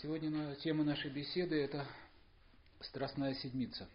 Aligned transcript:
Сегодня 0.00 0.54
тема 0.62 0.84
нашей 0.84 1.10
беседы– 1.10 1.56
это 1.60 1.84
Страстная 2.82 3.34
Седмица. 3.34 3.88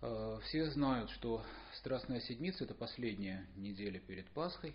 А, 0.00 0.40
Все 0.40 0.68
знают, 0.68 1.08
что 1.10 1.46
Страстная 1.74 2.20
Седмица– 2.20 2.64
это 2.64 2.74
последняя 2.74 3.46
неделя 3.54 4.00
перед 4.00 4.26
Пасхой, 4.30 4.74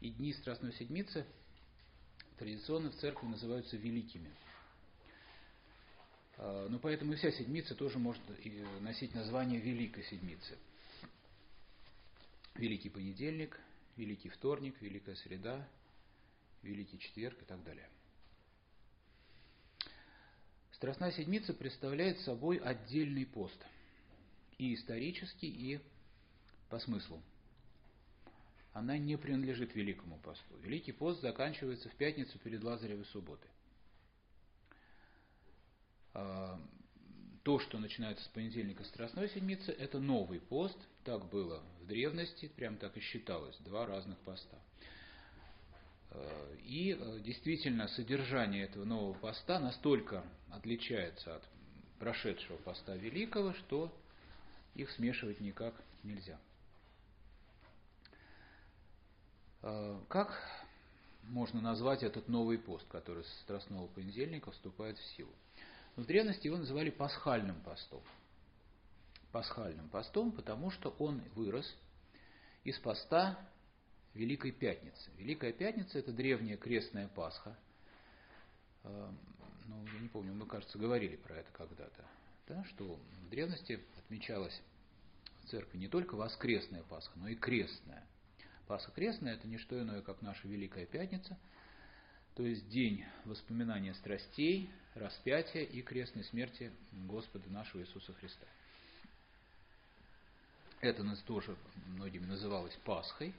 и 0.00 0.10
дни 0.10 0.32
Страстной 0.32 0.72
Седмицы 0.72 1.24
традиционно 2.40 2.90
в 2.90 2.96
церкви 2.96 3.28
называются 3.28 3.76
великими. 3.76 4.32
А, 6.38 6.66
Ну, 6.68 6.80
поэтому 6.80 7.12
и 7.12 7.16
вся 7.16 7.30
седмица 7.30 7.76
тоже 7.76 8.00
может 8.00 8.22
носить 8.80 9.14
название 9.14 9.60
Великой 9.60 10.02
Седмицы. 10.02 10.58
Великий 12.56 12.90
понедельник, 12.90 13.60
Великий 13.96 14.28
вторник, 14.28 14.74
Великая 14.80 15.14
среда, 15.14 15.68
Великий 16.62 16.98
четверг 16.98 17.40
и 17.42 17.44
так 17.44 17.62
далее. 17.64 17.88
Страстная 20.72 21.12
седмица 21.12 21.54
представляет 21.54 22.18
собой 22.20 22.56
отдельный 22.58 23.26
пост. 23.26 23.58
И 24.58 24.74
исторически, 24.74 25.46
и 25.46 25.80
по 26.68 26.78
смыслу. 26.78 27.22
Она 28.72 28.96
не 28.96 29.16
принадлежит 29.16 29.74
Великому 29.74 30.18
посту. 30.18 30.56
Великий 30.62 30.92
пост 30.92 31.20
заканчивается 31.20 31.88
в 31.88 31.94
пятницу 31.94 32.38
перед 32.38 32.62
Лазаревой 32.64 33.04
субботой. 33.06 33.50
А, 36.14 36.60
То, 37.42 37.58
что 37.58 37.78
начинается 37.78 38.24
с 38.24 38.28
понедельника 38.28 38.84
Страстной 38.84 39.28
Седмицы, 39.28 39.72
это 39.72 39.98
новый 39.98 40.40
пост. 40.40 40.78
Так 41.04 41.28
было 41.28 41.62
в 41.80 41.86
древности, 41.86 42.46
прям 42.46 42.76
так 42.76 42.96
и 42.96 43.00
считалось. 43.00 43.56
Два 43.58 43.84
разных 43.86 44.18
поста. 44.20 44.58
И 46.64 46.96
э, 46.98 47.20
действительно 47.20 47.88
содержание 47.88 48.64
этого 48.64 48.84
нового 48.84 49.14
поста 49.14 49.58
настолько 49.58 50.24
отличается 50.50 51.36
от 51.36 51.42
прошедшего 51.98 52.56
поста 52.58 52.94
Великого, 52.96 53.52
что 53.54 53.92
их 54.74 54.90
смешивать 54.92 55.40
никак 55.40 55.74
нельзя. 56.02 56.38
Э, 59.62 60.00
Как 60.08 60.32
можно 61.24 61.60
назвать 61.60 62.02
этот 62.02 62.28
новый 62.28 62.58
пост, 62.58 62.86
который 62.88 63.24
с 63.24 63.40
Страстного 63.42 63.86
понедельника 63.88 64.50
вступает 64.50 64.98
в 64.98 65.04
силу? 65.16 65.32
В 65.96 66.04
древности 66.04 66.46
его 66.46 66.56
называли 66.56 66.90
пасхальным 66.90 67.60
постом. 67.60 68.02
Пасхальным 69.30 69.88
постом, 69.88 70.32
потому 70.32 70.70
что 70.70 70.90
он 70.98 71.22
вырос 71.34 71.74
из 72.64 72.78
поста 72.78 73.38
Великой 74.14 74.52
Пятницы. 74.52 75.10
Великая 75.16 75.52
Пятница– 75.52 75.98
это 76.00 76.12
древняя 76.12 76.56
крестная 76.56 77.08
Пасха. 77.08 77.56
Э, 78.84 79.10
Ну, 79.68 79.84
я 79.94 80.00
не 80.00 80.08
помню, 80.08 80.34
мы, 80.34 80.44
кажется, 80.44 80.76
говорили 80.76 81.16
про 81.16 81.36
это 81.36 81.50
когда-то. 81.52 82.04
Да, 82.48 82.64
что 82.64 82.84
в 82.94 83.30
древности 83.30 83.80
отмечалась 83.98 84.60
в 85.42 85.48
церкви 85.48 85.78
не 85.78 85.88
только 85.88 86.14
воскресная 86.16 86.82
Пасха, 86.82 87.16
но 87.16 87.28
и 87.28 87.36
крестная. 87.36 88.04
Пасха 88.66 88.90
крестная– 88.90 89.34
это 89.36 89.46
не 89.46 89.58
что 89.58 89.80
иное, 89.80 90.02
как 90.02 90.20
наша 90.20 90.46
Великая 90.48 90.84
Пятница, 90.86 91.38
то 92.34 92.44
есть 92.44 92.68
день 92.68 93.04
воспоминания 93.24 93.94
страстей, 93.94 94.70
распятия 94.94 95.62
и 95.62 95.80
крестной 95.82 96.24
смерти 96.24 96.72
Господа 96.92 97.48
нашего 97.50 97.82
Иисуса 97.82 98.12
Христа. 98.14 98.46
Это 100.80 101.04
нас 101.04 101.20
тоже 101.20 101.56
многими 101.86 102.26
называлось 102.26 102.74
Пасхой. 102.84 103.32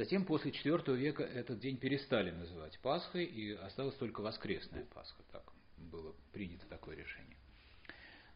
Затем, 0.00 0.24
после 0.24 0.50
IV 0.50 0.96
века, 0.96 1.22
этот 1.24 1.60
день 1.60 1.76
перестали 1.76 2.30
называть 2.30 2.78
Пасхой, 2.78 3.26
и 3.26 3.52
осталась 3.52 3.94
только 3.96 4.22
воскресная 4.22 4.86
Пасха. 4.86 5.22
Так 5.30 5.52
было 5.76 6.14
принято 6.32 6.66
такое 6.68 6.96
решение. 6.96 7.36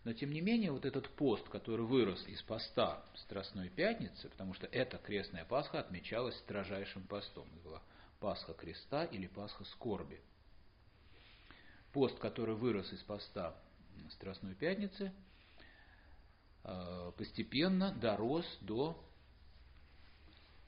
Но, 0.04 0.12
тем 0.12 0.30
не 0.30 0.42
менее, 0.42 0.72
вот 0.72 0.84
этот 0.84 1.08
пост, 1.08 1.48
который 1.48 1.86
вырос 1.86 2.22
из 2.28 2.42
поста 2.42 3.02
Страстной 3.14 3.70
Пятницы, 3.70 4.28
потому 4.28 4.52
что 4.52 4.66
эта 4.66 4.98
крестная 4.98 5.46
Пасха 5.46 5.80
отмечалась 5.80 6.36
строжайшим 6.40 7.06
постом. 7.06 7.48
Это 7.54 7.62
была 7.62 7.82
Пасха 8.20 8.52
Креста 8.52 9.04
или 9.06 9.26
Пасха 9.26 9.64
Скорби. 9.64 10.20
Пост, 11.94 12.18
который 12.18 12.56
вырос 12.56 12.92
из 12.92 13.02
поста 13.04 13.56
Страстной 14.10 14.54
Пятницы, 14.54 15.14
э, 16.64 17.12
постепенно 17.16 17.90
дорос 17.94 18.44
до 18.60 19.02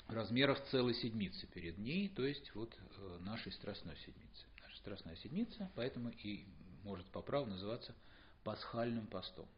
размеров 0.08 0.62
целой 0.70 0.94
седмицы 0.94 1.46
перед 1.48 1.78
ней, 1.78 2.08
то 2.08 2.24
есть 2.24 2.54
вот 2.54 2.76
э, 2.98 3.18
нашей 3.20 3.52
Страстной 3.52 3.96
Седмицы. 3.96 4.46
Наша 4.62 4.76
Страстная 4.78 5.16
Седмица, 5.16 5.70
поэтому 5.74 6.10
и 6.10 6.44
может 6.84 7.06
по 7.06 7.20
праву 7.20 7.46
называться 7.46 7.94
пасхальным 8.44 9.06
постом. 9.06 9.48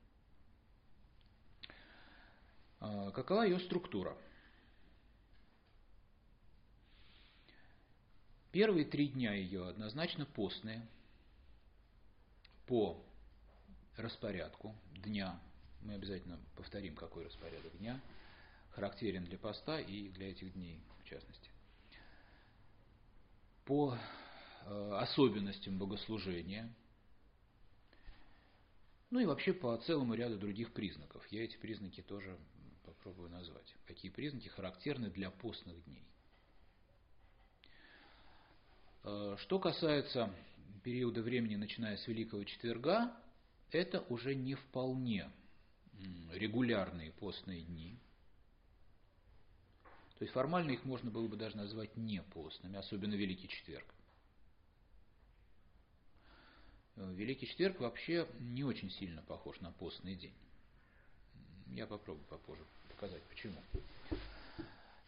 А, 2.81 3.11
Какова 3.11 3.43
ее 3.43 3.61
структура? 3.61 4.17
Первые 8.51 8.87
три 8.87 9.09
дня 9.09 9.35
ее 9.35 9.69
однозначно 9.69 10.25
постные 10.25 10.87
по 12.67 13.05
распорядку 13.97 14.75
дня. 14.95 15.39
Мы 15.83 15.95
обязательно 15.95 16.39
повторим, 16.57 16.97
какой 16.97 17.27
распорядок 17.27 17.77
дня 17.79 18.01
характерен 18.79 19.25
для 19.25 19.39
поста 19.39 19.81
и 19.81 20.09
для 20.11 20.31
этих 20.31 20.53
дней 20.53 20.81
в 21.01 21.05
частности. 21.05 21.51
По 23.65 23.99
э, 24.67 24.93
особенностям 25.01 25.79
богослужения, 25.79 26.73
ну 29.11 29.19
и 29.19 29.27
вообще 29.27 29.53
по 29.53 29.77
целому 29.79 30.15
ряду 30.15 30.39
других 30.39 30.73
признаков. 30.73 31.27
Я 31.33 31.43
эти 31.45 31.57
признаки 31.57 32.03
тоже 32.03 32.39
попробую 32.85 33.31
назвать. 33.31 33.75
Какие 33.85 34.13
признаки 34.13 34.47
характерны 34.47 35.11
для 35.11 35.33
постных 35.33 35.83
дней. 35.85 36.07
Э, 39.03 39.37
Что 39.41 39.59
касается 39.59 40.33
периода 40.85 41.21
времени, 41.21 41.57
начиная 41.57 41.97
с 41.97 42.07
Великого 42.07 42.45
Четверга, 42.45 43.13
это 43.73 44.03
уже 44.09 44.37
не 44.37 44.55
вполне 44.55 45.33
регулярные 46.33 47.11
постные 47.11 47.63
дни. 47.63 47.99
То 50.19 50.25
есть 50.25 50.35
формально 50.35 50.73
их 50.73 50.85
можно 50.85 51.11
было 51.11 51.29
бы 51.29 51.37
даже 51.37 51.57
назвать 51.57 51.97
не 51.97 52.23
постными, 52.23 52.77
особенно 52.77 53.15
Великий 53.15 53.49
Четверг. 53.49 53.87
Э, 56.97 57.15
Великий 57.15 57.47
Четверг 57.47 57.79
вообще 57.79 58.27
не 58.41 58.65
очень 58.65 58.91
сильно 58.91 59.23
похож 59.23 59.61
на 59.61 59.71
постный 59.71 60.17
день. 60.17 60.35
Я 61.69 61.87
попробую 61.87 62.27
попозже 62.27 62.65
показать, 62.89 63.23
почему. 63.25 63.63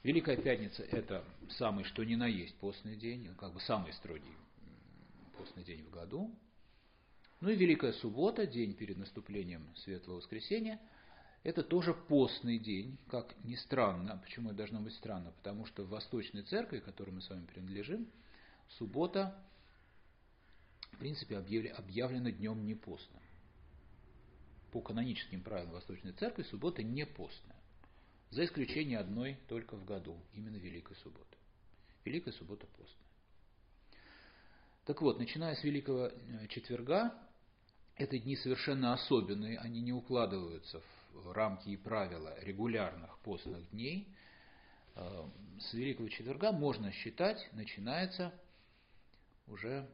Великая 0.05 0.37
Пятница– 0.37 0.83
это 0.91 1.25
самый 1.51 1.85
что 1.85 2.05
ни 2.05 2.15
на 2.15 2.27
есть 2.27 2.55
постный 2.57 2.97
день, 2.97 3.35
как 3.39 3.53
бы 3.53 3.61
самый 3.61 3.93
строгий 3.93 4.37
постный 5.37 5.65
день 5.65 5.83
в 5.83 5.91
году. 5.91 6.31
Ну 7.41 7.49
и 7.49 7.57
Великая 7.57 7.93
Суббота, 7.95 8.47
день 8.47 8.75
перед 8.75 8.99
наступлением 8.99 9.67
Светлого 9.77 10.19
Воскресения, 10.19 10.79
это 11.43 11.63
тоже 11.63 11.95
постный 11.95 12.59
день, 12.59 12.99
как 13.09 13.35
ни 13.45 13.55
странно. 13.55 14.19
Почему 14.23 14.49
это 14.49 14.59
должно 14.59 14.81
быть 14.81 14.95
странно? 14.95 15.31
Потому 15.33 15.65
что 15.65 15.85
в 15.85 15.89
Восточной 15.89 16.43
Церкви, 16.43 16.81
которой 16.81 17.11
мы 17.11 17.23
с 17.23 17.31
вами 17.31 17.47
принадлежим, 17.47 18.07
суббота, 18.69 19.43
в 20.93 20.99
принципе, 20.99 21.39
объявлена, 21.39 22.31
днем 22.31 22.67
не 22.67 22.75
постным. 22.75 23.23
По 24.71 24.81
каноническим 24.83 25.43
правилам 25.43 25.73
Восточной 25.73 26.13
Церкви 26.13 26.43
суббота 26.43 26.83
не 26.83 27.07
постная. 27.07 27.57
За 28.31 28.45
исключением 28.45 29.01
одной 29.01 29.39
только 29.49 29.77
в 29.77 29.85
году, 29.85 30.21
именно 30.35 30.57
Великой 30.57 30.95
Субботы. 30.97 31.37
Великая 32.05 32.33
Суббота 32.33 32.67
постная. 32.67 33.07
Так 34.85 35.03
вот, 35.03 35.19
начиная 35.19 35.57
с 35.57 35.65
Великого 35.65 36.09
э, 36.09 36.47
Четверга, 36.49 37.13
это 37.97 38.19
дни 38.19 38.37
совершенно 38.37 38.93
особенные, 38.93 39.59
они 39.59 39.81
не 39.81 39.93
укладываются 39.93 40.81
рамки 41.33 41.69
и 41.69 41.77
правила 41.77 42.39
регулярных 42.41 43.19
постных 43.21 43.69
дней. 43.71 44.09
э, 44.97 45.29
с 45.61 45.75
Великого 45.75 46.09
Четверга 46.09 46.53
можно 46.53 46.91
считать, 46.93 47.49
начинается 47.53 48.33
уже 49.47 49.89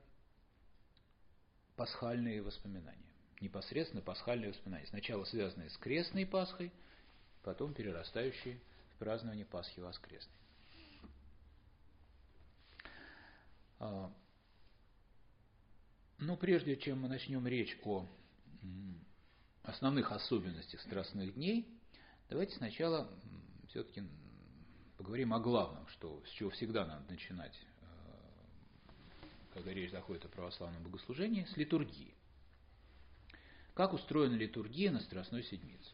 пасхальные 1.76 2.42
воспоминания. 2.42 3.02
Непосредственно 3.40 4.02
пасхальные 4.02 4.50
воспоминания. 4.50 4.86
Сначала 4.86 5.24
связанные 5.24 5.70
с 5.70 5.76
крестной 5.76 6.26
Пасхой, 6.26 6.72
потом 7.42 7.74
перерастающие 7.74 8.58
в 8.94 8.98
празднование 8.98 9.44
Пасхи 9.44 9.80
Воскресной. 9.80 10.32
А, 13.78 14.10
но 16.18 16.36
прежде 16.36 16.76
чем 16.76 17.02
мы 17.02 17.08
начнем 17.08 17.46
речь 17.46 17.78
о 17.84 18.08
основных 19.66 20.12
особенностях 20.12 20.80
Страстных 20.80 21.34
дней, 21.34 21.68
давайте 22.28 22.56
сначала 22.56 23.10
все-таки 23.68 24.02
поговорим 24.96 25.34
о 25.34 25.40
главном, 25.40 25.86
что, 25.88 26.22
с 26.26 26.30
чего 26.30 26.50
всегда 26.50 26.86
надо 26.86 27.04
начинать, 27.10 27.58
э, 27.82 29.26
когда 29.54 29.72
речь 29.72 29.90
заходит 29.90 30.24
о 30.24 30.28
православном 30.28 30.82
богослужении, 30.82 31.44
с 31.44 31.56
литургии. 31.56 32.14
Как 33.74 33.92
устроена 33.92 34.34
литургия 34.34 34.90
на 34.90 35.00
Страстной 35.00 35.42
Седмице? 35.42 35.90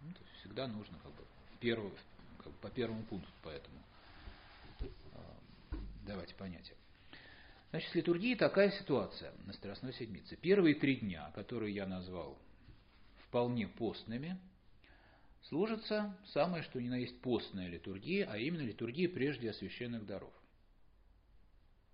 Ну, 0.00 0.12
всегда 0.40 0.66
нужно 0.66 0.98
как 1.02 1.12
бы, 1.12 1.22
первый, 1.60 1.92
как 2.38 2.52
бы 2.52 2.58
по 2.58 2.70
первому 2.70 3.04
пункту, 3.04 3.30
поэтому 3.42 3.78
э, 4.80 4.86
давайте 6.06 6.34
понятия. 6.34 6.74
Значит, 7.70 7.90
с 7.90 7.94
литургией 7.94 8.34
такая 8.34 8.70
ситуация 8.72 9.32
на 9.46 9.52
Страстной 9.52 9.92
Седмице. 9.92 10.36
Первые 10.36 10.74
три 10.74 10.96
дня, 10.96 11.30
которые 11.36 11.72
я 11.72 11.86
назвал 11.86 12.36
вполне 13.28 13.68
постными, 13.68 14.36
служится 15.42 16.16
самое, 16.32 16.64
что 16.64 16.80
ни 16.80 16.88
на 16.88 16.96
есть 16.96 17.20
постная 17.20 17.68
литургия, 17.68 18.28
а 18.28 18.38
именно 18.38 18.62
литургия 18.62 19.08
прежде 19.08 19.50
освященных 19.50 20.04
даров. 20.04 20.32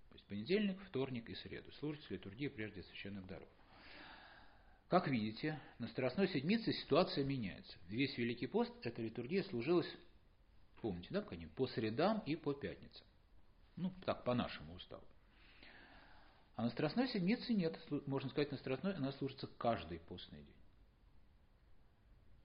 То 0.09 0.15
есть 0.15 0.25
понедельник, 0.27 0.81
вторник 0.89 1.29
и 1.29 1.35
среду 1.35 1.71
служится 1.73 2.15
литургия 2.15 2.49
прежде 2.49 2.81
освященных 2.81 3.27
даров. 3.27 3.49
Как 4.89 5.09
видите, 5.09 5.61
на 5.79 5.89
Страстной 5.89 6.29
Седмице 6.29 6.73
ситуация 6.73 7.23
меняется. 7.23 7.77
Весь 7.89 8.17
Великий 8.17 8.47
пост, 8.47 8.73
эта 8.83 9.03
литургия 9.03 9.43
служилась, 9.43 9.93
помните, 10.81 11.09
да, 11.11 11.21
по 11.55 11.67
средам 11.67 12.23
и 12.25 12.35
по 12.35 12.55
пятницам. 12.55 13.07
Ну, 13.77 13.93
так, 14.07 14.25
по 14.25 14.33
нашему 14.33 14.75
уставу. 14.75 15.05
А 16.57 16.63
на 16.63 16.71
Страстной 16.71 17.07
Седмице 17.09 17.53
нет. 17.53 17.79
Можно 18.07 18.31
сказать, 18.31 18.51
на 18.51 18.57
Страстной 18.57 18.95
она 18.95 19.13
служится 19.13 19.47
каждый 19.59 19.99
постный 20.01 20.39
день. 20.39 20.57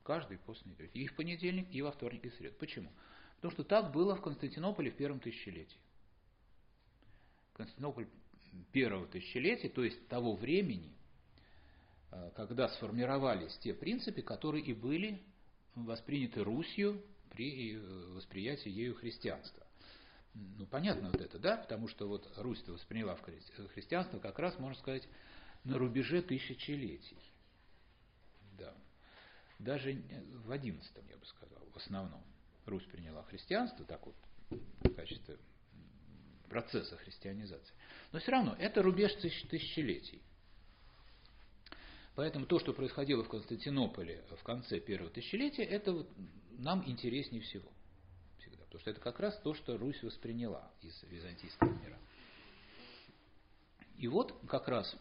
Каждый 0.04 0.38
постный 0.38 0.76
день. 0.76 0.90
И 0.94 1.08
в 1.08 1.16
понедельник, 1.16 1.68
и 1.72 1.82
во 1.82 1.92
вторник, 1.92 2.26
и 2.26 2.30
в 2.30 2.36
среду. 2.36 2.56
Почему? 2.60 2.92
Потому 3.38 3.54
что 3.54 3.64
так 3.64 3.92
было 3.92 4.16
в 4.16 4.22
Константинополе 4.22 4.92
в 4.92 4.98
первом 4.98 5.22
тысячелетии. 5.22 5.80
Константинополь 7.54 8.08
первого 8.74 9.08
тысячелетия, 9.08 9.70
то 9.70 9.84
есть 9.84 10.06
того 10.10 10.36
времени, 10.36 10.94
э, 12.12 12.32
когда 12.36 12.68
сформировались 12.68 13.58
те 13.60 13.74
принципы, 13.74 14.22
которые 14.22 14.66
и 14.66 14.74
были 14.74 15.22
восприняты 15.76 16.44
Русью 16.44 17.02
при 17.30 17.76
э, 17.76 17.80
восприятии 18.14 18.70
ею 18.70 18.96
христианства. 18.96 19.66
Ну, 20.34 20.66
понятно 20.66 21.10
вот 21.12 21.20
это, 21.20 21.40
да? 21.40 21.58
Потому 21.58 21.88
что 21.88 22.08
вот 22.08 22.32
Русь-то 22.38 22.74
восприняла 22.74 23.16
в 23.16 23.22
христианство 23.74 24.20
как 24.20 24.40
раз, 24.40 24.58
можно 24.60 24.80
сказать, 24.80 25.08
на 25.64 25.78
рубеже 25.78 26.22
тысячелетий. 26.22 27.20
Да. 28.58 28.74
Даже 29.60 30.02
в 30.46 30.52
одиннадцатом, 30.52 31.06
я 31.08 31.18
бы 31.18 31.26
сказал, 31.26 31.60
в 31.74 31.78
основном. 31.78 32.24
Русь 32.66 32.86
приняла 32.86 33.24
христианство, 33.24 33.86
так 33.86 34.06
вот, 34.06 34.16
в 34.50 34.94
качестве 34.94 35.38
процесса 36.48 36.96
христианизации. 36.98 37.74
Но 38.12 38.20
все 38.20 38.32
равно, 38.32 38.56
это 38.60 38.82
рубеж 38.82 39.14
тысячелетий. 39.16 40.22
Поэтому 42.16 42.46
то, 42.46 42.60
что 42.60 42.74
происходило 42.74 43.24
в 43.24 43.30
Константинополе 43.30 44.24
в 44.30 44.44
конце 44.44 44.80
первого 44.80 45.10
тысячелетия, 45.10 45.64
это 45.64 45.94
вот 45.94 46.10
нам 46.58 46.88
интереснее 46.88 47.42
всего. 47.42 47.72
Потому 48.72 48.80
что 48.84 48.92
это 48.92 49.02
как 49.02 49.20
раз 49.20 49.38
то, 49.42 49.54
что 49.54 49.78
Русь 49.78 50.02
восприняла 50.02 50.72
из 50.82 51.04
византийского 51.04 51.74
мира. 51.74 52.00
И 53.98 54.08
вот 54.08 54.34
как 54.48 54.70
раз 54.70 54.96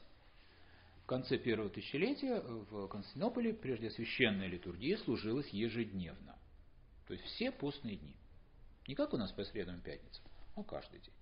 в 1.04 1.06
конце 1.06 1.38
первого 1.38 1.70
тысячелетия 1.70 2.40
в 2.40 2.88
Константинополе 2.88 3.54
прежде 3.54 3.92
священная 3.92 4.48
литургия 4.48 4.98
служилась 4.98 5.48
ежедневно. 5.50 6.36
То 7.06 7.12
есть 7.12 7.24
все 7.26 7.52
постные 7.52 7.94
дни. 7.94 8.16
Не 8.88 8.96
как 8.96 9.14
у 9.14 9.16
нас 9.16 9.30
по 9.30 9.44
средам 9.44 9.78
и 9.78 9.82
пятницам, 9.82 10.24
а 10.56 10.64
каждый 10.64 10.98
день. 10.98 11.14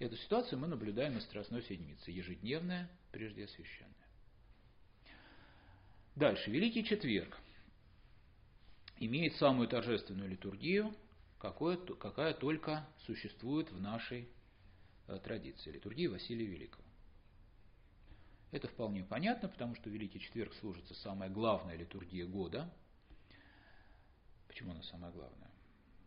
Эту 0.00 0.16
ситуацию 0.16 0.58
мы 0.58 0.66
наблюдаем 0.66 1.14
на 1.14 1.20
Страстной 1.20 1.62
Седмице. 1.62 2.10
Ежедневная, 2.10 2.90
прежде 3.12 3.44
освященная. 3.44 3.94
Дальше. 6.16 6.50
Великий 6.50 6.82
Четверг 6.82 7.38
имеет 8.96 9.36
самую 9.36 9.68
торжественную 9.68 10.28
литургию– 10.28 10.92
какое, 11.38 11.76
какая 11.76 12.34
только 12.34 12.86
существует 13.06 13.70
в 13.70 13.80
нашей 13.80 14.28
э, 15.06 15.18
традиции, 15.22 15.70
литургии 15.70 16.06
Василия 16.06 16.46
Великого. 16.46 16.84
Это 18.50 18.68
вполне 18.68 19.04
понятно, 19.04 19.48
потому 19.48 19.74
что 19.74 19.90
Великий 19.90 20.20
Четверг 20.20 20.54
служится 20.54 20.94
самая 20.94 21.28
главная 21.28 21.76
литургия 21.76 22.26
года. 22.26 22.72
Почему 24.46 24.72
она 24.72 24.82
самая 24.82 25.12
главная? 25.12 25.50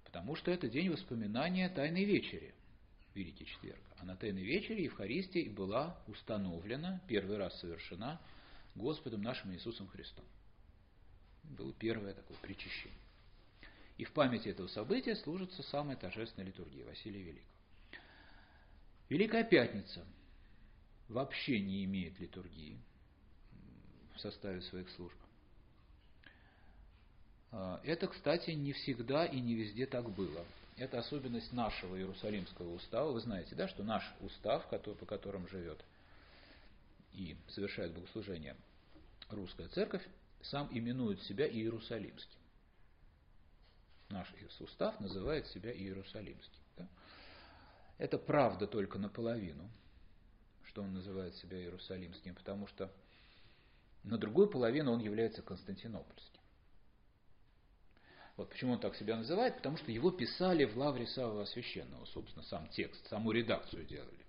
Потому 0.06 0.36
что 0.36 0.52
это 0.52 0.68
день 0.68 0.90
воспоминания 0.90 1.70
Тайной 1.70 2.04
Вечери, 2.04 2.54
Великий 3.14 3.46
Четверг. 3.46 3.80
А 4.00 4.06
на 4.06 4.16
Тайной 4.16 4.44
Вечере 4.44 4.84
Евхаристия 4.84 5.50
была 5.52 5.98
установлена, 6.08 7.02
первый 7.08 7.38
раз 7.38 7.60
совершена 7.60 8.20
Господом 8.74 9.22
нашим 9.22 9.54
Иисусом 9.54 9.88
Христом. 9.88 10.26
Было 11.44 11.74
первое 11.74 12.14
такое 12.14 12.38
причащение. 12.38 12.98
И 14.02 14.04
в 14.04 14.14
память 14.14 14.48
этого 14.48 14.66
события 14.66 15.16
служится 15.16 15.62
самая 15.62 15.96
торжественная 15.96 16.48
литургия 16.48 16.84
Василия 16.86 17.22
Великого. 17.22 17.46
Великая 19.10 19.44
Пятница 19.44 20.04
вообще 21.08 21.60
не 21.60 21.84
имеет 21.84 22.20
литургии 22.20 22.80
в 24.16 24.20
составе 24.20 24.60
своих 24.64 24.90
служб. 24.90 25.16
А, 27.52 27.80
это, 27.84 28.08
кстати, 28.08 28.50
не 28.50 28.74
всегда 28.74 29.28
и 29.28 29.40
не 29.40 29.54
везде 29.54 29.86
так 29.86 30.10
было. 30.10 30.48
Это 30.78 30.98
особенность 30.98 31.54
нашего 31.54 31.96
Иерусалимского 31.96 32.74
устава. 32.74 33.12
Вы 33.12 33.20
знаете, 33.20 33.54
да, 33.54 33.68
что 33.68 33.84
наш 33.84 34.04
устав, 34.22 34.68
по 34.68 35.06
которому 35.06 35.48
живет 35.48 35.80
и 37.14 37.36
совершает 37.50 37.94
богослужение 37.94 38.56
русская 39.30 39.68
церковь, 39.68 40.04
сам 40.42 40.70
именует 40.72 41.22
себя 41.22 41.48
Иерусалимским 41.48 42.41
наш 44.12 44.34
устав 44.60 45.00
называет 45.00 45.48
себя 45.48 45.72
Иерусалимским. 45.74 46.60
Да? 46.78 46.88
Это 47.98 48.18
правда 48.18 48.68
только 48.68 48.98
наполовину, 49.00 49.70
что 50.64 50.82
он 50.82 50.94
называет 50.94 51.36
себя 51.36 51.58
Иерусалимским, 51.58 52.36
потому 52.36 52.68
что 52.68 52.92
на 54.04 54.18
другую 54.18 54.50
половину 54.50 54.92
он 54.92 55.00
является 55.00 55.42
Константинопольским. 55.42 56.42
Вот 58.38 58.50
почему 58.50 58.74
он 58.74 58.80
так 58.80 58.96
себя 58.96 59.18
называет, 59.18 59.58
потому 59.58 59.78
что 59.78 59.92
его 59.92 60.10
писали 60.10 60.66
в 60.66 60.76
лавре 60.78 61.06
Савва 61.06 61.46
Священного, 61.46 62.06
собственно, 62.06 62.44
сам 62.46 62.68
текст, 62.70 63.06
саму 63.08 63.32
редакцию 63.32 63.86
делали. 63.86 64.21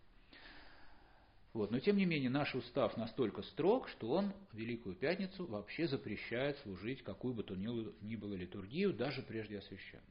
Вот. 1.53 1.71
Но 1.71 1.81
тем 1.81 1.97
не 1.97 2.07
менее 2.07 2.31
наш 2.31 2.55
устав 2.55 2.97
настолько 2.97 3.43
строг, 3.43 3.89
что 3.89 4.11
он 4.11 4.33
Великую 4.53 4.97
Пятницу 4.97 5.47
вообще 5.47 5.87
запрещает 5.87 6.59
служить 6.59 7.03
какую 7.03 7.35
бы 7.35 7.43
то 7.43 7.55
ни 7.55 8.17
было 8.17 8.35
литургию, 8.35 8.95
даже 8.95 9.23
прежде 9.23 9.59
освященную. 9.59 10.07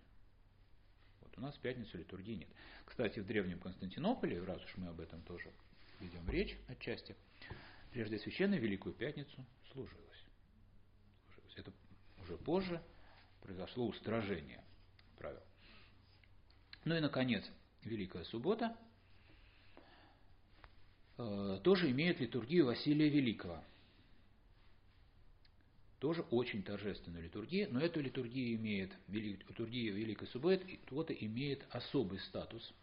Вот 1.21 1.37
у 1.37 1.41
нас 1.41 1.55
в 1.55 1.59
пятницу 1.59 1.97
литургии 1.97 2.35
нет. 2.35 2.49
Кстати, 2.85 3.19
в 3.19 3.25
Древнем 3.25 3.59
Константинополе, 3.59 4.43
раз 4.43 4.63
уж 4.63 4.77
мы 4.77 4.87
об 4.87 4.99
этом 4.99 5.21
тоже 5.23 5.51
ведем 5.99 6.29
речь 6.29 6.55
отчасти, 6.67 7.15
прежде 7.91 8.17
освященной 8.17 8.59
Великую 8.59 8.93
Пятницу 8.93 9.43
служилось. 9.71 10.25
Это 11.55 11.73
уже 12.21 12.37
позже 12.37 12.81
произошло 13.41 13.87
устражение 13.87 14.63
правил. 15.17 15.41
Ну 16.85 16.95
и, 16.95 16.99
наконец, 16.99 17.49
Великая 17.83 18.25
Суббота– 18.25 18.77
тоже 21.63 21.91
имеют 21.91 22.19
литургию 22.19 22.65
Василия 22.65 23.09
Великого. 23.09 23.63
Тоже 25.99 26.23
очень 26.31 26.63
торжественная 26.63 27.21
литургия, 27.21 27.67
но 27.69 27.79
эта 27.79 27.99
литургия 27.99 28.55
имеет, 28.55 28.91
литургия 29.07 29.93
Великой 29.93 30.27
Субботы 30.27 31.17
имеет 31.19 31.63
особый 31.69 32.19
статус. 32.21 32.73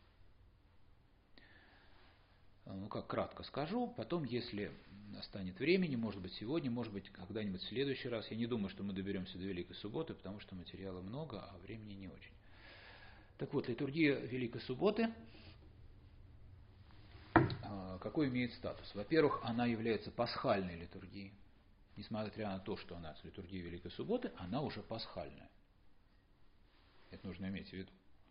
Э, 2.65 2.75
ну, 2.75 2.87
как 2.87 3.09
кратко 3.09 3.43
скажу, 3.43 3.93
потом, 3.97 4.23
если 4.23 4.71
останет 5.19 5.59
времени, 5.59 5.97
может 5.97 6.21
быть 6.21 6.33
сегодня, 6.35 6.71
может 6.71 6.93
быть 6.93 7.09
когда-нибудь 7.11 7.63
в 7.63 7.69
следующий 7.69 8.09
раз, 8.09 8.31
я 8.31 8.37
не 8.37 8.47
думаю, 8.47 8.69
что 8.69 8.85
мы 8.85 8.93
доберемся 8.93 9.37
до 9.37 9.45
Великой 9.45 9.75
Субботы, 9.75 10.15
потому 10.15 10.39
что 10.39 10.55
материала 10.55 11.01
много, 11.01 11.41
а 11.41 11.59
времени 11.65 11.95
не 11.95 12.09
очень. 12.09 12.33
Так 13.39 13.53
вот, 13.53 13.69
литургия 13.69 14.17
Великой 14.17 14.61
Субботы 14.61 15.13
какой 18.09 18.29
имеет 18.29 18.55
статус? 18.55 18.95
Во-первых, 18.95 19.41
она 19.43 19.67
является 19.67 20.11
пасхальной 20.11 20.77
литургией. 20.77 21.35
Несмотря 21.95 22.49
на 22.49 22.59
то, 22.59 22.77
что 22.79 22.97
она 22.97 23.15
с 23.15 23.23
литургией 23.23 23.63
Великой 23.63 23.91
Субботы, 23.91 24.33
она 24.39 24.63
уже 24.63 24.83
пасхальная. 24.83 25.51
Это 27.11 27.27
нужно 27.27 27.47
иметь 27.47 27.69
в 27.69 27.73
виду. 27.75 27.91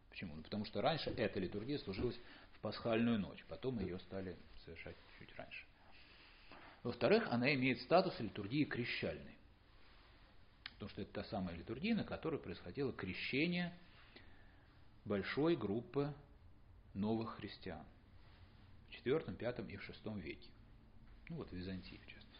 Почему? 0.09 0.35
Ну, 0.35 0.41
потому 0.41 0.65
что 0.65 0.81
раньше 0.81 1.11
эта 1.11 1.39
литургия 1.39 1.77
служилась 1.77 2.19
в 2.53 2.59
пасхальную 2.59 3.19
ночь, 3.19 3.45
потом 3.47 3.79
ее 3.79 3.99
стали 3.99 4.35
совершать 4.65 4.95
чуть 5.19 5.35
раньше. 5.35 5.63
Во-вторых, 6.81 7.27
она 7.29 7.53
имеет 7.53 7.79
статус 7.81 8.19
литургии 8.19 8.63
крещальной. 8.63 9.37
Потому 10.73 10.89
что 10.89 11.01
это 11.03 11.13
та 11.13 11.23
самая 11.25 11.55
литургия, 11.55 11.93
на 11.93 12.03
которой 12.03 12.39
происходило 12.39 12.91
крещение 12.93 13.71
большой 15.05 15.55
группы 15.55 16.11
новых 16.95 17.35
христиан 17.35 17.85
IV, 19.07 19.25
V 19.37 19.73
и 19.73 19.77
в 19.77 19.89
VI 19.89 20.19
веке. 20.21 20.49
Ну 21.29 21.37
вот 21.37 21.49
в 21.49 21.53
Византии, 21.53 21.97
в 21.97 22.07
частности. 22.07 22.37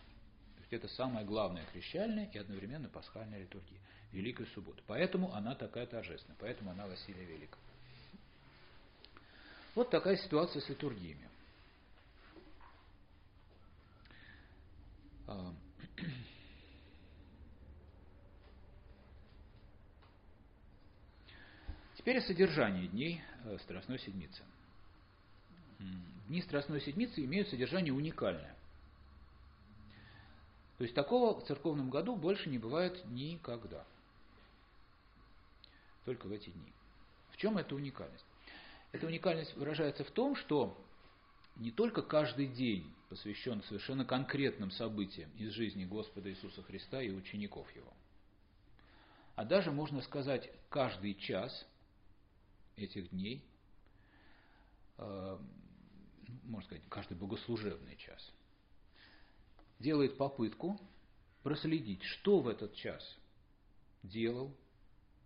То 0.56 0.62
есть 0.62 0.74
это 0.74 0.88
самая 0.90 1.26
главная 1.26 1.66
крещальная 1.72 2.30
и 2.32 2.38
одновременно 2.38 2.90
пасхальная 2.90 3.40
литургия. 3.40 3.80
Великая 4.12 4.46
суббота. 4.48 4.82
Поэтому 4.88 5.34
она 5.34 5.56
такая 5.56 5.86
торжественная, 5.86 6.38
поэтому 6.40 6.72
она 6.72 6.88
Василия 6.88 7.26
Великого. 7.26 7.62
Вот 9.76 9.90
такая 9.90 10.16
ситуация 10.18 10.62
с 10.62 10.70
литургиями. 10.70 11.30
А, 15.28 15.54
теперь 21.98 22.18
о 22.18 22.22
содержании 22.22 22.88
дней 22.88 23.22
э, 23.44 23.58
Страстной 23.60 24.00
Седмицы. 24.00 24.42
Дни 26.28 26.42
Страстной 26.42 26.82
Седмицы 26.82 27.24
имеют 27.24 27.48
содержание 27.50 27.94
уникальное. 27.94 28.56
То 30.78 30.84
есть 30.84 30.94
такого 30.94 31.40
в 31.40 31.46
церковном 31.48 31.90
году 31.90 32.16
больше 32.16 32.50
не 32.50 32.58
бывает 32.58 33.04
никогда. 33.06 33.86
Только 36.06 36.28
в 36.28 36.32
эти 36.32 36.50
дни. 36.50 36.74
В 37.32 37.38
чем 37.38 37.58
эта 37.58 37.76
уникальность? 37.76 38.26
Эта 38.92 39.08
уникальность 39.08 39.56
выражается 39.56 40.04
в 40.04 40.12
том, 40.12 40.36
что 40.36 40.78
не 41.56 41.72
только 41.72 42.02
каждый 42.02 42.48
день 42.48 42.94
посвящен 43.10 43.64
совершенно 43.64 44.06
конкретным 44.06 44.70
событиям 44.72 45.30
из 45.38 45.52
жизни 45.52 45.86
Господа 45.86 46.30
Иисуса 46.30 46.62
Христа 46.64 47.02
и 47.02 47.10
учеников 47.10 47.74
Его, 47.76 47.94
а 49.36 49.46
даже, 49.46 49.72
можно 49.72 50.02
сказать, 50.02 50.52
каждый 50.70 51.14
час 51.16 51.66
этих 52.76 53.10
дней, 53.12 53.44
э, 54.98 55.38
можно 56.48 56.66
сказать, 56.68 56.84
каждый 56.89 57.18
богослужебный 57.18 57.96
час, 57.98 58.34
делает 59.80 60.18
попытку 60.18 60.80
проследить, 61.44 62.04
что 62.04 62.39
в 62.39 62.48
этот 62.48 62.74
час 62.75 63.18
делал, 64.04 64.56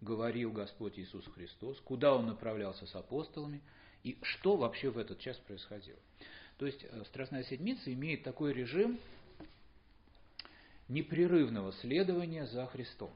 говорил 0.02 0.52
Господь 0.52 1.00
Иисус 1.00 1.26
Христос, 1.28 1.80
куда 1.82 2.16
Он 2.16 2.26
направлялся 2.26 2.86
с 2.86 2.96
апостолами 2.96 3.62
и 4.04 4.18
что 4.24 4.58
вообще 4.58 4.90
в 4.90 4.98
этот 4.98 5.20
час 5.20 5.38
происходило. 5.38 6.00
То 6.58 6.66
есть 6.66 6.84
э, 6.84 7.04
Страстная 7.06 7.44
Седмица 7.44 7.94
имеет 7.94 8.24
такой 8.24 8.54
режим 8.54 9.00
непрерывного 10.88 11.72
следования 11.74 12.46
за 12.48 12.68
Христом. 12.68 13.12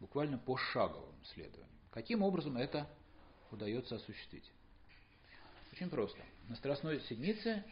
Буквально 0.00 0.38
пошаговым 0.38 1.16
следованием. 1.24 1.66
Каким 1.90 2.22
образом 2.22 2.56
это 2.56 2.88
удается 3.50 3.96
осуществить? 3.96 4.50
Очень 5.76 5.90
просто. 5.90 6.18
На 6.48 6.56
Страстной 6.56 7.00
Седмице 7.02 7.62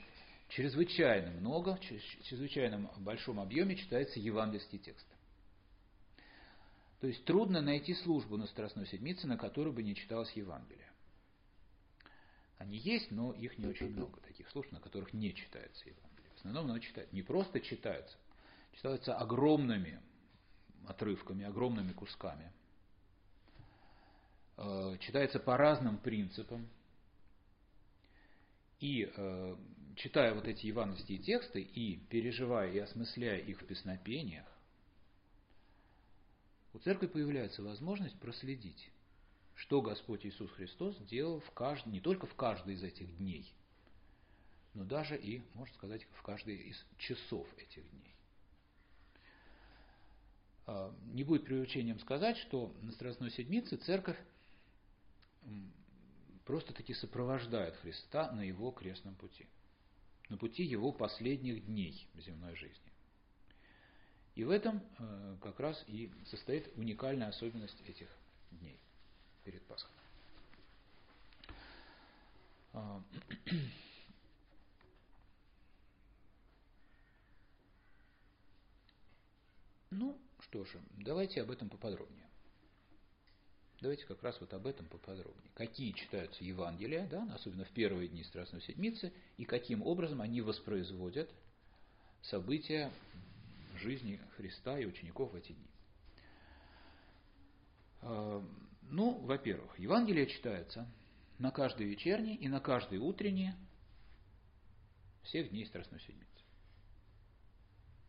чрезвычайно 0.49 1.31
много, 1.31 1.77
в 1.77 1.81
чрезвычайно 1.81 2.91
большом 2.99 3.41
объеме 3.41 3.77
читается 3.77 4.21
евангельский 4.21 4.79
текст. 4.79 5.07
То 7.01 7.07
есть 7.07 7.25
трудно 7.25 7.63
найти 7.63 7.95
службу 7.95 8.37
на 8.37 8.47
Страстной 8.47 8.87
Седмице, 8.89 9.27
на 9.27 9.39
которой 9.39 9.73
бы 9.73 9.83
не 9.83 9.95
читалось 9.95 10.31
Евангелие. 10.33 10.87
Они 12.59 12.77
есть, 12.77 13.11
но 13.11 13.33
их 13.33 13.57
не 13.57 13.67
очень 13.67 13.89
много, 13.89 14.21
таких 14.21 14.51
служб, 14.51 14.71
на 14.71 14.81
которых 14.81 15.15
не 15.15 15.35
читается 15.35 15.89
Евангелие. 15.89 16.31
В 16.35 16.37
основном 16.41 16.67
оно 16.67 16.81
читают. 16.81 17.11
Не 17.11 17.23
просто 17.23 17.59
читаются, 17.59 18.19
читаются 18.75 19.17
огромными 19.17 19.99
отрывками, 20.87 21.47
огромными 21.47 21.93
кусками. 21.93 22.53
Э, 24.59 24.99
читается 25.01 25.41
по 25.41 25.57
разным 25.57 25.97
принципам. 25.97 26.69
И 28.85 29.11
э, 29.17 29.57
читая 29.97 30.35
вот 30.35 30.47
эти 30.47 30.67
евангельские 30.67 31.17
тексты 31.19 31.63
и 31.63 31.97
переживая 32.11 32.71
и 32.71 32.79
осмысляя 32.81 33.39
их 33.39 33.63
в 33.63 33.65
песнопениях, 33.65 34.47
у 36.75 36.79
церкви 36.81 37.07
появляется 37.07 37.63
возможность 37.63 38.21
проследить, 38.21 38.91
что 39.55 39.81
Господь 39.81 40.27
Иисус 40.27 40.51
Христос 40.51 40.99
делал 40.99 41.41
в 41.41 41.51
кажд... 41.53 41.87
не 41.87 42.03
только 42.03 42.27
в 42.27 42.35
каждый 42.35 42.75
из 42.75 42.83
этих 42.83 43.17
дней, 43.17 43.51
но 44.75 44.85
даже 44.85 45.17
и, 45.17 45.41
можно 45.55 45.75
сказать, 45.77 46.07
в 46.19 46.21
каждый 46.21 46.57
из 46.57 46.85
часов 46.99 47.49
этих 47.57 47.91
дней. 47.91 48.15
А, 50.67 50.95
не 51.15 51.25
будет 51.25 51.47
преувеличением 51.47 52.01
сказать, 52.01 52.37
что 52.37 52.77
на 52.83 52.93
Страстной 52.93 53.31
Седмице 53.31 53.79
церковь 53.79 54.19
просто-таки 56.45 56.95
сопровождает 56.95 57.77
Христа 57.77 58.31
на 58.33 58.43
его 58.43 58.71
крестном 58.71 59.15
пути, 59.15 59.47
на 60.29 60.37
пути 60.37 60.63
его 60.63 60.93
последних 60.93 61.65
дней 61.67 62.09
земной 62.17 62.55
жизни. 62.57 62.93
И 64.35 64.45
в 64.45 64.51
этом 64.51 64.83
э, 64.99 65.37
как 65.43 65.61
раз 65.61 65.85
и 65.87 66.11
состоит 66.27 66.77
уникальная 66.77 67.29
особенность 67.29 67.81
этих 67.89 68.09
дней 68.51 68.81
перед 69.45 69.65
Пасхой. 69.67 69.93
А, 72.73 73.01
ну, 79.91 80.21
что 80.41 80.65
же, 80.65 80.83
давайте 80.99 81.41
об 81.43 81.53
этом 81.53 81.69
поподробнее. 81.69 82.24
Давайте 83.81 84.07
как 84.07 84.23
раз 84.23 84.41
вот 84.41 84.53
об 84.55 84.67
этом 84.67 84.87
поподробнее. 84.87 85.51
Какие 85.55 85.93
читаются 85.93 86.43
Евангелия, 86.45 87.07
да, 87.09 87.29
особенно 87.35 87.65
в 87.65 87.71
первые 87.71 88.09
дни 88.09 88.25
Страстной 88.25 88.63
Седмицы, 88.63 89.13
и 89.37 89.45
каким 89.45 89.83
образом 89.83 90.21
они 90.21 90.41
воспроизводят 90.41 91.31
события 92.23 92.91
жизни 93.77 94.21
Христа 94.37 94.79
и 94.79 94.87
учеников 94.87 95.33
в 95.33 95.37
эти 95.37 95.53
дни. 95.53 95.69
А, 98.03 98.43
ну, 98.83 99.19
во-первых, 99.19 99.79
Евангелие 99.79 100.27
читается 100.27 100.89
на 101.39 101.51
каждой 101.51 101.87
вечерней 101.87 102.37
и 102.37 102.49
на 102.49 102.61
каждой 102.61 102.99
утренней 102.99 103.53
всех 105.23 105.51
дней 105.51 105.67
Страстной 105.67 106.01
Седмицы. 106.01 106.29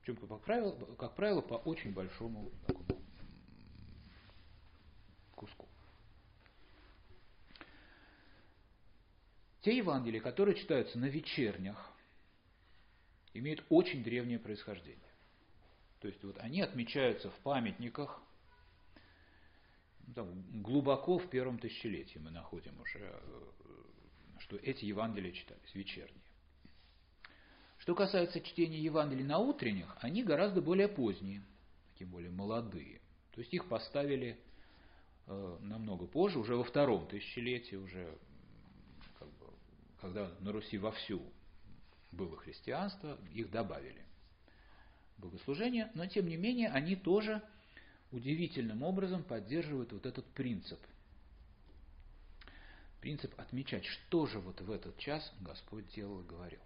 Причем, 0.01 0.27
как 0.27 0.41
правило, 0.41 0.95
как 0.95 1.15
правило 1.15 1.41
по 1.41 1.55
очень 1.55 1.91
большому 1.91 2.51
такому 2.67 2.84
Те 9.65 9.77
Евангелия, 9.77 10.21
которые 10.21 10.55
читаются 10.55 10.99
на 10.99 11.05
вечернях, 11.05 11.91
имеют 13.33 13.63
очень 13.69 14.03
древнее 14.03 14.37
происхождение. 14.37 14.99
То 16.01 16.07
есть 16.07 16.23
вот 16.23 16.37
они 16.37 16.61
отмечаются 16.61 17.31
в 17.31 17.39
памятниках 17.39 18.21
ну, 20.05 20.13
там, 20.13 20.61
глубоко 20.61 21.17
в 21.17 21.27
первом 21.31 21.57
тысячелетии 21.57 22.19
мы 22.19 22.29
находим 22.29 22.79
уже, 22.79 22.99
э, 22.99 23.51
что 24.37 24.55
эти 24.57 24.85
Евангелия 24.85 25.31
читались, 25.31 25.73
вечерние. 25.73 26.21
Что 27.79 27.95
касается 27.95 28.41
чтения 28.41 28.79
Евангелий 28.79 29.23
на 29.23 29.39
утренних, 29.39 29.97
они 29.99 30.21
гораздо 30.21 30.61
более 30.61 30.89
поздние, 30.89 31.41
такие 31.93 32.05
более 32.05 32.29
молодые. 32.29 33.01
То 33.31 33.41
есть 33.41 33.51
их 33.51 33.67
поставили 33.67 34.39
э, 35.25 35.57
намного 35.61 36.05
позже, 36.05 36.37
уже 36.37 36.55
во 36.55 36.63
втором 36.63 37.07
тысячелетии, 37.07 37.77
уже 37.77 38.15
когда 40.05 40.31
на 40.39 40.51
Руси 40.51 40.77
вовсю 40.77 41.21
было 42.11 42.37
христианство, 42.37 43.17
их 43.33 43.49
добавили 43.49 44.01
богослужения, 45.17 45.91
но 45.95 46.05
тем 46.05 46.27
не 46.27 46.37
менее 46.37 46.69
они 46.69 46.95
тоже 46.95 47.41
удивительным 48.11 48.83
образом 48.83 49.23
поддерживают 49.23 49.91
вот 49.91 50.05
этот 50.05 50.25
принцип. 50.27 50.79
Принцип 53.01 53.33
отмечать, 53.39 53.85
что 53.85 54.27
же 54.27 54.39
вот 54.39 54.61
в 54.61 54.69
этот 54.69 54.95
час 54.99 55.33
Господь 55.41 55.87
делал 55.95 56.21
и 56.21 56.27
говорил. 56.27 56.61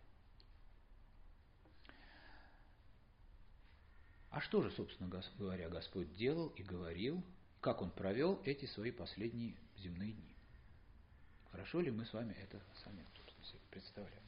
А 4.32 4.42
что 4.42 4.62
же, 4.62 4.72
собственно 4.72 5.10
говоря, 5.38 5.70
Господь 5.70 6.14
делал 6.16 6.48
и 6.50 6.64
говорил 6.64 7.24
как 7.62 7.82
он 7.82 7.92
провел 7.92 8.42
эти 8.46 8.66
свои 8.68 8.92
последние 8.92 9.54
земные 9.78 10.14
дни. 10.14 10.36
Хорошо 11.52 11.82
ли 11.82 11.92
мы 11.92 12.06
с 12.06 12.14
вами 12.14 12.34
это 12.42 12.62
сами 13.44 13.62
представляем? 13.72 14.24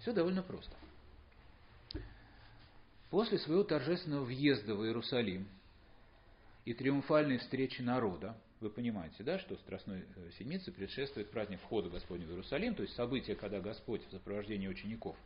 Все 0.00 0.12
довольно 0.12 0.42
просто. 0.42 0.74
После 3.10 3.38
своего 3.38 3.62
торжественного 3.62 4.24
въезда 4.24 4.74
в 4.74 4.84
Иерусалим 4.84 5.48
и 6.64 6.74
триумфальной 6.74 7.38
встречи 7.38 7.80
народа, 7.80 8.36
вы 8.60 8.70
понимаете, 8.70 9.22
да, 9.22 9.38
что 9.38 9.56
Страстной 9.56 10.04
э, 10.16 10.30
Седмице 10.38 10.72
предшествует 10.72 11.30
праздник 11.30 11.60
входа 11.60 11.90
Господня 11.90 12.26
в 12.26 12.30
Иерусалим, 12.30 12.74
то 12.74 12.82
есть 12.82 12.94
событие, 12.94 13.36
когда 13.36 13.60
Господь 13.60 14.04
в 14.06 14.10
сопровождении 14.10 14.68
учеников 14.68 15.16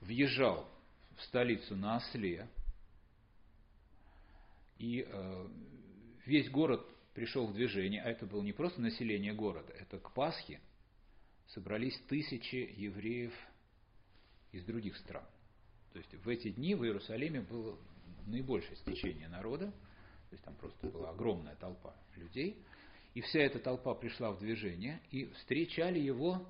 въезжал 0.00 0.68
в 1.16 1.22
столицу 1.22 1.76
на 1.76 1.98
осле, 1.98 2.48
и 4.78 5.06
э, 5.08 5.48
весь 6.26 6.50
город 6.50 6.84
пришел 7.14 7.46
в 7.46 7.52
движение, 7.52 8.02
а 8.02 8.10
это 8.10 8.26
было 8.26 8.42
не 8.42 8.52
просто 8.52 8.80
население 8.80 9.32
города, 9.32 9.72
это 9.74 9.98
к 9.98 10.12
Пасхе 10.12 10.60
собрались 11.54 11.98
тысячи 12.08 12.72
евреев 12.76 13.32
из 14.52 14.64
других 14.64 14.96
стран. 14.96 15.24
То 15.92 15.98
есть 15.98 16.14
в 16.14 16.28
эти 16.28 16.50
дни 16.50 16.74
в 16.74 16.84
Иерусалиме 16.84 17.42
было 17.42 17.78
наибольшее 18.26 18.76
стечение 18.76 19.28
народа, 19.28 19.66
то 19.70 20.32
есть 20.32 20.44
там 20.44 20.54
просто 20.54 20.86
была 20.88 21.10
огромная 21.10 21.54
толпа 21.56 21.94
людей, 22.16 22.62
и 23.14 23.20
вся 23.20 23.40
эта 23.40 23.58
толпа 23.58 23.94
пришла 23.94 24.30
в 24.32 24.38
движение 24.38 25.00
и 25.10 25.26
встречали 25.26 25.98
его 25.98 26.46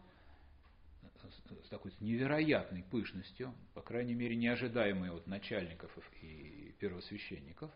с 1.65 1.69
такой 1.69 1.93
невероятной 2.01 2.85
пышностью, 2.85 3.55
по 3.75 3.83
крайней 3.83 4.15
мере 4.15 4.37
неожидаемой 4.37 5.11
от 5.11 5.27
начальников 5.27 5.91
и 6.21 6.75
первосвященников. 6.79 7.71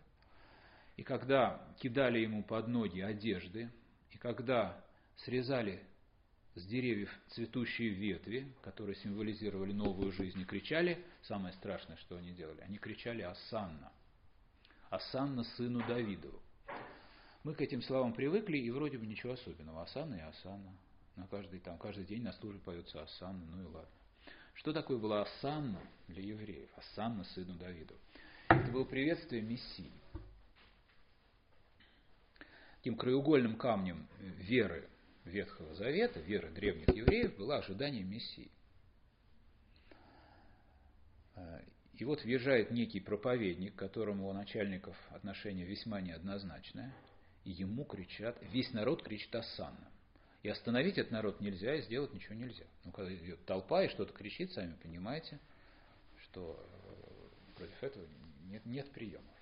И 0.95 1.03
когда 1.03 1.65
кидали 1.79 2.19
ему 2.19 2.43
под 2.43 2.67
ноги 2.67 3.01
одежды, 3.01 3.69
и 4.11 4.17
когда 4.17 4.83
срезали 5.17 5.83
с 6.57 6.65
деревьев 6.65 7.11
цветущие 7.29 7.89
ветви, 7.89 8.51
которые 8.63 8.95
символизировали 8.95 9.73
новую 9.73 10.11
жизнь, 10.11 10.41
и 10.41 10.45
кричали, 10.45 11.03
самое 11.23 11.53
страшное, 11.53 11.97
что 11.97 12.17
они 12.17 12.31
делали, 12.31 12.61
они 12.61 12.79
кричали 12.79 13.21
«Асанна», 13.21 13.91
«Асанна 14.89 15.43
сыну 15.43 15.85
Давидову». 15.87 16.41
Мы 17.43 17.53
к 17.53 17.61
этим 17.61 17.81
словам 17.83 18.13
привыкли, 18.13 18.57
и 18.57 18.71
вроде 18.71 18.97
бы 18.97 19.05
ничего 19.05 19.33
особенного. 19.33 19.83
Асанна 19.83 20.15
и 20.15 20.21
Асанна. 20.21 20.75
На 21.15 21.27
каждый, 21.27 21.59
там, 21.59 21.77
каждый 21.77 22.05
день 22.05 22.23
на 22.23 22.33
службе 22.33 22.59
поется 22.59 23.01
Асанна, 23.01 23.45
ну 23.45 23.61
и 23.61 23.65
ладно. 23.65 23.89
Что 24.55 24.73
такое 24.73 24.97
была 24.97 25.21
Асанна 25.21 25.79
для 26.07 26.23
евреев? 26.23 26.69
Асанна 26.75 27.23
сыну 27.23 27.53
Давидову. 27.53 27.99
Это 28.49 28.71
было 28.71 28.83
приветствие 28.83 29.43
Мессии. 29.43 29.91
Тем 32.81 32.95
краеугольным 32.95 33.57
камнем 33.57 34.07
веры 34.19 34.89
Ветхого 35.27 35.73
Завета, 35.75 36.19
веры 36.19 36.49
древних 36.49 36.87
евреев, 36.89 37.35
было 37.37 37.57
ожидание 37.57 38.03
Мессии. 38.03 38.51
И 41.93 42.05
вот 42.05 42.23
въезжает 42.23 42.71
некий 42.71 42.99
проповедник, 42.99 43.75
которому 43.75 44.29
у 44.29 44.33
начальников 44.33 44.95
отношение 45.09 45.65
весьма 45.65 45.99
неоднозначное, 45.99 46.93
и 47.43 47.51
ему 47.51 47.85
кричат, 47.85 48.37
весь 48.51 48.71
народ 48.71 49.03
кричит 49.03 49.33
«Асанна». 49.35 49.91
И 50.43 50.49
остановить 50.49 50.97
этот 50.97 51.11
народ 51.11 51.41
нельзя, 51.41 51.75
и 51.75 51.81
сделать 51.81 52.13
ничего 52.13 52.35
нельзя. 52.35 52.65
Ну, 52.85 52.91
когда 52.91 53.13
идет 53.13 53.43
толпа 53.45 53.83
и 53.83 53.89
что-то 53.89 54.13
кричит, 54.13 54.51
сами 54.53 54.75
понимаете, 54.75 55.39
что 56.21 56.63
э, 57.51 57.55
против 57.55 57.83
этого 57.83 58.05
нет, 58.45 58.65
нет 58.65 58.91
приемов. 58.91 59.36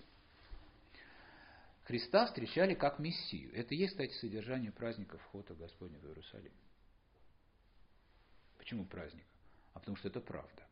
Христа 1.86 2.26
встречали 2.26 2.74
как 2.74 2.98
Мессию. 2.98 3.54
Это 3.54 3.76
и 3.76 3.78
есть, 3.78 3.94
кстати, 3.94 4.12
содержание 4.14 4.72
праздника 4.72 5.20
входа 5.20 5.54
Господня 5.54 6.00
в 6.00 6.06
Иерусалим. 6.06 6.52
Почему 8.58 8.86
праздник? 8.86 9.26
А 9.74 9.80
потому 9.80 9.96
что 9.96 10.08
это 10.08 10.20
правда. 10.20 10.68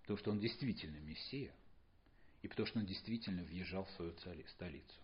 Потому 0.00 0.18
что 0.18 0.30
он 0.30 0.40
действительно 0.40 0.96
Мессия, 1.00 1.52
и 2.40 2.48
потому 2.48 2.66
что 2.66 2.78
он 2.78 2.86
действительно 2.86 3.42
въезжал 3.42 3.84
в 3.84 3.90
свою 3.90 4.14
столицу. 4.48 5.00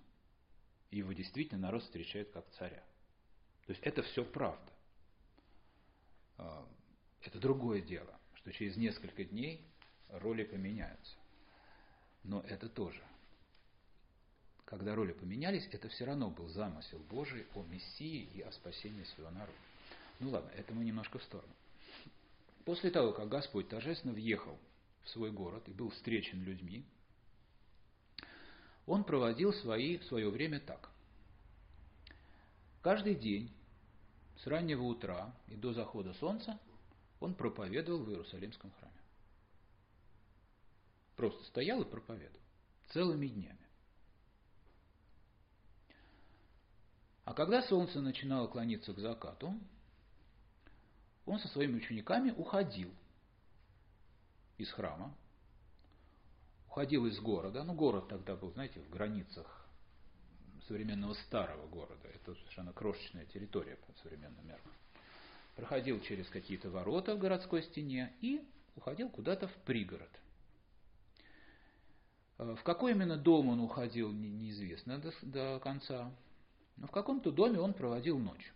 И 0.90 0.98
его 0.98 1.12
действительно 1.12 1.60
народ 1.60 1.82
встречает 1.82 2.30
как 2.30 2.48
царя. 2.52 2.82
То 3.66 3.72
есть 3.72 3.82
это 3.82 4.02
все 4.02 4.24
правда. 4.24 4.72
А, 6.38 6.66
это 7.20 7.38
другое 7.38 7.82
дело, 7.82 8.18
что 8.36 8.50
через 8.50 8.76
несколько 8.76 9.24
дней 9.24 9.66
роли 10.08 10.44
поменяются. 10.44 11.16
Но 12.22 12.40
это 12.40 12.70
тоже 12.70 13.02
когда 14.72 14.94
роли 14.94 15.12
поменялись, 15.12 15.68
это 15.70 15.90
все 15.90 16.06
равно 16.06 16.30
был 16.30 16.48
замысел 16.48 16.98
Божий 17.10 17.46
о 17.54 17.62
Мессии 17.64 18.26
и 18.34 18.40
о 18.40 18.50
спасении 18.52 19.04
своего 19.04 19.30
народа. 19.30 19.52
Ну 20.18 20.30
ладно, 20.30 20.48
это 20.56 20.72
мы 20.72 20.82
немножко 20.82 21.18
в 21.18 21.22
сторону. 21.24 21.52
После 22.64 22.90
того, 22.90 23.12
как 23.12 23.28
Господь 23.28 23.68
торжественно 23.68 24.14
въехал 24.14 24.58
в 25.02 25.10
свой 25.10 25.30
город 25.30 25.68
и 25.68 25.72
был 25.72 25.90
встречен 25.90 26.42
людьми, 26.42 26.86
он 28.86 29.04
проводил 29.04 29.52
свои, 29.52 29.98
свое 29.98 30.30
время 30.30 30.58
так. 30.58 30.88
Каждый 32.80 33.14
день 33.14 33.52
с 34.38 34.46
раннего 34.46 34.84
утра 34.84 35.36
и 35.48 35.54
до 35.54 35.74
захода 35.74 36.14
солнца 36.14 36.58
он 37.20 37.34
проповедовал 37.34 38.04
в 38.04 38.08
Иерусалимском 38.08 38.70
храме. 38.80 38.96
Просто 41.14 41.44
стоял 41.44 41.82
и 41.82 41.84
проповедовал 41.84 42.40
целыми 42.88 43.26
днями. 43.26 43.61
А 47.24 47.34
когда 47.34 47.62
солнце 47.62 48.00
начинало 48.00 48.48
клониться 48.48 48.92
к 48.92 48.98
закату, 48.98 49.54
он 51.24 51.38
со 51.38 51.48
своими 51.48 51.76
учениками 51.76 52.32
уходил 52.32 52.90
из 54.58 54.70
храма, 54.72 55.14
уходил 56.68 57.06
из 57.06 57.20
города. 57.20 57.62
Ну, 57.62 57.74
город 57.74 58.08
тогда 58.08 58.34
был, 58.34 58.50
знаете, 58.52 58.80
в 58.80 58.90
границах 58.90 59.66
современного 60.66 61.14
старого 61.14 61.66
города. 61.68 62.08
Это 62.08 62.34
совершенно 62.34 62.72
крошечная 62.72 63.26
территория 63.26 63.76
по 63.76 63.92
современным 64.02 64.46
меркам. 64.46 64.72
Проходил 65.54 66.00
через 66.00 66.28
какие-то 66.28 66.70
ворота 66.70 67.14
в 67.14 67.18
городской 67.18 67.62
стене 67.62 68.12
и 68.20 68.42
уходил 68.74 69.10
куда-то 69.10 69.48
в 69.48 69.54
пригород. 69.64 70.10
В 72.38 72.62
какой 72.64 72.92
именно 72.92 73.16
дом 73.16 73.48
он 73.48 73.60
уходил, 73.60 74.10
неизвестно 74.10 74.98
до, 74.98 75.12
до 75.22 75.60
конца. 75.60 76.10
Но 76.76 76.86
в 76.86 76.90
каком-то 76.90 77.30
доме 77.30 77.60
он 77.60 77.74
проводил 77.74 78.18
ночь. 78.18 78.52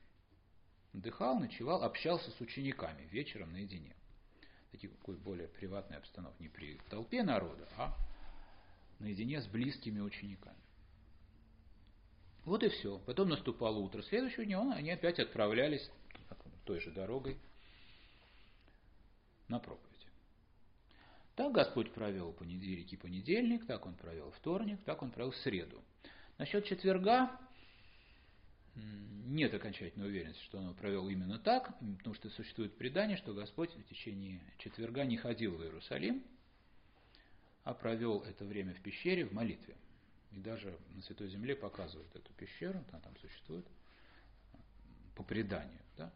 Отдыхал, 0.92 1.38
ночевал, 1.38 1.82
общался 1.82 2.30
с 2.30 2.40
учениками 2.40 3.06
вечером 3.06 3.52
наедине. 3.52 3.94
Такой 4.72 5.16
более 5.16 5.48
приватной 5.48 5.96
обстановке, 5.98 6.44
не 6.44 6.48
при 6.48 6.78
толпе 6.90 7.22
народа, 7.22 7.66
а 7.76 7.96
наедине 8.98 9.40
с 9.40 9.46
близкими 9.46 10.00
учениками. 10.00 10.58
Вот 12.44 12.62
и 12.62 12.68
все. 12.68 12.98
Потом 13.00 13.30
наступало 13.30 13.78
утро 13.78 14.02
следующего 14.02 14.44
дня, 14.44 14.60
они 14.74 14.90
опять 14.90 15.18
отправлялись 15.18 15.90
той 16.66 16.80
же 16.80 16.90
дорогой 16.90 17.38
на 19.48 19.58
проповедь. 19.58 20.06
Так 21.36 21.52
Господь 21.52 21.92
провел 21.92 22.32
понедельник 22.32 22.92
и 22.92 22.96
понедельник, 22.96 23.66
так 23.66 23.86
Он 23.86 23.94
провел 23.94 24.30
вторник, 24.32 24.80
так 24.84 25.02
Он 25.02 25.10
провел 25.10 25.32
среду. 25.32 25.82
Насчет 26.38 26.64
четверга 26.66 27.30
нет 28.76 29.52
окончательной 29.54 30.06
уверенности, 30.06 30.42
что 30.44 30.58
он 30.58 30.74
провел 30.74 31.08
именно 31.08 31.38
так, 31.38 31.76
потому 31.98 32.14
что 32.14 32.30
существует 32.30 32.76
предание, 32.76 33.16
что 33.16 33.34
Господь 33.34 33.74
в 33.74 33.84
течение 33.88 34.40
четверга 34.58 35.04
не 35.04 35.16
ходил 35.16 35.56
в 35.56 35.62
Иерусалим, 35.62 36.22
а 37.64 37.74
провел 37.74 38.22
это 38.22 38.44
время 38.44 38.74
в 38.74 38.80
пещере 38.80 39.24
в 39.24 39.32
молитве. 39.32 39.76
И 40.32 40.38
даже 40.38 40.78
на 40.94 41.02
Святой 41.02 41.28
Земле 41.28 41.56
показывают 41.56 42.14
эту 42.14 42.32
пещеру, 42.34 42.84
она 42.90 43.00
там 43.00 43.16
существует, 43.16 43.66
по 45.14 45.22
преданию, 45.22 45.80
да, 45.96 46.12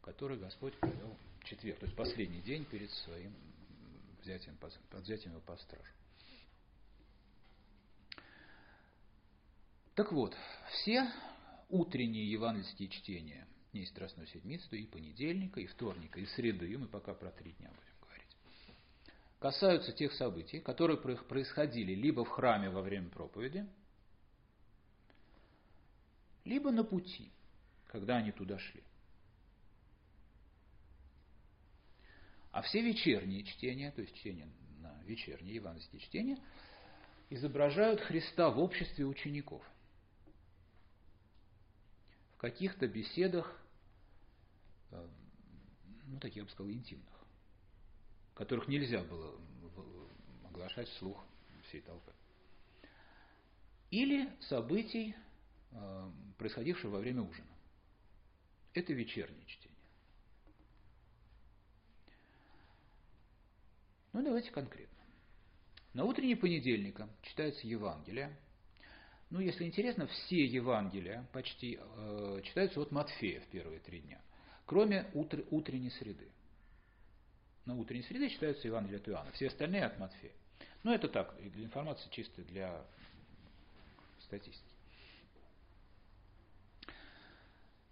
который 0.00 0.38
Господь 0.38 0.74
провел 0.78 1.16
в 1.40 1.44
четверг, 1.44 1.78
то 1.78 1.86
есть 1.86 1.96
последний 1.96 2.40
день 2.40 2.64
перед 2.64 2.90
своим 2.90 3.34
взятием, 4.22 4.56
под 4.56 5.02
взятием 5.02 5.32
его 5.32 5.42
под 5.42 5.60
стражу. 5.60 5.92
Так 9.94 10.12
вот, 10.12 10.34
все 10.70 11.10
утренние 11.68 12.30
евангельские 12.30 12.88
чтения. 12.88 13.46
Дней 13.72 13.86
Страстной 13.86 14.26
Седмицы, 14.28 14.78
и 14.78 14.86
понедельника, 14.86 15.60
и 15.60 15.66
вторника, 15.66 16.18
и 16.20 16.26
среды, 16.26 16.76
мы 16.78 16.88
пока 16.88 17.12
про 17.12 17.30
три 17.30 17.52
дня 17.52 17.68
будем 17.68 18.00
говорить, 18.00 18.36
касаются 19.38 19.92
тех 19.92 20.12
событий, 20.14 20.60
которые 20.60 20.96
происходили 20.98 21.94
либо 21.94 22.24
в 22.24 22.28
храме 22.28 22.70
во 22.70 22.80
время 22.80 23.10
проповеди, 23.10 23.66
либо 26.44 26.70
на 26.70 26.82
пути, 26.82 27.30
когда 27.88 28.16
они 28.16 28.32
туда 28.32 28.58
шли. 28.58 28.82
А 32.50 32.62
все 32.62 32.80
вечерние 32.80 33.44
чтения, 33.44 33.90
то 33.90 34.00
есть 34.00 34.16
чтения 34.16 34.48
на 34.80 34.98
вечерние 35.04 35.56
евангельские 35.56 36.00
чтения, 36.00 36.38
изображают 37.28 38.00
Христа 38.00 38.48
в 38.48 38.58
обществе 38.58 39.04
учеников– 39.04 39.62
каких-то 42.38 42.86
беседах, 42.86 43.60
э, 44.90 45.08
ну, 46.06 46.18
таких, 46.18 46.38
я 46.38 46.44
бы 46.44 46.50
сказал, 46.50 46.72
интимных, 46.72 47.26
которых 48.34 48.68
нельзя 48.68 49.02
было 49.02 49.38
оглашать 50.44 50.88
вслух 50.88 51.22
всей 51.68 51.82
толпы. 51.82 52.12
Или 53.90 54.30
событий, 54.42 55.14
э, 55.72 56.12
происходивших 56.38 56.90
во 56.90 56.98
время 56.98 57.22
ужина. 57.22 57.48
Это 58.74 58.92
вечернее 58.92 59.44
чтение. 59.46 59.78
Ну, 64.12 64.22
давайте 64.22 64.50
конкретно. 64.50 64.98
На 65.94 66.04
утренний 66.04 66.34
понедельника 66.34 67.08
читается 67.22 67.66
Евангелие. 67.66 68.36
Ну, 69.30 69.40
если 69.40 69.64
интересно, 69.64 70.06
все 70.06 70.44
Евангелия 70.44 71.26
почти 71.32 71.78
э, 71.78 72.40
читаются 72.44 72.80
от 72.80 72.90
Матфея 72.92 73.40
в 73.40 73.46
первые 73.48 73.80
три 73.80 74.00
дня, 74.00 74.20
кроме 74.64 75.06
утр, 75.12 75.44
утренней 75.50 75.90
среды. 75.90 76.28
На 77.66 77.74
утренней 77.74 78.04
среде 78.04 78.30
читаются 78.30 78.66
Евангелия 78.66 78.98
от 78.98 79.08
Иоанна, 79.08 79.32
все 79.32 79.48
остальные 79.48 79.84
от 79.84 79.98
Матфея. 79.98 80.32
Ну, 80.82 80.92
это 80.92 81.08
так, 81.08 81.34
для 81.52 81.64
информации 81.64 82.08
чисто 82.10 82.42
для 82.42 82.82
статистики. 84.20 84.64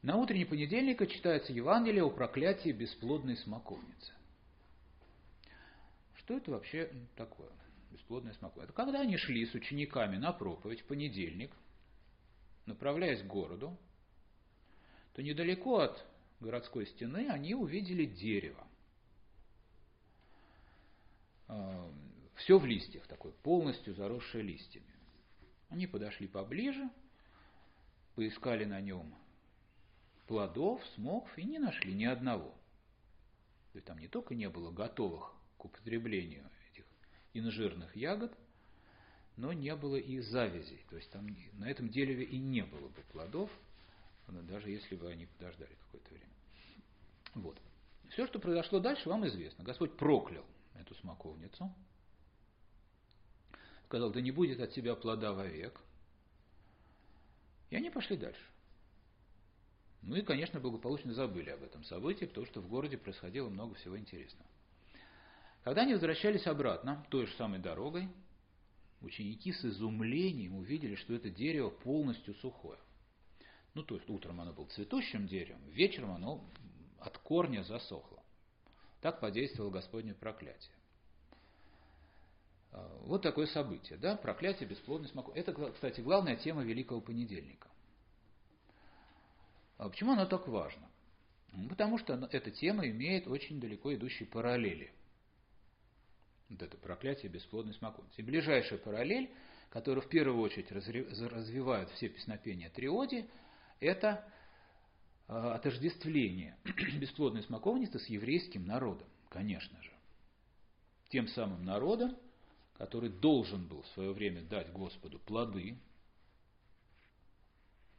На 0.01 0.17
утренний 0.17 0.45
понедельника 0.47 1.07
читается 1.07 1.53
Евангелие 1.53 2.05
о 2.05 2.11
проклятии 2.11 2.71
бесплодной 2.71 3.37
смоковницы. 3.37 4.13
Что 6.15 6.39
это 6.39 6.53
вообще 6.53 6.91
такое? 7.17 7.51
Смоковница. 7.99 8.53
Это 8.63 8.73
когда 8.73 9.01
они 9.01 9.17
шли 9.17 9.47
с 9.47 9.55
учениками 9.55 10.17
на 10.17 10.33
проповедь 10.33 10.81
в 10.81 10.85
понедельник, 10.85 11.51
направляясь 12.67 13.23
к 13.23 13.27
городу, 13.27 13.77
то 15.15 15.23
недалеко 15.23 15.79
от 15.81 16.07
городской 16.41 16.87
стены 16.87 17.29
они 17.29 17.55
увидели 17.55 18.05
дерево. 18.05 18.67
А, 21.49 21.91
Все 22.35 22.59
в 22.59 22.67
листьях, 22.67 23.07
такое 23.07 23.33
полностью 23.33 23.95
заросшее 23.95 24.43
листьями. 24.43 24.93
Они 25.69 25.87
подошли 25.87 26.27
поближе, 26.27 26.89
поискали 28.15 28.65
на 28.65 28.81
нем 28.81 29.15
плодов, 30.27 30.85
смоков 30.95 31.37
и 31.39 31.45
не 31.45 31.59
нашли 31.59 31.95
ни 31.95 32.05
одного. 32.05 32.55
Есть 33.75 33.87
там 33.87 33.99
не 33.99 34.09
только 34.09 34.35
не 34.35 34.49
было 34.49 34.71
готовых 34.71 35.33
к 35.57 35.65
употреблению 35.65 36.49
инжирных 37.39 37.95
ягод, 37.97 38.33
но 39.37 39.53
не 39.53 39.75
было 39.77 39.97
и 39.97 40.21
завязей. 40.21 40.81
То 40.91 40.97
есть 40.97 41.11
там 41.11 41.27
на 41.55 41.69
этом 41.71 41.89
дереве 41.89 42.25
и 42.25 42.39
не 42.39 42.65
было 42.65 42.89
бы 42.89 43.03
плодов, 43.13 43.51
даже 44.29 44.71
если 44.71 44.97
бы 44.97 45.11
они 45.11 45.27
подождали 45.27 45.75
какое-то 45.87 46.09
время. 46.11 46.33
Вот. 47.35 47.61
Все, 48.11 48.27
что 48.27 48.39
произошло 48.39 48.81
дальше, 48.81 49.09
вам 49.09 49.27
известно. 49.27 49.65
Господь 49.65 49.97
проклял 49.97 50.45
эту 50.75 50.95
смоковницу, 50.97 51.73
сказал, 53.87 54.11
да 54.11 54.21
не 54.21 54.31
будет 54.31 54.61
от 54.61 54.73
тебя 54.73 54.95
плода 54.95 55.33
вовек. 55.33 55.81
И 57.71 57.77
они 57.77 57.91
пошли 57.91 58.17
дальше. 58.17 58.43
Ну 60.03 60.15
и, 60.15 60.23
конечно, 60.23 60.61
благополучно 60.61 61.13
забыли 61.15 61.51
об 61.51 61.65
этом 61.65 61.83
событии, 61.83 62.27
потому 62.27 62.47
что 62.47 62.61
в 62.61 62.69
городе 62.69 62.97
происходило 62.97 63.49
много 63.49 63.75
всего 63.75 63.99
интересного. 63.99 64.49
Когда 65.67 65.83
они 65.83 65.95
возвращались 65.95 66.47
обратно, 66.47 67.05
той 67.11 67.27
же 67.27 67.35
самой 67.35 67.59
дорогой, 67.59 68.09
ученики 69.01 69.53
с 69.53 69.65
изумлением 69.65 70.55
увидели, 70.55 70.95
что 70.95 71.13
это 71.13 71.29
дерево 71.29 71.71
полностью 71.71 72.35
сухое. 72.35 72.79
Ну, 73.75 73.83
то 73.83 73.97
есть 73.97 74.09
утром 74.09 74.41
оно 74.41 74.53
было 74.53 74.67
цветущим 74.67 75.27
деревом, 75.27 75.61
вечером 75.71 76.13
оно 76.13 76.49
от 77.01 77.19
корня 77.19 77.65
засохло. 77.65 78.23
Так 79.01 79.19
подействовало 79.19 79.73
Господне 79.73 80.15
проклятие. 80.15 80.73
А, 82.71 82.99
вот 83.01 83.23
такое 83.23 83.49
событие, 83.49 83.99
да, 83.99 84.15
проклятие, 84.15 84.69
бесплодность 84.69 85.15
смоку. 85.15 85.33
Это, 85.33 85.53
кстати, 85.73 86.01
главная 86.01 86.37
тема 86.37 86.63
Великого 86.63 87.01
Понедельника. 87.01 87.69
А 89.79 89.89
почему 89.89 90.13
оно 90.13 90.27
так 90.27 90.47
важно? 90.47 90.89
Потому 91.69 91.99
что 91.99 92.15
эта 92.31 92.53
тема 92.53 92.87
имеет 92.87 93.27
очень 93.27 93.59
далеко 93.59 93.93
идущие 93.93 94.29
параллели. 94.29 94.93
Вот 96.49 96.63
это 96.63 96.77
проклятие, 96.77 97.31
бесплодность 97.31 97.79
смоковницы. 97.79 98.21
И 98.21 98.25
ближайшая 98.25 98.79
параллель, 98.79 99.31
которую 99.71 100.05
в 100.05 100.09
первую 100.09 100.41
очередь 100.41 100.71
развивают 100.71 101.91
все 101.91 102.09
песнопения 102.09 102.71
Триоди, 102.71 103.29
это 103.81 104.25
а, 105.29 105.55
отождествление 105.55 106.57
бесплодной 107.01 107.43
смоковницы 107.43 107.99
с 107.99 108.07
еврейским 108.07 108.65
народом, 108.65 109.09
конечно 109.29 109.81
же. 109.83 109.91
Тем 111.09 111.27
самым 111.29 111.65
народом, 111.65 112.17
который 112.75 113.11
должен 113.11 113.67
был 113.67 113.83
в 113.83 113.89
свое 113.89 114.13
время 114.13 114.43
дать 114.43 114.71
Господу 114.73 115.19
плоды, 115.19 115.79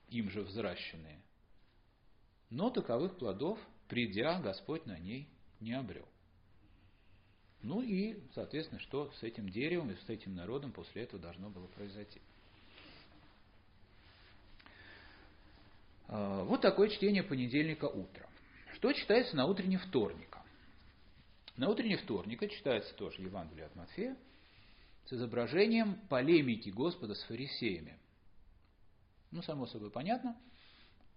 им 0.09 0.29
же 0.29 0.41
взращенные, 0.41 1.21
но 2.49 2.69
таковых 2.69 3.17
плодов, 3.17 3.59
придя, 3.89 4.39
Господь 4.39 4.85
на 4.85 4.97
ней 4.97 5.27
не 5.59 5.73
обрел. 5.73 6.07
Ну 7.67 7.81
и, 7.81 8.17
соответственно, 8.33 8.79
что 8.79 9.11
с 9.19 9.23
этим 9.23 9.49
деревом 9.49 9.91
и 9.91 9.95
с 9.97 10.07
этим 10.07 10.33
народом 10.33 10.71
после 10.71 11.03
этого 11.03 11.21
должно 11.21 11.49
было 11.49 11.67
произойти. 11.67 12.21
А, 16.07 16.45
вот 16.45 16.61
такое 16.61 16.87
чтение 16.87 17.23
понедельника 17.23 17.83
утром. 17.89 18.29
Что 18.75 18.93
читается 18.93 19.35
на 19.35 19.47
утренний 19.47 19.75
вторника? 19.75 20.41
На 21.57 21.67
утренний 21.67 21.97
вторника 21.97 22.47
читается 22.47 22.93
тоже 22.95 23.21
Евангелие 23.21 23.65
от 23.65 23.75
Матфея 23.75 24.15
с 25.03 25.11
изображением 25.11 25.95
полемики 26.07 26.69
Господа 26.69 27.15
с 27.15 27.23
фарисеями. 27.23 27.97
Ну, 29.31 29.41
само 29.41 29.67
собой 29.67 29.91
понятно, 29.91 30.37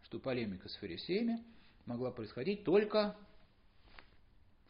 что 0.03 0.19
полемика 0.19 0.69
с 0.69 0.75
фарисеями 0.79 1.45
могла 1.87 2.11
происходить 2.11 2.65
только 2.65 3.17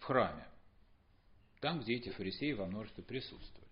в 0.00 0.04
храме, 0.04 0.46
там, 1.60 1.80
где 1.80 1.94
эти 1.94 2.08
фарисеи 2.08 2.52
во 2.52 2.66
множестве 2.66 3.04
присутствовали. 3.04 3.70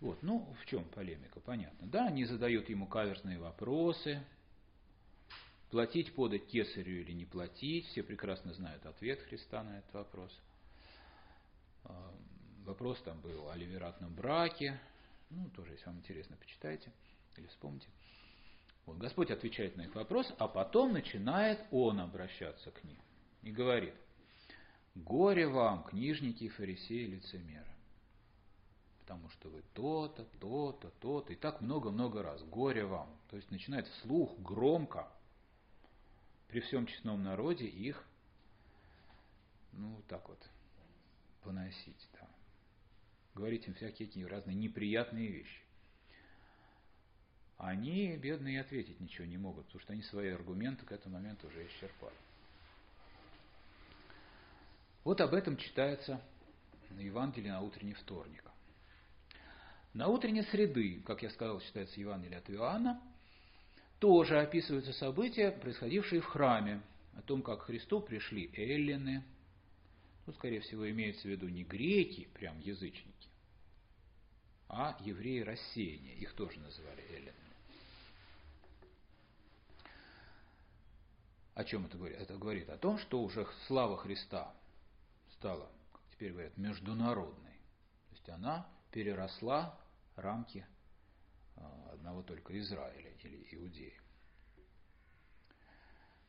Вот, 0.00 0.22
ну, 0.22 0.54
в 0.60 0.66
чем 0.66 0.84
полемика, 0.84 1.40
понятно. 1.40 1.88
Да, 1.88 2.06
они 2.06 2.24
задают 2.26 2.68
ему 2.68 2.86
каверзные 2.86 3.38
вопросы, 3.38 4.22
платить 5.70 6.14
подать 6.14 6.46
кесарю 6.46 7.00
или 7.00 7.12
не 7.12 7.24
платить, 7.24 7.86
все 7.86 8.02
прекрасно 8.02 8.52
знают 8.52 8.84
ответ 8.86 9.20
Христа 9.22 9.62
на 9.62 9.78
этот 9.78 9.94
вопрос. 9.94 10.40
А, 11.84 12.14
вопрос 12.64 13.00
там 13.02 13.20
был 13.20 13.48
о 13.48 13.56
ливератном 13.56 14.14
браке, 14.14 14.78
ну, 15.30 15.48
тоже, 15.50 15.72
если 15.72 15.86
вам 15.86 15.98
интересно, 15.98 16.36
почитайте 16.36 16.92
или 17.36 17.46
вспомните. 17.46 17.88
Вот, 18.86 18.98
Господь 18.98 19.30
отвечает 19.30 19.76
на 19.76 19.82
их 19.82 19.94
вопрос, 19.94 20.30
а 20.38 20.46
потом 20.46 20.92
начинает 20.92 21.58
Он 21.70 22.00
обращаться 22.00 22.70
к 22.70 22.84
ним 22.84 22.98
и 23.42 23.50
говорит, 23.50 23.94
горе 24.94 25.46
вам, 25.46 25.84
книжники, 25.84 26.48
фарисеи, 26.48 27.06
лицемеры, 27.06 27.72
потому 29.00 29.28
что 29.30 29.48
вы 29.48 29.62
то-то, 29.74 30.24
то-то, 30.40 30.90
то-то, 31.00 31.32
и 31.32 31.36
так 31.36 31.60
много-много 31.60 32.22
раз, 32.22 32.42
горе 32.44 32.84
вам. 32.84 33.08
То 33.28 33.36
есть 33.36 33.50
начинает 33.50 33.86
вслух, 33.88 34.38
громко, 34.38 35.08
при 36.48 36.60
всем 36.60 36.86
честном 36.86 37.22
народе 37.22 37.66
их, 37.66 38.04
ну, 39.72 40.02
так 40.08 40.28
вот, 40.28 40.38
поносить, 41.42 42.08
да. 42.12 42.28
Говорить 43.34 43.66
им 43.66 43.74
всякие 43.74 44.26
разные 44.26 44.54
неприятные 44.54 45.28
вещи 45.28 45.64
они, 47.58 48.16
бедные, 48.16 48.60
ответить 48.60 49.00
ничего 49.00 49.26
не 49.26 49.38
могут, 49.38 49.66
потому 49.66 49.80
что 49.80 49.92
они 49.92 50.02
свои 50.02 50.30
аргументы 50.30 50.84
к 50.84 50.92
этому 50.92 51.16
моменту 51.16 51.46
уже 51.46 51.66
исчерпали. 51.66 52.14
Вот 55.04 55.20
об 55.20 55.34
этом 55.34 55.58
читается 55.58 56.20
на 56.90 57.00
Евангелии 57.00 57.50
на 57.50 57.60
утренний 57.60 57.92
вторник. 57.92 58.42
На 59.92 60.08
утренней 60.08 60.42
среды, 60.42 61.02
как 61.06 61.22
я 61.22 61.30
сказал, 61.30 61.60
читается 61.60 62.00
Евангелие 62.00 62.38
от 62.38 62.50
Иоанна, 62.50 63.00
тоже 64.00 64.40
описываются 64.40 64.92
события, 64.94 65.52
происходившие 65.52 66.20
в 66.20 66.24
храме, 66.24 66.80
о 67.16 67.22
том, 67.22 67.42
как 67.42 67.60
к 67.60 67.66
Христу 67.66 68.00
пришли 68.00 68.50
эллины, 68.54 69.22
ну, 70.26 70.32
скорее 70.32 70.60
всего, 70.60 70.90
имеется 70.90 71.22
в 71.22 71.30
виду 71.30 71.48
не 71.48 71.62
греки, 71.62 72.26
прям 72.34 72.58
язычники, 72.60 73.28
а 74.68 74.98
евреи 75.00 75.40
рассеяния, 75.40 76.14
их 76.14 76.32
тоже 76.32 76.58
называли 76.58 77.04
эллинами. 77.10 77.34
О 81.54 81.62
чем 81.62 81.86
это 81.86 81.96
говорит? 81.96 82.18
Это 82.18 82.36
говорит 82.36 82.68
о 82.68 82.78
том, 82.78 82.98
что 82.98 83.22
уже 83.22 83.46
слава 83.68 83.96
Христа 83.96 84.52
стала, 85.44 85.70
как 85.92 86.00
теперь 86.10 86.32
говорят, 86.32 86.56
международной. 86.56 87.52
То 88.08 88.12
есть 88.12 88.28
она 88.30 88.66
переросла 88.90 89.78
рамки 90.16 90.66
а, 91.56 91.90
одного 91.92 92.22
только 92.22 92.58
Израиля 92.58 93.10
или 93.22 93.46
Иудеи. 93.50 94.00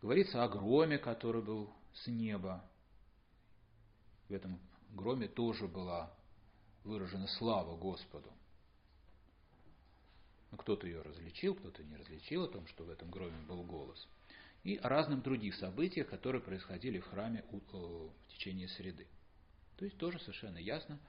Говорится 0.01 0.43
о 0.43 0.49
громе, 0.49 0.97
который 0.97 1.41
был 1.41 1.73
с 1.93 2.07
неба. 2.07 2.69
В 4.27 4.33
этом 4.33 4.59
громе 4.89 5.29
тоже 5.29 5.69
была 5.69 6.13
выражена 6.83 7.27
слава 7.27 7.77
Господу. 7.77 8.29
Ну, 10.51 10.57
кто-то 10.57 10.87
ее 10.87 11.01
различил, 11.01 11.55
кто-то 11.55 11.81
не 11.85 11.95
различил 11.95 12.43
о 12.43 12.47
том, 12.49 12.67
что 12.67 12.83
в 12.83 12.89
этом 12.89 13.09
громе 13.11 13.39
был 13.47 13.63
голос. 13.63 14.09
И 14.65 14.77
о 14.77 14.89
разных 14.89 15.21
других 15.21 15.53
событиях, 15.55 16.09
которые 16.09 16.41
происходили 16.41 16.99
в 16.99 17.05
храме 17.05 17.45
э, 17.51 17.55
в 17.55 18.27
течение 18.29 18.67
среды. 18.67 19.07
То 19.77 19.85
есть 19.85 19.95
тоже 19.99 20.19
совершенно 20.19 20.57
ясно, 20.57 20.99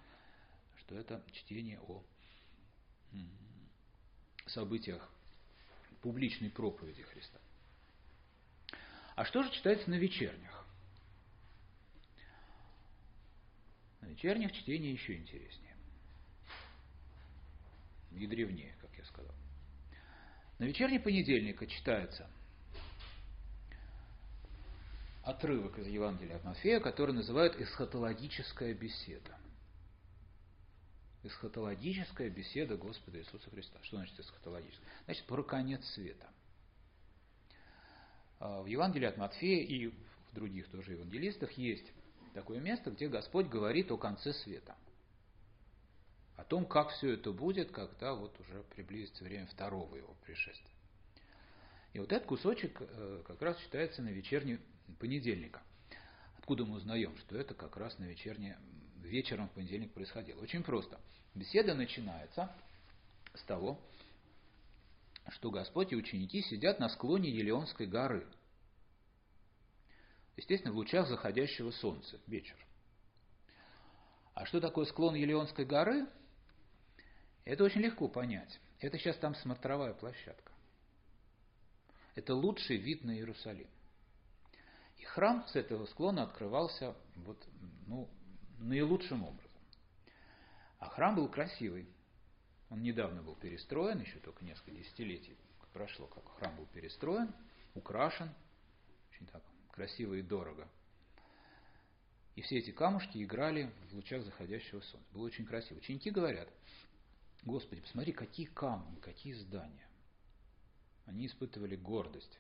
что 0.76 0.94
это 0.94 1.24
чтение 1.32 1.80
о 1.80 2.04
событиях 4.46 5.10
публичной 6.02 6.50
проповеди 6.50 7.02
Христа. 7.02 7.40
А 9.14 9.24
что 9.24 9.42
же 9.42 9.50
читается 9.50 9.88
на 9.88 9.94
вечерних? 9.94 10.66
На 14.02 14.06
вечерних 14.06 14.52
чтение 14.52 14.92
еще 14.92 15.16
интереснее. 15.16 15.74
И 18.12 18.26
древнее, 18.26 18.76
как 18.82 18.94
я 18.98 19.04
сказал. 19.06 19.34
На 20.58 20.64
вечерний 20.64 20.98
понедельника 20.98 21.66
читается 21.66 22.30
отрывок 25.26 25.76
из 25.78 25.88
Евангелия 25.88 26.36
от 26.36 26.44
Матфея, 26.44 26.78
который 26.78 27.12
называют 27.12 27.60
эсхатологическая 27.60 28.72
беседа. 28.74 29.36
Эсхатологическая 31.24 32.30
беседа 32.30 32.76
Господа 32.76 33.18
Иисуса 33.18 33.50
Христа. 33.50 33.76
Что 33.82 33.96
значит 33.96 34.18
эсхатологическая? 34.20 34.88
Значит, 35.04 35.24
про 35.26 35.42
конец 35.42 35.84
света. 35.86 36.28
А, 38.38 38.62
в 38.62 38.66
Евангелии 38.66 39.06
от 39.06 39.16
Матфея 39.16 39.66
и 39.66 39.88
в 39.88 40.34
других 40.34 40.68
тоже 40.68 40.92
евангелистах 40.92 41.50
есть 41.52 41.92
такое 42.32 42.60
место, 42.60 42.92
где 42.92 43.08
Господь 43.08 43.48
говорит 43.48 43.90
о 43.90 43.96
конце 43.96 44.32
света. 44.32 44.76
О 46.36 46.44
том, 46.44 46.66
как 46.66 46.90
все 46.90 47.14
это 47.14 47.32
будет, 47.32 47.72
когда 47.72 48.14
вот 48.14 48.38
уже 48.38 48.62
приблизится 48.76 49.24
время 49.24 49.46
второго 49.46 49.96
его 49.96 50.14
пришествия. 50.24 50.70
И 51.94 51.98
вот 51.98 52.12
этот 52.12 52.28
кусочек 52.28 52.76
э, 52.78 53.22
как 53.26 53.42
раз 53.42 53.58
считается 53.58 54.02
на 54.02 54.10
вечерний 54.10 54.60
понедельника. 54.94 55.62
Откуда 56.38 56.64
мы 56.64 56.76
узнаем, 56.76 57.16
что 57.18 57.36
это 57.36 57.54
как 57.54 57.76
раз 57.76 57.98
на 57.98 58.04
вечернее, 58.04 58.58
вечером 59.02 59.48
в 59.48 59.52
понедельник 59.52 59.92
происходило? 59.92 60.40
Очень 60.40 60.62
просто. 60.62 61.00
Беседа 61.34 61.74
начинается 61.74 62.54
с 63.34 63.42
того, 63.42 63.80
что 65.28 65.50
Господь 65.50 65.92
и 65.92 65.96
ученики 65.96 66.40
сидят 66.42 66.78
на 66.78 66.88
склоне 66.88 67.30
Елеонской 67.30 67.86
горы. 67.86 68.26
Естественно, 70.36 70.72
в 70.72 70.76
лучах 70.76 71.08
заходящего 71.08 71.70
солнца, 71.72 72.20
вечер. 72.26 72.56
А 74.34 74.44
что 74.44 74.60
такое 74.60 74.84
склон 74.84 75.14
Елеонской 75.14 75.64
горы? 75.64 76.06
Это 77.44 77.64
очень 77.64 77.80
легко 77.80 78.06
понять. 78.06 78.60
Это 78.80 78.98
сейчас 78.98 79.16
там 79.16 79.34
смотровая 79.34 79.94
площадка. 79.94 80.52
Это 82.14 82.34
лучший 82.34 82.76
вид 82.76 83.04
на 83.04 83.12
Иерусалим. 83.12 83.68
Храм 85.16 85.46
с 85.48 85.56
этого 85.56 85.86
склона 85.86 86.24
открывался 86.24 86.94
вот, 87.14 87.42
ну, 87.86 88.06
наилучшим 88.58 89.24
образом. 89.24 89.50
А 90.78 90.90
храм 90.90 91.16
был 91.16 91.30
красивый. 91.30 91.88
Он 92.68 92.82
недавно 92.82 93.22
был 93.22 93.34
перестроен, 93.34 93.98
еще 93.98 94.18
только 94.18 94.44
несколько 94.44 94.72
десятилетий 94.72 95.34
прошло, 95.72 96.06
как 96.08 96.22
храм 96.36 96.54
был 96.56 96.66
перестроен, 96.66 97.34
украшен, 97.72 98.28
очень 99.10 99.26
так 99.28 99.42
красиво 99.72 100.12
и 100.12 100.20
дорого. 100.20 100.68
И 102.34 102.42
все 102.42 102.58
эти 102.58 102.70
камушки 102.70 103.24
играли 103.24 103.72
в 103.88 103.94
лучах 103.94 104.22
заходящего 104.22 104.82
солнца. 104.82 105.08
Было 105.14 105.24
очень 105.24 105.46
красиво. 105.46 105.78
Ученики 105.78 106.10
говорят, 106.10 106.50
Господи, 107.42 107.80
посмотри, 107.80 108.12
какие 108.12 108.48
камни, 108.48 109.00
какие 109.00 109.32
здания. 109.32 109.88
Они 111.06 111.24
испытывали 111.24 111.74
гордость 111.74 112.38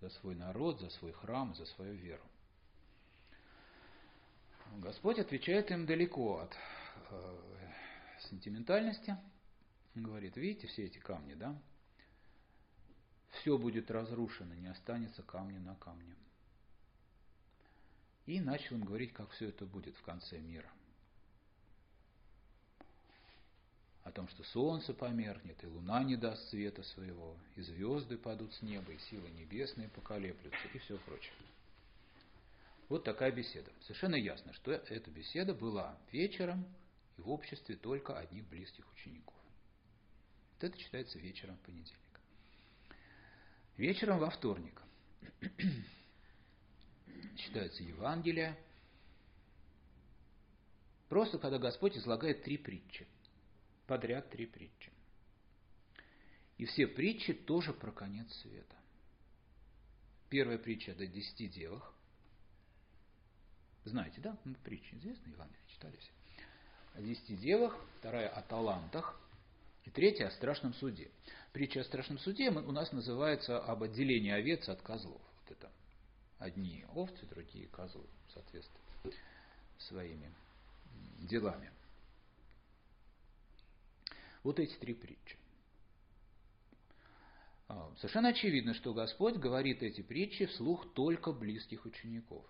за 0.00 0.10
свой 0.10 0.34
народ, 0.34 0.80
за 0.80 0.90
свой 0.90 1.12
храм, 1.12 1.54
за 1.54 1.66
свою 1.66 1.94
веру. 1.94 2.22
Господь 4.78 5.18
отвечает 5.18 5.70
им 5.70 5.86
далеко 5.86 6.40
от 6.40 6.56
э, 7.10 7.38
сентиментальности. 8.28 9.16
Он 9.94 10.02
говорит, 10.02 10.36
видите 10.36 10.66
все 10.66 10.84
эти 10.84 10.98
камни, 10.98 11.34
да? 11.34 11.56
Все 13.30 13.56
будет 13.56 13.90
разрушено, 13.90 14.54
не 14.54 14.68
останется 14.68 15.22
камня 15.22 15.60
на 15.60 15.74
камне. 15.76 16.14
И 18.26 18.40
начал 18.40 18.76
им 18.76 18.84
говорить, 18.84 19.12
как 19.12 19.30
все 19.30 19.48
это 19.48 19.64
будет 19.66 19.96
в 19.96 20.02
конце 20.02 20.38
мира. 20.38 20.70
О 24.06 24.12
том, 24.12 24.28
что 24.28 24.44
солнце 24.44 24.94
померкнет, 24.94 25.64
и 25.64 25.66
луна 25.66 26.04
не 26.04 26.14
даст 26.14 26.48
света 26.50 26.84
своего, 26.84 27.36
и 27.56 27.62
звезды 27.62 28.16
падут 28.16 28.54
с 28.54 28.62
неба, 28.62 28.92
и 28.92 28.98
силы 28.98 29.28
небесные 29.30 29.88
поколеплются, 29.88 30.68
и 30.72 30.78
все 30.78 30.96
прочее. 30.98 31.32
Вот 32.88 33.02
такая 33.02 33.32
беседа. 33.32 33.68
Совершенно 33.80 34.14
ясно, 34.14 34.52
что 34.52 34.70
эта 34.70 35.10
беседа 35.10 35.54
была 35.54 35.98
вечером 36.12 36.64
и 37.18 37.20
в 37.20 37.28
обществе 37.30 37.74
только 37.74 38.16
одних 38.16 38.46
близких 38.46 38.84
учеников. 38.92 39.34
Вот 40.54 40.68
это 40.68 40.78
читается 40.78 41.18
вечером 41.18 41.56
понедельника. 41.64 42.20
Вечером 43.76 44.20
во 44.20 44.30
вторник 44.30 44.80
читается 47.38 47.82
Евангелие, 47.82 48.56
просто 51.08 51.38
когда 51.40 51.58
Господь 51.58 51.96
излагает 51.96 52.44
три 52.44 52.56
притчи, 52.56 53.04
подряд 53.86 54.30
три 54.30 54.46
притчи. 54.46 54.92
И 56.58 56.64
все 56.64 56.86
притчи 56.86 57.34
тоже 57.34 57.72
про 57.72 57.92
конец 57.92 58.32
света. 58.42 58.76
Первая 60.28 60.58
притча– 60.58 60.90
это 60.92 61.06
десяти 61.06 61.48
девах. 61.48 61.94
Знаете, 63.84 64.20
да? 64.20 64.36
Ну, 64.44 64.54
притчи 64.64 64.94
известны, 64.94 65.30
Евангелие 65.30 65.62
читали 65.68 65.96
все 65.96 66.10
о 66.96 67.02
десяти 67.02 67.36
девах, 67.36 67.76
вторая 67.98 68.28
о 68.28 68.42
талантах, 68.42 69.20
и 69.84 69.90
третья 69.90 70.28
о 70.28 70.30
страшном 70.30 70.72
суде. 70.74 71.10
Притча 71.52 71.80
о 71.80 71.84
страшном 71.84 72.18
суде 72.18 72.50
у 72.50 72.72
нас 72.72 72.90
называется 72.92 73.58
об 73.62 73.82
отделении 73.82 74.32
овец 74.32 74.68
от 74.68 74.80
козлов. 74.82 75.20
Вот 75.42 75.56
это 75.56 75.70
одни 76.38 76.84
овцы, 76.94 77.26
другие 77.26 77.68
козлы, 77.68 78.06
соответственно, 78.32 78.80
своими 79.78 80.32
делами. 81.18 81.70
Вот 84.46 84.60
эти 84.60 84.76
три 84.76 84.94
притчи. 84.94 85.36
А, 87.66 87.92
совершенно 87.96 88.28
очевидно, 88.28 88.74
что 88.74 88.94
Господь 88.94 89.34
говорит 89.34 89.82
эти 89.82 90.02
притчи 90.02 90.46
вслух 90.46 90.94
только 90.94 91.32
близких 91.32 91.84
учеников. 91.84 92.46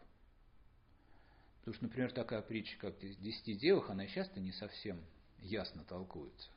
Потому 1.61 1.75
что, 1.75 1.85
например, 1.85 2.13
такая 2.13 2.43
притча, 2.43 2.77
как 2.77 2.99
«Десяти 2.99 3.55
девах», 3.55 3.89
она 3.89 4.07
часто 4.09 4.41
не 4.41 4.53
совсем 4.53 5.03
ясно 5.39 5.85
толкуется. 5.85 6.51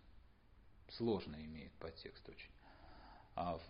Сложно 0.89 1.37
имеет 1.37 1.71
подтекст 1.75 2.27
очень. 2.27 2.51
А 3.35 3.61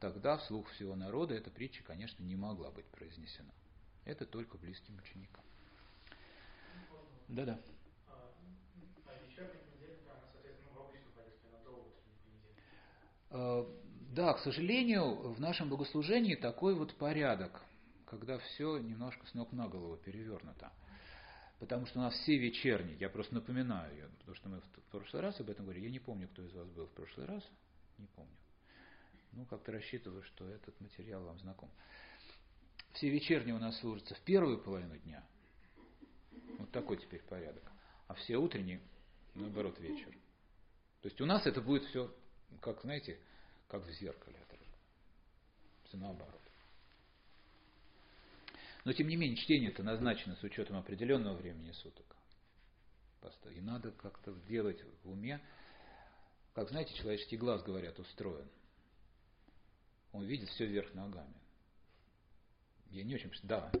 тогда 0.00 0.38
вслух 0.38 0.68
всего 0.70 0.96
народа 0.96 1.34
эта 1.34 1.52
притча, 1.52 1.84
конечно, 1.84 2.24
не 2.24 2.34
могла 2.34 2.72
быть 2.72 2.86
произнесена. 2.86 3.54
Это 4.04 4.26
только 4.26 4.58
близким 4.58 4.98
ученикам. 4.98 5.44
Да-да. 7.28 7.60
А, 8.08 8.34
да, 14.12 14.32
к 14.34 14.38
сожалению, 14.40 15.32
в 15.32 15.40
нашем 15.40 15.68
богослужении 15.68 16.34
такой 16.34 16.74
вот 16.74 16.94
порядок 16.94 17.62
когда 18.14 18.38
все 18.38 18.78
немножко 18.78 19.26
с 19.26 19.34
ног 19.34 19.52
на 19.52 19.68
голову 19.68 19.96
перевернуто. 19.96 20.72
Потому 21.58 21.86
что 21.86 22.00
у 22.00 22.02
нас 22.02 22.14
все 22.14 22.36
вечерние, 22.36 22.96
я 22.98 23.08
просто 23.08 23.34
напоминаю, 23.34 24.10
потому 24.18 24.36
что 24.36 24.48
мы 24.48 24.60
в 24.60 24.90
прошлый 24.90 25.22
раз 25.22 25.38
об 25.40 25.50
этом 25.50 25.64
говорили, 25.64 25.86
я 25.86 25.90
не 25.90 26.00
помню, 26.00 26.28
кто 26.28 26.42
из 26.42 26.52
вас 26.52 26.68
был 26.68 26.86
в 26.86 26.92
прошлый 26.92 27.26
раз, 27.26 27.42
не 27.98 28.06
помню. 28.08 28.36
Ну, 29.32 29.46
как-то 29.46 29.72
рассчитываю, 29.72 30.22
что 30.22 30.46
этот 30.48 30.78
материал 30.80 31.24
вам 31.24 31.38
знаком. 31.40 31.70
Все 32.92 33.08
вечерние 33.08 33.54
у 33.54 33.58
нас 33.58 33.78
служатся 33.80 34.14
в 34.14 34.20
первую 34.20 34.58
половину 34.58 34.96
дня. 34.98 35.24
Вот 36.58 36.70
такой 36.70 36.98
теперь 36.98 37.22
порядок. 37.22 37.64
А 38.06 38.14
все 38.14 38.36
утренние, 38.36 38.80
наоборот, 39.34 39.78
вечер. 39.80 40.10
То 41.00 41.08
есть 41.08 41.20
у 41.20 41.26
нас 41.26 41.46
это 41.46 41.60
будет 41.60 41.84
все, 41.84 42.14
как, 42.60 42.80
знаете, 42.82 43.18
как 43.68 43.84
в 43.84 43.90
зеркале 43.90 44.38
отражено. 44.38 44.76
Все 45.84 45.96
наоборот. 45.96 46.40
Но 48.84 48.92
тем 48.92 49.08
не 49.08 49.16
менее, 49.16 49.36
чтение 49.36 49.70
это 49.70 49.82
назначено 49.82 50.36
с 50.36 50.42
учетом 50.42 50.76
определенного 50.76 51.34
времени 51.36 51.72
суток. 51.72 52.04
И 53.54 53.60
надо 53.60 53.90
как-то 53.92 54.32
делать 54.48 54.82
в 55.02 55.10
уме, 55.10 55.40
как 56.54 56.68
знаете, 56.68 56.94
человеческий 56.94 57.36
глаз, 57.36 57.62
говорят, 57.62 57.98
устроен. 57.98 58.48
Он 60.12 60.24
видит 60.24 60.48
все 60.50 60.66
вверх 60.66 60.92
ногами. 60.94 61.34
я 62.90 63.02
не 63.02 63.14
очень... 63.14 63.30
Да. 63.42 63.72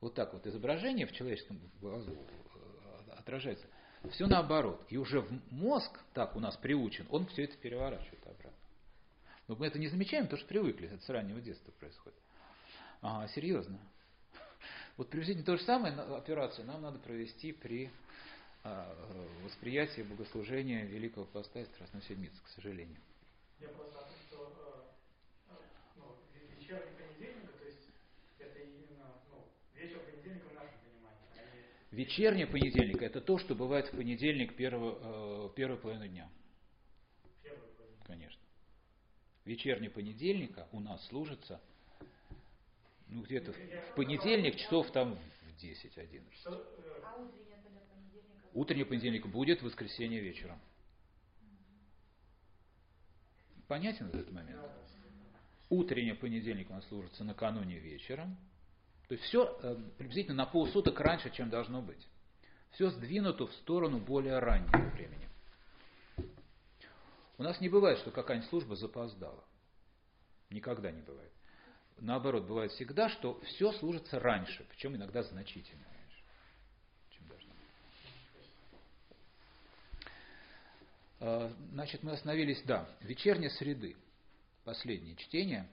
Вот 0.00 0.14
так 0.14 0.32
вот 0.32 0.46
изображение 0.46 1.06
в 1.06 1.12
человеческом 1.12 1.60
глазу 1.80 2.12
э, 2.12 3.10
отражается. 3.12 3.66
Все 4.10 4.26
наоборот. 4.26 4.84
И 4.88 4.96
уже 4.96 5.20
в 5.20 5.52
мозг, 5.52 5.98
так 6.12 6.34
у 6.36 6.40
нас 6.40 6.56
приучен, 6.56 7.06
он 7.10 7.26
все 7.26 7.44
это 7.44 7.56
переворачивает 7.56 8.26
обратно. 8.26 8.52
Но 9.48 9.56
мы 9.56 9.66
это 9.66 9.78
не 9.78 9.88
замечаем, 9.88 10.24
потому 10.24 10.38
что 10.38 10.48
привыкли, 10.48 10.88
это 10.88 11.04
с 11.04 11.08
раннего 11.08 11.40
детства 11.40 11.70
происходит. 11.72 12.18
А, 13.00 13.26
серьезно. 13.28 13.78
Вот 14.96 15.08
приблизительно 15.08 15.46
то 15.46 15.56
же 15.56 15.64
самое 15.64 15.94
операцию 15.94 16.66
нам 16.66 16.82
надо 16.82 16.98
провести 16.98 17.52
при 17.52 17.90
а, 18.62 18.94
восприятии 19.42 20.02
богослужения 20.02 20.84
Великого 20.84 21.24
Поста 21.26 21.60
и 21.60 21.64
Страстной 21.64 22.02
Седмицы, 22.02 22.36
к 22.44 22.48
сожалению. 22.48 22.98
Я 23.58 23.68
просто 23.68 23.98
о 23.98 24.02
том, 24.02 24.16
что 24.28 24.94
э, 25.48 25.54
ну, 25.96 26.16
вечерний 26.56 26.92
понедельник, 26.96 27.50
то 27.58 27.64
есть 27.64 27.88
это 28.38 28.58
именно 28.58 29.14
ну, 29.30 29.46
вечер 29.74 29.98
понедельника 30.00 30.48
в 30.48 30.54
нашем 30.54 30.78
понимании. 30.84 31.26
А 31.34 31.81
Вечерний 31.92 32.46
понедельник– 32.46 33.00
это 33.02 33.20
то, 33.20 33.38
что 33.38 33.54
бывает 33.54 33.86
в 33.86 33.96
понедельник 33.96 34.56
первую, 34.56 34.98
э, 35.00 35.50
первую 35.54 35.80
половину 35.80 36.08
дня. 36.08 36.28
Половину. 37.42 38.04
Конечно. 38.04 38.40
Вечерний 39.44 39.88
понедельника 39.88 40.68
у 40.72 40.80
нас 40.80 41.06
служится– 41.06 41.60
ну, 43.12 43.22
где-то 43.22 43.52
в 43.52 43.94
понедельник 43.94 44.56
часов 44.56 44.90
там 44.90 45.16
в 45.16 45.62
10-11. 45.62 46.22
А 46.46 47.28
утренний 48.54 48.84
понедельник 48.84 49.26
будет 49.26 49.60
в 49.60 49.64
воскресенье 49.64 50.20
вечером. 50.20 50.58
Понятен 53.68 54.06
этот 54.08 54.30
момент? 54.32 54.60
Утренний 55.68 56.14
понедельник 56.14 56.70
у 56.70 56.74
нас 56.74 56.86
служится 56.88 57.22
накануне 57.24 57.78
вечером. 57.78 58.36
То 59.12 59.16
есть 59.16 59.28
все 59.28 59.58
э, 59.62 59.76
приблизительно 59.98 60.36
на 60.36 60.46
полсуток 60.46 60.98
раньше, 60.98 61.28
чем 61.28 61.50
должно 61.50 61.82
быть. 61.82 62.08
Все 62.70 62.88
сдвинуто 62.88 63.46
в 63.46 63.52
сторону 63.56 63.98
более 63.98 64.38
раннего 64.38 64.78
времени. 64.94 65.28
У 67.36 67.42
нас 67.42 67.60
не 67.60 67.68
бывает, 67.68 67.98
что 67.98 68.10
какая-нибудь 68.10 68.48
служба 68.48 68.74
запоздала. 68.74 69.44
Никогда 70.48 70.90
не 70.90 71.02
бывает 71.02 71.30
наоборот, 71.98 72.46
бывает 72.46 72.72
всегда, 72.72 73.10
что 73.10 73.38
все 73.42 73.72
служится 73.72 74.18
раньше, 74.18 74.66
причем 74.70 74.96
иногда 74.96 75.22
значительно 75.22 75.84
раньше, 75.84 76.22
чем 77.10 77.28
должно 77.28 77.50
быть. 77.50 77.68
А, 81.20 81.52
значит, 81.70 82.02
мы 82.02 82.12
остановились, 82.12 82.62
да, 82.62 82.88
вечерней 83.00 83.50
среды, 83.50 83.94
последнее 84.64 85.16
чтение. 85.16 85.68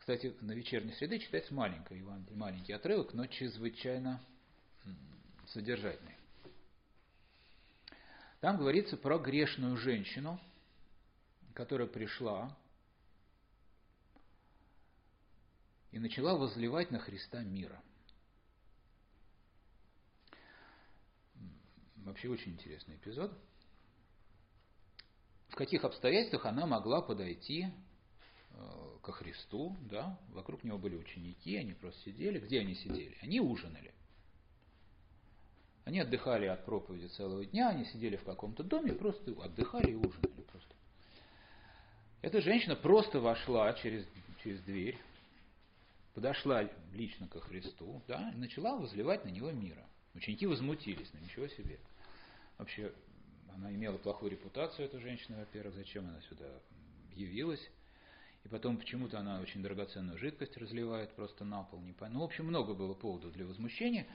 Кстати, 0.00 0.34
на 0.40 0.52
вечерней 0.52 0.94
среды 0.94 1.18
читается 1.18 1.52
маленький, 1.52 2.02
маленький 2.34 2.72
отрывок, 2.72 3.12
но 3.12 3.26
чрезвычайно 3.26 4.20
содержательный. 5.48 6.16
Там 8.40 8.56
говорится 8.56 8.96
про 8.96 9.18
грешную 9.18 9.76
женщину, 9.76 10.40
которая 11.52 11.86
пришла 11.86 12.56
и 15.92 15.98
начала 15.98 16.34
возливать 16.34 16.90
на 16.90 16.98
Христа 16.98 17.42
мира. 17.42 17.82
Вообще 21.96 22.28
очень 22.30 22.52
интересный 22.52 22.96
эпизод. 22.96 23.30
В 25.48 25.56
каких 25.56 25.84
обстоятельствах 25.84 26.46
она 26.46 26.64
могла 26.64 27.02
подойти 27.02 27.68
э, 28.52 28.89
ко 29.00 29.12
Христу, 29.12 29.76
да, 29.90 30.18
вокруг 30.32 30.64
него 30.64 30.78
были 30.78 30.96
ученики, 30.96 31.56
они 31.56 31.72
просто 31.72 32.00
сидели. 32.02 32.38
Где 32.38 32.60
они 32.60 32.74
сидели? 32.74 33.16
Они 33.20 33.40
ужинали. 33.40 33.92
Они 35.84 36.00
отдыхали 36.00 36.46
от 36.46 36.64
проповеди 36.64 37.06
целого 37.06 37.44
дня, 37.44 37.70
они 37.70 37.84
сидели 37.86 38.16
в 38.16 38.24
каком-то 38.24 38.62
доме, 38.62 38.92
просто 38.92 39.32
отдыхали 39.42 39.92
и 39.92 39.94
ужинали. 39.94 40.42
Просто. 40.42 40.74
Эта 42.22 42.40
женщина 42.40 42.76
просто 42.76 43.20
вошла 43.20 43.72
через, 43.74 44.06
через 44.44 44.60
дверь, 44.62 44.98
подошла 46.14 46.68
лично 46.92 47.26
ко 47.28 47.40
Христу, 47.40 48.02
да, 48.06 48.30
и 48.34 48.36
начала 48.36 48.76
возливать 48.76 49.24
на 49.24 49.30
него 49.30 49.50
мира. 49.50 49.84
Ученики 50.14 50.46
возмутились, 50.46 51.10
ну 51.12 51.20
ничего 51.20 51.48
себе. 51.48 51.78
Вообще, 52.58 52.92
она 53.54 53.72
имела 53.72 53.96
плохую 53.96 54.30
репутацию, 54.30 54.86
эта 54.86 55.00
женщина, 55.00 55.38
во-первых, 55.38 55.74
зачем 55.74 56.06
она 56.08 56.20
сюда 56.22 56.46
явилась. 57.14 57.66
И 58.44 58.48
потом 58.48 58.78
почему-то 58.78 59.18
она 59.18 59.40
очень 59.40 59.62
драгоценную 59.62 60.18
жидкость 60.18 60.56
разливает 60.56 61.14
просто 61.14 61.44
на 61.44 61.62
пол. 61.62 61.80
Не 61.80 61.94
Ну, 62.08 62.20
в 62.20 62.24
общем, 62.24 62.46
много 62.46 62.74
было 62.74 62.94
поводов 62.94 63.32
для 63.32 63.46
возмущения. 63.46 64.06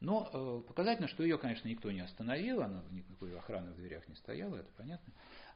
Но 0.00 0.30
э, 0.32 0.62
показательно, 0.68 1.08
что 1.08 1.22
ее, 1.22 1.38
конечно, 1.38 1.68
никто 1.68 1.90
не 1.90 2.00
остановил, 2.00 2.62
она 2.62 2.82
никакой 2.90 3.36
охраны 3.36 3.72
в 3.72 3.76
дверях 3.76 4.06
не 4.08 4.14
стояла, 4.14 4.56
это 4.56 4.70
понятно. 4.76 5.12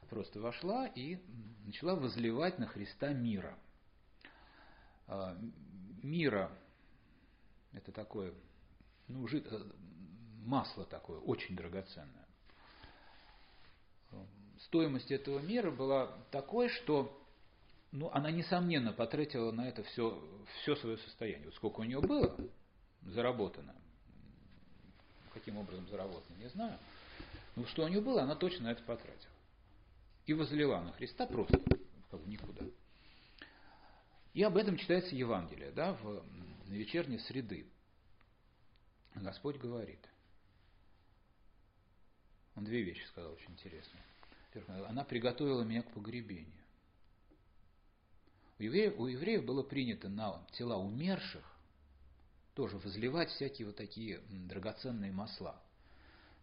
Просто 0.09 0.41
вошла 0.41 0.87
и 0.87 1.19
начала 1.65 1.95
возливать 1.95 2.57
на 2.57 2.65
Христа 2.65 3.13
мира. 3.13 3.57
А, 5.07 5.37
мира, 6.01 6.51
это 7.71 7.91
такое, 7.91 8.33
ну, 9.07 9.27
жид, 9.27 9.45
э, 9.49 9.63
масло 10.43 10.85
такое, 10.85 11.19
очень 11.19 11.55
драгоценное. 11.55 12.27
Стоимость 14.57 15.11
этого 15.11 15.39
мира 15.39 15.71
была 15.71 16.07
такой, 16.31 16.69
что 16.69 17.20
ну, 17.91 18.09
она, 18.11 18.31
несомненно, 18.31 18.93
потратила 18.93 19.51
на 19.51 19.67
это 19.67 19.83
все, 19.83 20.23
все 20.61 20.75
свое 20.77 20.97
состояние. 20.97 21.45
Вот 21.45 21.55
сколько 21.55 21.81
у 21.81 21.83
нее 21.83 21.99
было 21.99 22.37
заработано, 23.01 23.75
каким 25.33 25.57
образом 25.57 25.87
заработано, 25.89 26.37
не 26.37 26.47
знаю. 26.49 26.77
Но 27.55 27.65
что 27.65 27.83
у 27.83 27.87
нее 27.89 28.01
было, 28.01 28.23
она 28.23 28.35
точно 28.35 28.65
на 28.65 28.71
это 28.71 28.83
потратила. 28.83 29.33
И 30.25 30.33
возлила 30.33 30.79
на 30.79 30.93
Христа 30.93 31.25
просто, 31.25 31.59
как 32.09 32.25
никуда. 32.27 32.65
И 34.33 34.43
об 34.43 34.55
этом 34.55 34.77
читается 34.77 35.13
Евангелие, 35.13 35.71
да, 35.71 35.93
в 35.93 36.23
вечерней 36.67 37.19
среды. 37.19 37.67
Господь 39.15 39.57
говорит. 39.57 39.99
Он 42.55 42.63
две 42.63 42.81
вещи 42.83 43.03
сказал 43.07 43.33
очень 43.33 43.51
интересные. 43.51 44.03
Она 44.87 45.03
приготовила 45.03 45.63
меня 45.63 45.83
к 45.83 45.91
погребению. 45.91 46.60
У 48.61 48.63
евреев, 48.63 48.99
у 48.99 49.07
евреев 49.07 49.43
было 49.43 49.63
принято 49.63 50.07
на 50.07 50.39
тела 50.51 50.77
умерших 50.77 51.43
тоже 52.53 52.77
возливать 52.77 53.31
всякие 53.31 53.65
вот 53.65 53.75
такие 53.75 54.19
драгоценные 54.29 55.11
масла. 55.11 55.59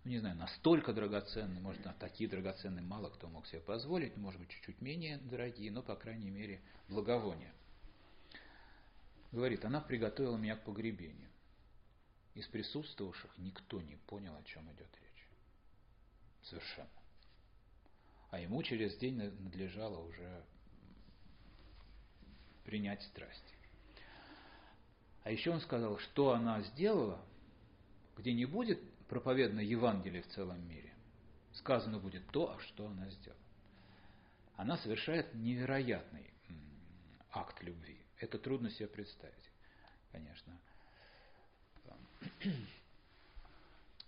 Ну, 0.02 0.10
не 0.10 0.18
знаю, 0.18 0.34
настолько 0.34 0.92
драгоценные, 0.92 1.60
может, 1.60 1.84
на 1.84 1.92
такие 1.92 2.28
драгоценные 2.28 2.82
мало 2.82 3.08
кто 3.10 3.28
мог 3.28 3.46
себе 3.46 3.60
позволить, 3.60 4.16
может 4.16 4.40
быть, 4.40 4.50
чуть-чуть 4.50 4.80
менее 4.80 5.18
дорогие, 5.18 5.70
но, 5.70 5.80
по 5.80 5.94
крайней 5.94 6.30
мере, 6.30 6.60
благовония 6.88 7.52
говорит, 9.30 9.64
она 9.64 9.80
приготовила 9.80 10.36
меня 10.36 10.56
к 10.56 10.64
погребению. 10.64 11.28
Из 12.34 12.48
присутствовавших 12.48 13.30
никто 13.38 13.80
не 13.80 13.94
понял, 13.94 14.34
о 14.34 14.42
чем 14.42 14.64
идет 14.72 14.88
речь. 15.00 15.28
Совершенно. 16.42 16.88
А 18.32 18.40
ему 18.40 18.60
через 18.64 18.96
день 18.96 19.14
надлежало 19.14 20.00
уже 20.00 20.44
принять 22.68 23.02
страсти. 23.02 23.54
А 25.24 25.30
еще 25.30 25.50
он 25.50 25.60
сказал, 25.62 25.98
что 26.00 26.34
она 26.34 26.60
сделала, 26.60 27.18
где 28.18 28.34
не 28.34 28.44
будет 28.44 28.78
проповедано 29.08 29.60
Евангелие 29.60 30.20
в 30.20 30.28
целом 30.28 30.68
мире, 30.68 30.92
сказано 31.54 31.98
будет 31.98 32.26
то, 32.30 32.54
а 32.54 32.60
что 32.60 32.88
она 32.88 33.08
сделала. 33.08 33.40
Она 34.56 34.76
совершает 34.76 35.32
невероятный 35.32 36.30
акт 37.32 37.62
любви. 37.62 37.96
Это 38.18 38.38
трудно 38.38 38.68
себе 38.70 38.86
представить, 38.86 39.50
конечно. 40.12 40.52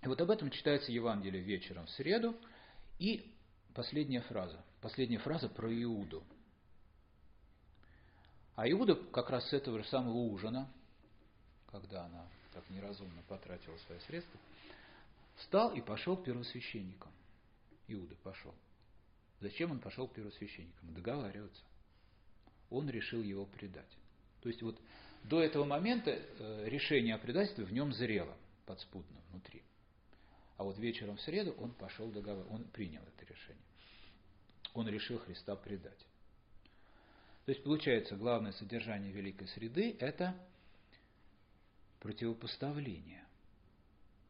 И 0.03 0.07
вот 0.07 0.21
об 0.21 0.31
этом 0.31 0.51
читается 0.51 0.93
Евангелие 0.93 1.43
вечером 1.43 1.87
в 1.87 1.91
среду. 1.93 2.39
И 2.99 3.35
последняя 3.73 4.21
фраза. 4.21 4.63
Последняя 4.83 5.19
фраза 5.19 5.49
про 5.49 5.73
Иуду. 5.83 6.23
А 8.61 8.71
Иуда 8.71 8.95
как 8.95 9.31
раз 9.31 9.49
с 9.49 9.55
этого 9.55 9.79
же 9.79 9.89
самого 9.89 10.19
ужина, 10.19 10.71
когда 11.73 12.05
она 12.05 12.29
так 12.53 12.63
неразумно 12.69 13.23
потратила 13.27 13.75
свои 13.87 13.99
средства, 14.01 14.39
встал 15.37 15.73
и 15.73 15.81
пошел 15.81 16.15
к 16.15 16.25
первосвященникам. 16.25 17.11
Иуда 17.89 18.15
пошел. 18.17 18.55
Зачем 19.41 19.71
он 19.71 19.79
пошел 19.79 20.07
к 20.09 20.13
первосвященникам? 20.13 20.93
Договариваться. 20.93 21.63
Он 22.69 22.91
решил 22.91 23.23
его 23.23 23.47
предать. 23.47 23.89
То 24.43 24.51
есть 24.51 24.61
вот 24.61 24.79
до 25.25 25.41
этого 25.41 25.65
момента 25.65 26.11
э, 26.11 26.69
решение 26.69 27.15
о 27.15 27.19
предательстве 27.19 27.65
в 27.65 27.73
нем 27.73 27.95
зрело 27.95 28.37
подспудно 28.67 29.23
внутри. 29.31 29.63
А 30.59 30.65
вот 30.65 30.77
вечером 30.77 31.17
в 31.17 31.23
среду 31.23 31.53
он 31.53 31.73
пошел 31.73 32.11
договор, 32.11 32.47
он 32.51 32.65
принял 32.65 33.01
это 33.01 33.25
решение. 33.25 33.65
Он 34.75 34.87
решил 34.87 35.19
Христа 35.19 35.57
предать. 35.57 36.07
То 37.51 37.53
есть 37.53 37.65
получается, 37.65 38.15
главное 38.15 38.53
содержание 38.53 39.11
великой 39.11 39.49
среды– 39.49 39.97
это 39.99 40.37
противопоставление 41.99 43.25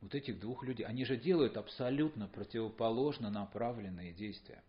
вот 0.00 0.14
этих 0.14 0.40
двух 0.40 0.62
людей. 0.64 0.86
Они 0.86 1.04
же 1.04 1.18
делают 1.18 1.58
абсолютно 1.58 2.28
противоположно 2.28 3.28
направленные 3.28 4.14
действия. 4.14 4.64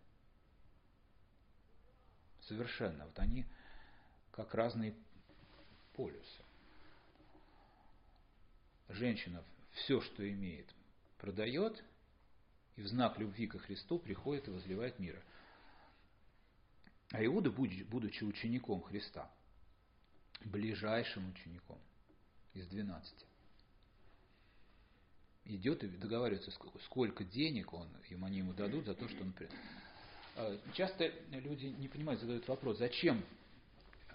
Совершенно. 2.42 3.06
Вот 3.06 3.18
они 3.20 3.46
как 4.32 4.54
разные 4.54 4.94
полюсы. 5.94 6.42
Женщина 8.90 9.42
все, 9.70 10.02
что 10.02 10.30
имеет, 10.30 10.66
продает, 11.16 11.82
и 12.76 12.82
в 12.82 12.86
знак 12.86 13.18
любви 13.18 13.46
ко 13.46 13.58
Христу 13.58 13.98
приходит 13.98 14.48
и 14.48 14.50
возливает 14.50 14.98
мира. 14.98 15.22
А 17.12 17.22
Иуда, 17.24 17.50
будучи 17.50 18.24
учеником 18.24 18.80
Христа, 18.82 19.30
ближайшим 20.44 21.28
учеником 21.28 21.78
из 22.54 22.66
двенадцати, 22.68 23.26
идет 25.44 25.84
и 25.84 25.88
договаривается, 25.88 26.50
сколько 26.86 27.22
денег 27.22 27.74
он, 27.74 27.86
им 28.08 28.24
они 28.24 28.38
ему 28.38 28.54
дадут 28.54 28.86
за 28.86 28.94
то, 28.94 29.08
что 29.08 29.22
он... 29.22 29.34
А, 30.36 30.58
часто 30.72 31.12
люди 31.30 31.66
не 31.66 31.88
понимают, 31.88 32.20
задают 32.22 32.48
вопрос, 32.48 32.78
зачем 32.78 33.22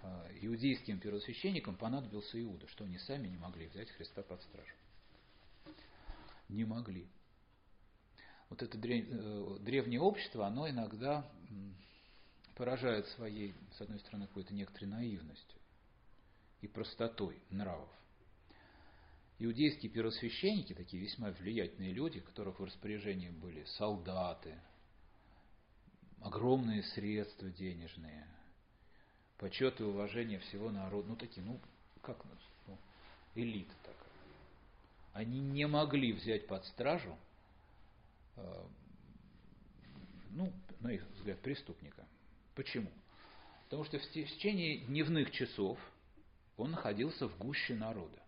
а, 0.01 0.27
иудейским 0.41 0.99
первосвященникам 0.99 1.75
понадобился 1.75 2.41
Иуда, 2.41 2.67
что 2.67 2.83
они 2.85 2.97
сами 2.97 3.27
не 3.27 3.37
могли 3.37 3.67
взять 3.67 3.91
Христа 3.91 4.23
под 4.23 4.41
стражу. 4.41 4.73
Не 6.49 6.65
могли. 6.65 7.07
Вот 8.49 8.63
это 8.63 8.77
э, 8.77 9.57
древнее 9.59 9.99
общество, 9.99 10.47
оно 10.47 10.69
иногда 10.69 11.29
поражает 12.57 13.07
своей, 13.09 13.53
с 13.77 13.81
одной 13.81 13.99
стороны, 13.99 14.25
какой-то 14.25 14.51
некоторой 14.51 14.89
наивностью 14.89 15.59
и 16.61 16.67
простотой 16.67 17.39
нравов. 17.51 17.89
Иудейские 19.37 19.91
первосвященники, 19.91 20.73
такие 20.73 21.03
весьма 21.03 21.29
влиятельные 21.29 21.93
люди, 21.93 22.17
у 22.17 22.23
которых 22.23 22.59
в 22.59 22.63
распоряжении 22.63 23.29
были 23.29 23.63
солдаты, 23.77 24.59
огромные 26.21 26.81
средства 26.81 27.47
денежные, 27.51 28.27
почет 29.37 29.79
и 29.79 29.83
уважение 29.83 30.39
всего 30.39 30.71
народа, 30.71 31.09
ну 31.09 31.15
такие, 31.15 31.45
ну 31.45 31.59
как 32.01 32.17
ну, 32.65 32.77
элита 33.35 33.73
такая. 33.83 33.93
Они 35.13 35.39
не 35.39 35.67
могли 35.67 36.11
взять 36.11 36.47
под 36.47 36.65
стражу, 36.65 37.15
э, 38.35 38.65
ну, 40.31 40.51
на 40.79 40.91
их 40.91 41.05
взгляд, 41.11 41.39
преступника. 41.41 42.07
Почему? 42.57 42.89
Потому 43.65 43.85
что 43.85 43.99
в 43.99 44.11
течение 44.11 44.79
дневных 44.79 45.29
часов 45.29 45.77
он 46.57 46.71
находился 46.71 47.27
в 47.29 47.37
гуще 47.37 47.75
народа 47.75 48.19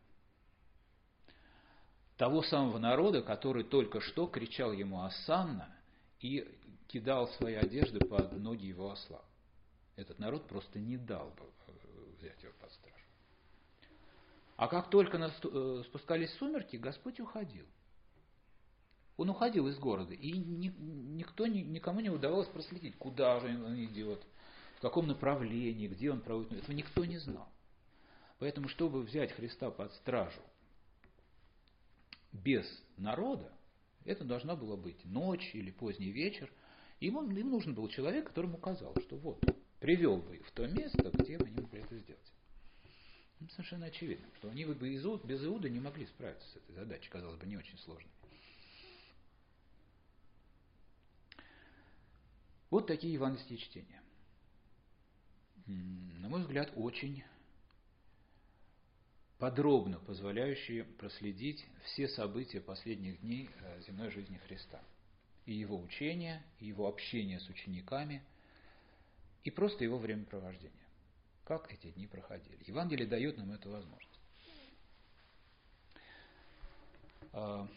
того 2.15 2.43
самого 2.43 2.77
народа, 2.77 3.23
который 3.23 3.63
только 3.63 4.01
что 4.01 4.27
кричал 4.27 4.73
ему 4.73 5.01
«Асанна» 5.01 5.73
и 6.19 6.45
кидал 6.89 7.30
свои 7.30 7.55
одежды 7.55 7.99
под 7.99 8.34
ноги 8.34 8.65
его 8.65 8.91
осла. 8.91 9.21
Этот 9.95 10.19
народ 10.19 10.45
просто 10.47 10.77
не 10.80 10.97
дал 10.97 11.30
бы 11.30 11.45
э, 11.67 11.71
взять 12.19 12.43
его 12.43 12.53
под 12.59 12.71
стражу. 12.73 12.97
А 14.57 14.67
как 14.67 14.89
только 14.89 15.17
э, 15.17 15.84
спускались 15.86 16.34
сумерки, 16.34 16.75
Господь 16.75 17.21
уходил. 17.21 17.65
Он 19.20 19.30
уходил 19.32 19.67
из 19.67 19.78
города, 19.78 20.13
и 20.13 20.32
никто, 20.32 21.45
никому 21.45 21.99
не 21.99 22.09
удавалось 22.09 22.47
проследить, 22.47 22.95
куда 22.95 23.41
же 23.41 23.47
он 23.47 23.76
идет, 23.84 24.26
в 24.78 24.80
каком 24.80 25.07
направлении, 25.07 25.89
где 25.89 26.09
он 26.09 26.22
проводит. 26.22 26.53
Этого 26.53 26.72
никто 26.72 27.03
не 27.03 27.17
знал. 27.17 27.49
Поэтому, 28.38 28.70
чтобы 28.70 29.01
взять 29.01 29.34
Христа 29.34 29.72
под 29.72 29.93
стражу, 29.95 30.39
без 32.32 32.65
народа, 32.95 33.51
это 34.05 34.24
должна 34.24 34.55
была 34.55 34.78
быть 34.78 35.03
ночь 35.03 35.53
или 35.53 35.72
поздний 35.72 36.11
вечер. 36.11 36.49
Им, 37.01 37.20
им 37.30 37.49
нужен 37.49 37.76
был 37.76 37.89
человек, 37.89 38.28
которому 38.28 38.55
указал, 38.55 38.95
что 39.01 39.17
вот, 39.17 39.43
привел 39.82 40.15
бы 40.22 40.38
их 40.38 40.47
в 40.47 40.51
то 40.51 40.65
место, 40.65 41.11
где 41.11 41.36
они 41.36 41.59
могли 41.59 41.82
это 41.82 41.97
сделать. 41.97 42.34
Ну, 43.41 43.49
совершенно 43.49 43.88
очевидно, 43.88 44.28
что 44.38 44.49
они 44.49 44.63
бы 44.63 44.76
без 44.76 45.03
Иуда 45.43 45.70
не 45.70 45.82
могли 45.82 46.05
справиться 46.05 46.47
с 46.47 46.55
этой 46.55 46.74
задачей, 46.74 47.09
казалось 47.09 47.38
бы, 47.38 47.47
не 47.47 47.57
очень 47.57 47.78
сложной. 47.80 48.13
Вот 52.70 52.88
такие 52.88 53.13
евангельские 53.13 53.57
чтения. 53.57 54.01
На 55.65 56.30
мой 56.30 56.41
взгляд, 56.41 56.72
очень 56.76 57.24
подробно 59.38 59.99
позволяющие 59.99 60.84
проследить 60.84 61.65
все 61.86 62.07
события 62.09 62.59
последних 62.59 63.22
дней 63.22 63.49
э, 63.61 63.82
земной 63.88 64.11
жизни 64.11 64.38
Христа. 64.47 64.82
И 65.45 65.53
его 65.53 65.80
учения, 65.80 66.43
и 66.59 66.65
его 66.65 66.88
общение 66.88 67.39
с 67.39 67.47
учениками, 67.49 68.22
и 69.43 69.49
просто 69.49 69.84
его 69.84 69.97
времяпровождение. 69.97 70.74
Как 71.45 71.72
эти 71.74 71.89
дни 71.91 72.05
проходили. 72.05 72.63
Евангелие 72.67 73.07
дает 73.07 73.38
нам 73.38 73.51
эту 73.51 73.72
возможность. 73.72 74.20
А, 77.32 77.67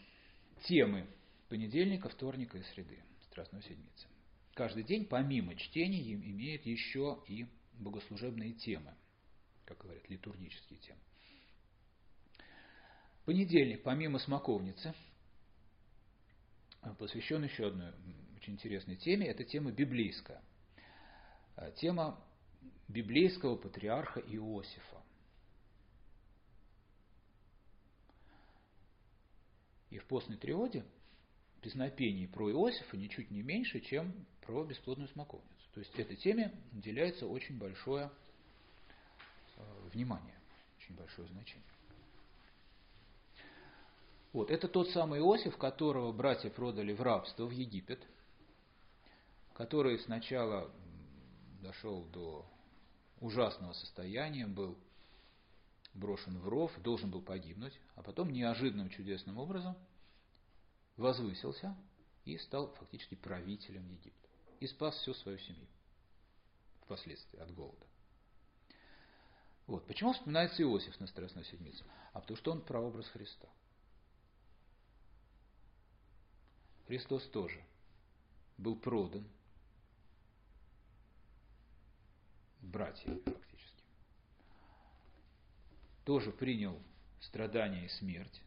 темы 0.65 1.07
понедельника, 1.49 2.09
вторника 2.09 2.57
и 2.57 2.63
среды, 2.63 2.99
Страстной 3.23 3.63
Седмицы. 3.63 4.07
Каждый 4.53 4.83
день, 4.83 5.05
помимо 5.05 5.55
чтений, 5.55 6.13
имеет 6.13 6.65
еще 6.65 7.23
и 7.27 7.47
богослужебные 7.73 8.53
темы, 8.53 8.93
как 9.65 9.79
говорят, 9.79 10.07
литургические 10.09 10.79
темы. 10.79 10.99
Понедельник, 13.25 13.81
помимо 13.81 14.19
смоковницы, 14.19 14.93
посвящен 16.99 17.43
еще 17.43 17.67
одной 17.67 17.93
очень 18.35 18.53
интересной 18.53 18.97
теме. 18.97 19.27
Это 19.27 19.43
тема 19.43 19.71
библейская. 19.71 20.41
А, 21.55 21.71
тема 21.71 22.21
библейского 22.89 23.55
патриарха 23.55 24.19
Иосифа. 24.19 25.01
И 29.89 29.97
в 29.97 30.05
постной 30.05 30.37
треводе 30.37 30.83
песнопений 31.63 32.27
про 32.27 32.51
Иосифа 32.51 32.97
ничуть 32.97 33.31
не 33.31 33.41
меньше, 33.41 33.79
чем 33.79 34.13
про 34.41 34.63
бесплодную 34.63 35.07
смоковницу. 35.09 35.49
То 35.73 35.79
есть 35.79 35.97
этой 35.97 36.17
теме 36.17 36.51
уделяется 36.73 37.25
очень 37.25 37.57
большое 37.57 38.11
а, 39.57 39.89
внимание, 39.93 40.35
очень 40.77 40.95
большое 40.95 41.27
значение. 41.29 41.63
Вот, 44.33 44.51
это 44.51 44.67
тот 44.67 44.89
самый 44.89 45.19
Иосиф, 45.19 45.57
которого 45.57 46.11
братья 46.11 46.49
продали 46.49 46.93
в 46.93 47.01
рабство 47.01 47.45
в 47.45 47.51
Египет, 47.51 48.01
который 49.53 49.99
сначала 49.99 50.69
дошел 51.61 52.03
до 52.05 52.45
ужасного 53.21 53.73
состояния, 53.73 54.47
был 54.47 54.77
брошен 55.93 56.37
в 56.39 56.47
ров, 56.49 56.71
должен 56.79 57.09
был 57.09 57.21
погибнуть, 57.21 57.79
а 57.95 58.01
потом 58.01 58.33
неожиданным 58.33 58.89
чудесным 58.89 59.37
образом 59.37 59.77
возвысился 60.97 61.75
и 62.25 62.37
стал 62.37 62.73
фактически 62.75 63.15
правителем 63.15 63.87
Египта. 63.87 64.29
И 64.59 64.67
спас 64.67 64.95
всю 64.97 65.13
свою 65.13 65.37
семью 65.39 65.67
впоследствии 66.81 67.39
от 67.39 67.53
голода. 67.53 67.85
Вот. 69.67 69.85
Почему 69.87 70.13
вспоминается 70.13 70.61
Иосиф 70.63 70.99
на 70.99 71.07
Страстную 71.07 71.45
Седмицу? 71.45 71.83
А 72.13 72.19
потому 72.19 72.37
что 72.37 72.51
он 72.51 72.61
прообраз 72.61 73.07
Христа– 73.07 73.47
Христос 76.87 77.25
тоже 77.29 77.63
был 78.57 78.75
продан 78.75 79.27
братьями 82.61 83.19
фактически. 83.25 83.83
Тоже 86.05 86.31
принял 86.31 86.79
страдания 87.21 87.85
и 87.85 87.89
смерть, 87.89 88.41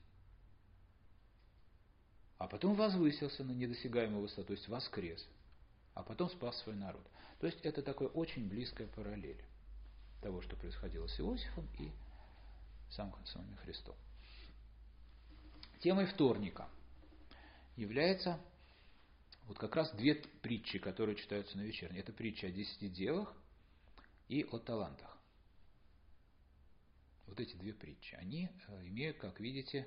а 2.39 2.47
потом 2.49 2.75
возвысился 2.75 3.45
на 3.45 3.53
недосягаемую 3.53 4.23
высоту, 4.23 4.45
то 4.45 4.53
есть 4.53 4.69
воскрес, 4.69 5.27
а 5.95 6.03
потом 6.03 6.29
спас 6.31 6.59
свой 6.63 6.77
народ. 6.77 7.05
То 7.41 7.47
есть 7.47 7.61
это 7.63 7.83
такое 7.83 8.09
очень 8.09 8.49
близкая 8.49 8.87
параллель 8.89 9.43
того, 10.23 10.43
что 10.43 10.57
происходило 10.57 11.07
с 11.07 11.21
Иосифом 11.21 11.69
и 11.79 11.91
сам, 12.91 13.15
самим 13.27 13.57
Христом. 13.59 13.95
Темой 15.81 16.07
вторника– 16.07 16.69
является 17.77 18.41
вот 19.45 19.59
как 19.59 19.77
раз 19.77 19.93
две 19.93 20.15
притчи, 20.15 20.79
которые 20.79 21.15
читаются 21.15 21.57
на 21.57 21.63
вечерней. 21.63 22.01
Это 22.01 22.13
притча 22.13 22.49
о 22.49 22.51
десяти 22.51 22.89
делах 22.89 23.33
и 24.29 24.43
о 24.51 24.59
талантах. 24.59 25.17
Вот 27.27 27.39
эти 27.39 27.55
две 27.57 27.73
притчи. 27.73 28.15
Они 28.17 28.49
э, 28.67 28.87
имеют, 28.89 29.19
как 29.19 29.39
видите, 29.39 29.87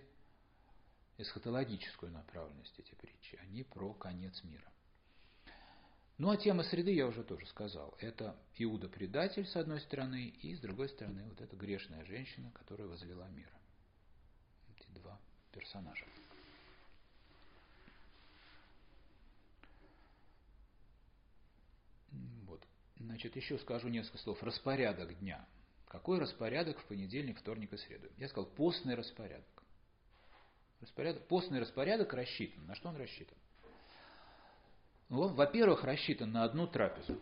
эсхатологическую 1.20 2.12
направленность, 2.12 2.80
эти 2.80 2.96
притчи. 2.96 3.36
Они 3.42 3.64
про 3.64 3.94
конец 3.94 4.42
мира. 4.44 4.72
Ну 6.18 6.30
а 6.30 6.38
тема 6.38 6.64
среды 6.64 6.92
я 6.94 7.08
уже 7.08 7.24
тоже 7.24 7.46
сказал. 7.48 7.96
Это 8.00 8.36
Иуда-предатель 8.58 9.46
с 9.46 9.56
одной 9.56 9.80
стороны, 9.82 10.28
и 10.42 10.56
с 10.56 10.60
другой 10.60 10.90
стороны 10.90 11.26
вот 11.26 11.40
эта 11.40 11.56
грешная 11.56 12.04
женщина, 12.06 12.52
которая 12.52 12.88
возвела 12.88 13.28
мир. 13.30 13.50
Эти 14.78 14.88
два 14.92 15.20
персонажа. 15.52 16.06
Вот. 22.46 22.66
Значит, 22.98 23.36
еще 23.36 23.58
скажу 23.60 23.88
несколько 23.90 24.18
слов. 24.20 24.42
Распорядок 24.42 25.18
дня. 25.20 25.46
Какой 25.88 26.20
распорядок 26.20 26.80
в 26.80 26.86
понедельник, 26.86 27.40
вторник 27.40 27.74
и 27.74 27.78
среду? 27.78 28.10
Я 28.18 28.28
сказал, 28.28 28.50
постный 28.50 28.96
распорядок. 28.96 29.59
Распорядок 30.82 31.28
постный 31.28 31.60
распорядок 31.60 32.14
рассчитан. 32.14 32.66
На 32.66 32.76
что 32.76 32.90
он 32.90 32.98
рассчитан? 32.98 33.38
Ну, 35.10 35.22
он, 35.22 35.34
во-первых, 35.34 35.84
рассчитан 35.84 36.32
на 36.32 36.44
одну 36.44 36.68
трапезу. 36.68 37.20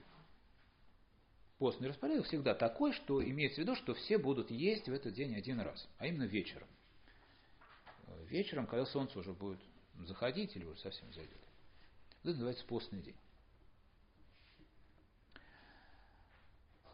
Постный 1.58 1.88
распорядок 1.88 2.26
всегда 2.26 2.54
такой, 2.54 2.94
что 2.94 3.24
имеется 3.24 3.62
в 3.62 3.64
виду, 3.64 3.76
что 3.76 3.96
все 3.96 4.18
будут 4.18 4.52
есть 4.52 4.88
в 4.88 4.94
этот 4.94 5.14
день 5.14 5.36
один 5.36 5.60
раз, 5.60 5.88
а 5.98 6.06
именно 6.06 6.24
вечером. 6.24 6.68
Вечером, 8.30 8.68
когда 8.68 8.86
солнце 8.86 9.18
уже 9.18 9.34
будет 9.34 9.60
заходить 10.06 10.56
или 10.56 10.66
уже 10.66 10.80
совсем 10.80 11.12
зайдет. 11.14 11.40
Это 12.22 12.32
называется 12.32 12.66
постный 12.66 13.02
день. 13.02 13.16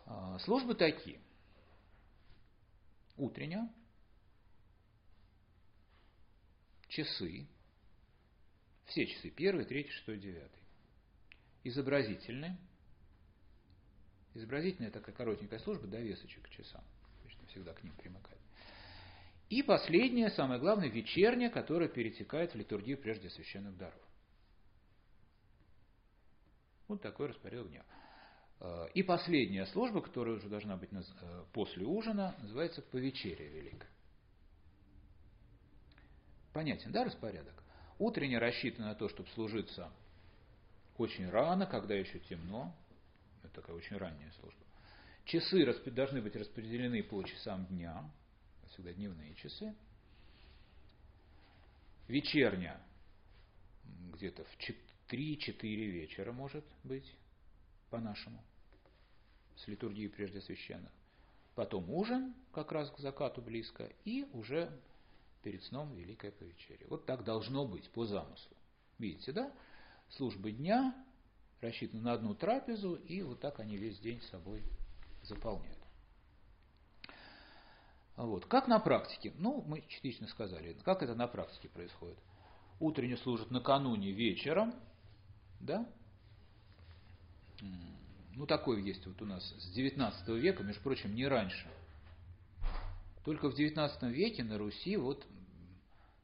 А, 0.06 0.38
службы 0.40 0.76
такие. 0.76 1.20
Утренняя, 3.18 3.70
часы, 6.94 7.48
все 8.86 9.06
часы, 9.06 9.30
первый, 9.30 9.66
третий, 9.66 9.92
шестой, 9.92 10.18
девятый 10.18 10.64
изобразительные. 11.64 12.58
Изобразительная 14.34 14.92
такая 14.92 15.16
коротенькая 15.16 15.60
служба, 15.60 15.88
довесочек 15.88 16.44
к 16.44 16.50
часам. 16.50 16.84
Обычно 17.22 17.48
всегда 17.48 17.74
к 17.74 17.84
ним 17.84 17.94
примыкает. 17.96 18.42
И 19.50 19.62
последняя, 19.62 20.30
самое 20.32 20.60
главное, 20.60 20.90
вечерняя, 20.90 21.50
которая 21.50 21.88
перетекает 21.88 22.54
в 22.54 22.58
литургию 22.58 22.98
прежде 22.98 23.30
священных 23.30 23.78
даров. 23.78 24.02
Вот 26.88 27.02
такой 27.02 27.28
распорядок 27.28 27.70
дня. 27.70 27.86
Э, 28.60 28.88
и 28.94 29.04
последняя 29.04 29.66
служба, 29.68 30.02
которая 30.02 30.36
уже 30.36 30.50
должна 30.50 30.76
быть 30.76 30.90
э, 30.92 31.46
после 31.54 31.86
ужина, 31.86 32.36
называется 32.40 32.82
«Повечерие 32.82 33.50
великое». 33.50 33.93
Понятен, 36.54 36.92
да, 36.92 37.04
распорядок? 37.04 37.64
Утренняя 37.98 38.40
рассчитана 38.40 38.90
на 38.90 38.96
то, 38.96 39.10
чтобы 39.10 39.28
служиться 39.30 39.92
очень 40.98 41.30
рано, 41.30 41.66
когда 41.66 41.96
еще 41.96 42.20
темно. 42.20 42.76
Это 43.44 43.56
такая 43.56 43.76
очень 43.76 43.98
ранняя 43.98 44.32
служба. 44.40 44.64
Часы 45.26 45.66
должны 45.92 46.22
быть 46.22 46.36
распределены 46.36 47.02
по 47.04 47.24
часам 47.24 47.66
дня, 47.68 48.10
всегда 48.70 48.94
дневные 48.94 49.34
часы. 49.36 49.74
Вечерня 52.08 52.80
где-то 54.14 54.44
в 54.44 54.58
3-4 55.10 55.62
вечера 55.62 56.32
может 56.32 56.66
быть, 56.84 57.16
по-нашему, 57.90 58.44
с 59.56 59.68
литургией 59.68 60.10
прежде 60.10 60.42
священных. 60.42 60.92
Потом 61.56 61.90
ужин, 61.90 62.34
как 62.52 62.72
раз 62.72 62.92
к 62.92 63.00
закату 63.00 63.42
близко, 63.42 63.92
и 64.06 64.28
уже 64.34 64.72
перед 65.44 65.64
сном 65.66 65.94
Великое 65.96 66.32
Повечерие. 66.32 66.88
Вот 66.90 67.06
так 67.06 67.24
должно 67.24 67.68
быть 67.68 67.90
по 67.92 68.06
замыслу. 68.06 68.58
Видите, 68.98 69.32
да? 69.32 69.52
службы 70.18 70.52
дня, 70.52 70.94
рассчитаны 71.62 72.02
на 72.02 72.14
одну 72.14 72.36
трапезу, 72.36 72.96
и 72.96 73.22
вот 73.22 73.40
так 73.40 73.60
они 73.60 73.78
весь 73.78 74.00
день 74.00 74.22
собой 74.24 74.64
заполняют. 75.24 75.78
Вот. 78.16 78.46
Как 78.46 78.68
на 78.68 78.80
практике? 78.80 79.34
Ну, 79.38 79.64
мы 79.66 79.82
частично 79.88 80.28
сказали, 80.28 80.74
как 80.84 81.02
это 81.02 81.16
на 81.16 81.28
практике 81.28 81.68
происходит. 81.70 82.18
Утренне 82.80 83.18
служат 83.18 83.50
накануне 83.50 84.12
вечером, 84.12 84.74
да? 85.60 85.88
Ну, 88.36 88.46
такой 88.46 88.82
есть 88.84 89.06
вот 89.06 89.22
у 89.22 89.26
нас 89.26 89.44
с 89.44 89.72
19 89.74 90.28
века, 90.30 90.64
между 90.64 90.82
прочим, 90.82 91.16
не 91.16 91.28
раньше. 91.28 91.68
Только 93.24 93.50
в 93.50 93.56
19 93.56 94.04
веке 94.04 94.44
на 94.44 94.58
Руси 94.58 94.98
вот 94.98 95.26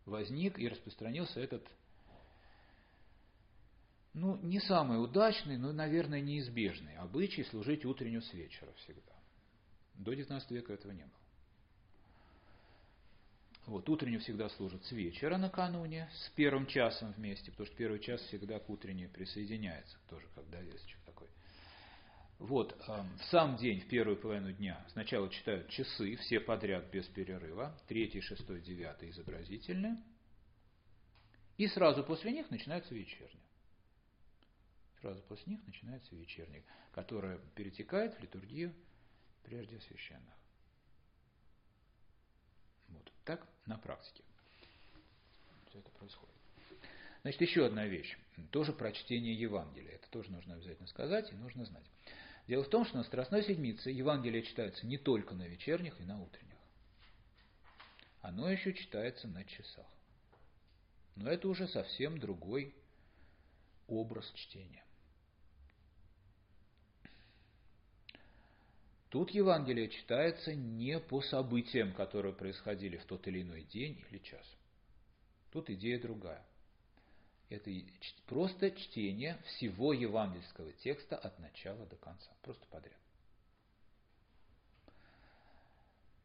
возник 0.06 0.60
и 0.60 0.68
распространился 0.68 1.39
этот 1.39 1.66
ну, 4.14 4.38
не 4.41 4.60
самый 4.60 5.02
удачный, 5.02 5.58
но, 5.58 5.72
наверное, 5.72 6.20
неизбежный 6.20 6.97
обычай 6.97 7.43
служить 7.43 7.86
утреннюю 7.86 8.22
с 8.22 8.34
вечера 8.34 8.72
всегда. 8.74 9.14
До 9.93 10.14
XIX 10.14 10.41
века 10.50 10.74
этого 10.74 10.91
не 10.91 11.04
было. 11.04 11.14
Вот, 13.68 13.88
утреннюю 13.88 14.20
всегда 14.20 14.50
служат 14.50 14.84
с 14.86 14.91
вечера 14.91 15.38
накануне, 15.38 16.10
с 16.12 16.30
первым 16.30 16.66
часом 16.66 17.12
вместе, 17.12 17.52
потому 17.52 17.68
что 17.68 17.76
первый 17.76 18.00
час 18.00 18.20
всегда 18.22 18.60
к 18.60 18.68
утренней 18.68 19.08
присоединяется, 19.08 19.95
тоже 20.10 20.26
как 20.34 20.50
довесочек 20.50 21.00
такой. 21.06 21.28
Вот, 22.40 22.74
в 22.88 23.24
сам 23.26 23.58
день, 23.58 23.82
в 23.82 23.88
первую 23.90 24.16
половину 24.16 24.54
дня, 24.54 24.82
сначала 24.94 25.30
читают 25.30 25.68
часы, 25.68 26.16
все 26.16 26.40
подряд 26.40 26.90
без 26.90 27.06
перерыва, 27.08 27.78
третий, 27.88 28.22
шестой, 28.22 28.62
девятый 28.62 29.10
изобразительные, 29.10 30.02
и 31.58 31.68
сразу 31.68 32.02
после 32.02 32.32
них 32.32 32.50
начинается 32.50 32.96
вечерня. 32.96 33.42
Сразу 35.02 35.22
после 35.24 35.54
них 35.54 35.68
начинается 35.68 36.16
вечерник, 36.16 36.64
которая 36.94 37.40
перетекает 37.56 38.16
в 38.16 38.22
литургию 38.22 38.74
прежде 39.44 39.78
священных. 39.82 40.34
Вот 42.88 43.12
так 43.26 43.46
на 43.66 43.78
практике 43.78 44.24
все 45.68 45.80
это 45.80 45.92
происходит. 45.92 46.36
Значит, 47.22 47.42
еще 47.42 47.66
одна 47.66 47.86
вещь. 47.86 48.18
Тоже 48.52 48.72
про 48.72 48.94
чтение 48.94 49.34
Евангелия. 49.34 49.96
Это 49.96 50.10
тоже 50.10 50.32
нужно 50.32 50.54
обязательно 50.54 50.88
сказать 50.88 51.30
и 51.34 51.36
нужно 51.36 51.66
знать. 51.66 51.86
Дело 52.50 52.64
в 52.64 52.70
том, 52.70 52.84
что 52.84 52.97
на 52.97 53.04
Страстной 53.04 53.43
Седмице 53.43 53.91
Евангелие 53.91 54.41
читается 54.41 54.88
не 54.88 54.97
только 54.97 55.36
на 55.36 55.43
вечерних 55.47 56.02
и 56.02 56.04
на 56.04 56.20
утренних. 56.20 56.58
Оно 58.22 58.50
еще 58.50 58.74
читается 58.74 59.28
на 59.28 59.45
часах. 59.45 59.86
Но 61.16 61.30
это 61.30 61.47
уже 61.47 61.68
совсем 61.68 62.18
другой 62.18 62.74
образ 63.86 64.28
чтения. 64.34 64.84
Тут 69.10 69.30
Евангелие 69.30 69.88
читается 69.88 70.56
не 70.56 71.00
по 71.00 71.22
событиям, 71.22 71.93
которые 71.93 72.34
происходили 72.34 72.97
в 72.97 73.06
тот 73.06 73.28
или 73.28 73.43
иной 73.43 73.62
день 73.62 74.04
или 74.10 74.18
час. 74.18 74.58
Тут 75.52 75.70
идея 75.70 76.02
другая. 76.02 76.43
Это 77.50 77.72
просто 78.28 78.70
чтение 78.72 79.39
всего 79.45 79.91
евангельского 79.91 80.72
текста 80.74 81.18
от 81.18 81.38
начала 81.39 81.86
до 81.88 81.95
конца. 81.95 82.30
Просто 82.43 82.66
подряд. 82.68 82.93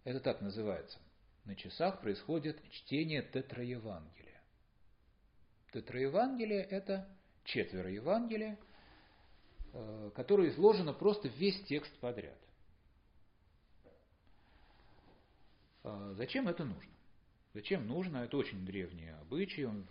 Это 0.05 0.21
так 0.21 0.43
называется. 0.43 0.99
На 1.47 1.57
часах 1.57 2.01
происходит 2.03 2.61
чтение 2.71 3.23
тетраевангелия. 3.23 4.41
Тетраевангелие– 5.73 6.63
это 6.71 7.09
четверо 7.45 7.91
Евангелия, 7.91 8.59
э, 9.73 10.11
которое 10.15 10.51
изложено 10.51 10.93
просто 10.93 11.29
весь 11.29 11.63
текст 11.65 11.93
подряд. 11.99 12.39
А 15.83 16.15
зачем 16.15 16.49
это 16.49 16.65
нужно? 16.65 16.93
Зачем 17.55 17.87
нужно? 17.87 18.19
Это 18.19 18.37
очень 18.37 18.65
древний 18.65 19.09
обычай, 19.21 19.65
он 19.65 19.87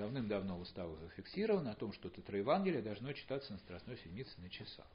давным-давно 0.00 0.56
в 0.56 0.62
уставах 0.62 0.98
зафиксирован 1.00 1.68
о 1.68 1.74
том, 1.74 1.92
что 1.92 2.08
Тетраевангелие 2.08 2.82
должно 2.82 3.12
читаться 3.12 3.52
на 3.52 3.58
Страстной 3.58 3.98
Седмице 3.98 4.32
на 4.40 4.48
часах. 4.48 4.86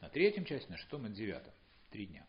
На 0.00 0.08
третьем 0.08 0.44
части, 0.44 0.68
на 0.70 0.76
шестом 0.76 1.06
и 1.06 1.08
на 1.08 1.14
девятом. 1.14 1.52
Три 1.90 2.06
дня. 2.06 2.26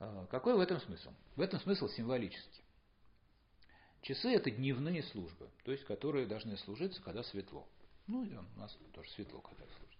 А 0.00 0.26
какой 0.26 0.56
в 0.56 0.60
этом 0.60 0.80
смысл? 0.80 1.12
В 1.36 1.40
этом 1.40 1.60
смысл 1.60 1.88
символический. 1.88 2.62
Часы– 4.02 4.28
это 4.34 4.50
дневные 4.50 5.02
службы, 5.04 5.48
то 5.64 5.72
есть 5.72 5.84
которые 5.84 6.26
должны 6.26 6.58
служиться, 6.58 7.00
когда 7.00 7.22
светло. 7.22 7.66
Ну, 8.06 8.24
и 8.24 8.34
у 8.34 8.58
нас 8.58 8.76
тоже 8.92 9.08
светло, 9.10 9.40
когда 9.40 9.64
служит. 9.64 9.98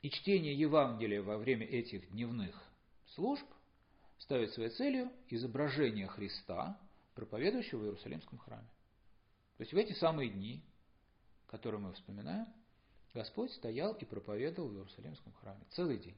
И 0.00 0.10
чтение 0.10 0.54
Евангелия 0.54 1.20
во 1.20 1.36
время 1.36 1.66
этих 1.66 2.08
дневных 2.10 2.56
служб 3.14 3.44
ставит 4.18 4.52
своей 4.52 4.70
целью 4.70 5.12
изображение 5.28 6.06
Христа, 6.06 6.78
проповедующего 7.18 7.80
в 7.80 7.84
Иерусалимском 7.84 8.38
храме. 8.38 8.68
То 9.56 9.62
есть 9.62 9.72
в 9.72 9.76
эти 9.76 9.92
самые 9.92 10.30
дни, 10.30 10.62
которые 11.48 11.80
мы 11.80 11.92
вспоминаем, 11.94 12.46
Господь 13.12 13.50
стоял 13.50 13.92
и 13.94 14.04
проповедовал 14.04 14.68
в 14.68 14.76
Иерусалимском 14.76 15.32
храме 15.32 15.64
целый 15.70 15.98
день. 15.98 16.16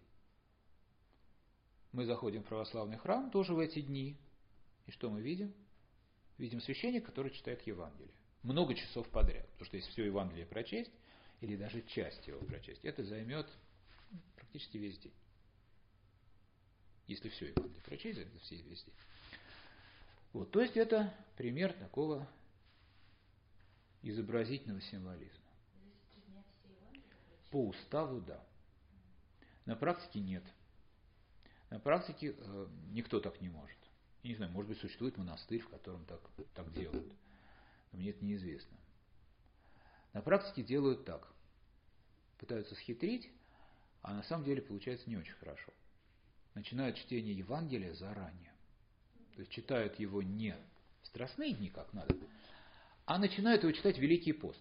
Мы 1.93 2.05
заходим 2.05 2.43
в 2.43 2.49
православный 2.49 2.99
храм 2.99 3.31
тоже 3.31 3.55
в 3.55 3.61
эти 3.61 3.81
дни. 3.81 4.19
И 4.85 4.91
что 4.91 5.09
мы 5.09 5.23
видим? 5.23 5.55
Видим 6.37 6.61
священника, 6.61 7.07
который 7.07 7.31
читает 7.31 7.67
Евангелие. 7.67 8.15
много 8.43 8.75
часов 8.75 9.09
подряд. 9.09 9.49
Потому 9.53 9.67
что 9.67 9.77
если 9.79 9.91
все 9.93 10.05
Евангелие 10.05 10.45
прочесть, 10.45 10.93
или 11.41 11.57
даже 11.57 11.81
часть 11.81 12.27
его 12.27 12.41
прочесть, 12.41 12.85
это 12.85 13.03
займет 13.05 13.49
практически 14.37 14.77
весь 14.77 14.99
день. 14.99 15.15
Если 17.07 17.31
все 17.31 17.49
Евангелие 17.49 17.83
прочесть, 17.83 18.19
это 18.19 18.39
все 18.41 18.57
весь 18.57 18.85
день. 18.85 18.95
Вот, 20.33 20.51
то 20.51 20.61
есть 20.61 20.77
это 20.77 21.13
пример 21.37 21.73
такого 21.73 22.29
изобразительного 24.03 24.81
символизма. 24.81 25.39
По 27.51 27.67
уставу, 27.67 28.21
да. 28.21 28.41
На 29.67 29.75
практике 29.75 30.21
нет. 30.21 30.45
На 31.69 31.81
практике 31.81 32.35
э, 32.37 32.67
никто 32.91 33.21
так 33.21 33.41
не 33.41 33.49
может. 33.49 33.77
Я 34.23 34.31
не 34.31 34.37
знаю, 34.37 34.53
может 34.53 34.69
быть, 34.69 34.79
существует 34.79 35.17
монастырь, 35.17 35.61
в 35.61 35.69
котором 35.69 36.05
так, 36.05 36.21
так 36.55 36.73
делают. 36.73 37.13
Но 37.93 37.99
мне 37.99 38.11
это 38.11 38.25
неизвестно. 38.25 38.77
На 40.13 40.23
практике 40.23 40.63
делают 40.63 41.05
так. 41.05 41.33
Пытаются 42.39 42.75
схитрить, 42.75 43.31
а 44.03 44.15
на 44.15 44.23
самом 44.23 44.45
деле 44.45 44.63
получается 44.63 45.09
не 45.09 45.17
очень 45.17 45.35
хорошо. 45.35 45.73
Начинают 46.55 46.97
чтение 46.97 47.35
Евангелия 47.35 47.95
заранее. 47.95 48.50
То 49.35 49.41
есть 49.41 49.51
читают 49.51 49.99
его 49.99 50.23
не 50.23 50.57
в 51.03 51.07
страстные 51.07 51.53
дни, 51.53 51.71
как 51.71 51.93
надо, 51.93 52.15
а 53.07 53.19
начинают 53.19 53.63
его 53.63 53.73
читать 53.73 53.99
Великий 53.99 54.33
пост. 54.33 54.61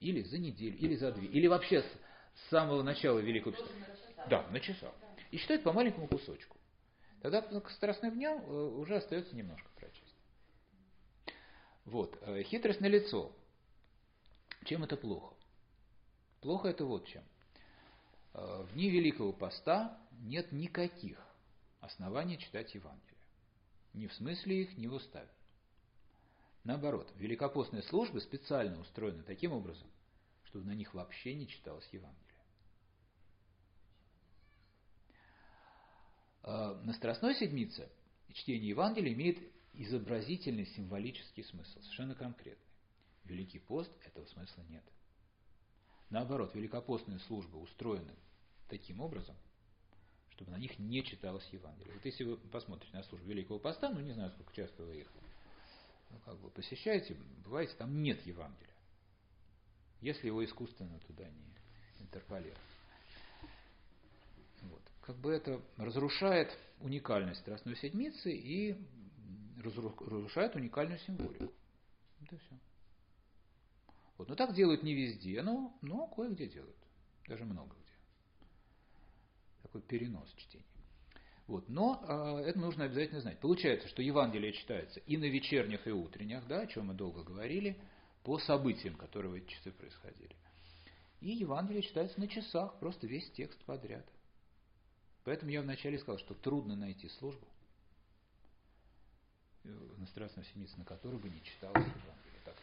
Или 0.00 0.22
за 0.22 0.38
неделю, 0.38 0.76
или 0.76 0.96
за 0.96 1.12
две, 1.12 1.28
или 1.28 1.46
вообще 1.46 1.82
с 1.82 2.50
самого 2.50 2.82
начала 2.82 3.18
Великого 3.18 3.54
поста. 3.54 3.72
Да, 4.28 4.46
на 4.50 4.60
часах. 4.60 4.92
И 5.30 5.38
читают 5.38 5.62
по 5.62 5.72
маленькому 5.72 6.08
кусочку. 6.08 6.56
Тогда 7.20 7.42
к 7.42 7.70
страстным 7.70 8.14
дням 8.14 8.40
э, 8.40 8.52
уже 8.52 8.96
остается 8.96 9.34
немножко 9.34 9.68
прочесть. 9.74 10.14
Вот. 11.84 12.16
Э, 12.22 12.42
хитрость 12.42 12.80
на 12.80 12.86
лицо. 12.86 13.32
Чем 14.64 14.84
это 14.84 14.96
плохо? 14.96 15.34
Плохо 16.40 16.68
это 16.68 16.84
вот 16.84 17.06
чем. 17.06 17.24
Э, 18.34 18.62
в 18.62 18.74
дни 18.74 18.90
Великого 18.90 19.32
Поста 19.32 19.98
нет 20.20 20.52
никаких 20.52 21.18
оснований 21.80 22.38
читать 22.38 22.74
Евангелие. 22.74 23.17
Ни 23.98 24.06
в 24.06 24.14
смысле 24.14 24.62
их, 24.62 24.78
ни 24.78 24.86
в 24.86 24.94
уставе. 24.94 25.28
Наоборот, 26.62 27.12
великопостные 27.16 27.82
службы 27.82 28.20
специально 28.20 28.78
устроены 28.80 29.24
таким 29.24 29.52
образом, 29.52 29.88
чтобы 30.44 30.66
на 30.66 30.72
них 30.72 30.94
вообще 30.94 31.34
не 31.34 31.48
читалось 31.48 31.88
Евангелие. 31.90 32.24
А, 36.44 36.80
на 36.84 36.92
Страстной 36.92 37.34
Седмице 37.34 37.90
чтение 38.34 38.68
Евангелия 38.68 39.12
имеет 39.14 39.38
изобразительный 39.72 40.66
символический 40.66 41.42
смысл, 41.42 41.80
совершенно 41.80 42.14
конкретный. 42.14 42.70
Великий 43.24 43.58
пост 43.58 43.90
этого 44.06 44.26
смысла 44.26 44.62
нет. 44.68 44.84
Наоборот, 46.08 46.54
великопостные 46.54 47.18
службы 47.20 47.58
устроены 47.58 48.14
таким 48.68 49.00
образом, 49.00 49.34
чтобы 50.38 50.52
на 50.52 50.56
них 50.56 50.78
не 50.78 51.02
читалось 51.02 51.46
Евангелие. 51.50 51.92
Вот 51.94 52.04
если 52.04 52.22
вы 52.22 52.36
посмотрите 52.36 52.96
на 52.96 53.02
службу 53.02 53.28
Великого 53.28 53.58
Поста, 53.58 53.90
ну 53.90 53.98
не 53.98 54.12
знаю, 54.12 54.30
сколько 54.30 54.54
часто 54.54 54.84
вы 54.84 55.00
их 55.00 55.08
ну, 56.10 56.18
как 56.24 56.38
бы 56.38 56.48
посещаете, 56.50 57.16
бываете, 57.44 57.74
там 57.76 58.00
нет 58.02 58.24
Евангелия. 58.24 58.72
Если 60.00 60.28
его 60.28 60.44
искусственно 60.44 61.00
туда 61.08 61.28
не 61.28 61.54
интерполировать. 61.98 62.56
Вот. 64.62 64.82
Как 65.00 65.16
бы 65.16 65.32
это 65.32 65.60
разрушает 65.76 66.56
уникальность 66.82 67.40
Страстной 67.40 67.74
Седмицы 67.74 68.32
и 68.32 68.80
разрушает 69.60 70.54
уникальную 70.54 71.00
символику. 71.00 71.52
Это 72.22 72.38
все. 72.38 72.58
Вот. 74.18 74.28
Но 74.28 74.36
так 74.36 74.54
делают 74.54 74.84
не 74.84 74.94
везде, 74.94 75.42
но, 75.42 75.76
но 75.82 76.06
кое-где 76.06 76.46
делают. 76.46 76.76
Даже 77.26 77.44
много. 77.44 77.74
Такой 79.68 79.82
перенос 79.82 80.32
чтения. 80.34 80.64
Вот. 81.46 81.68
Но 81.68 82.02
э, 82.06 82.48
это 82.48 82.58
нужно 82.58 82.84
обязательно 82.84 83.20
знать. 83.20 83.38
Получается, 83.40 83.88
что 83.88 84.02
Евангелие 84.02 84.52
читается 84.52 85.00
и 85.00 85.16
на 85.16 85.24
вечерних, 85.24 85.86
и 85.86 85.90
утренних, 85.90 86.46
да, 86.46 86.60
о 86.60 86.66
чем 86.66 86.86
мы 86.86 86.94
долго 86.94 87.22
говорили, 87.22 87.78
по 88.22 88.38
событиям, 88.38 88.94
которые 88.96 89.32
в 89.32 89.34
эти 89.34 89.48
часы 89.48 89.72
происходили. 89.72 90.36
И 91.20 91.30
Евангелие 91.30 91.82
читается 91.82 92.20
на 92.20 92.28
часах, 92.28 92.78
просто 92.78 93.06
весь 93.06 93.30
текст 93.32 93.62
подряд. 93.64 94.06
Поэтому 95.24 95.50
я 95.50 95.62
вначале 95.62 95.98
сказал, 95.98 96.18
что 96.18 96.34
трудно 96.34 96.76
найти 96.76 97.08
службу 97.08 97.46
э, 99.64 99.68
на 99.98 100.06
Страстном 100.06 100.44
Семице, 100.46 100.76
на 100.78 100.84
которой 100.84 101.18
бы 101.18 101.28
не 101.28 101.42
читалось 101.42 101.76
Евангелие. 101.76 102.40
Так, 102.44 102.56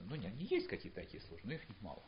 ну, 0.00 0.14
не, 0.16 0.30
не 0.30 0.44
есть 0.44 0.68
какие-то 0.68 1.00
такие 1.00 1.22
службы, 1.22 1.48
но 1.48 1.54
их 1.54 1.62
мало. 1.80 2.02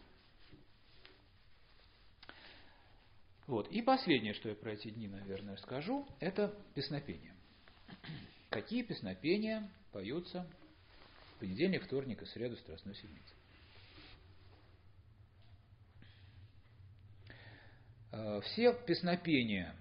Вот. 3.46 3.70
И 3.70 3.82
последнее, 3.82 4.32
что 4.34 4.48
я 4.48 4.54
про 4.54 4.72
эти 4.72 4.90
дни, 4.90 5.06
наверное, 5.06 5.56
скажу, 5.56 6.08
это 6.20 6.54
песнопения. 6.74 7.34
Какие 8.50 8.82
песнопения 8.82 9.68
поются 9.92 10.46
в 11.36 11.40
понедельник, 11.40 11.84
вторник 11.84 12.22
и 12.22 12.26
среду 12.26 12.56
Страстной 12.56 12.94
Седмицы? 12.94 13.34
А, 18.12 18.40
все 18.40 18.72
песнопения, 18.72 19.74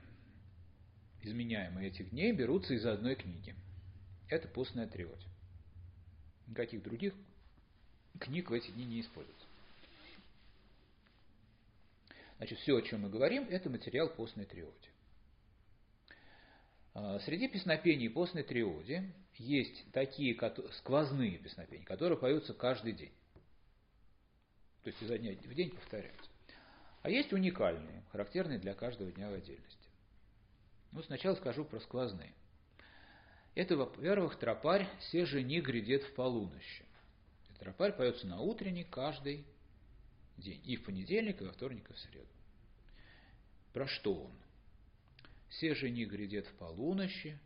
изменяемые 1.21 1.87
этих 1.87 2.09
дней, 2.09 2.33
берутся 2.33 2.73
из 2.73 2.85
одной 2.85 3.15
книги. 3.15 3.55
Это 4.27 4.47
постная 4.49 4.87
триодь. 4.87 5.25
Никаких 6.47 6.83
других 6.83 7.13
книг 8.19 8.49
в 8.49 8.53
эти 8.53 8.71
дни 8.71 8.85
не 8.85 9.01
используется. 9.01 9.45
Значит, 12.37 12.59
все, 12.59 12.77
о 12.77 12.81
чем 12.81 13.01
мы 13.01 13.09
говорим, 13.09 13.47
это 13.49 13.69
материал 13.69 14.09
постной 14.09 14.45
триоди. 14.45 14.89
А, 16.93 17.19
среди 17.19 17.47
песнопений 17.47 18.09
постной 18.09 18.43
триоди 18.43 19.11
есть 19.35 19.91
такие 19.91 20.37
сквозные 20.77 21.37
песнопения, 21.37 21.85
которые 21.85 22.17
поются 22.17 22.53
каждый 22.53 22.93
день. 22.93 23.13
То 24.83 24.89
есть 24.89 25.01
изо 25.01 25.17
дня 25.17 25.31
в 25.33 25.53
день 25.53 25.71
повторяются. 25.71 26.29
А 27.01 27.09
есть 27.09 27.33
уникальные, 27.33 28.03
характерные 28.11 28.59
для 28.59 28.73
каждого 28.73 29.11
дня 29.11 29.29
в 29.29 29.33
отдельности. 29.33 29.89
Ну, 30.91 31.01
сначала 31.03 31.35
скажу 31.35 31.65
про 31.65 31.79
сквозные. 31.79 32.33
Это, 33.55 33.75
во-первых, 33.75 34.37
тропарь 34.37 34.87
«Се 35.11 35.25
жени 35.25 35.61
грядет 35.61 36.03
в 36.03 36.13
полуночи». 36.13 36.85
Тропарь 37.59 37.93
поется 37.93 38.27
на 38.27 38.41
утренний 38.41 38.83
каждый 38.83 39.45
день. 40.37 40.61
И 40.65 40.75
в 40.75 40.83
понедельник, 40.83 41.41
и 41.41 41.45
во 41.45 41.51
вторник, 41.51 41.89
и 41.89 41.93
в 41.93 41.99
среду. 41.99 42.27
Про 43.73 43.87
что 43.87 44.13
он? 44.13 44.33
Все 45.49 45.75
жени 45.75 46.05
грядет 46.05 46.47
в 46.47 46.53
полуночи, 46.53 47.39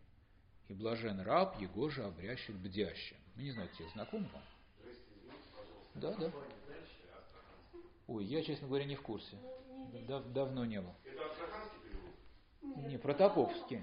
и 0.68 0.74
блажен 0.74 1.22
раб, 1.22 1.60
его 1.60 1.90
же 1.90 2.04
обрящет 2.04 2.56
бдящим. 2.56 3.18
Ну, 3.36 3.44
не 3.44 3.52
знаю, 3.52 3.70
тебе 3.78 3.90
знаком 3.90 4.26
вам? 4.34 4.44
Да, 5.96 6.14
да. 6.16 6.32
Ой, 8.08 8.26
я, 8.26 8.44
честно 8.44 8.68
говоря, 8.68 8.86
не 8.86 8.96
в 8.96 9.02
курсе. 9.02 9.38
Дав 10.08 10.32
давно 10.32 10.66
не 10.66 10.82
был. 10.82 10.94
Это 11.06 11.26
астраханский 11.26 11.80
перевод? 11.82 12.88
Не, 12.88 12.98
протоповский. 12.98 13.82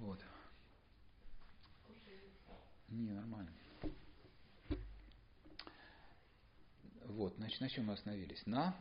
Вот. 0.00 0.20
Не, 2.88 3.10
нормально. 3.10 3.55
Вот, 7.16 7.34
значит, 7.36 7.62
на 7.62 7.70
чем 7.70 7.86
мы 7.86 7.94
остановились? 7.94 8.44
На 8.44 8.76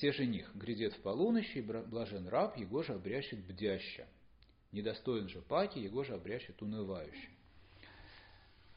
«Се 0.00 0.12
жених 0.12 0.52
грядет 0.56 0.92
в 0.94 1.02
полуночи, 1.02 1.60
блажен 1.60 2.26
раб, 2.26 2.56
его 2.56 2.82
же 2.82 2.94
обрящет 2.94 3.38
бдяще. 3.46 4.08
Недостоин 4.72 5.28
же 5.28 5.40
паки, 5.40 5.78
его 5.78 6.02
же 6.02 6.14
обрящет 6.14 6.60
унывающе». 6.60 7.28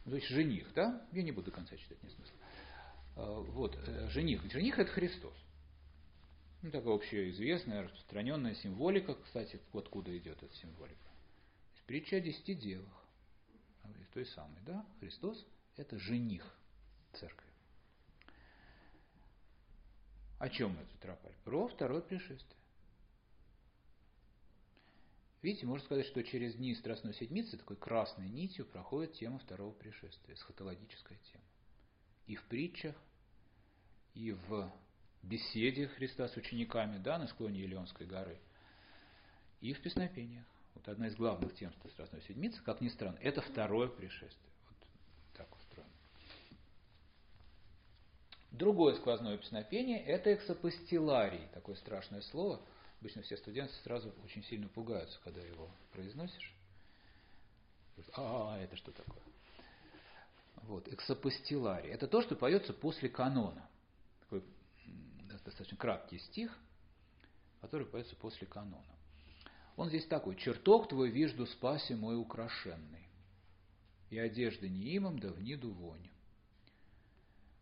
То 0.05 0.15
есть 0.15 0.27
жених, 0.27 0.71
да? 0.75 1.03
Я 1.11 1.23
не 1.23 1.31
буду 1.31 1.49
до 1.49 1.55
конца 1.55 1.75
читать, 1.75 2.01
не 2.03 2.09
смысла. 2.11 2.35
А, 3.15 3.39
вот, 3.41 3.75
э, 3.75 4.09
жених. 4.09 4.43
Жених– 4.51 4.77
это 4.77 4.91
Христос. 4.91 5.33
Ну, 6.61 6.69
такая 6.69 6.93
общеизвестная, 6.93 7.81
распространенная 7.81 8.53
символика, 8.53 9.15
кстати, 9.15 9.59
откуда 9.73 10.15
идет 10.15 10.37
эта 10.43 10.53
символика. 10.53 11.09
Притча 11.87 12.17
о 12.17 12.19
десяти 12.19 12.53
девах. 12.53 13.05
Той 14.13 14.27
самой, 14.27 14.61
да? 14.67 14.85
Христос– 14.99 15.43
это 15.77 15.97
жених 15.97 16.45
церкви. 17.13 17.46
О 20.39 20.49
чем 20.49 20.77
этот 20.79 20.99
тропарь? 20.99 21.33
Про 21.43 21.67
второе 21.67 22.01
пришествие. 22.01 22.57
Видите, 25.41 25.65
можно 25.65 25.85
сказать, 25.85 26.05
что 26.05 26.23
через 26.23 26.55
дни 26.55 26.75
Страстной 26.75 27.13
Седмицы 27.13 27.57
такой 27.57 27.77
красной 27.77 28.27
нитью 28.27 28.65
проходит 28.65 29.13
тема 29.13 29.39
второго 29.39 29.71
пришествия, 29.71 30.35
эсхатологическая 30.35 31.17
тема. 31.31 31.43
И 32.25 32.35
в 32.35 32.43
притчах, 32.45 32.95
и 34.13 34.31
в 34.31 34.71
беседе 35.23 35.87
Христа 35.87 36.27
с 36.27 36.35
учениками, 36.35 36.97
да, 36.97 37.17
на 37.17 37.27
склоне 37.27 37.61
Елеонской 37.61 38.05
горы, 38.05 38.39
и 39.61 39.73
в 39.73 39.81
песнопениях. 39.81 40.45
Вот 40.73 40.87
одна 40.87 41.07
из 41.07 41.15
главных 41.15 41.55
тем 41.55 41.71
Страстной 41.91 42.21
Седмицы, 42.23 42.61
как 42.63 42.81
ни 42.81 42.89
странно, 42.89 43.17
это 43.21 43.41
второе 43.41 43.87
пришествие. 43.87 44.51
Вот 44.67 44.77
так 45.33 45.55
устроено. 45.55 45.91
Другое 48.51 48.95
сквозное 48.95 49.37
песнопение– 49.37 50.03
это 50.05 50.33
эксопостиларий, 50.33 51.47
такое 51.53 51.75
страшное 51.75 52.21
слово. 52.21 52.59
Обычно 53.01 53.21
все 53.21 53.37
студенты 53.37 53.73
сразу 53.83 54.13
очень 54.23 54.43
сильно 54.45 54.67
пугаются, 54.67 55.19
когда 55.23 55.41
его 55.41 55.69
произносишь. 55.91 56.53
А, 58.15 58.57
это 58.59 58.75
что 58.75 58.91
такое? 58.91 59.21
Вот, 60.63 60.87
эксопостиларий. 60.87 61.89
Это 61.91 62.07
то, 62.07 62.21
что 62.21 62.35
поется 62.35 62.73
после 62.73 63.09
канона. 63.09 63.67
Такой 64.21 64.43
достаточно 65.29 65.77
краткий 65.77 66.19
стих, 66.19 66.57
который 67.61 67.85
поется 67.85 68.15
после 68.15 68.47
канона. 68.47 68.83
Он 69.75 69.89
здесь 69.89 70.05
такой. 70.07 70.35
«Чертог 70.35 70.89
твой 70.89 71.09
вижду 71.09 71.45
спаси 71.45 71.93
мой 71.93 72.17
украшенный, 72.19 73.07
и 74.09 74.17
одежды 74.17 74.67
не 74.67 74.97
имам, 74.97 75.19
да 75.19 75.29
в 75.29 75.39
ниду 75.41 75.71
вонь. 75.71 76.09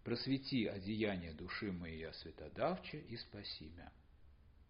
Просвети 0.05 0.67
одеяние 0.67 1.33
души 1.33 1.71
моей, 1.71 2.13
святодавче, 2.13 2.99
и 2.99 3.17
спаси 3.17 3.65
меня». 3.65 3.91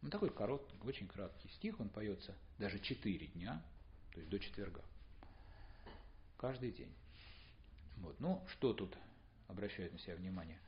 Ну, 0.02 0.10
такой 0.10 0.30
короткий, 0.30 0.78
очень 0.80 1.08
краткий 1.08 1.50
стих, 1.50 1.78
он 1.82 1.90
поется 1.90 2.34
даже 2.58 2.80
четыре 2.80 3.28
дня, 3.28 3.62
то 4.14 4.20
есть 4.22 4.30
до 4.30 4.40
четверга. 4.40 4.82
Каждый 6.38 6.72
день. 6.72 6.94
Вот. 7.98 8.18
Ну, 8.22 8.46
что 8.48 8.74
тут 8.74 8.98
обращает 9.48 9.92
на 9.92 10.00
себя 10.00 10.16
внимание? 10.16 10.60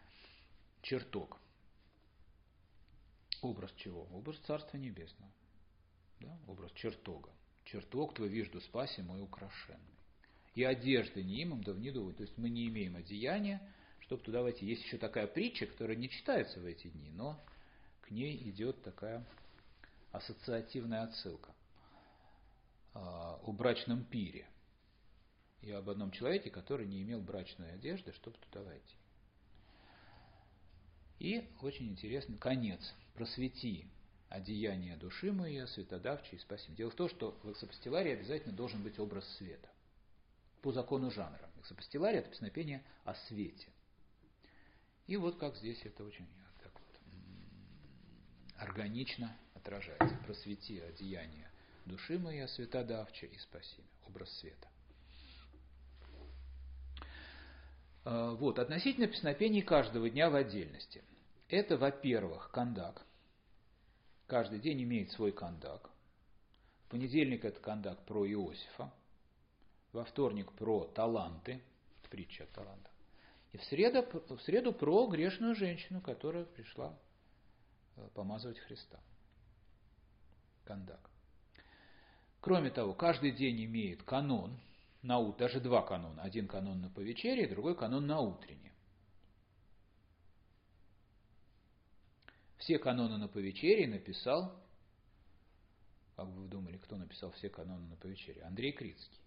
Чертог. 0.81 1.39
Образ 3.41 3.71
чего? 3.77 4.03
Образ 4.11 4.37
Царства 4.39 4.75
Небесного. 4.75 5.31
Да? 6.19 6.37
Образ 6.45 6.73
чертога. 6.73 7.29
Чертог 7.63 8.15
твой 8.15 8.27
вижду 8.27 8.59
спаси 8.59 9.01
мой 9.01 9.21
украшенный. 9.21 9.95
И 10.55 10.63
одежды 10.63 11.23
не 11.23 11.43
имам, 11.43 11.63
да 11.63 11.71
в 11.71 11.79
неду. 11.79 12.11
То 12.11 12.23
есть 12.23 12.37
мы 12.37 12.49
не 12.49 12.67
имеем 12.67 12.97
одеяния, 12.97 13.61
чтобы 14.07 14.23
туда 14.23 14.41
войти. 14.41 14.65
Есть 14.65 14.83
еще 14.83 14.97
такая 14.97 15.27
притча, 15.27 15.65
которая 15.65 15.97
не 15.97 16.09
читается 16.09 16.59
в 16.61 16.65
эти 16.65 16.87
дни, 16.87 17.11
но 17.11 17.39
к 18.01 18.11
ней 18.11 18.37
идет 18.49 18.81
такая 18.81 19.23
ассоциативная 20.13 21.03
отсылка 21.03 21.53
а, 22.93 23.37
о 23.43 23.51
брачном 23.51 24.05
пире 24.05 24.47
и 25.61 25.71
об 25.71 25.89
одном 25.89 26.11
человеке, 26.11 26.49
который 26.49 26.87
не 26.87 27.01
имел 27.03 27.19
брачной 27.19 27.73
одежды, 27.73 28.13
чтобы 28.13 28.37
туда 28.37 28.63
войти. 28.63 28.95
И 31.19 31.45
очень 31.61 31.89
интересный 31.89 32.37
конец. 32.37 32.93
Просвети 33.13 33.87
одеяние 34.29 34.95
души 34.95 35.33
моей, 35.33 35.67
светодавчей 35.67 36.37
и 36.37 36.41
спасим. 36.41 36.75
Дело 36.75 36.91
в 36.91 36.95
том, 36.95 37.09
что 37.09 37.37
в 37.43 37.51
эксопостиларии 37.51 38.13
обязательно 38.13 38.55
должен 38.55 38.81
быть 38.83 38.99
образ 38.99 39.27
света. 39.35 39.67
По 40.61 40.71
закону 40.71 41.11
жанра. 41.11 41.49
Эксопостиларий– 41.59 42.19
это 42.19 42.29
песнопение 42.29 42.83
о 43.03 43.13
свете. 43.13 43.67
И 45.07 45.15
вот 45.17 45.37
как 45.37 45.55
здесь 45.55 45.79
это 45.85 46.03
очень 46.03 46.27
так 46.61 46.71
вот, 46.73 46.99
органично 48.57 49.35
отражается. 49.55 50.15
Просвети 50.25 50.79
одеяние 50.79 51.49
души 51.87 52.19
моей, 52.19 52.47
светодавче 52.47 53.27
и 53.27 53.37
спаси. 53.37 53.83
Образ 54.07 54.29
света. 54.37 54.67
А, 58.03 58.31
вот, 58.31 58.59
относительно 58.59 59.07
песнопений 59.07 59.61
каждого 59.61 60.09
дня 60.09 60.29
в 60.29 60.35
отдельности. 60.35 61.03
Это, 61.49 61.77
во-первых, 61.77 62.51
кандак. 62.51 63.05
Каждый 64.27 64.59
день 64.59 64.83
имеет 64.83 65.11
свой 65.11 65.31
кандак. 65.31 65.89
В 66.85 66.89
понедельник 66.89 67.45
это 67.45 67.59
кандак 67.59 68.05
про 68.05 68.25
Иосифа. 68.25 68.93
Во 69.93 70.03
вторник 70.03 70.51
про 70.53 70.83
таланты, 70.85 71.61
притча 72.09 72.43
о 72.43 72.47
талантах. 72.47 72.96
И 73.57 73.59
в 73.59 73.63
среду, 73.63 74.05
в 74.35 74.39
среду 74.43 74.71
про 74.71 75.07
грешную 75.07 75.55
женщину, 75.55 75.99
которая 75.99 76.45
пришла 76.45 76.95
э, 77.95 78.07
помазывать 78.13 78.59
Христа. 78.59 78.99
Кандак. 80.63 81.09
Кроме 82.39 82.69
того, 82.69 82.93
каждый 82.93 83.31
день 83.31 83.65
имеет 83.65 84.03
канон, 84.03 84.59
на, 85.01 85.19
даже 85.33 85.59
два 85.59 85.81
канона. 85.81 86.21
Один 86.21 86.47
канон 86.47 86.81
на 86.81 86.91
повечерие, 86.91 87.47
другой 87.47 87.75
канон 87.75 88.05
на 88.05 88.19
утреннее. 88.19 88.73
Все 92.59 92.77
каноны 92.77 93.17
на 93.17 93.27
повечерие 93.27 93.87
написал, 93.87 94.55
как 96.15 96.27
бы 96.27 96.43
вы 96.43 96.47
думали, 96.47 96.77
кто 96.77 96.95
написал 96.95 97.31
все 97.31 97.49
каноны 97.49 97.87
на 97.87 97.95
повечерие? 97.95 98.43
Андрей 98.43 98.71
Крицкий. 98.71 99.19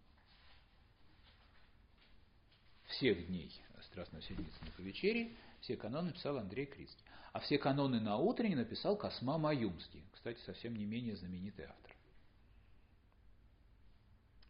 Всех 2.86 3.26
дней 3.26 3.60
Страстной 3.82 4.22
Седмицы 4.22 4.64
на 4.64 4.70
повечерие 4.72 5.36
все 5.60 5.76
каноны 5.76 6.08
написал 6.08 6.38
Андрей 6.38 6.66
Крицкий. 6.66 7.04
А 7.32 7.40
все 7.40 7.58
каноны 7.58 8.00
на 8.00 8.16
утреннее 8.16 8.56
написал 8.56 8.96
Косма 8.96 9.38
Маюмский. 9.38 10.04
Кстати, 10.12 10.40
совсем 10.40 10.74
не 10.74 10.84
менее 10.84 11.16
знаменитый 11.16 11.66
автор. 11.66 11.94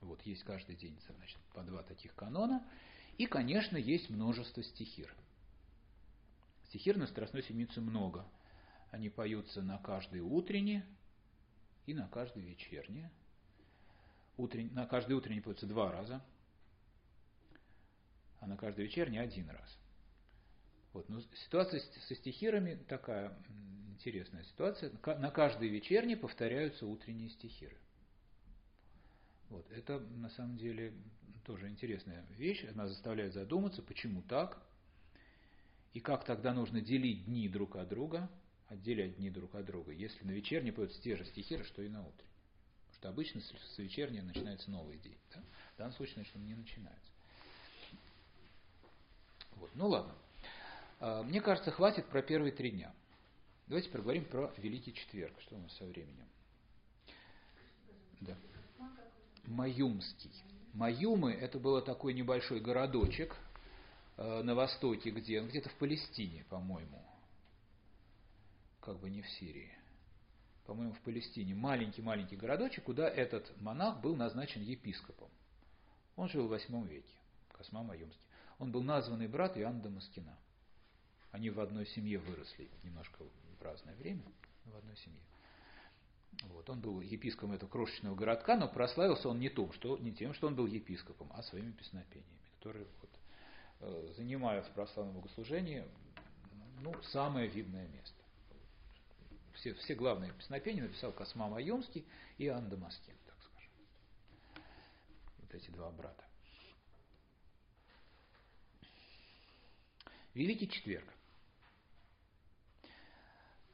Вот, 0.01 0.23
есть 0.23 0.45
каждый 0.45 0.77
день 0.77 0.99
значит, 1.07 1.39
по 1.53 1.63
два 1.63 1.83
таких 1.83 2.15
канона. 2.15 2.65
И, 3.19 3.27
конечно, 3.27 3.77
есть 3.77 4.09
множество 4.09 4.63
стихир. 4.63 5.15
Стихир 6.69 6.97
на 6.97 7.07
Страстной 7.07 7.43
Седмице 7.43 7.81
много. 7.81 8.25
Они 8.91 9.11
поются 9.11 9.61
на 9.61 9.79
каждое 9.79 10.23
утреннее 10.23 10.87
и 11.87 11.93
на 11.93 12.09
каждое 12.09 12.45
вечернее. 12.45 13.11
Утрен... 14.37 14.73
На 14.73 14.87
каждое 14.87 15.15
утреннее 15.15 15.43
поются 15.43 15.67
два 15.67 15.93
раза, 15.93 16.25
а 18.41 18.47
на 18.47 18.57
каждое 18.57 18.87
вечернее 18.87 19.21
один 19.21 19.49
раз. 19.51 19.79
Вот. 20.93 21.09
Но 21.09 21.21
ситуация 21.45 21.81
со 21.81 22.15
стихирами 22.15 22.75
такая 22.89 23.37
интересная 23.93 24.45
ситуация. 24.45 24.91
На 25.19 25.31
каждой 25.31 25.69
вечерней 25.69 26.17
повторяются 26.17 26.87
утренние 26.87 27.31
стихиры. 27.31 27.77
Вот. 29.51 29.71
Это 29.71 30.01
на 30.01 30.31
самом 30.31 30.57
деле 30.57 30.95
тоже 31.45 31.69
интересная 31.69 32.25
вещь. 32.31 32.65
Она 32.65 32.89
заставляет 32.89 33.35
задуматься, 33.35 33.83
почему 33.83 34.23
так, 34.23 34.61
и 35.93 36.01
как 36.01 36.25
тогда 36.25 36.55
нужно 36.55 36.81
делить 36.81 37.25
дни 37.25 37.49
друг 37.49 37.77
от 37.77 37.89
друга, 37.89 38.31
отделять 38.69 39.17
дни 39.17 39.31
друг 39.31 39.55
от 39.55 39.67
друга, 39.67 39.93
если 39.93 40.25
на 40.25 40.31
вечерней 40.31 40.71
поются 40.71 41.01
те 41.03 41.17
же 41.17 41.25
стихиры, 41.25 41.65
что 41.65 41.83
и 41.83 41.89
на 41.89 42.01
утренней. 42.07 42.31
Потому 42.87 42.95
что 42.95 43.09
обычно 43.09 43.41
с 43.41 43.79
вечерней 43.79 44.23
начинается 44.23 44.71
новый 44.71 44.99
день. 44.99 45.19
Да? 45.35 45.43
В 45.75 45.79
данном 45.79 45.95
случае, 45.95 46.15
значит, 46.17 46.37
он 46.37 46.45
не 46.45 46.55
начинается. 46.55 47.10
Вот. 49.61 49.71
Ну 49.75 49.89
ладно. 49.89 50.15
А, 50.99 51.23
мне 51.23 51.41
кажется, 51.41 51.71
хватит 51.71 52.07
про 52.07 52.23
первые 52.23 52.51
три 52.51 52.71
дня. 52.71 52.93
Давайте 53.67 53.91
поговорим 53.91 54.25
про 54.25 54.53
Великий 54.57 54.93
Четверг. 54.95 55.35
Что 55.43 55.55
у 55.55 55.59
нас 55.59 55.73
со 55.77 55.85
временем? 55.85 56.27
Да. 58.21 58.35
Маюмский. 59.45 60.33
Маюмы– 60.73 61.33
это 61.41 61.59
был 61.59 61.81
такой 61.83 62.15
небольшой 62.15 62.61
городочек 62.61 63.37
э, 64.17 64.43
на 64.43 64.55
востоке, 64.55 65.11
где, 65.11 65.41
где-то 65.41 65.69
в 65.69 65.75
Палестине, 65.75 66.45
по-моему, 66.49 67.05
как 68.81 68.99
бы 68.99 69.11
не 69.11 69.21
в 69.23 69.29
Сирии, 69.31 69.73
по-моему, 70.67 70.93
в 70.93 71.01
Палестине, 71.01 71.55
маленький-маленький 71.55 72.37
городочек, 72.37 72.85
куда 72.85 73.09
этот 73.09 73.51
монах 73.61 74.01
был 74.01 74.15
назначен 74.15 74.63
епископом. 74.63 75.29
Он 76.15 76.29
жил 76.29 76.47
в 76.47 76.51
восьмом 76.51 76.87
веке, 76.87 77.13
Косма 77.53 77.83
Маюмский. 77.83 78.30
Он 78.61 78.71
был 78.71 78.83
названный 78.83 79.27
брат 79.27 79.57
Иоанна 79.57 79.81
Дамаскина. 79.81 80.39
Они 81.33 81.49
в 81.49 81.59
одной 81.61 81.87
семье 81.87 82.19
выросли, 82.19 82.69
немножко 82.83 83.25
в 83.59 83.63
разное 83.63 83.95
время, 83.97 84.23
в 84.67 84.77
одной 84.77 84.97
семье. 84.97 85.21
Вот, 86.43 86.69
он 86.69 86.81
был 86.81 87.01
епископом 87.01 87.53
этого 87.53 87.71
крошечного 87.71 88.15
городка, 88.15 88.57
но 88.57 88.69
прославился 88.69 89.29
он 89.29 89.41
не, 89.41 89.49
том, 89.49 89.73
что, 89.73 89.97
не 89.99 90.13
тем, 90.13 90.35
что 90.35 90.47
он 90.47 90.55
был 90.55 90.67
епископом, 90.67 91.31
а 91.33 91.43
своими 91.43 91.73
песнопениями, 91.73 92.39
которые 92.59 92.87
вот, 93.01 93.11
э, 93.81 94.13
занимают 94.17 94.67
в 94.67 94.71
православном 94.73 95.17
богослужении 95.17 95.85
ну, 96.81 96.95
самое 97.05 97.49
видное 97.49 97.89
место. 97.89 98.23
Все, 99.55 99.75
все 99.75 99.95
главные 99.95 100.33
песнопения 100.33 100.83
написал 100.83 101.13
Косма 101.13 101.49
Маюмский 101.49 102.07
и 102.37 102.45
Иоанн 102.45 102.69
Дамаскин, 102.69 103.15
так 103.27 103.37
скажем. 103.43 103.73
Вот 105.39 105.55
эти 105.55 105.71
два 105.71 105.91
брата. 105.91 106.30
Великий 110.35 110.69
четверг. 110.69 111.07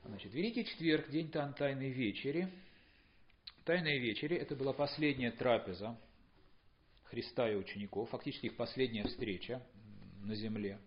Значит, 0.04 0.32
Великий 0.32 0.64
четверг, 0.64 1.10
день 1.10 1.30
Тайной 1.30 1.90
вечери. 1.90 2.50
Тайная 3.64 3.98
вечеря– 3.98 4.36
это 4.38 4.54
была 4.54 4.72
последняя 4.72 5.32
трапеза 5.32 5.98
Христа 7.04 7.50
и 7.50 7.56
учеников, 7.56 8.08
фактически 8.10 8.46
их 8.46 8.56
последняя 8.56 9.04
встреча 9.04 9.60
на 10.22 10.34
земле. 10.34 10.78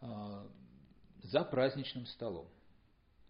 А, 0.00 0.48
за 1.22 1.44
праздничным 1.44 2.06
столом. 2.06 2.48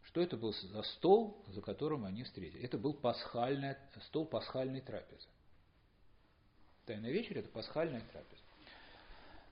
Что 0.04 0.20
это 0.22 0.36
был 0.36 0.52
за 0.52 0.82
стол, 0.82 1.44
за 1.48 1.60
которым 1.60 2.04
они 2.04 2.22
встретились? 2.22 2.64
Это 2.64 2.78
был 2.78 2.94
пасхальный, 2.94 3.74
стол 4.06 4.24
пасхальной 4.24 4.80
трапезы. 4.80 5.28
Тайная 6.86 7.10
вечеря– 7.10 7.40
это 7.42 7.50
пасхальная 7.50 8.00
трапеза. 8.00 8.45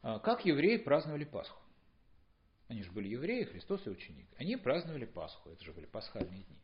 А 0.05 0.19
как 0.19 0.45
евреи 0.45 0.77
праздновали 0.77 1.25
Пасху? 1.25 1.59
Они 2.69 2.83
же 2.83 2.93
были 2.93 3.09
евреи, 3.09 3.45
Христос 3.45 3.87
и 3.87 3.91
ученик. 3.91 4.29
Они 4.37 4.55
праздновали 4.55 5.07
Пасху, 5.07 5.49
это 5.49 5.65
же 5.65 5.73
были 5.73 5.87
пасхальные 5.87 6.43
дни. 6.43 6.59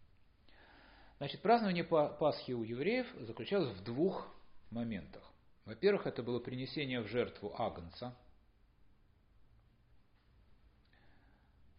Значит, 1.17 1.41
празднование 1.41 1.83
Пасхи 1.83 2.53
у 2.53 2.63
евреев 2.63 3.07
заключалось 3.21 3.75
в 3.79 3.83
двух 3.83 4.29
моментах. 4.71 5.23
Во-первых, 5.65 6.07
это 6.07 6.23
было 6.23 6.39
принесение 6.39 7.01
в 7.01 7.07
жертву 7.07 7.55
агнца. 7.59 8.15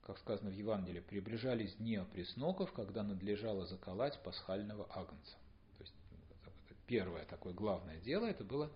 Как 0.02 0.18
сказано 0.18 0.50
в 0.50 0.54
Евангелии, 0.54 1.00
приближались 1.00 1.76
дни 1.76 1.96
опресноков, 1.96 2.74
когда 2.74 3.04
надлежало 3.04 3.68
заколоть 3.68 4.20
пасхального 4.24 4.88
агнца. 4.90 5.36
То 5.78 5.84
есть 5.84 5.94
первое 6.88 7.24
такое 7.26 7.54
главное 7.54 8.00
дело, 8.00 8.26
это 8.26 8.44
было 8.44 8.72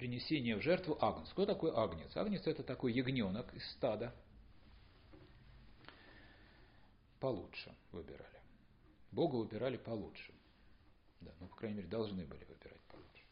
принесение 0.00 0.56
в 0.56 0.62
жертву 0.62 0.96
агнца. 0.98 1.30
Кто 1.32 1.44
такой 1.44 1.72
агнец? 1.72 2.16
Агнец 2.16 2.46
это 2.46 2.62
такой 2.62 2.94
ягненок 2.94 3.52
из 3.52 3.70
стада. 3.72 4.14
Получше 7.20 7.76
выбирали. 7.92 8.40
Бога 9.12 9.36
выбирали 9.36 9.76
получше. 9.76 10.32
Да, 11.20 11.34
ну, 11.38 11.48
по 11.48 11.56
крайней 11.56 11.76
мере, 11.76 11.88
должны 11.88 12.24
были 12.24 12.42
выбирать 12.44 12.80
получше. 12.84 13.24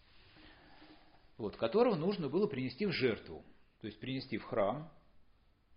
Вот, 1.39 1.57
которого 1.57 1.95
нужно 1.95 2.29
было 2.29 2.47
принести 2.47 2.85
в 2.85 2.93
жертву. 2.93 3.43
То 3.81 3.87
есть 3.87 3.99
принести 3.99 4.37
в 4.37 4.45
храм, 4.45 4.93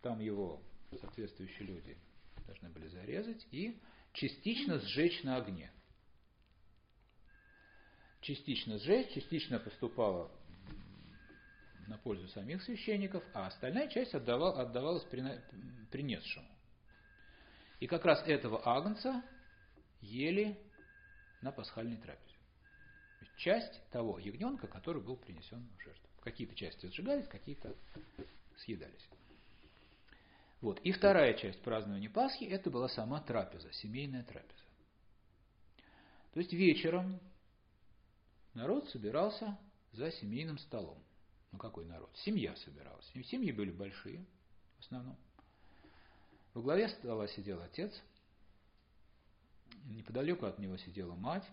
там 0.01 0.19
его 0.19 0.61
соответствующие 0.99 1.69
люди 1.69 1.97
должны 2.45 2.67
были 2.67 2.87
зарезать 2.87 3.47
и 3.51 3.79
частично 4.11 4.77
сжечь 4.79 5.23
на 5.23 5.37
огне. 5.37 5.71
Частично 8.19 8.77
сжечь, 8.77 9.13
частично 9.13 9.57
поступало 9.57 10.29
на 11.91 11.97
пользу 11.97 12.27
самих 12.29 12.63
священников, 12.63 13.23
а 13.33 13.47
остальная 13.47 13.87
часть 13.89 14.15
отдавал, 14.15 14.57
отдавалась 14.57 15.03
принесшему. 15.03 16.47
И 17.79 17.87
как 17.87 18.05
раз 18.05 18.23
этого 18.25 18.61
агнца 18.65 19.21
ели 19.99 20.57
на 21.41 21.51
пасхальной 21.51 21.97
трапезе. 21.97 22.35
Часть 23.37 23.81
того 23.89 24.19
ягненка, 24.19 24.67
который 24.67 25.01
был 25.01 25.17
принесен 25.17 25.67
в 25.77 25.83
жертву. 25.83 26.07
Какие-то 26.21 26.55
части 26.55 26.85
сжигались, 26.87 27.27
какие-то 27.27 27.75
съедались. 28.57 29.09
Вот. 30.61 30.79
И 30.81 30.91
вторая 30.91 31.33
часть 31.33 31.61
празднования 31.61 32.09
Пасхи– 32.09 32.43
это 32.45 32.69
была 32.69 32.87
сама 32.87 33.19
трапеза, 33.21 33.71
семейная 33.73 34.23
трапеза. 34.23 34.63
То 36.33 36.39
есть 36.39 36.53
вечером 36.53 37.19
народ 38.53 38.87
собирался 38.89 39.57
за 39.91 40.11
семейным 40.11 40.59
столом. 40.59 41.03
Ну 41.51 41.57
какой 41.57 41.85
народ? 41.85 42.09
Семья 42.17 42.55
собиралась. 42.55 43.05
Семьи 43.25 43.51
были 43.51 43.71
большие 43.71 44.25
в 44.77 44.85
основном. 44.85 45.17
Во 46.53 46.61
главе 46.61 46.89
стола 46.89 47.27
сидел 47.27 47.61
отец, 47.61 47.93
неподалеку 49.85 50.45
от 50.45 50.59
него 50.59 50.77
сидела 50.77 51.15
мать, 51.15 51.47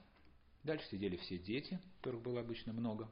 дальше 0.65 0.87
сидели 0.89 1.17
все 1.17 1.39
дети, 1.39 1.79
которых 1.99 2.23
было 2.23 2.41
обычно 2.41 2.73
много. 2.73 3.09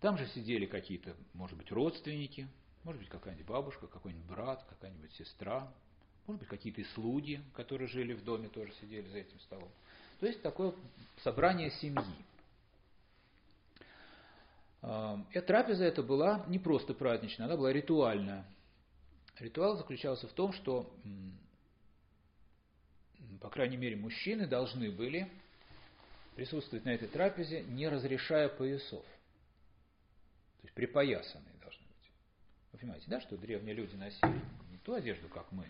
Там 0.00 0.18
же 0.18 0.26
сидели 0.28 0.66
какие-то, 0.66 1.16
может 1.32 1.56
быть, 1.56 1.70
родственники, 1.70 2.48
может 2.84 3.00
быть, 3.00 3.08
какая-нибудь 3.08 3.46
бабушка, 3.46 3.86
какой-нибудь 3.86 4.26
брат, 4.26 4.64
какая-нибудь 4.68 5.12
сестра, 5.14 5.72
может 6.26 6.40
быть, 6.40 6.48
какие-то 6.48 6.82
слуги, 6.94 7.40
которые 7.54 7.88
жили 7.88 8.12
в 8.12 8.24
доме, 8.24 8.48
тоже 8.48 8.72
сидели 8.80 9.08
за 9.08 9.18
этим 9.18 9.38
столом. 9.40 9.70
То 10.20 10.26
есть 10.26 10.42
такое 10.42 10.74
собрание 11.22 11.70
семьи. 11.70 12.04
Эта 14.82 15.42
трапеза 15.46 15.84
это 15.84 16.02
была 16.02 16.44
не 16.48 16.58
просто 16.58 16.92
праздничная, 16.92 17.46
она 17.46 17.56
была 17.56 17.72
ритуальная. 17.72 18.44
Ритуал 19.38 19.76
заключался 19.76 20.26
в 20.26 20.32
том, 20.32 20.52
что, 20.52 20.92
по 23.40 23.48
крайней 23.48 23.76
мере, 23.76 23.96
мужчины 23.96 24.46
должны 24.46 24.90
были 24.90 25.30
присутствовать 26.34 26.84
на 26.84 26.90
этой 26.90 27.08
трапезе, 27.08 27.62
не 27.62 27.88
разрешая 27.88 28.48
поясов. 28.48 29.04
То 30.60 30.66
есть 30.66 30.74
припоясанные 30.74 31.54
должны 31.60 31.86
быть. 31.86 32.10
Вы 32.72 32.78
понимаете, 32.78 33.06
да, 33.08 33.20
что 33.20 33.36
древние 33.36 33.74
люди 33.74 33.94
носили 33.94 34.40
не 34.70 34.78
ту 34.78 34.94
одежду, 34.94 35.28
как 35.28 35.50
мы. 35.52 35.66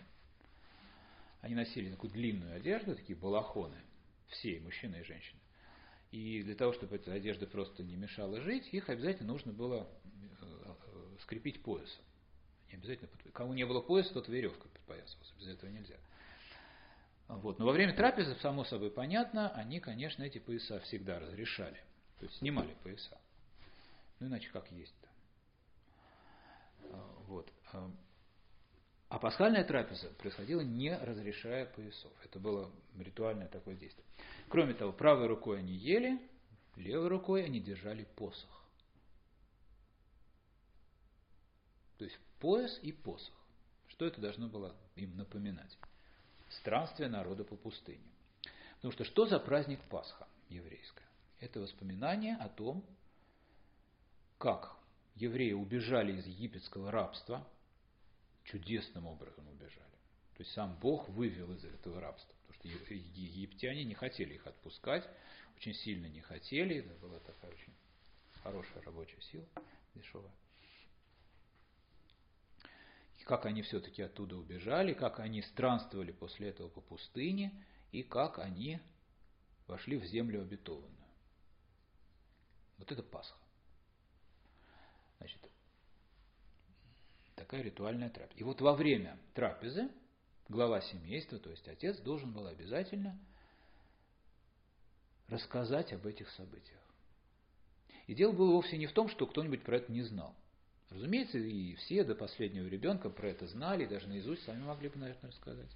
Они 1.41 1.53
носили 1.55 1.91
такую 1.91 2.11
длинную 2.11 2.55
одежду, 2.55 2.95
такие 2.95 3.17
балахоны, 3.17 3.77
все, 4.27 4.57
и 4.57 4.59
мужчины, 4.59 4.97
и 4.97 5.03
женщины. 5.03 5.39
И 6.13 6.43
для 6.43 6.53
того, 6.53 6.73
чтобы 6.73 6.97
эта 6.97 7.11
одежда 7.11 7.47
просто 7.47 7.81
не 7.81 7.95
мешала 7.95 8.39
жить, 8.39 8.71
их 8.71 8.87
обязательно 8.87 9.33
нужно 9.33 9.51
было 9.51 9.87
э, 10.41 10.45
э, 10.45 11.17
скрепить 11.23 11.63
поясом. 11.63 12.03
Не 12.69 12.75
обязательно, 12.75 13.09
кому 13.33 13.55
не 13.55 13.65
было 13.65 13.81
пояса, 13.81 14.13
тот 14.13 14.27
веревкой 14.27 14.69
подпоясывался, 14.69 15.33
без 15.39 15.47
этого 15.47 15.71
нельзя. 15.71 15.95
Вот. 17.27 17.57
Но 17.57 17.65
во 17.65 17.71
время 17.71 17.95
трапезы, 17.95 18.35
само 18.41 18.63
собой 18.63 18.91
понятно, 18.91 19.49
они, 19.55 19.79
конечно, 19.79 20.21
эти 20.21 20.37
пояса 20.37 20.79
всегда 20.81 21.17
разрешали. 21.19 21.81
То 22.19 22.27
есть 22.27 22.37
снимали 22.37 22.75
пояса. 22.83 23.17
Ну 24.19 24.27
иначе 24.27 24.51
как 24.51 24.71
есть-то. 24.71 25.09
Вот. 27.25 27.51
А 29.13 29.19
пасхальная 29.19 29.63
трапеза 29.63 30.09
происходила 30.17 30.61
не 30.61 30.97
разрешая 30.97 31.67
поясов. 31.67 32.11
Это 32.23 32.39
было 32.39 32.71
ритуальное 32.97 33.47
такое 33.47 33.75
действие. 33.75 34.03
Кроме 34.49 34.73
того, 34.73 34.91
правой 34.91 35.27
рукой 35.27 35.59
они 35.59 35.71
ели, 35.71 36.19
левой 36.77 37.09
рукой 37.09 37.45
они 37.45 37.59
держали 37.59 38.05
посох. 38.15 38.49
То 41.99 42.05
есть 42.05 42.17
пояс 42.39 42.79
и 42.81 42.91
посох. 42.91 43.35
Что 43.89 44.07
это 44.07 44.19
должно 44.19 44.47
было 44.47 44.75
им 44.95 45.15
напоминать? 45.15 45.77
Странствие 46.49 47.07
народа 47.07 47.43
по 47.43 47.55
пустыне. 47.55 48.01
Потому 48.77 48.93
что 48.93 49.03
что 49.03 49.27
за 49.27 49.37
праздник 49.37 49.79
Пасха 49.91 50.27
еврейская? 50.49 51.05
Это 51.39 51.59
воспоминание 51.59 52.35
о 52.37 52.49
том, 52.49 52.83
как 54.39 54.75
евреи 55.13 55.53
убежали 55.53 56.13
из 56.13 56.25
египетского 56.25 56.89
рабства– 56.89 57.47
чудесным 58.43 59.07
образом 59.07 59.47
убежали. 59.49 59.93
То 60.35 60.41
есть 60.41 60.51
сам 60.51 60.75
Бог 60.79 61.09
вывел 61.09 61.53
из 61.53 61.63
этого 61.63 62.01
рабства, 62.01 62.33
потому 62.47 62.79
что 62.85 62.93
египтяне 62.93 63.83
не 63.83 63.93
хотели 63.93 64.33
их 64.33 64.47
отпускать, 64.47 65.07
очень 65.57 65.73
сильно 65.73 66.07
не 66.07 66.21
хотели, 66.21 66.77
это 66.77 66.93
была 66.95 67.19
такая 67.19 67.51
очень 67.51 67.73
хорошая 68.41 68.81
рабочая 68.83 69.21
сила, 69.21 69.45
дешевая. 69.95 70.31
И 73.19 73.23
как 73.23 73.45
они 73.45 73.61
все-таки 73.61 74.01
оттуда 74.01 74.35
убежали, 74.35 74.93
как 74.93 75.19
они 75.19 75.41
странствовали 75.41 76.11
после 76.11 76.49
этого 76.49 76.67
по 76.67 76.81
пустыне, 76.81 77.53
и 77.91 78.03
как 78.03 78.39
они 78.39 78.81
вошли 79.67 79.97
в 79.97 80.03
землю 80.03 80.41
обетованную. 80.41 80.91
Вот 82.79 82.91
это 82.91 83.03
Пасха. 83.03 83.37
Значит, 85.19 85.39
такая 87.43 87.61
ритуальная 87.61 88.09
трапеза. 88.09 88.39
И 88.39 88.43
вот 88.43 88.61
во 88.61 88.73
время 88.73 89.17
трапезы 89.33 89.89
глава 90.47 90.79
семейства, 90.81 91.37
то 91.39 91.49
есть 91.49 91.67
отец, 91.67 91.99
должен 91.99 92.31
был 92.31 92.47
обязательно 92.47 93.19
рассказать 95.27 95.91
об 95.91 96.05
этих 96.07 96.29
событиях. 96.31 96.79
И 98.07 98.15
дело 98.15 98.31
было 98.31 98.51
вовсе 98.51 98.77
не 98.77 98.87
в 98.87 98.93
том, 98.93 99.09
что 99.09 99.27
кто-нибудь 99.27 99.63
про 99.63 99.77
это 99.77 99.91
не 99.91 100.03
знал. 100.03 100.35
Разумеется, 100.89 101.37
и 101.37 101.75
все 101.75 102.03
до 102.03 102.15
последнего 102.15 102.67
ребенка 102.67 103.09
про 103.09 103.29
это 103.29 103.47
знали, 103.47 103.83
и 103.83 103.87
даже 103.87 104.07
наизусть 104.07 104.43
сами 104.43 104.63
могли 104.63 104.89
бы, 104.89 104.99
наверное, 104.99 105.31
рассказать. 105.31 105.71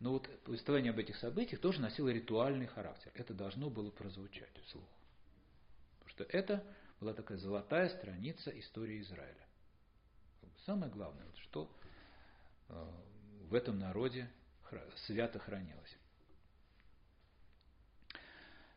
Но 0.00 0.12
вот 0.12 0.28
повествование 0.44 0.90
об 0.90 0.98
этих 0.98 1.16
событиях 1.16 1.60
тоже 1.60 1.80
носило 1.80 2.08
ритуальный 2.08 2.66
характер. 2.66 3.12
Это 3.14 3.34
должно 3.34 3.68
было 3.68 3.90
прозвучать 3.90 4.56
вслух. 4.64 4.88
Потому 5.98 6.10
что 6.10 6.24
это 6.36 6.64
была 7.00 7.12
такая 7.12 7.38
золотая 7.38 7.88
страница 7.90 8.50
истории 8.58 9.00
Израиля. 9.02 9.49
Самое 10.66 10.90
главное, 10.92 11.24
вот, 11.24 11.36
что 11.38 11.70
э, 12.68 12.86
в 13.48 13.54
этом 13.54 13.78
народе 13.78 14.30
свято 15.06 15.38
хранилось. 15.38 15.96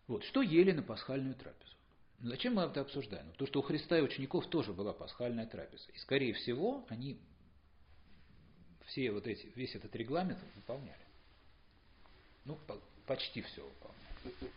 Вот, 0.07 0.24
что 0.26 0.41
ели 0.41 0.72
на 0.72 0.84
пасхальную 0.84 1.36
трапезу? 1.36 1.76
Ну, 2.20 2.30
зачем 2.30 2.55
мы 2.55 2.64
это 2.64 2.82
обсуждаем? 2.82 3.30
Потому 3.32 3.47
что 3.47 3.59
у 3.59 3.64
Христа 3.64 3.97
и 3.97 4.01
учеников 4.01 4.47
тоже 4.47 4.74
была 4.74 4.93
пасхальная 4.93 5.45
трапеза. 5.45 5.91
И, 5.91 5.97
скорее 5.97 6.34
всего, 6.34 6.86
они 6.89 7.20
все 8.86 9.11
вот 9.11 9.28
эти, 9.28 9.51
весь 9.55 9.76
этот 9.76 9.95
регламент 9.95 10.39
выполняли. 10.55 11.05
Ну, 12.45 12.57
почти 13.05 13.41
все 13.41 13.64
выполняли. 13.64 14.51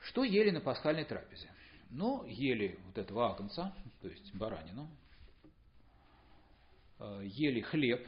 Что 0.00 0.24
ели 0.24 0.50
на 0.50 0.60
пасхальной 0.60 1.04
трапезе? 1.04 1.50
Ну, 1.90 2.24
ели 2.26 2.78
вот 2.86 2.98
этого 2.98 3.30
агнца, 3.30 3.74
то 4.00 4.08
есть 4.08 4.34
баранину, 4.34 4.88
ели 7.22 7.60
хлеб, 7.60 8.06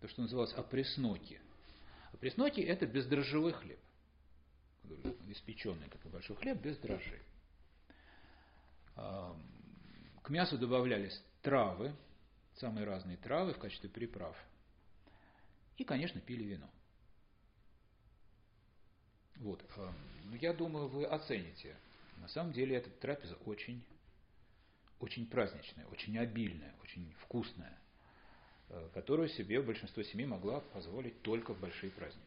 то, 0.00 0.08
что 0.08 0.22
называлось 0.22 0.52
опресноки. 0.54 1.40
Опресноки– 2.12 2.60
это 2.62 2.86
бездрожжевой 2.86 3.52
хлеб, 3.52 3.80
испеченный, 5.28 5.88
как 5.88 6.04
и 6.04 6.08
большой 6.08 6.36
хлеб, 6.36 6.58
без 6.60 6.78
дрожжей. 6.78 7.22
К 8.94 10.28
мясу 10.28 10.58
добавлялись 10.58 11.22
травы, 11.42 11.94
самые 12.56 12.84
разные 12.84 13.16
травы 13.16 13.54
в 13.54 13.58
качестве 13.58 13.88
приправ. 13.88 14.36
И, 15.76 15.84
конечно, 15.84 16.20
пили 16.20 16.44
вино. 16.44 16.70
Вот. 19.36 19.64
Ну, 20.24 20.36
я 20.36 20.52
думаю, 20.52 20.88
вы 20.88 21.06
оцените. 21.06 21.74
На 22.18 22.28
самом 22.28 22.52
деле 22.52 22.76
эта 22.76 22.90
трапеза 22.90 23.34
очень, 23.46 23.82
очень 25.00 25.26
праздничная, 25.26 25.86
очень 25.86 26.16
обильная, 26.18 26.74
очень 26.82 27.12
вкусная, 27.22 27.76
э, 28.68 28.88
которую 28.94 29.28
себе 29.30 29.60
большинство 29.62 30.02
семей 30.02 30.26
могла 30.26 30.60
позволить 30.60 31.20
только 31.22 31.54
в 31.54 31.60
большие 31.60 31.90
праздники. 31.90 32.26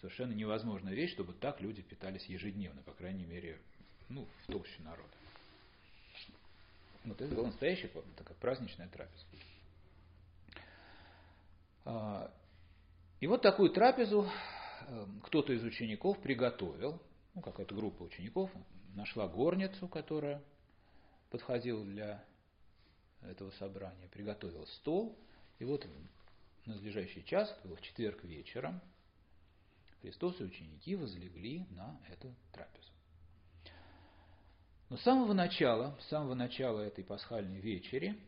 Совершенно 0.00 0.32
невозможная 0.32 0.94
вещь, 0.94 1.12
чтобы 1.12 1.34
так 1.34 1.60
люди 1.60 1.82
питались 1.82 2.24
ежедневно, 2.26 2.82
по 2.82 2.92
крайней 2.92 3.24
мере, 3.24 3.58
ну, 4.08 4.26
в 4.42 4.52
толще 4.52 4.82
народа. 4.82 5.08
Вот 7.04 7.20
это 7.20 7.34
была 7.34 7.48
настоящая 7.48 7.90
такая 8.16 8.36
праздничная 8.38 8.88
трапеза. 8.88 9.24
А, 11.84 12.32
и 13.20 13.26
вот 13.26 13.42
такую 13.42 13.70
трапезу 13.70 14.28
эм, 14.88 15.20
кто-то 15.24 15.52
из 15.52 15.62
учеников 15.64 16.18
приготовил, 16.20 17.00
ну, 17.34 17.42
какая-то 17.42 17.74
группа 17.74 18.02
учеников, 18.02 18.50
нашла 18.94 19.26
горницу, 19.26 19.88
которая 19.88 20.42
подходила 21.32 21.82
для 21.84 22.22
этого 23.22 23.50
собрания, 23.52 24.06
приготовила 24.08 24.66
стол, 24.66 25.18
и 25.58 25.64
вот 25.64 25.86
в 26.64 26.66
надлежащий 26.66 27.24
час, 27.24 27.52
был 27.64 27.74
в 27.74 27.80
четверг 27.80 28.22
вечером, 28.22 28.80
Христос 30.02 30.38
и 30.40 30.44
ученики 30.44 30.94
возлегли 30.94 31.64
на 31.70 31.98
эту 32.10 32.34
трапезу. 32.52 32.92
Но 34.90 34.98
с 34.98 35.02
самого 35.02 35.32
начала, 35.32 35.98
с 36.02 36.08
самого 36.08 36.34
начала 36.34 36.80
этой 36.80 37.02
пасхальной 37.02 37.60
вечери 37.60 38.20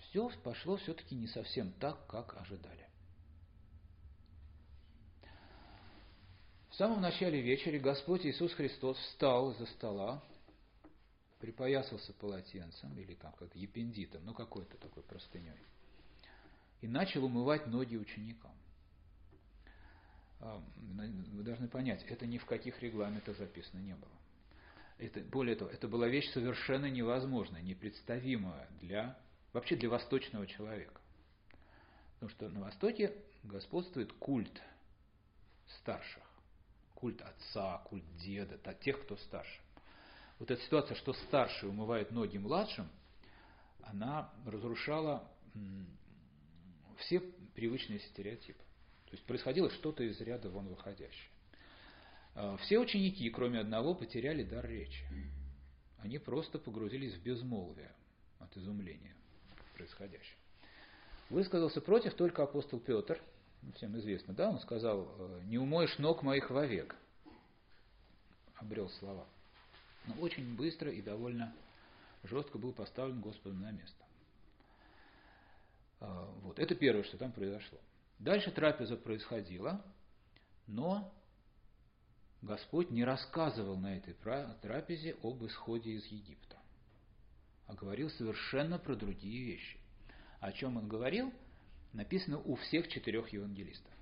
все 0.00 0.28
пошло 0.42 0.76
все-таки 0.78 1.14
не 1.14 1.28
совсем 1.28 1.70
так, 1.74 2.06
как 2.08 2.36
ожидали. 2.40 2.88
В 6.70 6.74
самом 6.74 7.00
начале 7.00 7.40
вечера 7.40 7.78
Господь 7.78 8.26
Иисус 8.26 8.52
Христос 8.54 8.96
встал 8.96 9.52
из-за 9.52 9.66
стола, 9.66 10.24
припоясался 11.44 12.14
полотенцем, 12.14 12.96
или 12.98 13.14
там 13.14 13.32
как 13.32 13.54
епендитом, 13.54 14.24
ну 14.24 14.32
какой-то 14.32 14.78
такой 14.78 15.02
простыней, 15.02 15.52
и 16.80 16.88
начал 16.88 17.22
умывать 17.22 17.66
ноги 17.66 17.96
ученикам. 17.96 18.52
А, 20.40 20.62
вы 21.32 21.42
должны 21.42 21.68
понять, 21.68 22.02
это 22.04 22.26
ни 22.26 22.38
в 22.38 22.46
каких 22.46 22.80
регламентах 22.82 23.36
записано 23.36 23.80
не 23.80 23.94
было. 23.94 24.10
Это, 24.96 25.20
более 25.20 25.54
того, 25.54 25.70
это 25.70 25.86
была 25.86 26.08
вещь 26.08 26.32
совершенно 26.32 26.86
невозможная, 26.86 27.60
непредставимая 27.60 28.66
для, 28.80 29.18
вообще 29.52 29.76
для 29.76 29.90
восточного 29.90 30.46
человека. 30.46 30.98
Потому 32.14 32.30
что 32.30 32.48
на 32.48 32.60
Востоке 32.60 33.12
господствует 33.42 34.10
культ 34.14 34.62
старших 35.80 36.22
культ 36.94 37.20
отца, 37.20 37.82
культ 37.84 38.04
деда, 38.16 38.56
тех, 38.72 39.02
кто 39.02 39.18
старше. 39.18 39.60
Вот 40.44 40.50
эта 40.50 40.60
ситуация, 40.60 40.94
что 40.96 41.14
старший 41.14 41.70
умывает 41.70 42.10
ноги 42.10 42.36
младшим, 42.36 42.86
она 43.80 44.30
разрушала 44.44 45.26
все 46.98 47.20
привычные 47.54 48.00
стереотипы. 48.00 48.62
То 49.06 49.12
есть 49.12 49.24
происходило 49.24 49.70
что-то 49.70 50.04
из 50.04 50.20
ряда 50.20 50.50
вон 50.50 50.68
выходящее. 50.68 51.30
А, 52.34 52.58
все 52.58 52.78
ученики, 52.78 53.30
кроме 53.30 53.58
одного, 53.58 53.94
потеряли 53.94 54.42
дар 54.42 54.68
речи. 54.68 55.02
Они 56.00 56.18
просто 56.18 56.58
погрузились 56.58 57.14
в 57.14 57.22
безмолвие 57.22 57.94
от 58.38 58.54
изумления 58.58 59.16
происходящего. 59.72 60.38
Высказался 61.30 61.80
против 61.80 62.12
только 62.16 62.42
апостол 62.42 62.80
Петр– 62.80 63.18
всем 63.76 63.96
известно, 63.96 64.34
да, 64.34 64.50
он 64.50 64.60
сказал, 64.60 65.08
«Э, 65.16 65.40
не 65.44 65.56
умоешь 65.56 65.96
ног 65.96 66.22
моих 66.22 66.50
вовек. 66.50 66.96
Обрел 68.56 68.90
слова. 68.90 69.26
Но 70.06 70.14
очень 70.20 70.54
быстро 70.54 70.90
и 70.90 71.00
довольно 71.00 71.54
жестко 72.22 72.58
был 72.58 72.72
поставлен 72.72 73.20
Господом 73.20 73.60
на 73.60 73.70
место. 73.70 74.04
А, 76.00 76.30
вот, 76.42 76.58
это 76.58 76.74
первое, 76.74 77.04
что 77.04 77.16
там 77.16 77.32
произошло. 77.32 77.78
Дальше 78.18 78.50
трапеза 78.50 78.96
происходила, 78.96 79.84
но 80.66 81.12
Господь 82.42 82.90
не 82.90 83.04
рассказывал 83.04 83.76
на 83.76 83.96
этой 83.96 84.14
трапезе 84.60 85.16
об 85.22 85.44
исходе 85.44 85.92
из 85.92 86.04
Египта, 86.06 86.58
а 87.66 87.74
говорил 87.74 88.10
совершенно 88.10 88.78
про 88.78 88.94
другие 88.94 89.44
вещи. 89.44 89.78
О 90.40 90.52
чем 90.52 90.76
он 90.76 90.88
говорил– 90.88 91.32
написано 91.94 92.38
у 92.38 92.56
всех 92.56 92.88
четырех 92.88 93.32
евангелистов. 93.32 93.92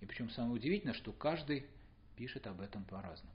И 0.00 0.06
причем 0.06 0.30
самое 0.30 0.54
удивительное, 0.54 0.94
что 0.94 1.12
каждый 1.12 1.66
пишет 2.16 2.46
об 2.46 2.60
этом 2.60 2.84
по-разному. 2.84 3.34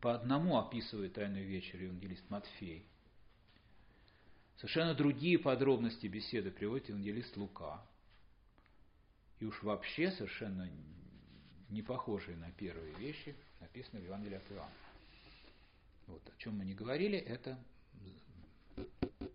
По 0.00 0.14
одному 0.14 0.58
описывает 0.58 1.14
Тайную 1.14 1.46
вечер 1.46 1.80
евангелист 1.80 2.28
Матфей. 2.30 2.84
Совершенно 4.56 4.94
другие 4.94 5.38
подробности 5.38 6.06
беседы 6.06 6.50
приводит 6.50 6.88
евангелист 6.88 7.36
Лука. 7.36 7.84
И 9.40 9.44
уж 9.44 9.62
вообще 9.62 10.10
совершенно 10.12 10.70
не 11.68 11.82
похожие 11.82 12.36
на 12.36 12.50
первые 12.52 12.94
вещи 12.94 13.34
написаны 13.60 14.00
в 14.00 14.04
Евангелии 14.04 14.36
от 14.36 14.52
Иоанна. 14.52 14.72
Вот, 16.06 16.22
о 16.28 16.36
чем 16.38 16.58
мы 16.58 16.64
не 16.64 16.74
говорили, 16.74 17.18
это 17.18 17.58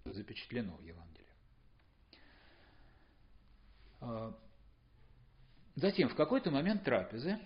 запечатлено 0.05 0.75
в 0.77 0.83
Евангелии. 0.83 1.25
А, 4.01 4.37
затем, 5.75 6.09
в 6.09 6.15
какой-то 6.15 6.51
момент 6.51 6.83
трапезы, 6.83 7.39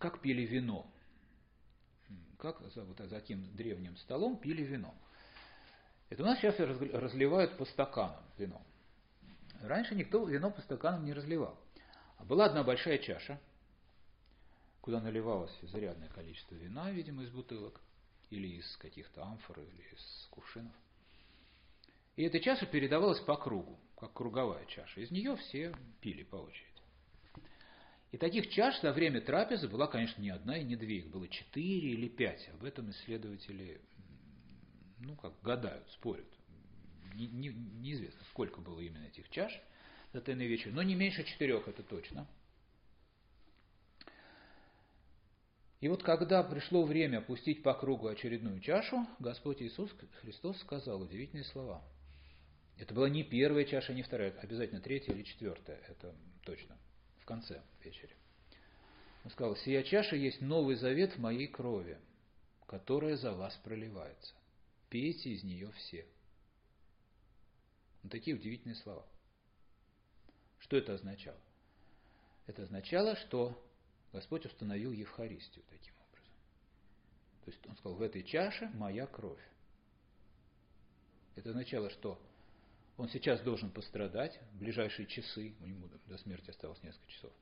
как 0.00 0.20
пили 0.20 0.42
вино, 0.42 0.84
как 2.38 2.60
вот 2.60 2.72
за 2.72 3.08
таким 3.08 3.54
древним 3.54 3.96
столом 3.98 4.36
пили 4.36 4.62
вино. 4.62 4.92
Это 6.08 6.24
у 6.24 6.26
нас 6.26 6.40
сейчас 6.40 6.58
разливают 6.58 7.56
по 7.56 7.64
стаканам 7.64 8.20
вино. 8.36 8.60
Раньше 9.62 9.94
никто 9.94 10.26
вино 10.26 10.50
по 10.50 10.60
стаканам 10.62 11.04
не 11.04 11.12
разливал. 11.12 11.56
А 12.18 12.24
была 12.24 12.46
одна 12.46 12.64
большая 12.64 12.98
чаша, 12.98 13.38
куда 14.80 15.00
наливалось 15.00 15.56
изрядное 15.62 16.08
количество 16.08 16.56
вина, 16.56 16.90
видимо, 16.90 17.22
из 17.22 17.30
бутылок, 17.30 17.80
или 18.30 18.48
из 18.48 18.76
каких-то 18.78 19.22
амфор, 19.22 19.60
или 19.60 19.94
из 19.94 20.26
кувшинов– 20.30 20.74
и 22.20 22.24
эта 22.24 22.38
чаша 22.38 22.66
передавалась 22.66 23.20
по 23.20 23.34
кругу, 23.34 23.78
как 23.96 24.12
круговая 24.12 24.66
чаша. 24.66 25.00
Из 25.00 25.10
нее 25.10 25.36
все 25.36 25.74
пили 26.02 26.22
по 26.22 26.36
очереди. 26.36 26.69
И 28.12 28.16
таких 28.16 28.50
чаш 28.50 28.80
за 28.80 28.92
время 28.92 29.20
трапезы 29.20 29.68
была, 29.68 29.86
конечно, 29.86 30.20
не 30.20 30.30
одна 30.30 30.58
и 30.58 30.64
не 30.64 30.76
две, 30.76 30.98
их 30.98 31.08
было 31.08 31.28
четыре 31.28 31.90
или 31.92 32.08
пять. 32.08 32.48
Об 32.54 32.64
этом 32.64 32.90
исследователи, 32.90 33.80
ну, 34.98 35.14
как 35.16 35.40
гадают, 35.42 35.88
спорят. 35.90 36.26
Не, 37.14 37.26
не, 37.28 37.48
неизвестно, 37.48 38.20
сколько 38.30 38.60
было 38.60 38.80
именно 38.80 39.04
этих 39.04 39.28
чаш 39.30 39.52
за 40.12 40.20
тайный 40.20 40.46
вечер, 40.46 40.72
но 40.72 40.82
не 40.82 40.94
меньше 40.94 41.22
четырех, 41.24 41.68
это 41.68 41.82
точно. 41.82 42.26
И 45.80 45.88
вот 45.88 46.02
когда 46.02 46.42
пришло 46.42 46.84
время 46.84 47.18
опустить 47.18 47.62
по 47.62 47.74
кругу 47.74 48.08
очередную 48.08 48.60
чашу, 48.60 49.06
Господь 49.18 49.62
Иисус 49.62 49.90
Христос 50.20 50.58
сказал 50.60 51.00
удивительные 51.00 51.44
слова– 51.44 51.82
это 52.80 52.94
была 52.94 53.10
не 53.10 53.22
первая 53.22 53.66
чаша, 53.66 53.92
не 53.92 54.02
вторая, 54.02 54.32
обязательно 54.40 54.80
третья 54.80 55.12
или 55.12 55.22
четвертая, 55.22 55.78
это 55.86 56.14
точно, 56.44 56.78
конце 57.30 57.62
вечери. 57.84 58.16
Он 59.24 59.30
сказал, 59.30 59.54
сия 59.54 59.84
чаша 59.84 60.16
есть 60.16 60.40
новый 60.40 60.74
завет 60.74 61.12
в 61.12 61.18
моей 61.18 61.46
крови, 61.46 61.96
которая 62.66 63.16
за 63.16 63.32
вас 63.32 63.54
проливается. 63.62 64.34
Пейте 64.88 65.30
из 65.30 65.44
нее 65.44 65.70
все. 65.70 66.04
Вот 68.02 68.10
такие 68.10 68.34
удивительные 68.34 68.74
слова. 68.74 69.06
Что 70.58 70.76
это 70.76 70.94
означало? 70.94 71.38
Это 72.48 72.64
означало, 72.64 73.14
что 73.14 73.56
Господь 74.12 74.44
установил 74.46 74.90
Евхаристию 74.90 75.64
таким 75.70 75.94
образом. 76.08 76.34
То 77.44 77.50
есть 77.52 77.66
он 77.68 77.76
сказал, 77.76 77.96
в 77.96 78.02
этой 78.02 78.24
чаше 78.24 78.66
моя 78.74 79.06
кровь. 79.06 79.46
Это 81.36 81.50
означало, 81.50 81.90
что 81.90 82.20
он 83.00 83.08
сейчас 83.08 83.40
должен 83.40 83.70
пострадать 83.70 84.38
в 84.52 84.58
ближайшие 84.58 85.06
часы, 85.06 85.54
у 85.60 85.66
него 85.66 85.88
до 86.06 86.18
смерти 86.18 86.50
осталось 86.50 86.82
несколько 86.82 87.10
часов. 87.10 87.32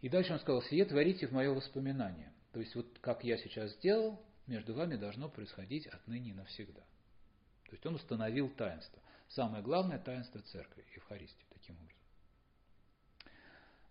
И 0.00 0.08
дальше 0.08 0.32
он 0.32 0.40
сказал, 0.40 0.62
сие 0.62 0.84
творите 0.84 1.28
в 1.28 1.32
мое 1.32 1.54
воспоминание. 1.54 2.32
То 2.52 2.58
есть 2.58 2.74
вот 2.74 2.98
как 3.00 3.22
я 3.22 3.38
сейчас 3.38 3.70
сделал, 3.74 4.20
между 4.48 4.74
вами 4.74 4.96
должно 4.96 5.28
происходить 5.28 5.86
отныне 5.86 6.30
и 6.30 6.34
навсегда. 6.34 6.80
То 6.80 7.72
есть 7.72 7.86
он 7.86 7.94
установил 7.94 8.48
таинство. 8.48 9.00
Самое 9.28 9.62
главное 9.62 10.00
таинство 10.00 10.42
церкви, 10.42 10.84
Евхаристии, 10.96 11.46
таким 11.50 11.76
образом. 11.76 11.94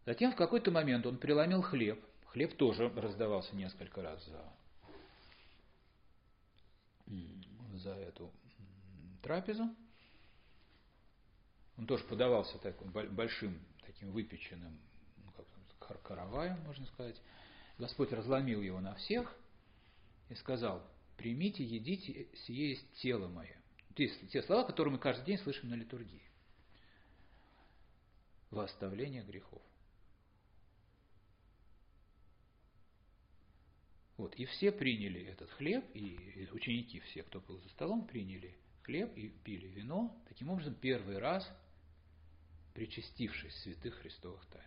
Затем 0.06 0.34
в 0.34 0.36
какой-то 0.36 0.70
момент 0.70 1.06
он 1.06 1.18
преломил 1.18 1.62
хлеб. 1.62 2.04
Хлеб 2.26 2.58
тоже 2.58 2.90
раздавался 2.90 3.56
несколько 3.56 4.02
раз 4.02 4.22
за, 4.26 4.54
за 7.78 7.92
эту 7.92 8.34
трапезу. 9.22 9.76
Он 11.78 11.86
тоже 11.86 12.04
подавался 12.06 12.58
так, 12.58 12.76
большим 13.14 13.60
таким 13.86 14.12
выпеченным 14.12 14.80
ну, 15.24 15.32
как, 15.80 16.02
караваем, 16.02 16.60
можно 16.62 16.86
сказать. 16.88 17.22
Господь 17.78 18.12
разломил 18.12 18.62
его 18.62 18.80
на 18.80 18.96
всех 18.96 19.36
и 20.30 20.36
сказал, 20.36 20.86
примите, 21.18 21.64
едите, 21.64 22.28
сие 22.46 22.72
есть 22.72 22.94
тело 22.96 23.28
мое. 23.28 23.56
Те, 23.96 24.08
те 24.08 24.42
слова, 24.44 24.64
которые 24.64 24.94
мы 24.94 25.00
каждый 25.00 25.26
день 25.26 25.38
слышим 25.38 25.70
на 25.70 25.76
литургии. 25.76 26.22
Во 28.50 28.64
оставление 28.64 29.24
грехов. 29.24 29.62
Вот, 34.18 34.34
и 34.36 34.46
все 34.46 34.72
приняли 34.72 35.22
этот 35.22 35.52
хлеб, 35.52 35.86
и 35.94 36.50
ученики 36.52 37.00
все, 37.02 37.22
кто 37.22 37.40
был 37.40 37.60
за 37.60 37.70
столом, 37.70 38.08
приняли 38.08 38.56
хлеб 38.88 39.16
и 39.18 39.28
пили 39.28 39.68
вино, 39.68 40.18
таким 40.30 40.50
образом 40.50 40.74
первый 40.74 41.20
раз 41.20 41.48
причастившись 42.74 43.54
святых 43.62 43.96
христовых 43.96 44.44
тайн. 44.46 44.66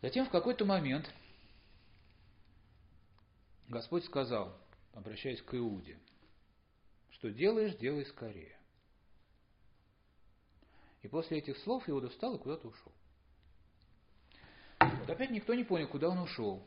Затем 0.00 0.26
в 0.26 0.30
какой-то 0.30 0.64
момент 0.64 1.12
Господь 3.68 4.04
сказал, 4.04 4.58
обращаясь 4.94 5.42
к 5.42 5.54
Иуде, 5.54 5.98
что 7.10 7.30
делаешь, 7.30 7.76
делай 7.76 8.06
скорее. 8.06 8.56
И 11.02 11.08
после 11.08 11.38
этих 11.38 11.58
слов 11.58 11.88
Иуда 11.88 12.08
встал 12.08 12.36
и 12.36 12.38
куда-то 12.38 12.68
ушел. 12.68 12.92
Вот 14.80 15.10
опять 15.10 15.30
никто 15.30 15.52
не 15.54 15.64
понял, 15.64 15.88
куда 15.88 16.08
он 16.08 16.18
ушел. 16.18 16.66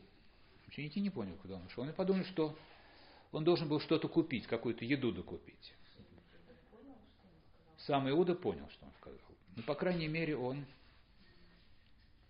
Ученики 0.68 1.00
не 1.00 1.10
поняли, 1.10 1.36
куда 1.36 1.56
он 1.56 1.66
ушел. 1.66 1.82
Они 1.82 1.92
подумали, 1.92 2.24
что 2.24 2.56
он 3.32 3.44
должен 3.44 3.68
был 3.68 3.80
что-то 3.80 4.08
купить, 4.08 4.46
какую-то 4.46 4.84
еду 4.84 5.12
докупить. 5.12 5.74
Сам 7.78 8.08
Иуда 8.10 8.34
понял, 8.34 8.68
что 8.70 8.86
он 8.86 8.92
сказал. 9.00 9.18
Но, 9.56 9.62
по 9.62 9.74
крайней 9.74 10.08
мере, 10.08 10.36
он, 10.36 10.64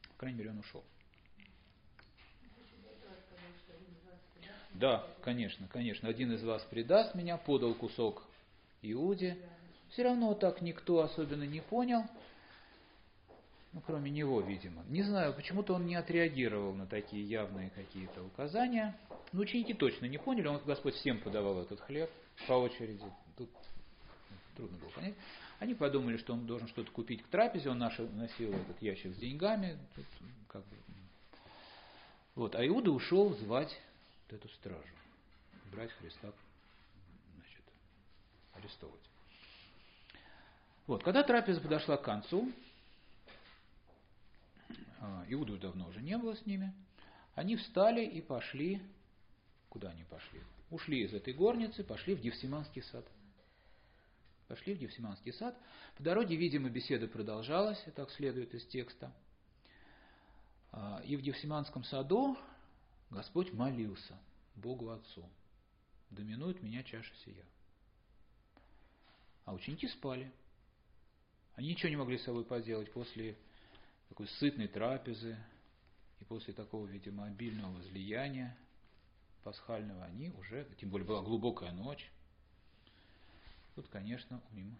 по 0.08 0.14
крайней 0.20 0.38
мере, 0.38 0.50
он 0.50 0.58
ушел. 0.60 0.82
Да, 4.70 5.06
конечно, 5.22 5.68
конечно. 5.68 6.08
Один 6.08 6.32
из 6.32 6.42
вас 6.42 6.62
предаст 6.70 7.14
меня, 7.14 7.36
подал 7.36 7.74
кусок 7.74 8.22
Иуде. 8.80 9.36
Все 9.90 10.04
равно 10.04 10.34
так 10.34 10.62
никто 10.62 11.00
особенно 11.00 11.42
не 11.42 11.60
понял. 11.60 12.04
Ну, 13.72 13.82
кроме 13.82 14.10
него, 14.10 14.40
видимо. 14.40 14.82
Не 14.88 15.02
знаю, 15.02 15.34
почему-то 15.34 15.74
он 15.74 15.86
не 15.86 15.94
отреагировал 15.94 16.74
на 16.74 16.86
такие 16.86 17.22
явные 17.22 17.70
какие-то 17.70 18.22
указания. 18.22 18.98
Но 19.32 19.42
ученики 19.42 19.74
точно 19.74 20.06
не 20.06 20.18
поняли. 20.18 20.46
Он, 20.46 20.58
Господь 20.64 20.94
всем 20.94 21.20
подавал 21.20 21.60
этот 21.60 21.80
хлеб 21.80 22.10
по 22.46 22.54
очереди. 22.54 23.04
Тут 23.36 23.50
трудно 24.56 24.78
было 24.78 24.88
понять. 24.90 25.14
Они 25.58 25.74
подумали, 25.74 26.16
что 26.16 26.32
он 26.32 26.46
должен 26.46 26.68
что-то 26.68 26.90
купить 26.92 27.22
к 27.22 27.28
трапезе. 27.28 27.68
Он 27.68 27.78
носил 27.78 28.52
этот 28.52 28.80
ящик 28.80 29.14
с 29.14 29.18
деньгами. 29.18 29.78
Тут, 29.94 30.06
как 30.48 30.62
бы. 30.62 30.76
Вот. 32.34 32.54
А 32.54 32.66
Иуда 32.66 32.90
ушел 32.90 33.34
звать 33.34 33.78
вот 34.30 34.38
эту 34.38 34.48
стражу. 34.54 34.82
Брать 35.72 35.90
Христа, 35.92 36.32
значит, 37.34 37.64
арестовывать. 38.54 39.02
Вот, 40.86 41.04
когда 41.04 41.22
трапеза 41.22 41.60
подошла 41.60 41.98
к 41.98 42.02
концу, 42.02 42.50
Иуду 45.28 45.58
давно 45.58 45.88
уже 45.88 46.00
не 46.00 46.16
было 46.18 46.34
с 46.34 46.44
ними, 46.46 46.74
они 47.34 47.56
встали 47.56 48.04
и 48.04 48.20
пошли, 48.20 48.82
куда 49.68 49.90
они 49.90 50.04
пошли? 50.04 50.42
Ушли 50.70 51.04
из 51.04 51.14
этой 51.14 51.32
горницы, 51.32 51.84
пошли 51.84 52.14
в 52.14 52.20
Гефсиманский 52.20 52.82
сад. 52.82 53.06
Пошли 54.48 54.74
в 54.74 54.78
Гефсиманский 54.78 55.32
сад. 55.32 55.56
По 55.96 56.02
дороге, 56.02 56.36
видимо, 56.36 56.68
беседа 56.68 57.06
продолжалась, 57.06 57.82
так 57.94 58.10
следует 58.10 58.54
из 58.54 58.66
текста. 58.66 59.12
А, 60.72 61.00
и 61.04 61.16
в 61.16 61.20
Гефсиманском 61.20 61.84
саду 61.84 62.36
Господь 63.10 63.52
молился 63.52 64.18
Богу 64.56 64.90
Отцу. 64.90 65.24
Доминует 66.10 66.62
меня 66.62 66.82
чаша 66.82 67.14
сия. 67.24 67.44
А 69.44 69.54
ученики 69.54 69.86
спали. 69.88 70.32
Они 71.54 71.68
ничего 71.68 71.88
не 71.88 71.96
могли 71.96 72.18
с 72.18 72.24
собой 72.24 72.44
поделать 72.44 72.92
после 72.92 73.36
такой 74.08 74.26
сытной 74.28 74.68
трапезы 74.68 75.36
и 76.20 76.24
после 76.24 76.52
такого, 76.52 76.86
видимо, 76.86 77.26
обильного 77.26 77.72
возлияния 77.76 78.56
пасхального, 79.44 80.04
они 80.04 80.30
уже, 80.30 80.66
тем 80.80 80.90
более 80.90 81.06
была 81.06 81.22
глубокая 81.22 81.72
ночь, 81.72 82.10
тут, 83.74 83.88
конечно, 83.88 84.40
им 84.52 84.76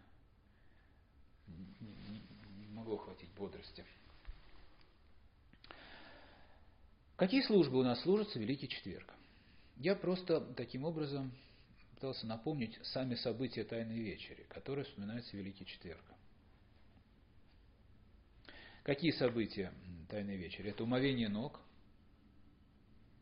не, 1.47 2.21
не, 2.61 2.67
могло 2.69 2.97
хватить 2.99 3.31
бодрости. 3.31 3.85
Какие 7.17 7.43
службы 7.43 7.79
у 7.79 7.83
нас 7.83 8.01
служатся 8.03 8.39
Великий 8.39 8.69
Четверг? 8.69 9.13
Я 9.77 9.97
просто 9.97 10.41
таким 10.55 10.85
образом 10.85 11.33
пытался 11.95 12.27
напомнить 12.27 12.79
сами 12.87 13.17
события 13.17 13.65
Тайной 13.65 13.99
Вечери, 13.99 14.47
которые 14.49 14.85
вспоминаются 14.85 15.31
в 15.31 15.35
Великий 15.35 15.67
Четверг. 15.67 16.03
Какие 18.89 19.11
события 19.11 19.71
Тайной 20.09 20.39
Вечери? 20.39 20.71
Это 20.71 20.83
умовение 20.83 21.29
ног, 21.29 21.61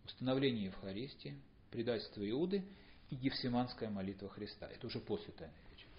установление 0.05 0.67
Евхаристии, 0.67 1.37
предательство 1.73 2.23
Иуды 2.31 2.64
и 3.11 3.17
Гефсиманская 3.17 3.91
молитва 3.91 4.29
Христа. 4.29 4.69
Это 4.69 4.87
уже 4.87 5.01
после 5.01 5.33
Тайной 5.33 5.57
Вечери. 5.73 5.91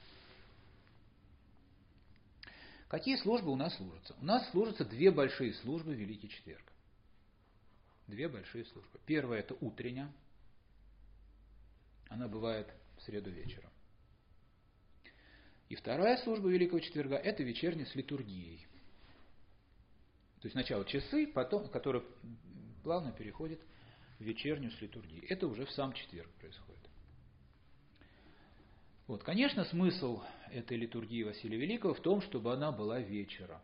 Какие 2.88 3.18
службы 3.18 3.52
у 3.52 3.58
нас 3.58 3.76
служатся? 3.76 4.16
У 4.22 4.24
нас 4.24 4.50
служатся 4.52 4.86
две 4.86 5.12
большие 5.12 5.54
службы 5.56 5.94
Великий 5.96 6.30
Четверг. 6.30 6.64
Две 8.08 8.30
большие 8.30 8.64
службы. 8.64 8.98
Первая– 9.06 9.40
это 9.42 9.54
утренняя. 9.60 10.10
Она 12.08 12.30
бывает 12.30 12.74
в 13.00 13.02
среду 13.02 13.32
вечером. 13.32 13.70
И 15.68 15.76
вторая 15.76 16.16
служба 16.24 16.48
Великого 16.48 16.80
Четверга– 16.80 17.16
это 17.18 17.44
вечерняя 17.44 17.86
с 17.86 17.96
литургией. 17.96 18.66
То 20.42 20.46
есть 20.46 20.54
сначала 20.54 20.86
часы, 20.86 21.28
потом, 21.28 21.68
которые 21.70 22.04
плавно 22.84 23.12
переходят 23.12 23.60
в 24.20 24.24
вечернюю 24.24 24.72
с 24.72 24.82
литургией. 24.82 25.26
Это 25.28 25.48
уже 25.48 25.66
в 25.66 25.72
сам 25.72 25.94
четверг 25.94 26.30
происходит. 26.40 26.78
Вот, 29.08 29.24
конечно, 29.24 29.64
смысл 29.66 30.22
этой 30.52 30.78
литургии 30.78 31.24
Василия 31.24 31.58
Великого 31.58 31.94
в 31.94 32.02
том, 32.02 32.22
чтобы 32.22 32.54
она 32.54 32.72
была 32.72 33.00
вечером. 33.00 33.62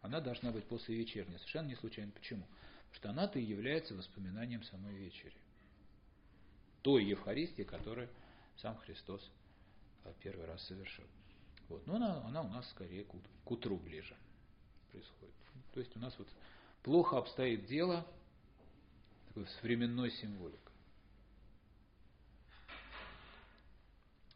Она 0.00 0.20
должна 0.20 0.52
быть 0.52 0.64
после 0.64 0.94
вечерней. 0.94 1.36
Совершенно 1.38 1.68
не 1.68 1.74
случайно. 1.74 2.12
Почему? 2.12 2.44
Потому 2.44 2.94
что 2.94 3.10
она-то 3.10 3.38
и 3.38 3.44
является 3.44 3.94
воспоминанием 3.94 4.62
самой 4.62 4.94
вечери. 4.94 5.34
Той 6.82 7.04
Евхаристии, 7.04 7.64
которую 7.64 8.08
сам 8.56 8.76
Христос 8.78 9.28
первый 10.20 10.46
раз 10.46 10.64
совершил. 10.66 11.04
Вот. 11.68 11.86
Но 11.86 11.96
она, 11.96 12.24
она 12.24 12.42
у 12.42 12.48
нас 12.48 12.68
скорее 12.70 13.04
к 13.04 13.50
утру 13.50 13.76
ближе 13.76 14.16
происходит. 14.90 15.34
То 15.78 15.82
есть 15.82 15.96
у 15.96 16.00
нас 16.00 16.12
вот 16.18 16.26
плохо 16.82 17.18
обстоит 17.18 17.66
дело 17.66 18.04
такой, 19.28 19.46
с 19.46 19.62
временной 19.62 20.10
символикой. 20.10 20.72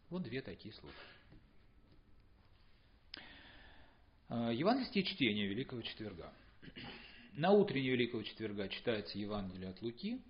Вот 0.08 0.22
две 0.22 0.40
такие 0.40 0.72
слова. 0.72 0.94
А, 4.28 4.52
Евангельские 4.52 5.02
чтения 5.02 5.48
Великого 5.48 5.82
Четверга. 5.82 6.32
На 7.32 7.50
утреннее 7.50 7.90
Великого 7.90 8.22
Четверга 8.22 8.68
читается 8.68 9.18
Евангелие 9.18 9.70
от 9.70 9.82
Луки, 9.82 10.22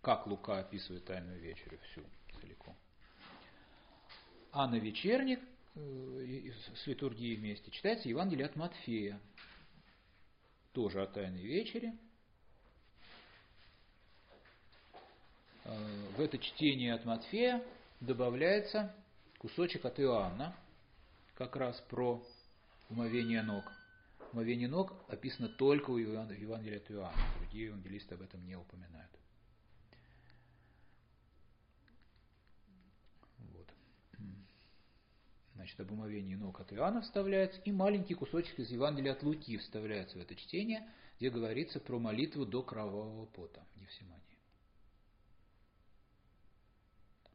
как 0.00 0.26
Лука 0.26 0.58
описывает 0.58 1.04
Тайную 1.04 1.38
Вечерю 1.38 1.78
всю 1.92 2.02
целиком. 2.40 2.76
А 4.50 4.66
на 4.66 4.80
вечерник 4.80 5.38
э, 5.76 6.50
с 6.74 6.88
литургией 6.88 7.36
вместе 7.36 7.70
читается 7.70 8.08
Евангелие 8.08 8.46
от 8.46 8.56
Матфея, 8.56 9.20
тоже 10.72 11.02
о 11.02 11.06
Тайной 11.06 11.42
Вечере. 11.42 11.96
Э, 15.64 16.08
в 16.16 16.20
это 16.20 16.38
чтение 16.38 16.94
от 16.94 17.04
Матфея 17.04 17.62
добавляется 18.00 18.94
кусочек 19.38 19.84
от 19.84 20.00
Иоанна, 20.00 20.56
как 21.34 21.56
раз 21.56 21.80
про 21.88 22.22
умовение 22.88 23.42
ног. 23.42 23.64
омовение 24.32 24.68
ног 24.68 24.94
описано 25.08 25.48
только 25.48 25.90
у 25.90 25.98
Евангелия 25.98 26.78
от 26.78 26.90
Иоанна. 26.90 27.22
Другие 27.38 27.66
евангелисты 27.66 28.14
об 28.14 28.22
этом 28.22 28.44
не 28.46 28.56
упоминают. 28.56 29.10
Вот. 33.38 33.68
Значит, 35.54 35.78
об 35.80 35.92
омовении 35.92 36.34
ног 36.34 36.60
от 36.60 36.72
Иоанна 36.72 37.02
вставляется, 37.02 37.60
и 37.62 37.72
маленький 37.72 38.14
кусочек 38.14 38.58
из 38.58 38.70
Евангелия 38.70 39.12
от 39.12 39.22
Луки 39.22 39.58
вставляется 39.58 40.18
в 40.18 40.20
это 40.20 40.34
чтение, 40.34 40.88
где 41.18 41.30
говорится 41.30 41.78
про 41.78 41.98
молитву 41.98 42.46
до 42.46 42.62
кровавого 42.62 43.26
пота 43.26 43.64
в 43.74 43.80
Евсимании. 43.80 44.22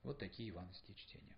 Вот 0.03 0.17
такие 0.17 0.47
евангельские 0.47 0.95
чтения. 0.95 1.35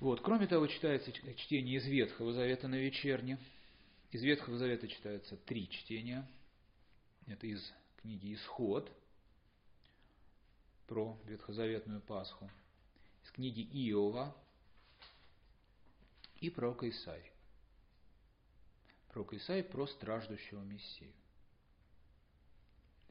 Вот. 0.00 0.20
Кроме 0.20 0.46
того, 0.46 0.66
читается 0.66 1.12
чтение 1.12 1.78
из 1.78 1.86
Ветхого 1.86 2.32
Завета 2.32 2.68
на 2.68 2.76
вечерне. 2.76 3.38
Из 4.10 4.22
Ветхого 4.22 4.56
Завета 4.56 4.86
читаются 4.86 5.36
три 5.36 5.68
чтения. 5.68 6.28
Это 7.26 7.46
из 7.46 7.72
книги 8.00 8.34
«Исход» 8.34 8.90
про 10.88 11.16
ветхозаветную 11.26 12.00
Пасху, 12.00 12.50
из 13.22 13.30
книги 13.30 13.60
Иова 13.60 14.36
и 16.40 16.50
пророка 16.50 16.88
Исаи. 16.88 17.30
Пророк 19.08 19.34
Исаи 19.34 19.62
про 19.62 19.86
страждущего 19.86 20.62
Мессию. 20.62 21.12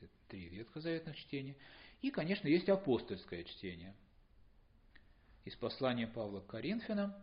Это 0.01 0.11
три 0.27 0.49
ветхозаветных 0.49 1.15
чтения. 1.15 1.55
И, 2.01 2.11
конечно, 2.11 2.47
есть 2.47 2.67
апостольское 2.67 3.45
чтение– 3.45 3.95
из 5.47 5.55
послания 5.55 6.07
Павла 6.07 6.41
к 6.41 6.47
Коринфянам, 6.47 7.13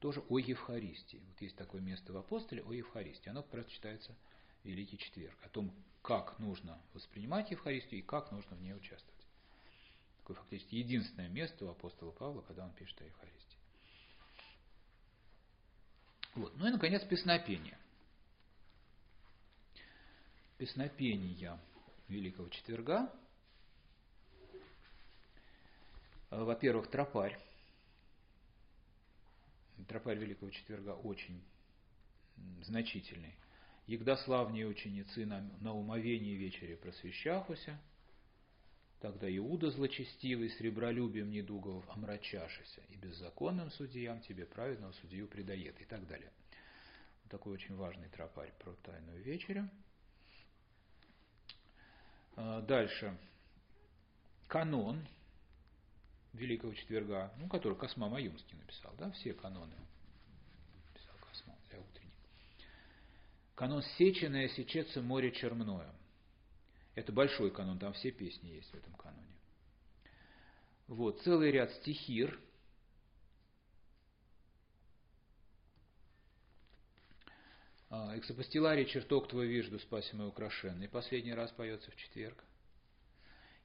тоже 0.00 0.20
о 0.28 0.38
Евхаристии. 0.38 1.22
Вот 1.28 1.40
есть 1.40 1.54
такое 1.54 1.80
место 1.80 2.12
в 2.12 2.16
апостоле 2.16 2.60
о 2.64 2.72
Евхаристии. 2.72 3.30
Оно 3.30 3.44
как 3.44 3.54
раз 3.54 3.66
читается 3.66 4.16
Великий 4.64 4.98
Четверг. 4.98 5.36
О 5.44 5.48
том, 5.48 5.72
как 6.02 6.38
нужно 6.38 6.80
воспринимать 6.94 7.50
Евхаристию 7.50 8.00
и 8.00 8.04
как 8.04 8.30
нужно 8.32 8.56
в 8.56 8.62
ней 8.62 8.74
участвовать. 8.74 9.26
Такое 10.18 10.36
фактически 10.36 10.76
единственное 10.76 11.28
место 11.28 11.64
у 11.64 11.70
апостола 11.70 12.10
Павла, 12.10 12.42
когда 12.42 12.64
он 12.64 12.72
пишет 12.72 13.00
о 13.00 13.04
Евхаристии. 13.04 13.58
Вот. 16.34 16.56
Ну 16.56 16.68
и, 16.68 16.70
наконец, 16.70 17.02
песнопение. 17.04 17.78
Песнопения 20.58 21.58
Великого 22.08 22.48
Четверга 22.48 23.12
Э, 26.32 26.42
во-первых, 26.44 26.88
тропарь. 26.88 27.38
Тропарь 29.86 30.16
Великого 30.16 30.50
Четверга 30.50 30.90
очень 30.90 31.44
значительный. 32.62 33.34
Егда 33.86 34.16
славнее 34.16 34.66
ученицы 34.66 35.26
на, 35.26 35.40
на 35.60 35.74
умовении 35.74 36.34
вечере 36.34 36.76
просвещахуся, 36.76 37.78
тогда 39.00 39.28
Иуда 39.36 39.70
злочестивый, 39.70 40.50
с 40.50 40.60
ребролюбием 40.60 41.30
недугов 41.30 41.84
омрачашися, 41.88 42.80
и 42.90 42.96
беззаконным 42.96 43.70
судьям 43.72 44.20
тебе 44.20 44.46
праведного 44.46 44.92
судью 44.92 45.26
предает, 45.26 45.80
и 45.80 45.84
так 45.84 46.06
далее. 46.06 46.30
Вот 47.24 47.32
такой 47.32 47.54
очень 47.54 47.74
важный 47.74 48.08
тропарь 48.08 48.52
про 48.60 48.72
тайную 48.84 49.22
вечерю. 49.22 49.68
Э, 52.36 52.62
дальше. 52.66 53.18
Канон, 54.46 55.04
Великого 56.32 56.72
Четверга, 56.74 57.32
ну, 57.38 57.48
который 57.48 57.76
Косма 57.76 58.08
Маюмский 58.08 58.56
написал, 58.56 58.94
да, 58.98 59.10
все 59.12 59.34
каноны 59.34 59.74
писал 60.94 61.14
Косма 61.20 61.54
для 61.68 61.78
утренней. 61.78 62.12
Канон 63.54 63.82
«Сеченое 63.98 64.48
сечется 64.48 65.02
море 65.02 65.32
черное». 65.32 65.94
Это 66.94 67.12
большой 67.12 67.50
канон, 67.50 67.78
там 67.78 67.92
все 67.94 68.10
песни 68.10 68.48
есть 68.48 68.70
в 68.70 68.74
этом 68.74 68.92
каноне. 68.94 69.36
Вот, 70.88 71.22
целый 71.22 71.50
ряд 71.50 71.70
стихир. 71.72 72.38
А, 77.88 78.16
Эксопостиларий 78.18 78.86
«Чертог 78.86 79.28
твой 79.28 79.46
вижду, 79.46 79.78
спаси 79.78 80.14
мой 80.16 80.28
украшенный» 80.28 80.88
последний 80.88 81.34
раз 81.34 81.50
поется 81.52 81.90
в 81.90 81.96
четверг. 81.96 82.44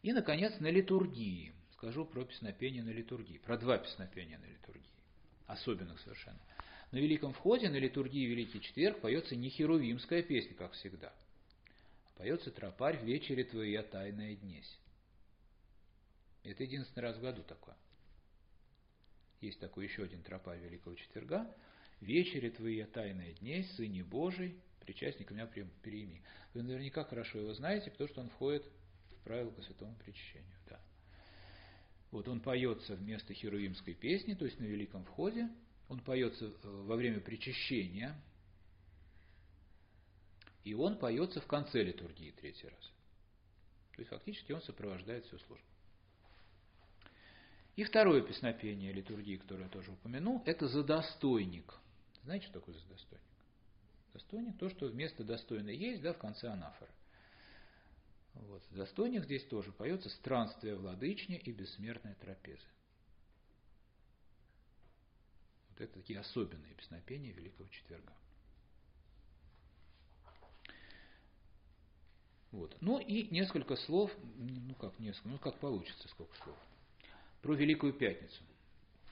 И, 0.04 0.14
наконец, 0.14 0.60
на 0.60 0.70
литургии– 0.70 1.54
скажу 1.78 2.06
про 2.06 2.26
песнопение 2.26 2.84
на 2.84 2.90
литургии, 2.90 3.38
про 3.38 3.58
два 3.58 3.78
песнопения 3.78 4.40
на 4.40 4.46
литургии, 4.46 4.90
особенных 5.46 6.00
совершенно. 6.00 6.40
На 6.92 6.98
Великом 6.98 7.34
Входе, 7.34 7.70
на 7.70 7.76
литургии 7.76 8.26
Великий 8.26 8.62
Четверг, 8.62 9.02
поется 9.02 9.36
не 9.36 9.50
херувимская 9.50 10.24
песня, 10.24 10.56
как 10.56 10.72
всегда, 10.72 11.14
а 12.06 12.18
поется 12.18 12.50
тропарь 12.50 12.98
«В 12.98 13.04
вечере 13.04 13.44
твоя 13.44 13.84
тайная 13.84 14.36
днесь». 14.36 14.80
Это 16.44 16.64
единственный 16.64 17.04
раз 17.04 17.18
в 17.18 17.22
году 17.22 17.44
такое. 17.44 17.76
Есть 19.42 19.60
такой 19.60 19.86
еще 19.86 20.04
один 20.04 20.24
тропарь 20.24 20.60
Великого 20.60 20.96
Четверга. 20.96 21.54
«Вечере 22.00 22.52
твоя 22.52 22.88
тайная 22.88 23.34
днесь, 23.34 23.70
Сыне 23.76 24.04
Божий, 24.04 24.56
причастник 24.80 25.30
меня 25.32 25.46
приими». 25.46 26.22
Вы 26.54 26.64
наверняка 26.64 27.04
хорошо 27.04 27.40
его 27.40 27.54
знаете, 27.54 27.92
потому 27.92 28.08
что 28.08 28.22
он 28.22 28.30
входит 28.30 28.66
в 29.12 29.24
правила 29.24 29.52
по 29.52 29.62
святому 29.62 29.96
причащению. 29.96 30.56
Да. 30.70 30.80
Вот 32.12 32.28
он 32.30 32.40
поется 32.40 32.96
вместо 32.96 33.34
херувимской 33.34 33.94
песни, 33.94 34.36
то 34.36 34.46
есть 34.46 34.60
на 34.60 34.64
Великом 34.64 35.04
Входе. 35.04 35.50
Он 35.90 36.00
поется 36.00 36.46
э, 36.46 36.52
во 36.64 36.96
время 36.96 37.20
причащения. 37.20 38.16
И 40.64 40.74
он 40.74 40.98
поется 40.98 41.40
в 41.40 41.48
конце 41.48 41.84
литургии 41.84 42.32
третий 42.32 42.68
раз. 42.68 42.92
То 43.96 44.02
есть 44.02 44.10
фактически 44.10 44.52
он 44.52 44.62
сопровождает 44.62 45.26
всю 45.26 45.40
службу. 45.40 45.66
И 47.78 47.84
второе 47.84 48.22
песнопение 48.22 48.92
литургии, 48.92 49.38
которое 49.38 49.64
я 49.64 49.70
тоже 49.70 49.92
упомянул, 49.92 50.42
это 50.46 50.68
«Задостойник». 50.68 51.74
Знаете, 52.24 52.46
что 52.46 52.60
такое 52.60 52.76
«Задостойник»? 52.76 53.24
Достойник– 54.14 54.58
то, 54.60 54.70
что 54.70 54.88
вместо 54.88 55.24
достойно 55.24 55.70
есть, 55.70 56.02
да, 56.02 56.14
в 56.14 56.18
конце 56.18 56.48
анафоры. 56.48 56.92
Вот. 58.34 58.64
В 58.72 58.76
застойник 58.76 59.24
здесь 59.26 59.46
тоже 59.46 59.72
поется 59.72 60.10
«Странствие 60.10 60.76
владычня 60.76 61.38
и 61.38 61.52
бессмертная 61.52 62.16
трапеза». 62.16 62.66
Вот 65.78 65.84
это 65.84 65.94
такие 65.94 66.20
особенные 66.20 66.74
песнопения 66.74 67.32
Великого 67.34 67.70
Четверга. 67.70 68.12
Вот. 72.52 72.76
Ну 72.82 73.00
и 73.00 73.28
несколько 73.30 73.76
слов, 73.76 74.12
ну 74.38 74.74
как 74.76 74.98
несколько, 74.98 75.30
ну 75.30 75.38
как 75.38 75.60
получится, 75.60 76.08
сколько 76.08 76.36
слов, 76.38 76.58
про 77.44 77.54
Великую 77.54 77.94
Пятницу. 77.94 78.42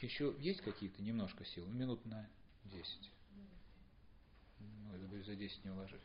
Еще 0.01 0.35
есть 0.39 0.61
какие-то 0.61 1.03
немножко 1.03 1.45
сил? 1.45 1.67
Минут 1.67 2.03
на 2.05 2.27
10. 2.65 3.11
Ну, 4.59 4.95
это 4.95 5.23
за 5.23 5.35
10 5.35 5.65
не 5.65 5.71
уложить. 5.71 6.01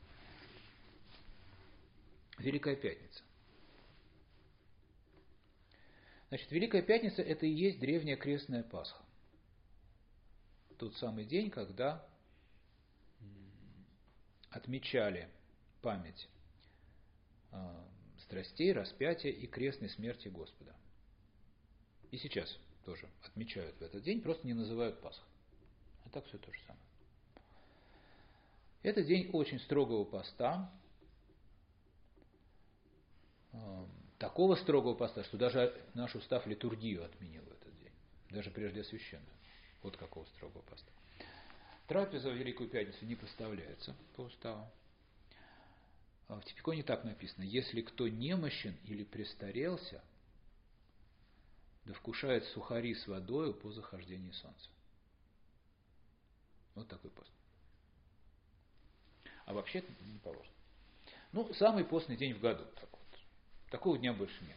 Великая 2.38 2.76
Пятница. 2.76 3.22
Значит, 6.28 6.50
Великая 6.52 6.82
Пятница– 6.82 7.22
это 7.22 7.46
и 7.46 7.50
есть 7.50 7.80
древняя 7.80 8.16
крестная 8.16 8.62
Пасха. 8.62 9.02
Тот 10.80 10.96
самый 10.96 11.26
день, 11.26 11.50
когда 11.50 12.02
отмечали 14.48 15.28
память 15.82 16.26
а, 17.52 17.86
страстей, 18.22 18.72
распятия 18.72 19.30
и 19.30 19.46
крестной 19.46 19.90
смерти 19.90 20.28
Господа. 20.28 20.74
И 22.10 22.16
сейчас 22.16 22.58
тоже 22.86 23.10
отмечают 23.26 23.76
в 23.76 23.82
этот 23.82 24.02
день, 24.02 24.22
просто 24.22 24.46
не 24.46 24.54
называют 24.54 24.98
Пасхой. 25.02 25.28
А 26.06 26.08
так 26.08 26.24
все 26.24 26.38
то 26.38 26.50
же 26.50 26.58
самое. 26.60 26.82
Это 28.82 29.02
день 29.02 29.28
очень 29.34 29.60
строгого 29.60 30.04
поста, 30.04 30.72
такого 34.16 34.54
строгого 34.54 34.94
поста, 34.94 35.24
что 35.24 35.36
даже 35.36 35.78
наш 35.92 36.14
устав 36.14 36.46
литургию 36.46 37.04
отменил 37.04 37.42
в 37.42 37.52
этот 37.52 37.78
день, 37.80 37.92
даже 38.30 38.50
прежде 38.50 38.80
освященную. 38.80 39.39
Вот 39.82 39.96
какого 39.96 40.24
строгого 40.26 40.62
поста. 40.62 40.90
Трапеза 41.86 42.30
в 42.30 42.34
Великую 42.34 42.68
Пятницу 42.68 43.04
не 43.04 43.16
поставляется 43.16 43.96
по 44.14 44.22
уставу. 44.22 44.70
А 46.28 46.38
в 46.38 46.44
Типиконе 46.44 46.82
так 46.82 47.02
написано, 47.04 47.42
если 47.42 47.82
кто 47.82 48.06
немощен 48.06 48.76
или 48.84 49.02
престарелся, 49.02 50.02
да 51.84 51.92
вкушает 51.94 52.44
сухари 52.44 52.94
с 52.94 53.06
водой 53.08 53.52
по 53.54 53.72
захождении 53.72 54.30
солнца. 54.30 54.70
Вот 56.76 56.86
такой 56.86 57.10
пост. 57.10 57.32
А 59.46 59.52
вообще 59.52 59.82
не 60.02 60.18
положено. 60.18 60.54
Ну, 61.32 61.52
самый 61.54 61.84
постный 61.84 62.16
день 62.16 62.34
в 62.34 62.40
году. 62.40 62.64
Так 62.76 62.90
Такого 63.70 63.96
дня 63.98 64.12
больше 64.12 64.44
нет. 64.44 64.56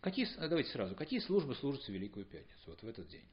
Какие, 0.00 0.28
давайте 0.36 0.70
сразу, 0.70 0.94
какие 0.94 1.18
службы 1.20 1.54
служатся 1.56 1.90
Великую 1.90 2.24
Пятницу, 2.24 2.62
вот 2.66 2.82
в 2.82 2.86
этот 2.86 3.08
день? 3.08 3.24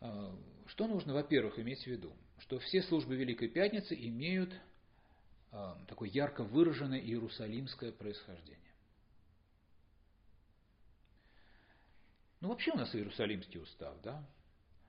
А, 0.00 0.34
что 0.66 0.86
нужно, 0.86 1.14
во-первых, 1.14 1.58
иметь 1.58 1.82
в 1.82 1.86
виду? 1.86 2.12
Что 2.40 2.58
все 2.58 2.82
службы 2.82 3.16
Великой 3.16 3.48
Пятницы 3.48 3.94
имеют 3.94 4.52
а, 5.50 5.78
такое 5.86 6.08
ярко 6.10 6.44
выраженное 6.44 7.00
иерусалимское 7.00 7.92
происхождение. 7.92 8.58
Ну, 12.40 12.48
вообще 12.48 12.72
у 12.72 12.76
нас 12.76 12.94
Иерусалимский 12.94 13.60
устав, 13.60 14.00
да? 14.02 14.24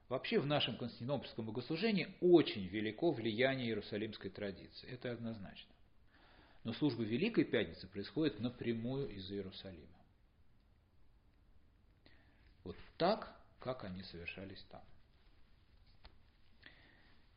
Вообще 0.07 0.39
в 0.39 0.45
нашем 0.45 0.77
Константинопольском 0.77 1.45
богослужении 1.45 2.15
очень 2.19 2.65
велико 2.67 3.11
влияние 3.11 3.67
иерусалимской 3.67 4.29
традиции. 4.29 4.87
Это 4.89 5.11
однозначно. 5.11 5.71
Но 6.63 6.73
службы 6.73 7.05
Великой 7.05 7.45
Пятницы 7.45 7.87
происходят 7.87 8.39
напрямую 8.39 9.09
из 9.09 9.31
Иерусалима. 9.31 9.98
Вот 12.69 12.77
так, 12.97 13.35
как 13.59 13.83
они 13.83 14.03
совершались 14.03 14.63
там. 14.69 14.83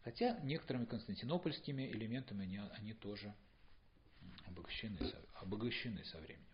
Хотя 0.04 0.38
некоторыми 0.40 0.84
константинопольскими 0.84 1.90
элементами 1.90 2.42
они, 2.42 2.60
они 2.76 2.92
тоже 2.92 3.34
обогащены, 4.44 4.98
обогащены 5.36 6.04
со 6.04 6.18
временем. 6.20 6.44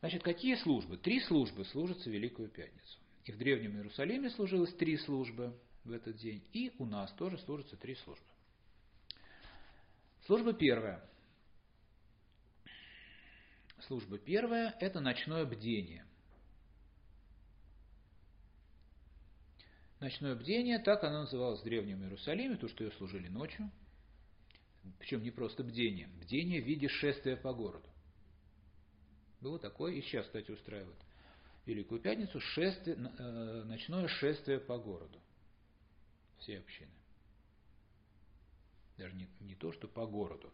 Значит, 0.00 0.24
какие 0.24 0.56
службы? 0.56 0.96
Три 0.96 1.20
службы 1.20 1.64
служатся 1.66 2.10
Великую 2.10 2.48
Пятницу. 2.48 2.98
И 3.24 3.30
в 3.30 3.38
Древнем 3.38 3.76
Иерусалиме 3.76 4.30
служилось 4.30 4.74
три 4.74 4.96
службы 4.96 5.56
в 5.84 5.92
этот 5.92 6.16
день, 6.16 6.44
и 6.52 6.74
у 6.80 6.86
нас 6.86 7.12
тоже 7.12 7.38
служатся 7.38 7.76
три 7.76 7.94
службы. 7.94 8.26
Служба 10.26 10.54
первая. 10.54 11.08
Служба 13.82 14.18
первая– 14.18 14.74
это 14.80 14.98
ночное 14.98 15.44
бдение. 15.44 16.04
Ночное 20.04 20.34
бдение, 20.34 20.78
так 20.80 21.02
оно 21.02 21.20
называлось 21.20 21.62
в 21.62 21.64
Древнем 21.64 22.02
Иерусалиме, 22.02 22.58
то, 22.58 22.68
что 22.68 22.84
ее 22.84 22.90
служили 22.90 23.28
ночью. 23.28 23.70
Причем 24.98 25.22
не 25.22 25.30
просто 25.30 25.64
бдение, 25.64 26.08
бдение 26.20 26.60
в 26.60 26.66
виде 26.66 26.88
шествия 26.88 27.38
по 27.38 27.54
городу. 27.54 27.88
Было 29.40 29.58
такое, 29.58 29.94
и 29.94 30.02
сейчас, 30.02 30.26
кстати, 30.26 30.50
устраивают 30.50 30.98
Великую 31.64 32.02
Пятницу, 32.02 32.38
шествие, 32.38 32.96
э, 32.96 33.62
ночное 33.64 34.06
шествие 34.08 34.60
по 34.60 34.76
городу. 34.76 35.18
Все 36.36 36.58
общины. 36.58 36.92
Даже 38.98 39.14
не, 39.14 39.26
не 39.40 39.54
то, 39.54 39.72
что 39.72 39.88
по 39.88 40.04
городу, 40.06 40.52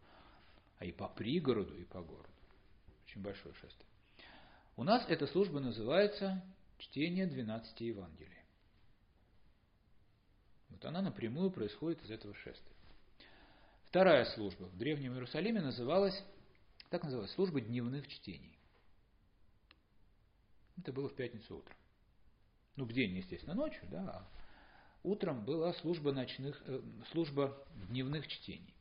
а 0.79 0.85
и 0.85 0.93
по 0.93 1.09
пригороду, 1.09 1.77
и 1.77 1.85
по 1.87 2.01
городу. 2.03 2.31
Очень 3.05 3.23
большое 3.23 3.53
шествие. 3.57 3.89
У 4.77 4.85
нас 4.85 5.05
эта 5.09 5.27
служба 5.27 5.59
называется 5.59 6.41
чтение 6.79 7.27
12 7.27 7.81
Евангелий. 7.81 8.40
Вот 10.71 10.85
она 10.85 11.03
напрямую 11.03 11.51
происходит 11.51 12.03
из 12.03 12.11
этого 12.11 12.35
шествия. 12.35 12.77
Вторая 13.87 14.25
служба 14.25 14.65
в 14.65 14.77
Древнем 14.77 15.15
Иерусалиме 15.15 15.61
называлась, 15.61 16.25
так 16.91 17.03
называлась, 17.03 17.33
служба 17.33 17.61
дневных 17.61 18.07
чтений. 18.09 18.57
Это 20.79 20.93
было 20.93 21.09
в 21.09 21.15
пятницу 21.15 21.59
утром. 21.59 21.77
Ну, 22.77 22.85
в 22.85 22.93
день, 22.93 23.17
естественно, 23.17 23.55
ночью, 23.55 23.83
да, 23.91 24.01
а 24.01 24.29
утром 25.03 25.45
была 25.45 25.73
служба, 25.75 26.13
ночных, 26.13 26.63
э, 26.67 26.81
служба 27.11 27.67
дневных 27.89 28.27
чтений. 28.29 28.75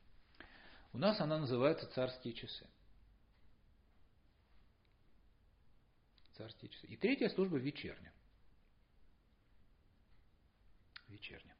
У 0.92 0.98
нас 0.98 1.20
она 1.20 1.38
называется 1.38 1.86
царские 1.88 2.34
часы. 2.34 2.66
Царские 6.36 6.70
часы. 6.70 6.86
И 6.86 6.96
третья 6.96 7.28
служба 7.28 7.58
вечерняя. 7.58 8.12
Вечерняя. 11.08 11.56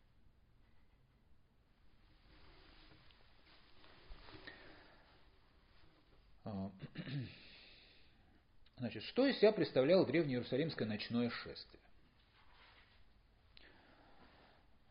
А, 6.39 6.39
Значит, 8.78 9.02
что 9.05 9.27
из 9.27 9.36
себя 9.39 9.52
представляло 9.52 10.06
древнее 10.06 10.36
Иерусалимское 10.36 10.89
ночное 10.89 11.31
шествие? 11.31 11.81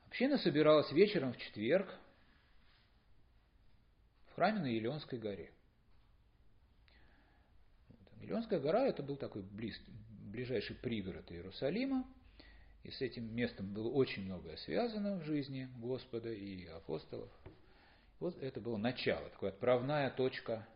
Община 0.08 0.38
собиралась 0.38 0.92
вечером 0.92 1.34
в 1.34 1.38
четверг 1.38 1.88
в 4.32 4.36
храме 4.36 4.60
на 4.60 4.68
Елеонской 4.68 5.20
горе. 5.20 5.52
Елеонская 8.22 8.60
гора 8.60 8.86
это 8.86 9.02
был 9.02 9.16
такой 9.16 9.44
близ, 9.44 9.80
ближайший 10.32 10.76
пригород 10.76 11.32
Иерусалима, 11.32 12.06
и 12.84 12.92
с 12.92 13.02
этим 13.02 13.34
местом 13.36 13.74
было 13.74 13.90
очень 13.90 14.24
многое 14.24 14.58
связано 14.58 15.18
в 15.18 15.24
жизни 15.24 15.70
Господа 15.78 16.32
и 16.32 16.66
апостолов. 16.68 17.30
Вот 18.20 18.38
это 18.42 18.60
было 18.60 18.78
начало, 18.78 19.30
такая 19.30 19.52
отправная 19.52 20.10
точка 20.12 20.68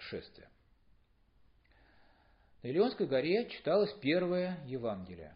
шествия. 0.00 0.48
На 2.62 2.68
Илионской 2.68 3.06
горе 3.06 3.48
читалось 3.48 3.92
первое 3.94 4.62
Евангелие. 4.66 5.34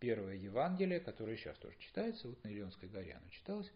Первое 0.00 0.34
Евангелие, 0.34 1.00
которое 1.00 1.36
сейчас 1.36 1.56
тоже 1.58 1.76
читается, 1.78 2.28
вот 2.28 2.42
на 2.42 2.48
Илионской 2.48 2.88
горе 2.88 3.14
оно 3.14 3.28
читалось. 3.30 3.70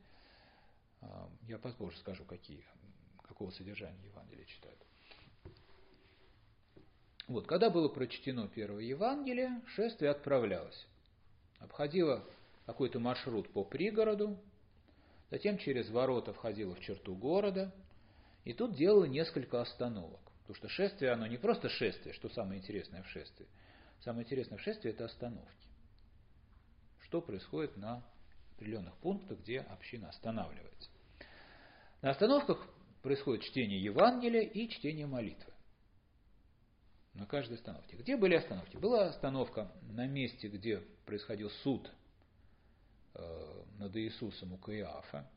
А, 1.02 1.28
я 1.48 1.58
позже 1.58 1.98
скажу, 1.98 2.24
какие, 2.24 2.64
какого 3.22 3.50
содержания 3.50 4.02
Евангелия 4.06 4.44
читают. 4.46 4.78
Вот, 7.26 7.46
когда 7.46 7.70
было 7.70 7.88
прочтено 7.88 8.48
первое 8.48 8.82
Евангелие, 8.82 9.60
шествие 9.66 10.10
отправлялось. 10.10 10.86
Обходило 11.58 12.24
какой-то 12.66 12.98
маршрут 12.98 13.50
по 13.52 13.64
пригороду, 13.64 14.38
затем 15.30 15.58
через 15.58 15.90
ворота 15.90 16.32
входило 16.32 16.74
в 16.74 16.80
черту 16.80 17.14
города, 17.14 17.72
и 18.44 18.52
тут 18.52 18.74
делало 18.74 19.04
несколько 19.04 19.60
остановок. 19.60 20.20
Потому 20.40 20.56
что 20.56 20.68
шествие, 20.68 21.12
оно 21.12 21.26
не 21.26 21.36
просто 21.36 21.68
шествие, 21.68 22.14
что 22.14 22.28
самое 22.30 22.60
интересное 22.60 23.02
в 23.02 23.08
шествии. 23.08 23.46
Самое 24.00 24.24
интересное 24.24 24.58
в 24.58 24.62
шествии– 24.62 24.90
это 24.92 25.04
остановки. 25.04 25.68
Что 27.00 27.20
происходит 27.20 27.76
на 27.76 28.02
определенных 28.56 28.96
пунктах, 28.96 29.38
где 29.40 29.60
община 29.60 30.08
останавливается. 30.08 30.90
На 32.02 32.10
остановках 32.10 32.66
происходит 33.02 33.44
чтение 33.44 33.80
Евангелия 33.80 34.42
и 34.42 34.68
чтение 34.68 35.06
молитвы. 35.06 35.52
На 37.14 37.26
каждой 37.26 37.54
остановке. 37.54 37.96
Где 37.96 38.16
были 38.16 38.34
остановки? 38.34 38.76
Была 38.76 39.08
остановка 39.08 39.70
на 39.82 40.06
месте, 40.06 40.48
где 40.48 40.80
происходил 41.04 41.50
суд 41.62 41.90
э, 43.14 43.64
над 43.78 43.96
Иисусом 43.96 44.52
у 44.52 44.58
Каиафа. 44.58 45.28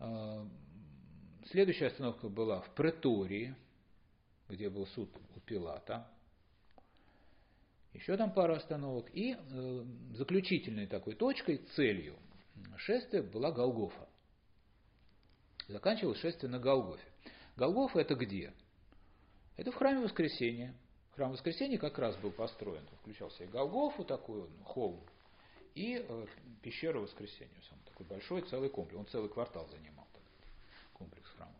Э, 0.00 0.44
Следующая 1.50 1.86
остановка 1.86 2.28
была 2.28 2.60
в 2.60 2.74
Претории, 2.74 3.54
где 4.50 4.68
был 4.68 4.86
суд 4.88 5.08
у 5.34 5.40
Пилата. 5.40 6.06
Еще 7.94 8.18
там 8.18 8.34
пара 8.34 8.56
остановок. 8.56 9.08
И 9.14 9.34
э, 9.34 9.84
заключительной 10.12 10.86
такой 10.86 11.14
точкой, 11.14 11.58
целью 11.74 12.16
шествия 12.76 13.22
была 13.22 13.50
Голгофа. 13.50 14.08
Заканчивалось 15.68 16.18
шествие 16.18 16.50
на 16.50 16.58
Голгофе. 16.58 17.08
Голгофа 17.56 18.00
это 18.00 18.14
где? 18.14 18.52
Это 19.56 19.72
в 19.72 19.74
храме 19.74 20.00
Воскресения. 20.00 20.74
Храм 21.14 21.32
Воскресения 21.32 21.78
как 21.78 21.98
раз 21.98 22.14
был 22.18 22.30
построен. 22.30 22.86
Включал 23.00 23.30
в 23.30 23.34
себя 23.34 23.46
Голгофу, 23.46 24.04
такой 24.04 24.46
холм, 24.64 25.02
и 25.78 26.04
э, 26.06 26.26
пещеру 26.62 27.02
Воскресения. 27.02 27.60
Сам 27.68 27.78
такой 27.84 28.04
большой 28.06 28.42
целый 28.42 28.68
комплекс. 28.68 28.98
Он 28.98 29.06
целый 29.06 29.28
квартал 29.28 29.68
занимал 29.68 30.08
комплекс 30.92 31.28
храма. 31.36 31.54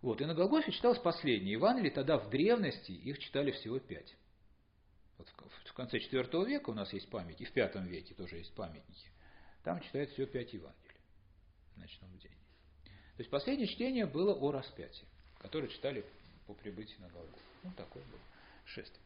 Вот, 0.00 0.20
и 0.20 0.24
на 0.24 0.34
Голгофе 0.34 0.72
читалось 0.72 0.98
последнее 0.98 1.52
Евангелие, 1.52 1.90
тогда 1.90 2.18
в 2.18 2.30
древности 2.30 2.92
их 2.92 3.18
читали 3.18 3.50
всего 3.52 3.78
пять. 3.78 4.14
Вот 5.18 5.28
в 5.64 5.72
конце 5.74 5.98
IV 5.98 6.46
века 6.46 6.70
у 6.70 6.74
нас 6.74 6.92
есть 6.92 7.08
память, 7.08 7.40
и 7.40 7.44
в 7.44 7.54
V 7.54 7.88
веке 7.88 8.14
тоже 8.14 8.36
есть 8.36 8.52
памятники. 8.54 9.10
Там 9.62 9.80
читают 9.80 10.10
всего 10.10 10.26
пять 10.26 10.52
Евангелий 10.52 11.00
в 11.74 11.78
ночном 11.78 12.18
день. 12.18 12.36
То 12.82 13.20
есть 13.20 13.30
последнее 13.30 13.68
чтение 13.68 14.06
было 14.06 14.34
о 14.34 14.50
распятии, 14.50 15.06
которое 15.38 15.68
читали 15.68 16.04
по 16.46 16.54
прибытии 16.54 16.96
на 16.98 17.08
Голгофу. 17.08 17.38
Ну, 17.62 17.70
такое 17.76 18.02
было 18.04 18.20
шествие. 18.66 19.03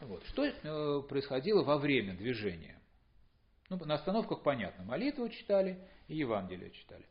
Вот. 0.00 0.24
Что 0.26 0.44
э, 0.44 1.02
происходило 1.08 1.62
во 1.62 1.78
время 1.78 2.14
движения? 2.14 2.78
Ну, 3.68 3.76
на 3.84 3.94
остановках 3.94 4.42
понятно, 4.42 4.84
молитву 4.84 5.28
читали 5.28 5.78
и 6.08 6.16
Евангелие 6.16 6.70
читали. 6.70 7.04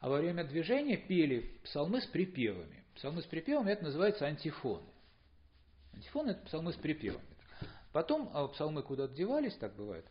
А 0.00 0.08
во 0.08 0.18
время 0.18 0.44
движения 0.44 0.96
пели 0.96 1.58
псалмы 1.64 2.00
с 2.00 2.06
припевами. 2.06 2.84
Псалмы 2.94 3.22
с 3.22 3.26
припевами 3.26 3.70
это 3.70 3.84
называется 3.84 4.26
антифоны. 4.26 4.86
Антифоны 5.92 6.30
это 6.30 6.44
псалмы 6.44 6.72
с 6.72 6.76
припевами. 6.76 7.24
Потом 7.92 8.28
псалмы 8.50 8.82
куда-то 8.82 9.14
девались, 9.14 9.56
так 9.56 9.74
бывает, 9.76 10.04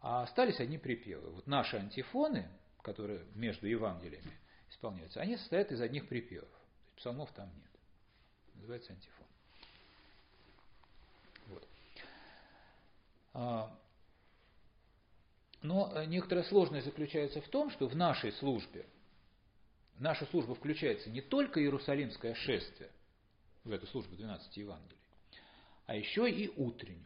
а 0.00 0.22
остались 0.22 0.60
одни 0.60 0.76
припевы. 0.78 1.30
Вот 1.30 1.46
наши 1.46 1.76
антифоны, 1.76 2.48
которые 2.82 3.24
между 3.34 3.66
Евангелиями 3.66 4.30
исполняются, 4.70 5.20
они 5.20 5.36
состоят 5.36 5.72
из 5.72 5.80
одних 5.80 6.06
припевов. 6.06 6.48
Псалмов 6.96 7.32
там 7.32 7.48
нет. 7.56 7.70
Называется 8.56 8.92
антифон. 8.92 9.26
Вот. 11.46 11.66
А, 11.66 13.26
но 15.62 16.04
некоторая 16.04 16.44
сложность 16.44 16.86
заключается 16.86 17.40
в 17.40 17.48
том, 17.48 17.70
что 17.70 17.88
в 17.88 17.96
нашей 17.96 18.32
службе, 18.32 18.86
в 19.94 20.00
нашу 20.00 20.26
службу 20.26 20.54
включается 20.54 21.10
не 21.10 21.20
только 21.20 21.60
Иерусалимское 21.60 22.34
шествие, 22.34 22.90
в 23.64 23.72
эту 23.72 23.86
службу 23.88 24.16
12 24.16 24.56
Евангелий, 24.56 24.96
а 25.86 25.94
еще 25.94 26.30
и 26.30 26.48
утреннюю. 26.56 27.04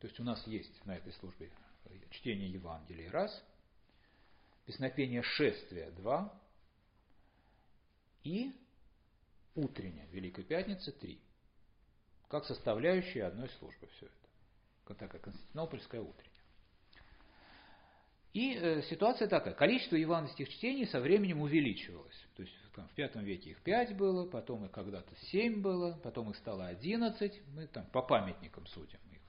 То 0.00 0.08
есть 0.08 0.18
у 0.18 0.24
нас 0.24 0.44
есть 0.46 0.84
на 0.84 0.96
этой 0.96 1.12
службе 1.12 1.50
чтение 2.10 2.50
Евангелия 2.50 3.10
раз, 3.10 3.44
песнопение 4.66 5.22
шествия 5.22 5.90
два 5.92 6.36
и 8.24 8.52
утренняя 9.54 10.06
Великой 10.08 10.44
Пятницы 10.44 10.92
три. 10.92 11.20
Как 12.32 12.46
составляющая 12.46 13.24
одной 13.24 13.50
службы 13.58 13.86
все 13.88 14.06
это 14.06 14.94
такая 14.94 15.20
Константинопольская 15.20 16.00
утренняя. 16.00 16.32
И 18.32 18.54
э, 18.54 18.82
ситуация 18.88 19.28
такая. 19.28 19.52
Количество 19.52 19.96
евангельских 19.96 20.48
чтений 20.48 20.86
со 20.86 21.02
временем 21.02 21.42
увеличивалось. 21.42 22.16
То 22.34 22.42
есть 22.42 22.54
там, 22.74 22.88
в 22.88 22.96
V 22.96 23.22
веке 23.22 23.50
их 23.50 23.60
пять 23.60 23.94
было, 23.94 24.26
потом 24.26 24.64
их 24.64 24.70
когда-то 24.70 25.14
семь 25.26 25.60
было, 25.60 26.00
потом 26.02 26.30
их 26.30 26.36
стало 26.36 26.68
одиннадцать. 26.68 27.38
Мы 27.48 27.66
там 27.66 27.84
по 27.92 28.00
памятникам 28.00 28.66
судим. 28.68 28.98
Их 29.10 29.20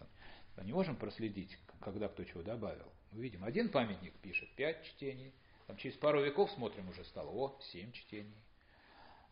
не 0.64 0.72
можем 0.72 0.96
проследить, 0.96 1.58
когда 1.82 2.08
кто 2.08 2.24
чего 2.24 2.42
добавил. 2.42 2.90
Мы 3.12 3.22
видим, 3.22 3.44
один 3.44 3.68
памятник 3.68 4.14
пишет 4.22 4.50
пять 4.56 4.82
чтений, 4.86 5.34
там 5.68 5.76
через 5.76 5.98
пару 5.98 6.24
веков 6.24 6.50
смотрим, 6.52 6.88
уже 6.88 7.04
стало, 7.04 7.30
о, 7.32 7.60
семь 7.64 7.92
чтений. 7.92 8.42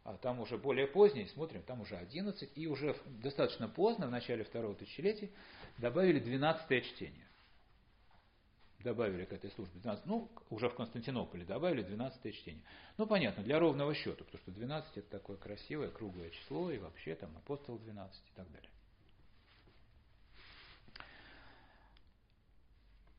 А 0.03 0.17
там 0.17 0.39
уже 0.39 0.57
более 0.57 0.87
поздний, 0.87 1.27
смотрим, 1.27 1.61
там 1.61 1.81
уже 1.81 1.95
11, 1.95 2.51
и 2.55 2.67
уже 2.67 2.95
достаточно 3.21 3.67
поздно, 3.67 4.07
в 4.07 4.11
начале 4.11 4.43
второго 4.43 4.73
тысячелетия, 4.73 5.29
добавили 5.77 6.19
12 6.19 6.85
чтение. 6.85 7.27
Добавили 8.79 9.25
к 9.25 9.33
этой 9.33 9.51
службе 9.51 9.79
12, 9.79 10.07
ну, 10.07 10.31
уже 10.49 10.69
в 10.69 10.73
Константинополе 10.73 11.45
добавили 11.45 11.83
12 11.83 12.33
чтение. 12.33 12.63
Ну, 12.97 13.05
понятно, 13.05 13.43
для 13.43 13.59
ровного 13.59 13.93
счета, 13.93 14.23
потому 14.23 14.41
что 14.41 14.51
12 14.51 14.97
это 14.97 15.09
такое 15.09 15.37
красивое, 15.37 15.89
круглое 15.89 16.31
число, 16.31 16.71
и 16.71 16.79
вообще 16.79 17.13
там 17.13 17.37
апостол 17.37 17.77
12 17.77 18.17
и 18.17 18.35
так 18.35 18.51
далее. 18.51 18.71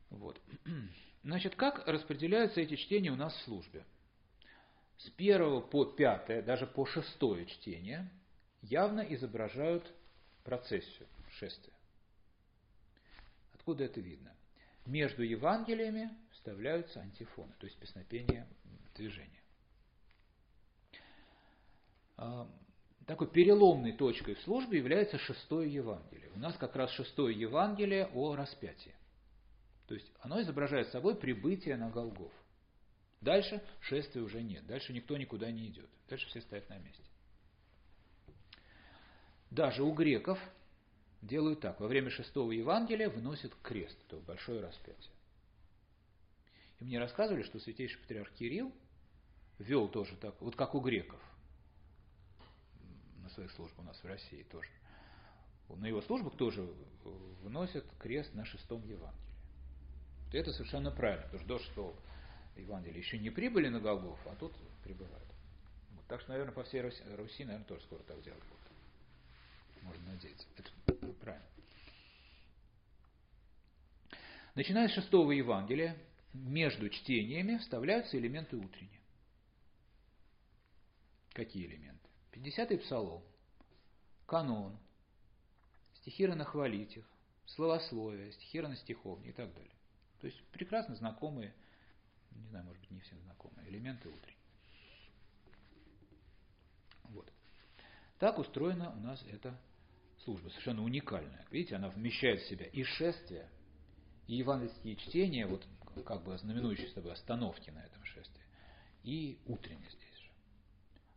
Вот. 0.09 0.39
Значит, 1.23 1.55
как 1.55 1.87
распределяются 1.87 2.59
эти 2.59 2.75
чтения 2.75 3.11
у 3.11 3.15
нас 3.15 3.33
в 3.33 3.43
службе? 3.43 3.85
С 5.03 5.09
первого 5.09 5.59
по 5.59 5.83
пятое, 5.83 6.41
даже 6.41 6.65
по 6.65 6.85
шестое 6.85 7.45
чтение 7.45 8.09
явно 8.61 9.01
изображают 9.01 9.85
процессию 10.45 11.07
шествия. 11.31 11.73
Откуда 13.53 13.83
это 13.83 13.99
видно? 13.99 14.33
Между 14.85 15.23
Евангелиями 15.23 16.09
вставляются 16.31 17.01
антифоны, 17.01 17.53
то 17.59 17.65
есть 17.65 17.77
песнопение 17.79 18.47
движения. 18.95 19.41
А, 22.15 22.49
такой 23.05 23.29
переломной 23.29 23.91
точкой 23.91 24.35
в 24.35 24.41
службе 24.41 24.77
является 24.77 25.17
шестое 25.17 25.73
Евангелие. 25.73 26.29
У 26.35 26.39
нас 26.39 26.55
как 26.57 26.75
раз 26.77 26.91
шестое 26.91 27.37
Евангелие 27.37 28.07
о 28.13 28.35
распятии. 28.35 28.95
То 29.87 29.95
есть 29.95 30.09
оно 30.21 30.41
изображает 30.41 30.87
собой 30.89 31.15
прибытие 31.15 31.75
на 31.75 31.89
Голгоф. 31.89 32.31
Дальше 33.23 33.63
шествия 33.79 34.21
уже 34.21 34.41
нет, 34.41 34.65
дальше 34.67 34.91
никто 34.91 35.15
никуда 35.15 35.49
не 35.49 35.67
идет, 35.67 35.89
дальше 36.09 36.27
все 36.27 36.41
стоят 36.41 36.69
на 36.69 36.77
месте. 36.77 37.01
Даже 39.49 39.81
у 39.81 39.93
греков 39.93 40.37
делают 41.21 41.61
так, 41.61 41.79
во 41.79 41.87
время 41.87 42.09
шестого 42.09 42.51
Евангелия 42.51 43.09
выносят 43.09 43.53
крест, 43.61 43.97
то 44.09 44.17
большое 44.17 44.59
распятие. 44.59 45.13
И 46.81 46.83
мне 46.83 46.99
рассказывали, 46.99 47.43
что 47.43 47.59
святейший 47.59 47.97
патриарх 48.01 48.29
Кирилл 48.33 48.73
вел 49.57 49.87
тоже 49.87 50.17
так, 50.17 50.35
вот 50.41 50.57
как 50.57 50.75
у 50.75 50.81
греков, 50.81 51.21
на 53.21 53.29
своих 53.29 53.51
службах 53.51 53.79
у 53.79 53.83
нас 53.83 54.03
в 54.03 54.05
России 54.05 54.43
тоже. 54.43 54.69
На 55.69 55.85
его 55.85 56.01
службах 56.01 56.35
тоже 56.35 56.61
выносят 57.41 57.85
крест 57.99 58.33
на 58.33 58.43
шестом 58.43 58.83
Евангелии. 58.83 59.33
Это 60.33 60.51
совершенно 60.51 60.91
правильно, 60.91 61.23
потому 61.23 61.39
что 61.39 61.47
до 61.47 61.59
шестого 61.59 61.95
Евангелия 62.55 62.99
еще 62.99 63.17
не 63.17 63.29
прибыли 63.29 63.69
на 63.69 63.79
Голгоф, 63.79 64.19
а 64.27 64.35
тут 64.35 64.53
прибывают. 64.83 65.27
Вот, 65.91 66.05
так 66.07 66.21
что, 66.21 66.31
наверное, 66.31 66.53
по 66.53 66.63
всей 66.63 66.81
Руси, 66.81 67.03
Руси, 67.15 67.45
наверное, 67.45 67.67
тоже 67.67 67.83
скоро 67.83 68.03
так 68.03 68.21
делать 68.21 68.43
будут. 68.43 68.63
Можно 69.81 70.13
надеяться. 70.13 70.47
Это 70.57 71.13
правильно. 71.13 71.45
Начиная 74.55 74.87
с 74.87 74.91
шестого 74.91 75.31
Евангелия, 75.31 75.97
между 76.33 76.89
чтениями 76.89 77.57
вставляются 77.57 78.17
элементы 78.17 78.55
утренние. 78.55 79.01
Какие 81.33 81.65
элементы? 81.65 82.07
50-й 82.31 82.77
псалом, 82.77 83.23
канон, 84.25 84.77
стихиры 85.95 86.35
на 86.35 86.45
хвалитих, 86.45 87.05
словословие, 87.47 88.31
стихиры 88.33 88.67
на 88.67 88.75
стиховне 88.75 89.29
и 89.29 89.33
так 89.33 89.51
далее. 89.53 89.71
То 90.21 90.27
есть 90.27 90.41
прекрасно 90.51 90.95
знакомые 90.95 91.53
не 92.35 92.47
знаю, 92.47 92.65
может 92.65 92.79
быть, 92.81 92.91
не 92.91 92.99
всем 93.01 93.19
знакомы, 93.21 93.63
элементы 93.67 94.09
утренней. 94.09 94.37
Вот. 97.05 97.31
Так 98.19 98.39
устроена 98.39 98.91
у 98.91 98.99
нас 98.99 99.23
эта 99.29 99.57
служба, 100.23 100.49
совершенно 100.49 100.83
уникальная. 100.83 101.45
Видите, 101.51 101.75
она 101.75 101.89
вмещает 101.89 102.41
в 102.41 102.47
себя 102.47 102.65
и 102.65 102.83
шествие, 102.83 103.49
и 104.27 104.35
евангельские 104.35 104.95
чтения, 104.95 105.45
вот 105.45 105.65
как 106.05 106.23
бы 106.23 106.37
знаменующие 106.37 106.87
с 106.87 106.93
тобой 106.93 107.13
остановки 107.13 107.69
на 107.69 107.79
этом 107.79 108.03
шествии, 108.05 108.41
и 109.03 109.39
утреннее 109.45 109.89
здесь 109.89 110.19
же. 110.19 110.29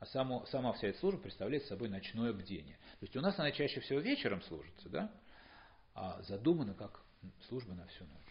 А 0.00 0.06
само, 0.06 0.44
сама 0.46 0.72
вся 0.72 0.88
эта 0.88 0.98
служба 0.98 1.22
представляет 1.22 1.64
собой 1.64 1.88
ночное 1.88 2.32
бдение. 2.32 2.76
То 2.76 3.04
есть 3.04 3.16
у 3.16 3.20
нас 3.20 3.38
она 3.38 3.52
чаще 3.52 3.80
всего 3.80 4.00
вечером 4.00 4.42
служится, 4.42 4.88
да? 4.88 5.12
а 5.94 6.22
задумана 6.22 6.74
как 6.74 7.02
служба 7.48 7.72
на 7.74 7.86
всю 7.86 8.04
ночь. 8.04 8.25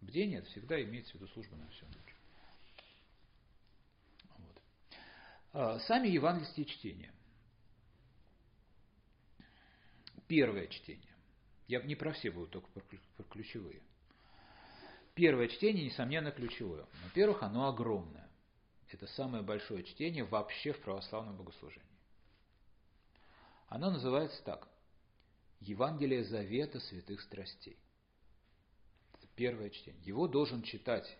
Бдение 0.00 0.40
это 0.40 0.48
всегда 0.48 0.82
имеется 0.82 1.12
в 1.12 1.14
виду 1.14 1.28
служба 1.28 1.56
на 1.56 1.68
всю 1.68 1.86
ночь. 1.86 2.16
Вот. 4.38 4.62
А, 5.52 5.78
сами 5.80 6.08
евангельские 6.08 6.66
чтения. 6.66 7.12
Первое 10.26 10.66
чтение. 10.68 11.14
Я 11.66 11.82
не 11.82 11.94
про 11.94 12.12
все 12.12 12.30
буду, 12.30 12.48
только 12.48 12.68
про 12.68 13.24
ключевые. 13.24 13.82
Первое 15.14 15.48
чтение, 15.48 15.84
несомненно, 15.84 16.30
ключевое. 16.32 16.86
Во-первых, 17.04 17.42
оно 17.42 17.68
огромное. 17.68 18.28
Это 18.88 19.06
самое 19.08 19.42
большое 19.42 19.82
чтение 19.84 20.24
вообще 20.24 20.72
в 20.72 20.80
православном 20.80 21.36
богослужении. 21.36 21.88
Оно 23.68 23.90
называется 23.90 24.42
так. 24.44 24.68
Евангелие 25.60 26.24
Завета 26.24 26.78
святых 26.80 27.20
страстей 27.22 27.78
первое 29.36 29.70
чтение. 29.70 30.02
Его 30.04 30.28
должен 30.28 30.62
читать 30.62 31.16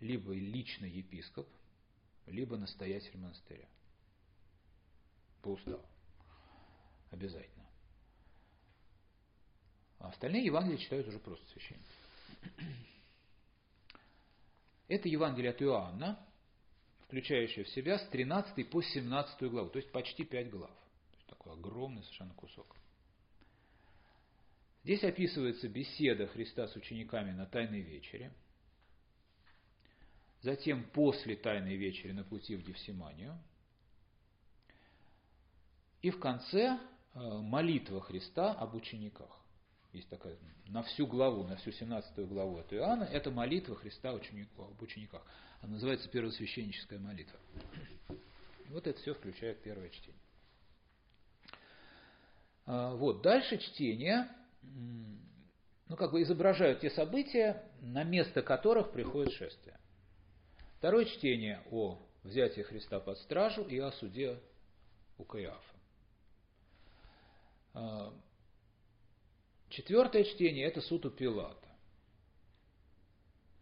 либо 0.00 0.32
личный 0.32 0.90
епископ, 0.90 1.48
либо 2.26 2.56
настоятель 2.56 3.16
монастыря. 3.18 3.68
По 5.42 5.50
уставу. 5.50 5.84
Обязательно. 7.10 7.66
А 9.98 10.08
остальные 10.08 10.44
Евангелия 10.46 10.78
читают 10.78 11.06
уже 11.06 11.18
просто 11.18 11.46
священники. 11.52 11.86
Это 14.88 15.08
Евангелие 15.08 15.52
от 15.52 15.62
Иоанна, 15.62 16.26
включающее 17.04 17.64
в 17.64 17.68
себя 17.68 17.98
с 17.98 18.08
13 18.08 18.68
по 18.68 18.82
17 18.82 19.42
главу, 19.50 19.70
то 19.70 19.78
есть 19.78 19.90
почти 19.92 20.24
5 20.24 20.50
глав. 20.50 20.70
То 20.70 21.16
есть 21.16 21.26
такой 21.26 21.52
огромный 21.52 22.02
совершенно 22.02 22.34
кусок. 22.34 22.76
Здесь 24.84 25.04
описывается 25.04 25.68
беседа 25.68 26.26
Христа 26.26 26.66
с 26.66 26.74
учениками 26.74 27.30
на 27.30 27.46
Тайной 27.46 27.80
вечере. 27.80 28.32
Затем 30.40 30.84
после 30.90 31.36
Тайной 31.36 31.76
вечери 31.76 32.10
на 32.10 32.24
пути 32.24 32.56
в 32.56 32.66
Гефсиманию. 32.66 33.38
И 36.00 36.10
в 36.10 36.18
конце 36.18 36.80
э, 37.14 37.20
молитва 37.20 38.00
Христа 38.00 38.52
об 38.52 38.74
учениках. 38.74 39.30
Есть 39.92 40.08
такая 40.08 40.36
на 40.66 40.82
всю 40.82 41.06
главу, 41.06 41.44
на 41.44 41.56
всю 41.56 41.70
17 41.70 42.26
главу 42.26 42.58
от 42.58 42.72
Иоанна, 42.72 43.04
это 43.04 43.30
молитва 43.30 43.76
Христа 43.76 44.10
об 44.10 44.82
учениках. 44.82 45.22
Она 45.60 45.74
называется 45.74 46.08
первосвященническая 46.08 46.98
молитва. 46.98 47.38
Вот 48.70 48.86
это 48.86 48.98
все 49.00 49.14
включает 49.14 49.62
первое 49.62 49.90
чтение. 49.90 50.20
А, 52.64 52.94
вот, 52.94 53.22
дальше 53.22 53.58
чтение 53.58 54.28
ну, 54.62 55.96
как 55.96 56.12
бы 56.12 56.22
изображают 56.22 56.80
те 56.80 56.90
события, 56.90 57.62
на 57.80 58.02
место 58.02 58.42
которых 58.42 58.92
приходит 58.92 59.34
шествие. 59.34 59.78
Второе 60.78 61.04
чтение 61.04 61.62
о 61.70 61.98
взятии 62.22 62.62
Христа 62.62 62.98
под 62.98 63.18
стражу 63.18 63.62
и 63.62 63.78
о 63.78 63.92
суде 63.92 64.40
у 65.18 65.24
Каиафа. 65.24 65.76
А, 67.74 68.14
четвертое 69.68 70.24
чтение– 70.24 70.66
это 70.66 70.80
суд 70.80 71.06
у 71.06 71.10
Пилата. 71.10 71.68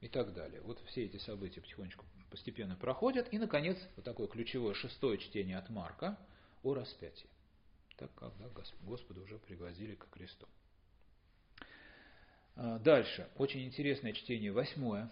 И 0.00 0.08
так 0.08 0.32
далее. 0.32 0.60
Вот 0.62 0.80
все 0.86 1.04
эти 1.04 1.18
события 1.18 1.60
потихонечку, 1.60 2.06
постепенно 2.30 2.76
проходят. 2.76 3.30
И, 3.32 3.38
наконец, 3.38 3.76
вот 3.96 4.04
такое 4.04 4.28
ключевое 4.28 4.74
шестое 4.74 5.18
чтение 5.18 5.58
от 5.58 5.68
Марка 5.68 6.18
о 6.62 6.74
распятии. 6.74 7.28
Так, 7.96 8.14
когда 8.14 8.48
Господа 8.82 9.20
уже 9.20 9.38
пригвоздили 9.38 9.96
к 9.96 10.08
кресту. 10.08 10.48
А, 12.62 12.78
дальше. 12.78 13.26
Очень 13.36 13.64
интересное 13.64 14.12
чтение, 14.12 14.52
восьмое. 14.52 15.10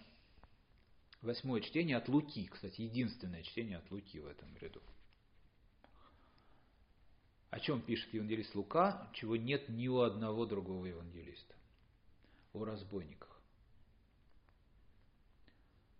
Восьмое 1.23 1.61
чтение 1.61 1.97
от 1.97 2.07
Луки. 2.07 2.45
Кстати, 2.45 2.81
единственное 2.81 3.41
чтение 3.41 3.79
от 3.79 3.89
Луки 3.89 4.19
в 4.19 4.27
этом 4.27 4.55
ряду. 4.59 4.83
О 7.49 7.59
чем 7.59 7.81
пишет 7.81 8.13
евангелист 8.13 8.53
Лука, 8.53 9.09
чего 9.13 9.35
нет 9.35 9.67
ни 9.67 9.87
у 9.87 10.01
одного 10.01 10.45
другого 10.45 10.85
евангелиста? 10.85 11.55
О 12.53 12.65
разбойниках. 12.65 13.41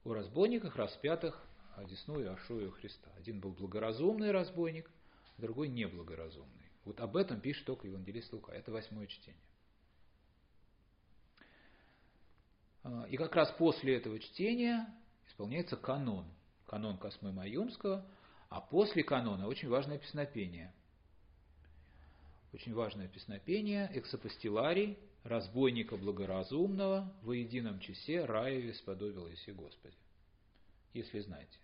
О 0.03 0.13
разбойниках, 0.13 0.76
распятых 0.76 1.43
одесную 1.76 2.26
и 2.26 2.30
Ашую 2.30 2.69
Христа. 2.73 3.09
Один 3.17 3.39
был 3.39 3.53
благоразумный 3.53 4.30
разбойник, 4.30 4.91
другой 5.39 5.69
неблагоразумный. 5.69 6.69
Вот 6.85 6.99
об 6.99 7.17
этом 7.17 7.41
пишет 7.41 7.65
только 7.65 7.88
евангелист 7.88 8.31
Лука. 8.34 8.51
Это 8.51 8.71
восьмое 8.71 9.07
чтение. 9.07 9.41
А, 11.39 12.67
и 13.10 13.18
как 13.18 13.35
раз 13.35 13.51
после 13.57 13.97
этого 13.97 14.19
чтения 14.19 14.88
исполняется 15.27 15.76
канон. 15.76 16.26
Канон 16.65 16.97
Космы 16.97 17.31
Маюнского, 17.31 18.06
а 18.49 18.61
после 18.61 19.03
канона 19.03 19.47
очень 19.47 19.69
важное 19.69 19.97
песнопение. 19.97 20.73
Очень 22.53 22.73
важное 22.73 23.07
песнопение 23.07 23.89
эксапостиларий, 23.93 24.97
разбойника 25.23 25.97
благоразумного, 25.97 27.14
во 27.22 27.34
едином 27.34 27.80
часе 27.80 28.26
раеве 28.26 28.73
сподобил 28.73 29.31
Иси 29.31 29.51
Господи. 29.51 29.95
Если 30.93 31.19
знаете, 31.19 31.57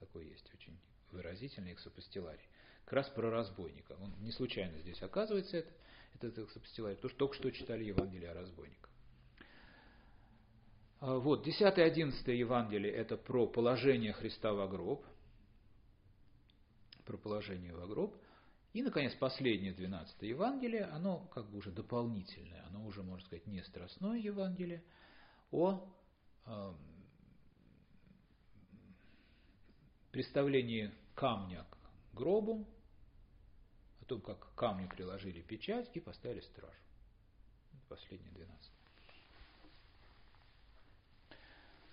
такой 0.00 0.26
есть 0.26 0.50
очень 0.54 0.78
выразительный 1.12 1.72
эксапостиларий. 1.72 2.46
Как 2.84 2.94
раз 2.94 3.08
про 3.10 3.30
разбойника. 3.30 3.92
Он 4.00 4.14
не 4.20 4.32
случайно 4.32 4.78
здесь 4.78 5.02
оказывается, 5.02 5.58
это, 5.58 5.70
этот 6.14 6.38
эксапостиларий, 6.38 6.96
потому 6.96 7.10
что 7.10 7.18
только 7.18 7.34
что 7.34 7.50
читали 7.50 7.84
Евангелие 7.84 8.30
о 8.30 8.34
разбойниках. 8.34 8.90
А, 11.00 11.16
вот, 11.18 11.46
10-11 11.46 12.32
Евангелие– 12.32 12.92
это 12.94 13.16
про 13.16 13.46
положение 13.46 14.12
Христа 14.12 14.52
в 14.52 14.68
гроб. 14.68 15.04
Про 17.04 17.16
положение 17.16 17.72
в 17.72 17.88
гроб. 17.88 18.16
И, 18.72 18.82
наконец, 18.82 19.14
последнее 19.14 19.72
12 19.72 20.22
Евангелие, 20.22 20.84
оно 20.84 21.26
как 21.32 21.48
бы 21.48 21.58
уже 21.58 21.70
дополнительное, 21.70 22.66
оно 22.66 22.84
уже, 22.84 23.02
можно 23.02 23.24
сказать, 23.24 23.46
не 23.46 23.62
страстное 23.62 24.18
Евангелие, 24.18 24.84
о 25.50 25.88
э, 26.44 26.74
представлении 30.10 30.92
камня 31.14 31.64
к 31.64 32.16
гробу, 32.16 32.66
о 34.02 34.04
том, 34.04 34.20
как 34.20 34.50
к 34.50 34.54
камню 34.54 34.88
приложили 34.88 35.40
печать 35.42 35.90
и 35.94 36.00
поставили 36.00 36.40
стражу. 36.40 36.82
Последнее 37.88 38.32
12. 38.32 38.77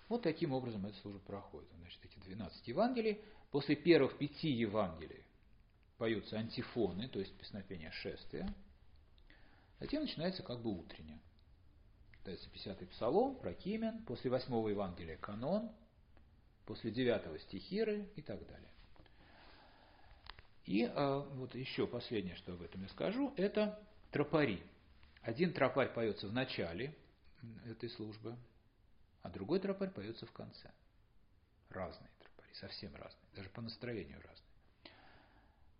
Вот 0.08 0.22
таким 0.22 0.52
образом 0.52 0.86
эта 0.86 0.96
служба 0.98 1.20
проходит. 1.20 1.68
Значит, 1.80 2.00
эти 2.04 2.18
12 2.20 2.68
Евангелий. 2.68 3.20
После 3.50 3.76
первых 3.76 4.18
пяти 4.18 4.50
Евангелий 4.50 5.24
поются 5.98 6.36
антифоны, 6.36 7.08
то 7.08 7.18
есть 7.18 7.34
песнопение 7.36 7.90
шествия. 7.90 8.52
Затем 9.80 10.02
начинается 10.02 10.42
как 10.42 10.60
бы 10.60 10.70
утреннее. 10.70 11.20
Читается 12.18 12.48
50-й 12.50 12.86
псалом, 12.86 13.36
прокимен, 13.36 14.02
после 14.04 14.30
восьмого 14.30 14.68
Евангелия 14.68 15.16
канон, 15.16 15.70
после 16.64 16.90
девятого 16.90 17.38
стихиры 17.38 18.08
и 18.16 18.22
так 18.22 18.44
далее. 18.46 18.70
И 20.64 20.82
а, 20.82 21.20
вот 21.20 21.54
еще 21.54 21.86
последнее, 21.86 22.34
что 22.34 22.54
об 22.54 22.62
этом 22.62 22.82
я 22.82 22.88
скажу, 22.88 23.32
это 23.36 23.80
тропари. 24.10 24.60
Один 25.22 25.52
тропарь 25.52 25.92
поется 25.92 26.26
в 26.26 26.32
начале 26.32 26.94
этой 27.64 27.88
службы, 27.90 28.36
а 29.26 29.28
другой 29.28 29.58
тропарь 29.58 29.90
поется 29.90 30.24
в 30.24 30.30
конце. 30.30 30.70
Разные 31.68 32.10
тропари, 32.20 32.54
совсем 32.54 32.94
разные, 32.94 33.28
даже 33.34 33.50
по 33.50 33.60
настроению 33.60 34.20
разные. 34.22 34.46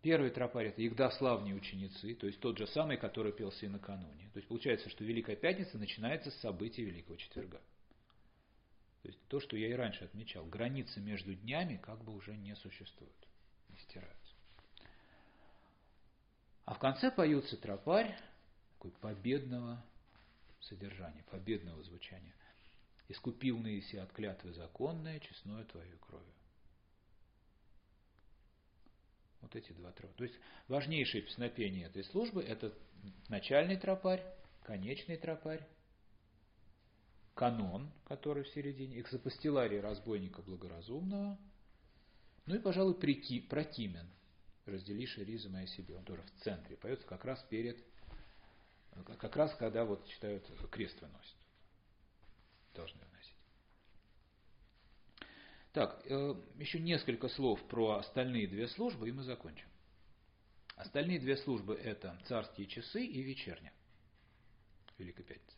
Первый 0.03 0.31
тропарь– 0.31 0.67
это 0.69 0.83
Егдославние 0.83 1.55
ученицы, 1.55 2.15
то 2.15 2.27
есть 2.27 2.41
тот 2.41 2.59
же 2.59 2.67
самый, 2.67 2.97
который 2.97 3.33
пелся 3.33 3.67
и 3.67 3.69
накануне. 3.69 4.31
То 4.33 4.39
есть 4.39 4.49
получается, 4.49 4.89
что 4.91 5.05
Великая 5.05 5.37
Пятница 5.37 5.79
начинается 5.79 6.33
с 6.33 6.41
событий 6.41 6.85
Великого 6.85 7.17
Четверга. 7.17 7.61
То 9.03 9.09
есть 9.09 9.21
то, 9.29 9.39
что 9.39 9.57
я 9.57 9.69
и 9.69 9.75
раньше 9.75 10.05
отмечал, 10.05 10.45
границы 10.45 11.01
между 11.01 11.33
днями 11.35 11.77
как 11.77 12.03
бы 12.03 12.15
уже 12.15 12.37
не 12.37 12.57
существуют, 12.57 13.29
не 13.69 13.79
стираются. 13.79 14.35
А 16.65 16.75
в 16.75 16.81
конце 16.81 17.13
поются 17.13 17.57
тропарь 17.57 18.19
такой 18.73 18.91
победного 18.91 19.85
содержания, 20.59 21.25
победного 21.31 21.81
звучания– 21.85 22.35
искупил 23.09 23.59
Наиси 23.59 23.97
от 23.97 24.13
клятвы 24.13 24.53
законное, 24.53 25.21
честное 25.21 25.65
твою 25.65 25.99
кровью. 25.99 26.33
Вот 29.41 29.55
эти 29.55 29.73
два 29.73 29.93
тропа. 29.93 30.15
То 30.15 30.25
есть 30.25 30.37
важнейшее 30.67 31.23
песнопение 31.23 31.87
этой 31.87 32.05
службы– 32.05 32.43
это 32.45 32.73
начальный 33.29 33.77
тропарь, 33.77 34.25
конечный 34.65 35.17
тропарь, 35.17 35.65
канон, 37.35 37.93
который 38.07 38.45
в 38.45 38.49
середине, 38.49 39.01
экзопостиларий 39.01 39.81
разбойника 39.81 40.43
благоразумного, 40.43 41.39
ну 42.47 42.55
и, 42.55 42.59
пожалуй, 42.59 42.95
прики, 42.95 43.41
прокимен, 43.41 44.09
разделишь 44.65 45.19
ризы 45.19 45.49
моя 45.49 45.67
себе, 45.67 45.97
он 45.97 46.05
тоже 46.05 46.23
в 46.23 46.43
центре, 46.43 46.77
поется 46.77 47.07
как 47.07 47.25
раз 47.25 47.41
перед, 47.51 47.79
как 49.05 49.37
раз 49.37 49.55
когда 49.57 49.85
вот 49.85 50.09
читают 50.09 50.45
крест 50.71 51.01
выносят 51.01 51.37
должны 52.77 53.01
вносить. 53.05 53.35
Так, 55.73 56.01
э, 56.05 56.35
еще 56.57 56.79
несколько 56.79 57.29
слов 57.29 57.63
про 57.69 57.97
остальные 57.97 58.47
две 58.47 58.69
службы, 58.69 59.09
и 59.09 59.13
мы 59.13 59.25
закончим. 59.25 59.69
Остальные 60.77 61.21
две 61.21 61.37
службы– 61.39 61.75
это 61.85 62.19
царские 62.27 62.67
часы 62.67 63.05
и 63.05 63.23
вечерня, 63.23 63.73
Великой 64.99 65.25
Пятницы. 65.25 65.57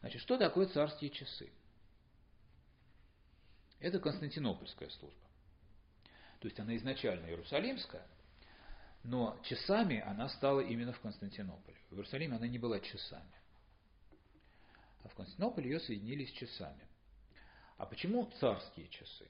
Значит, 0.00 0.20
что 0.20 0.36
такое 0.36 0.66
царские 0.66 1.10
часы? 1.10 1.52
Это 3.78 4.00
Константинопольская 4.00 4.90
служба. 4.90 5.26
То 6.40 6.48
есть 6.48 6.58
она 6.58 6.76
изначально 6.76 7.26
иерусалимская, 7.26 8.06
но 9.04 9.40
часами 9.44 10.00
она 10.00 10.28
стала 10.28 10.60
именно 10.60 10.92
в 10.92 11.00
Константинополе. 11.00 11.78
В 11.90 11.94
Иерусалиме 11.94 12.36
она 12.36 12.48
не 12.48 12.58
была 12.58 12.80
часами 12.80 13.41
а 15.04 15.08
в 15.08 15.14
Константинополе 15.14 15.70
ее 15.70 15.80
соединили 15.80 16.24
с 16.24 16.30
часами. 16.30 16.86
А 17.76 17.86
почему 17.86 18.30
царские 18.38 18.88
часы? 18.88 19.26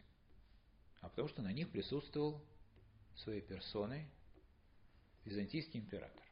А 1.01 1.09
потому 1.09 1.29
что 1.29 1.43
на 1.43 1.53
них 1.53 1.71
присутствовал 1.71 2.43
своей 3.17 3.41
персоной 3.41 4.07
византийский 5.25 5.81
император. 5.81 6.23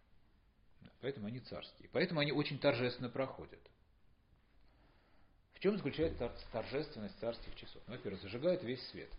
Поэтому 1.01 1.27
они 1.27 1.41
царские. 1.41 1.89
Поэтому 1.93 2.21
они 2.21 2.33
очень 2.33 2.59
торжественно 2.59 3.09
проходят. 3.09 3.61
В 5.55 5.61
чем 5.61 5.77
заключается 5.77 6.31
торжественность 6.53 7.19
царских 7.19 7.55
часов? 7.55 7.83
Ну, 7.87 7.95
во-первых, 7.95 8.23
зажигают 8.23 8.63
весь 8.63 8.83
свет. 8.89 9.11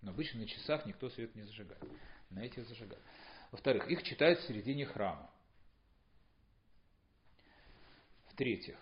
Но 0.00 0.10
обычно 0.10 0.40
на 0.40 0.46
часах 0.46 0.86
никто 0.86 1.08
свет 1.10 1.34
не 1.34 1.42
зажигает. 1.42 1.82
На 2.30 2.40
этих 2.40 2.66
зажигают. 2.66 3.02
Во-вторых, 3.52 3.88
их 3.88 4.02
читают 4.02 4.40
в 4.40 4.46
середине 4.46 4.86
храма. 4.86 5.30
В-третьих, 8.34 8.76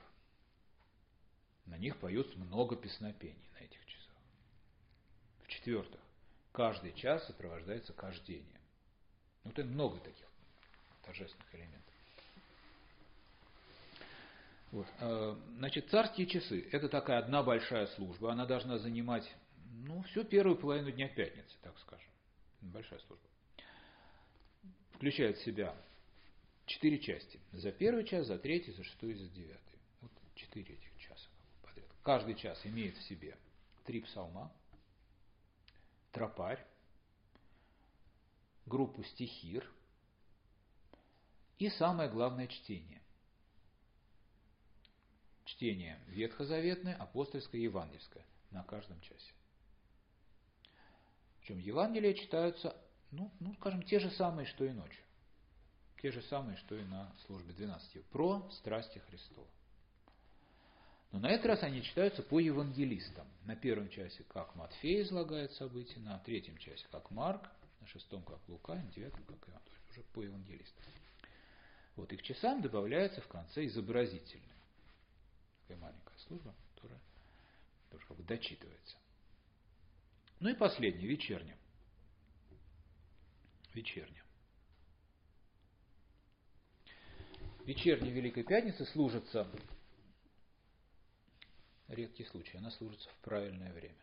на 1.66 1.76
них 1.76 1.98
поют 1.98 2.34
много 2.36 2.74
песнопений 2.74 3.50
на 3.52 3.58
этих 3.58 3.84
часах. 3.84 4.16
В-четвертых, 5.44 6.00
каждый 6.52 6.94
час 6.94 7.26
сопровождается 7.26 7.92
кождением. 7.92 8.62
Вот 9.44 9.58
это 9.58 9.68
много 9.68 10.00
таких 10.00 10.26
торжественных 11.04 11.54
элементов. 11.54 11.94
Вот. 14.70 14.86
А, 15.00 15.38
значит, 15.58 15.90
царские 15.90 16.28
часы– 16.28 16.66
это 16.72 16.88
такая 16.88 17.18
одна 17.18 17.42
большая 17.42 17.88
служба. 17.88 18.32
Она 18.32 18.46
должна 18.46 18.78
занимать 18.78 19.30
ну, 19.66 20.02
всю 20.04 20.24
первую 20.24 20.56
половину 20.56 20.90
дня 20.92 21.08
пятницы, 21.08 21.54
так 21.60 21.78
скажем. 21.80 22.08
Большая 22.62 23.00
служба. 23.00 23.28
Включает 24.94 25.36
в 25.36 25.44
себя 25.44 25.76
четыре 26.72 26.98
части. 26.98 27.38
За 27.52 27.70
первый 27.70 28.04
час, 28.04 28.26
за 28.26 28.38
третий, 28.38 28.72
за 28.72 28.82
шестой 28.82 29.12
и 29.12 29.14
за 29.14 29.28
девятый. 29.28 29.78
Вот 30.00 30.10
четыре 30.34 30.74
этих 30.74 30.98
часа 30.98 31.28
подряд. 31.62 31.88
Каждый 32.02 32.34
час 32.34 32.60
имеет 32.64 32.96
в 32.96 33.02
себе 33.02 33.36
три 33.84 34.00
псалма, 34.00 34.50
тропарь, 36.12 36.64
группу 38.66 39.02
стихир 39.04 39.70
и 41.58 41.68
самое 41.70 42.08
главное 42.08 42.46
чтение. 42.46 43.02
Чтение 45.44 46.00
ветхозаветное, 46.06 46.96
апостольское 46.96 47.60
и 47.60 47.64
евангельское 47.64 48.24
на 48.50 48.62
каждом 48.64 48.98
часе. 49.02 49.32
Причем 51.40 51.58
Евангелия 51.58 52.14
читаются, 52.14 52.76
ну, 53.10 53.30
ну, 53.40 53.54
скажем, 53.56 53.82
те 53.82 53.98
же 53.98 54.10
самые, 54.12 54.46
что 54.46 54.64
и 54.64 54.70
ночью. 54.70 55.02
Те 56.02 56.10
же 56.10 56.20
самые, 56.22 56.56
что 56.56 56.74
и 56.76 56.82
на 56.82 57.14
службе 57.26 57.52
12. 57.52 58.04
Про 58.06 58.50
страсти 58.50 58.98
Христова. 58.98 59.46
Но 61.12 61.20
на 61.20 61.30
этот 61.30 61.46
раз 61.46 61.62
они 61.62 61.82
читаются 61.82 62.24
по 62.24 62.40
евангелистам. 62.40 63.26
На 63.44 63.54
первом 63.54 63.88
часе, 63.88 64.24
как 64.24 64.56
Матфей 64.56 65.02
излагает 65.02 65.52
события, 65.52 66.00
на 66.00 66.18
третьем 66.18 66.56
часе, 66.58 66.86
как 66.90 67.10
Марк, 67.12 67.48
на 67.80 67.86
шестом, 67.86 68.24
как 68.24 68.40
Лука, 68.48 68.74
на 68.74 68.90
девятом, 68.92 69.22
как 69.24 69.48
Иоанн. 69.48 69.62
То 69.62 69.70
есть 69.70 69.90
уже 69.90 70.02
по 70.12 70.22
евангелистам. 70.22 70.84
Вот, 71.94 72.12
и 72.12 72.16
к 72.16 72.22
часам 72.22 72.62
добавляется 72.62 73.20
в 73.20 73.28
конце 73.28 73.66
изобразительный. 73.66 74.48
Такая 75.60 75.76
маленькая 75.78 76.18
служба, 76.26 76.52
которая 76.74 77.00
тоже 77.90 78.06
как 78.06 78.16
бы 78.16 78.24
дочитывается. 78.24 78.96
Ну 80.40 80.48
и 80.48 80.54
последнее, 80.54 81.06
вечерня. 81.06 81.56
Вечерня. 83.74 84.21
Вечерняя 87.64 88.12
Великой 88.12 88.42
Пятницы 88.42 88.84
служится, 88.86 89.46
редкий 91.86 92.24
случай, 92.24 92.58
она 92.58 92.72
служится 92.72 93.08
в 93.08 93.14
правильное 93.18 93.72
время. 93.72 94.02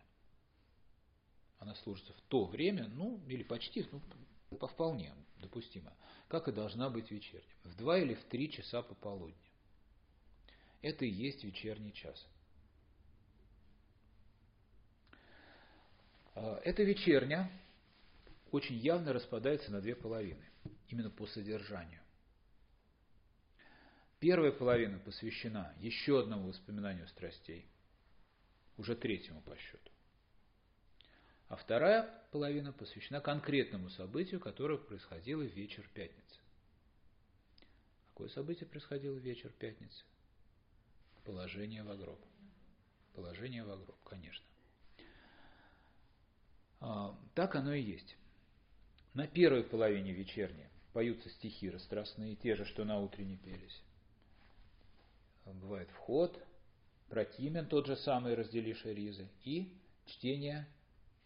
Она 1.58 1.76
служится 1.76 2.14
в 2.14 2.22
то 2.30 2.46
время, 2.46 2.88
ну, 2.88 3.20
или 3.28 3.44
почти, 3.44 3.86
ну, 3.92 4.02
по 4.58 4.68
вполне 4.68 5.14
допустимо, 5.42 5.94
как 6.30 6.48
и 6.48 6.54
должна 6.54 6.90
быть 6.90 7.12
вечерняя. 7.12 7.56
В 7.66 7.76
два 7.76 8.00
или 8.00 8.14
в 8.14 8.24
три 8.26 8.50
часа 8.50 8.82
пополудни. 8.82 9.36
Это 10.82 11.04
и 11.04 11.10
есть 11.10 11.44
вечерний 11.44 11.92
час. 11.92 12.26
А, 16.36 16.62
эта 16.64 16.84
вечерня 16.84 17.52
очень 18.52 18.78
явно 18.78 19.12
распадается 19.12 19.70
на 19.70 19.82
две 19.82 19.96
половины, 19.96 20.50
именно 20.88 21.10
по 21.10 21.28
содержанию. 21.28 22.02
Первая 24.20 24.52
половина 24.52 25.00
посвящена 25.00 25.74
еще 25.80 26.20
одному 26.20 26.50
воспоминанию 26.50 27.08
страстей, 27.08 27.66
уже 28.78 28.96
третьему 28.96 29.42
по 29.42 29.56
счету. 29.56 29.92
А 31.48 31.56
вторая 31.56 32.22
половина 32.32 32.74
посвящена 32.74 33.22
конкретному 33.22 33.90
событию, 33.90 34.42
которое 34.42 34.78
происходило 34.78 35.42
в 35.42 35.54
вечер 35.54 35.90
пятницы. 35.94 36.40
Какое 38.10 38.28
событие 38.30 38.68
происходило 38.68 39.16
в 39.16 39.20
вечер 39.20 39.52
пятницы? 39.58 40.04
Положение 41.24 41.84
в 41.84 41.98
гроб. 41.98 42.20
Положение 43.16 43.64
в 43.64 43.68
гроб, 43.68 44.04
конечно. 44.04 44.46
А, 46.82 47.18
так 47.36 47.56
оно 47.56 47.74
и 47.74 47.82
есть. 47.82 48.18
На 49.14 49.28
первой 49.28 49.64
половине 49.64 50.12
вечерней 50.12 50.68
поются 50.92 51.30
стихи 51.30 51.70
растрастные, 51.70 52.36
те 52.36 52.56
же, 52.56 52.66
что 52.66 52.84
на 52.84 53.00
утренней 53.00 53.38
пелись. 53.38 53.82
Бывает 55.54 55.90
вход, 55.92 56.38
протимен 57.10 57.68
тот 57.68 57.88
же 57.88 57.96
самый, 57.96 58.36
разделивший 58.36 58.94
ризы, 58.94 59.28
и 59.44 59.78
чтение 60.06 60.68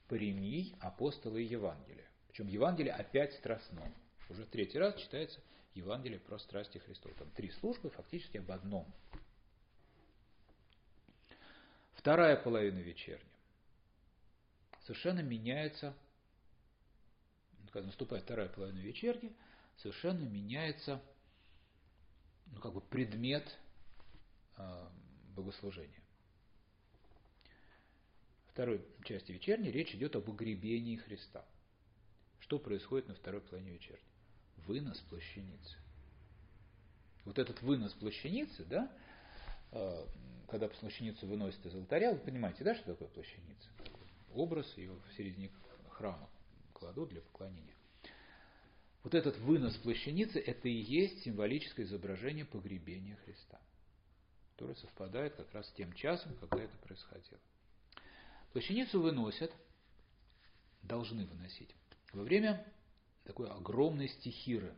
паремий 0.07 0.75
апостола 0.79 1.37
и 1.37 1.43
Евангелия. 1.43 2.07
Причем 2.27 2.47
Евангелие 2.47 2.93
опять 2.93 3.33
страстно. 3.33 3.93
Уже 4.29 4.45
третий 4.45 4.79
раз 4.79 4.95
читается 4.95 5.39
Евангелие 5.73 6.19
про 6.19 6.39
страсти 6.39 6.77
Христова. 6.77 7.15
Там 7.15 7.29
три 7.31 7.49
службы 7.51 7.89
фактически 7.89 8.37
об 8.37 8.51
одном. 8.51 8.91
Вторая 11.95 12.35
половина 12.35 12.79
вечерня 12.79 13.33
совершенно 14.85 15.21
меняется, 15.21 15.93
когда 17.71 17.87
наступает 17.87 18.23
вторая 18.23 18.49
половина 18.49 18.79
вечерни, 18.79 19.35
совершенно 19.77 20.23
меняется 20.23 21.01
ну, 22.47 22.59
как 22.59 22.73
бы 22.73 22.81
предмет 22.81 23.57
богослужения. 25.35 26.01
Второй 28.47 28.85
части 29.03 29.31
вечерней 29.31 29.71
речь 29.71 29.95
идет 29.95 30.15
об 30.15 30.29
угребении 30.29 30.95
Христа. 30.97 31.43
Что 32.39 32.59
происходит 32.59 33.07
на 33.07 33.15
второй 33.15 33.41
половине 33.41 33.71
вечерни? 33.71 34.05
Вынос 34.67 34.99
плащаницы. 35.09 35.77
Вот 37.25 37.39
этот 37.39 37.61
вынос 37.61 37.93
плащаницы, 37.93 38.65
да, 38.65 38.91
э, 39.71 40.05
когда 40.49 40.67
плащаницу 40.67 41.25
выносят 41.25 41.65
из 41.65 41.73
алтаря, 41.73 42.11
вы 42.11 42.19
понимаете, 42.19 42.63
да, 42.63 42.75
что 42.75 42.85
такое 42.85 43.07
плащаница? 43.07 43.69
образ, 44.35 44.71
ее 44.77 44.93
в 44.93 45.13
середине 45.15 45.49
храма 45.89 46.29
кладут 46.73 47.09
для 47.09 47.21
поклонения. 47.21 47.75
Вот 49.03 49.13
этот 49.13 49.37
вынос 49.39 49.75
плащаницы, 49.77 50.39
это 50.39 50.67
и 50.69 50.73
есть 50.73 51.23
символическое 51.23 51.85
изображение 51.85 52.45
погребения 52.45 53.17
Христа, 53.25 53.59
которое 54.63 54.75
совпадает 54.75 55.35
как 55.35 55.53
раз 55.53 55.67
с 55.67 55.73
тем 55.73 55.91
часом, 55.93 56.35
когда 56.37 56.63
это 56.63 56.77
происходило. 56.77 57.39
Плащаницу 58.53 59.01
выносят, 59.01 59.51
должны 60.81 61.25
выносить, 61.25 61.69
во 62.13 62.23
время 62.23 62.65
такой 63.25 63.49
огромной 63.49 64.07
стихиры. 64.07 64.73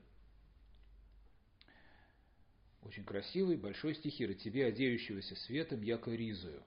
Очень 2.82 3.04
красивый, 3.04 3.58
большой 3.58 3.94
стихиры, 3.96 4.34
тебе 4.34 4.66
одеющегося 4.66 5.36
светом, 5.36 5.82
яко 5.84 6.12
ризую. 6.12 6.64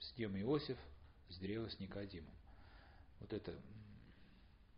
С 0.00 0.12
тем 0.12 0.36
Иосиф 0.40 0.78
с 1.28 1.38
древа 1.38 1.68
с 1.68 1.78
Никодимом. 1.78 2.34
Вот 3.20 3.32
это 3.32 3.54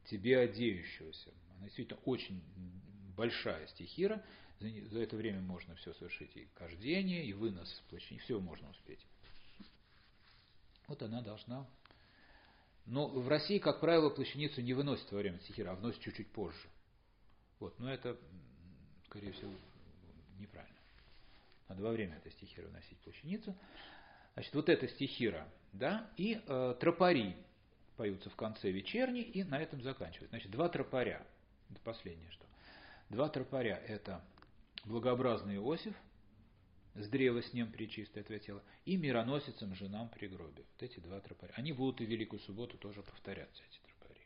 тебе 0.07 0.39
одеющегося. 0.39 1.31
Она 1.57 1.67
действительно 1.67 2.01
очень 2.05 2.43
большая 3.17 3.67
стихира. 3.69 4.23
За, 4.61 4.99
это 4.99 5.16
время 5.16 5.41
можно 5.41 5.74
все 5.77 5.95
совершить 5.95 6.37
и 6.37 6.47
кождение, 6.55 7.24
и 7.24 7.32
вынос 7.32 7.82
плащини, 7.89 8.19
все 8.19 8.39
можно 8.39 8.69
успеть. 8.70 9.01
Вот 10.87 11.03
она 11.03 11.23
должна. 11.23 11.66
Но 12.85 13.09
в 13.09 13.28
России, 13.28 13.59
как 13.59 13.81
правило, 13.81 14.11
плащаницу 14.11 14.61
не 14.61 14.74
выносят 14.74 15.11
во 15.12 15.19
время 15.19 15.39
стихира, 15.41 15.70
а 15.70 15.74
вносят 15.74 16.01
чуть-чуть 16.03 16.31
позже. 16.32 16.69
Вот, 17.59 17.78
но 17.78 17.91
это, 17.93 18.19
скорее 19.07 19.32
всего, 19.32 19.53
неправильно. 20.39 20.77
Надо 21.69 21.82
во 21.82 21.93
время 21.93 22.16
этой 22.16 22.32
стихиры 22.32 22.66
выносить 22.66 22.99
плащаницу. 22.99 23.57
Значит, 24.35 24.55
вот 24.55 24.69
эта 24.69 24.89
стихира, 24.89 25.49
да, 25.73 26.11
и 26.16 26.41
э, 26.47 26.74
тропари 26.81 27.37
поются 27.97 28.28
в 28.28 28.37
конце 28.37 28.70
вечерней, 28.70 29.23
и 29.23 29.45
на 29.45 29.61
этом 29.61 29.81
заканчивают. 29.82 30.31
Значит, 30.31 30.51
два 30.51 30.69
тропаря, 30.69 31.24
это 31.70 31.81
последнее 31.81 32.31
что. 32.31 32.45
Два 33.09 33.28
тропаря– 33.28 33.77
это 33.87 34.23
благообразный 34.85 35.57
Иосиф, 35.57 35.94
с 36.94 37.09
древа 37.09 37.43
с 37.43 37.52
ним 37.52 37.70
причисто 37.70 38.20
ответила, 38.20 38.62
и 38.85 38.97
мироносицам 38.97 39.74
женам 39.74 40.09
при 40.09 40.27
гробе. 40.27 40.65
Вот 40.73 40.82
эти 40.82 40.98
два 41.01 41.20
тропаря. 41.20 41.52
Они 41.57 41.73
будут 41.73 42.01
и 42.01 42.07
Великую 42.07 42.40
Субботу 42.40 42.77
тоже 42.78 43.02
повторяться, 43.02 43.62
эти 43.62 43.78
тропари. 43.86 44.20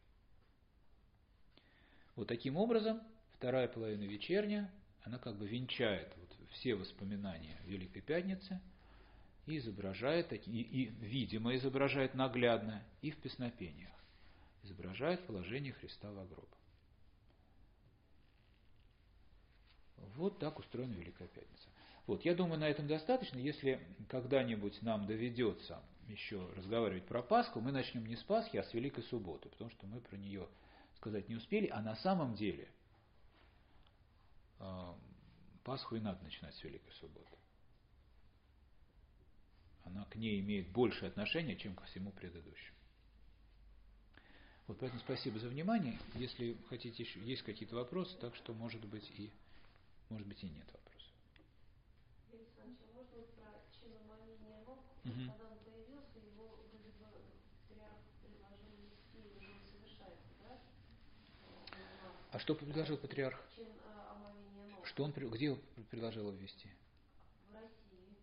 Вот 2.16 2.28
таким 2.28 2.56
образом, 2.56 3.00
вторая 3.32 3.68
половина 3.68 4.04
вечерня, 4.04 4.72
она 5.02 5.18
как 5.18 5.36
бы 5.36 5.46
венчает 5.46 6.12
вот 6.16 6.36
все 6.52 6.74
воспоминания 6.74 7.60
Великой 7.66 8.00
Пятницы– 8.00 8.60
и 9.46 9.58
изображает, 9.58 10.32
и, 10.32 10.36
и 10.36 10.86
видимо 11.00 11.54
изображает 11.56 12.14
наглядно, 12.14 12.82
и 13.02 13.10
в 13.10 13.16
песнопениях. 13.18 13.90
Изображает 14.62 15.26
положение 15.26 15.72
Христа 15.72 16.10
в 16.10 16.28
гроб. 16.28 16.48
Вот 20.16 20.38
так 20.38 20.58
устроена 20.58 20.92
Великая 20.94 21.28
Пятница. 21.28 21.68
Вот, 22.06 22.24
я 22.24 22.34
думаю, 22.34 22.60
на 22.60 22.68
этом 22.68 22.86
достаточно. 22.86 23.38
Если 23.38 23.80
когда-нибудь 24.08 24.82
нам 24.82 25.06
доведется 25.06 25.82
еще 26.06 26.46
разговаривать 26.56 27.06
про 27.06 27.22
Пасху, 27.22 27.60
мы 27.60 27.72
начнем 27.72 28.04
не 28.06 28.16
с 28.16 28.22
Пасхи, 28.22 28.58
а 28.58 28.62
с 28.62 28.74
Великой 28.74 29.04
Субботы, 29.04 29.48
потому 29.48 29.70
что 29.70 29.86
мы 29.86 30.00
про 30.00 30.16
нее 30.16 30.46
сказать 30.96 31.28
не 31.28 31.36
успели, 31.36 31.66
а 31.68 31.80
на 31.80 31.96
самом 31.96 32.34
деле 32.34 32.68
э, 34.60 34.92
Пасху 35.64 35.96
и 35.96 36.00
надо 36.00 36.22
начинать 36.22 36.54
с 36.54 36.62
Великой 36.62 36.92
Субботы 36.92 37.34
она 39.84 40.04
к 40.06 40.16
ней 40.16 40.40
имеет 40.40 40.68
больше 40.70 41.06
отношения, 41.06 41.56
чем 41.56 41.74
ко 41.74 41.84
всему 41.84 42.10
предыдущему. 42.12 42.76
Вот 44.66 44.78
поэтому 44.78 45.00
спасибо 45.00 45.38
за 45.38 45.48
внимание. 45.48 45.98
Если 46.14 46.56
хотите 46.68 47.02
еще, 47.02 47.20
есть 47.20 47.42
какие-то 47.42 47.76
вопросы, 47.76 48.16
так 48.18 48.34
что, 48.34 48.54
может 48.54 48.84
быть, 48.86 49.08
и 49.18 49.30
Может 50.08 50.26
быть 50.26 50.42
и 50.42 50.48
нет 50.48 50.66
вопросов. 50.66 50.84
Угу. 55.04 55.12
Когда 55.12 55.50
он 55.50 55.58
появился, 55.58 56.18
его 56.18 56.48
вроде 56.48 56.78
бы 56.78 56.90
патриарх 57.68 58.00
предложил 58.22 58.72
вести, 58.80 59.20
уже 59.36 59.60
совершается, 59.70 60.32
да? 60.40 60.58
А 62.32 62.38
что 62.38 62.54
предложил 62.54 62.96
патриарх? 62.96 63.38
Чин 63.54 63.66
ног. 64.70 64.86
Что 64.86 65.04
он, 65.04 65.12
где 65.12 65.54
предложил 65.90 66.30
ввести? 66.32 66.70
В 67.50 67.54
России. 67.54 68.16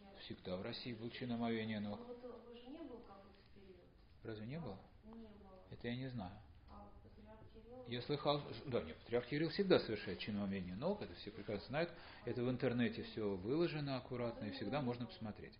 Я... 0.00 0.18
Всегда 0.20 0.56
в 0.56 0.62
России 0.62 0.94
был 0.94 1.10
чин 1.10 1.32
омовения 1.32 1.80
ног. 1.80 2.00
Вот 2.00 2.46
вы 2.46 2.56
же 2.56 2.66
не 2.68 2.78
был 2.78 3.00
какой-то 3.00 3.42
период? 3.54 3.84
Разве 4.22 4.46
не 4.46 4.58
было? 4.58 4.78
Не 5.04 5.12
было. 5.12 5.60
Это 5.70 5.88
я 5.88 5.96
не 5.96 6.08
знаю. 6.08 6.32
Я 7.94 8.02
слыхал, 8.02 8.42
да, 8.66 8.82
нет, 8.82 8.96
патриарх 8.96 9.28
Кирилл 9.28 9.50
всегда 9.50 9.78
совершает 9.78 10.18
чин 10.18 10.36
омовения 10.36 10.74
ног, 10.74 11.00
это 11.00 11.14
все 11.14 11.30
прекрасно 11.30 11.68
знают. 11.68 11.92
Это 12.24 12.42
в 12.42 12.50
интернете 12.50 13.04
все 13.04 13.36
выложено 13.36 13.96
аккуратно, 13.96 14.46
и 14.46 14.50
всегда 14.50 14.82
можно 14.82 15.06
посмотреть. 15.06 15.56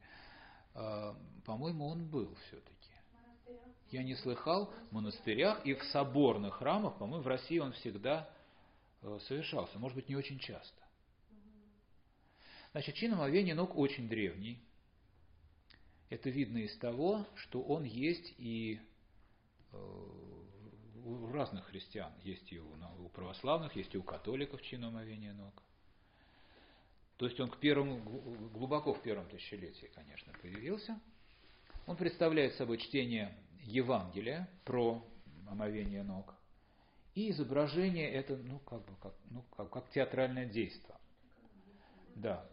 А, 0.74 1.16
По-моему, 1.44 1.86
он 1.86 2.08
был 2.08 2.34
все-таки. 2.48 2.90
Я 3.90 4.02
не 4.02 4.16
слыхал 4.16 4.74
в 4.90 4.92
монастырях 4.92 5.64
и 5.64 5.74
в 5.74 5.84
соборных 5.84 6.54
храмах, 6.54 6.98
по-моему, 6.98 7.22
в 7.22 7.28
России 7.28 7.60
он 7.60 7.70
всегда 7.74 8.28
э, 9.02 9.18
совершался, 9.28 9.78
может 9.78 9.94
быть, 9.94 10.08
не 10.08 10.16
очень 10.16 10.40
часто. 10.40 10.82
Значит, 12.72 12.96
чин 12.96 13.12
ног 13.12 13.76
очень 13.76 14.08
древний. 14.08 14.58
Это 16.10 16.30
видно 16.30 16.58
из 16.58 16.76
того, 16.78 17.28
что 17.36 17.62
он 17.62 17.84
есть 17.84 18.34
и 18.38 18.80
э, 19.70 20.33
у 21.04 21.32
разных 21.32 21.66
христиан. 21.66 22.12
Есть 22.22 22.52
и 22.52 22.58
у, 22.58 22.68
у 22.98 23.08
православных, 23.10 23.76
есть 23.76 23.94
и 23.94 23.98
у 23.98 24.02
католиков 24.02 24.62
чин 24.62 24.84
омовения 24.84 25.32
ног. 25.32 25.62
То 27.16 27.26
есть 27.26 27.38
он 27.38 27.48
к 27.48 27.58
первому, 27.58 27.98
гл- 27.98 28.48
глубоко 28.50 28.94
в 28.94 29.02
первом 29.02 29.28
тысячелетии, 29.28 29.90
конечно, 29.94 30.32
появился. 30.40 31.00
Он 31.86 31.96
представляет 31.96 32.54
собой 32.54 32.78
чтение 32.78 33.36
Евангелия 33.60 34.48
про 34.64 35.06
омовение 35.48 36.02
ног 36.02 36.34
и 37.14 37.30
изображение 37.30 38.10
это, 38.10 38.36
ну, 38.36 38.58
как 38.60 38.84
бы, 38.84 38.96
как, 39.00 39.14
ну, 39.30 39.44
как, 39.56 39.70
как 39.70 39.90
театральное 39.90 40.46
действие. 40.46 40.96
Да. 42.16 42.48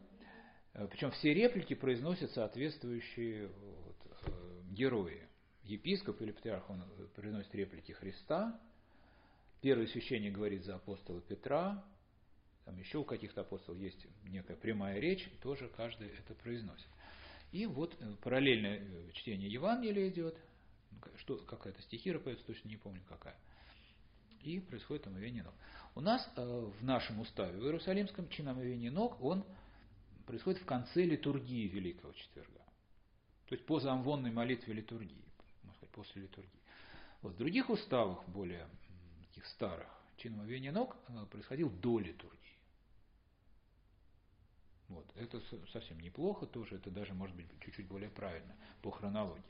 Причем 0.89 1.11
все 1.11 1.33
реплики 1.33 1.73
произносят 1.73 2.31
соответствующие 2.31 3.47
вот, 3.47 3.95
э, 4.27 4.61
герои. 4.69 5.27
Епископ 5.71 6.21
или 6.21 6.31
патриарх, 6.31 6.69
он 6.69 6.83
произносит 7.15 7.53
реплики 7.55 7.93
Христа. 7.93 8.59
Первый 9.61 9.87
священник 9.87 10.33
говорит 10.33 10.63
за 10.65 10.75
апостола 10.75 11.21
Петра. 11.21 11.83
Там 12.65 12.77
еще 12.77 12.99
у 12.99 13.03
каких-то 13.03 13.41
апостолов 13.41 13.79
есть 13.79 14.05
некая 14.23 14.55
прямая 14.55 14.99
речь, 14.99 15.27
тоже 15.41 15.69
каждый 15.69 16.09
это 16.09 16.35
произносит. 16.35 16.87
И 17.51 17.65
вот 17.65 17.95
э, 17.99 18.15
параллельное 18.21 18.79
э, 18.79 19.11
чтение 19.13 19.49
Евангелия 19.49 20.09
идет, 20.09 20.37
что 21.17 21.37
какая-то 21.37 21.81
стихира 21.81 22.19
поется, 22.19 22.45
точно 22.45 22.69
не 22.69 22.77
помню 22.77 23.01
какая. 23.09 23.35
И 24.41 24.59
происходит 24.59 25.07
омовение 25.07 25.43
ног. 25.43 25.53
У 25.95 26.01
нас 26.01 26.27
э, 26.35 26.41
в 26.79 26.83
нашем 26.83 27.19
уставе, 27.19 27.57
в 27.57 27.63
Иерусалимском, 27.63 28.29
чин 28.29 28.47
омовения 28.47 28.91
ног, 28.91 29.21
он 29.21 29.43
происходит 30.25 30.61
в 30.61 30.65
конце 30.65 31.03
литургии 31.03 31.67
Великого 31.67 32.13
Четверга. 32.13 32.61
То 33.47 33.55
есть 33.55 33.65
по 33.65 33.79
замвонной 33.79 34.31
молитве 34.31 34.73
литургии, 34.73 35.25
после 35.91 36.23
литургии. 36.23 36.49
Вот 37.21 37.33
в 37.33 37.37
других 37.37 37.69
уставах, 37.69 38.27
более 38.27 38.67
таких 39.27 39.45
старых, 39.47 39.87
чин 40.17 40.33
омовения 40.33 40.71
ног 40.71 40.95
э, 41.07 41.25
происходил 41.29 41.69
до 41.69 41.99
литургии. 41.99 42.37
Вот. 44.87 45.05
Это 45.15 45.39
со- 45.41 45.65
совсем 45.67 45.99
неплохо 45.99 46.45
тоже, 46.45 46.75
это 46.75 46.91
даже 46.91 47.13
может 47.13 47.35
быть 47.35 47.47
чуть-чуть 47.61 47.87
более 47.87 48.09
правильно 48.09 48.55
по 48.81 48.91
хронологии. 48.91 49.43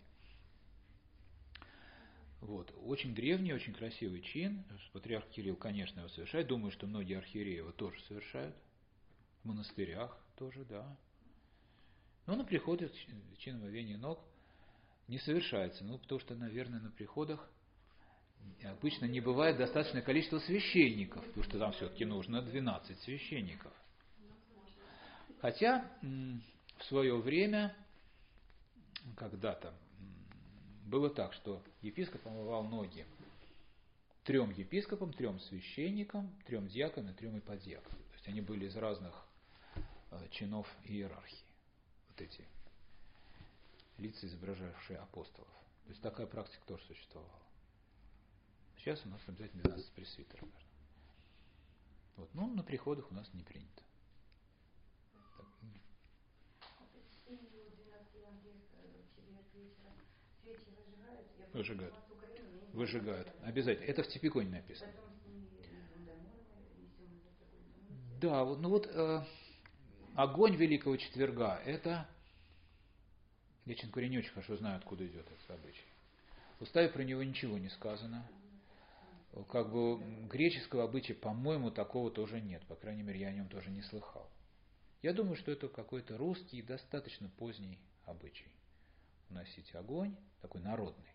Вот. 2.42 2.74
Очень 2.86 3.14
древний, 3.14 3.54
очень 3.54 3.74
красивый 3.74 4.22
чин. 4.22 4.64
Патриарх 4.94 5.28
Кирилл, 5.30 5.56
конечно, 5.56 6.00
его 6.00 6.10
совершает. 6.10 6.48
Думаю, 6.48 6.72
что 6.72 6.88
многие 6.88 7.18
архиереи 7.18 7.58
его 7.58 7.72
тоже 7.72 8.02
совершают. 8.02 8.56
В 9.44 9.48
монастырях 9.48 10.18
тоже, 10.38 10.66
да. 10.66 10.98
Но 12.26 12.36
на 12.36 12.44
приходах 12.44 12.92
ч- 12.94 13.08
чин 13.38 13.56
омовения 13.56 13.98
ног 13.98 14.24
не 15.12 15.20
совершается. 15.20 15.84
Ну, 15.84 15.98
потому 15.98 16.22
что, 16.22 16.36
наверное, 16.36 16.80
на 16.80 16.90
приходах 16.90 17.46
обычно 18.64 19.06
не 19.06 19.20
бывает 19.20 19.58
достаточное 19.58 20.02
количество 20.02 20.40
священников, 20.40 21.24
потому 21.26 21.44
что 21.44 21.60
там 21.60 21.74
все-таки 21.74 22.06
нужно 22.06 22.42
12 22.42 22.98
священников. 23.02 23.74
Хотя 25.42 25.86
в 26.02 26.84
свое 26.86 27.18
время, 27.18 27.76
когда-то, 29.18 29.74
было 30.86 31.10
так, 31.10 31.34
что 31.34 31.62
епископ 31.82 32.26
омывал 32.28 32.64
ноги 32.64 33.06
трем 34.24 34.52
епископам, 34.52 35.12
трем 35.12 35.40
священникам, 35.42 36.34
трем 36.46 36.68
диаконам 36.68 37.12
и 37.12 37.18
трем 37.18 37.38
иподиаконам. 37.38 38.00
То 38.00 38.14
есть 38.14 38.28
они 38.30 38.40
были 38.40 38.66
из 38.66 38.76
разных 38.78 39.14
э, 40.12 40.28
чинов 40.32 40.68
иерархии. 40.86 41.44
Вот 42.10 42.22
эти 42.22 42.46
лица, 44.02 44.26
изображавшие 44.26 44.98
апостолов. 45.00 45.54
То 45.84 45.90
есть 45.90 46.02
такая 46.02 46.28
практика 46.28 46.66
тоже 46.66 46.84
существовала. 46.86 47.42
Сейчас 48.78 49.06
у 49.06 49.10
нас 49.10 49.22
обязательно 49.28 49.64
12 49.64 49.92
пресвитеров. 49.92 50.50
Вот. 52.16 52.34
Но 52.34 52.48
на 52.48 52.64
приходах 52.64 53.10
у 53.12 53.14
нас 53.14 53.32
не 53.34 53.44
принято. 53.44 53.84
Так. 55.38 55.48
Выжигают. 61.54 61.96
Выжигают. 62.74 63.28
Обязательно. 63.44 63.86
Это 63.86 64.04
в 64.04 64.08
Типиконе 64.08 64.50
написано. 64.50 64.92
Да, 68.22 68.44
вот, 68.44 68.60
ну 68.60 68.70
вот 68.70 68.88
э, 68.88 69.26
огонь 70.16 70.56
Великого 70.56 70.96
Четверга, 70.96 71.60
это, 71.66 72.08
я, 73.66 73.76
честно 73.76 73.92
говоря, 73.92 74.10
не 74.10 74.18
очень 74.18 74.32
хорошо 74.32 74.58
знаю, 74.58 74.78
откуда 74.78 75.06
идет 75.06 75.26
этот 75.26 75.52
обычай. 75.52 75.86
В 76.60 76.64
уставе 76.64 76.90
про 76.90 77.04
него 77.04 77.24
ничего 77.24 77.58
не 77.58 77.70
сказано. 77.70 78.28
Как 79.50 79.72
бы 79.72 79.98
греческого 80.28 80.84
обычая, 80.84 81.16
по-моему, 81.16 81.72
такого 81.72 82.12
тоже 82.12 82.42
нет. 82.42 82.64
По 82.66 82.76
крайней 82.76 83.04
мере, 83.04 83.20
я 83.20 83.28
о 83.28 83.34
нем 83.34 83.48
тоже 83.48 83.70
не 83.70 83.82
слыхал. 83.82 84.30
Я 85.02 85.14
думаю, 85.14 85.36
что 85.36 85.52
это 85.52 85.68
какой-то 85.68 86.18
русский, 86.18 86.62
достаточно 86.62 87.30
поздний 87.30 87.80
обычай. 88.06 88.52
Носить 89.30 89.74
огонь, 89.74 90.16
такой 90.42 90.62
народный. 90.62 91.06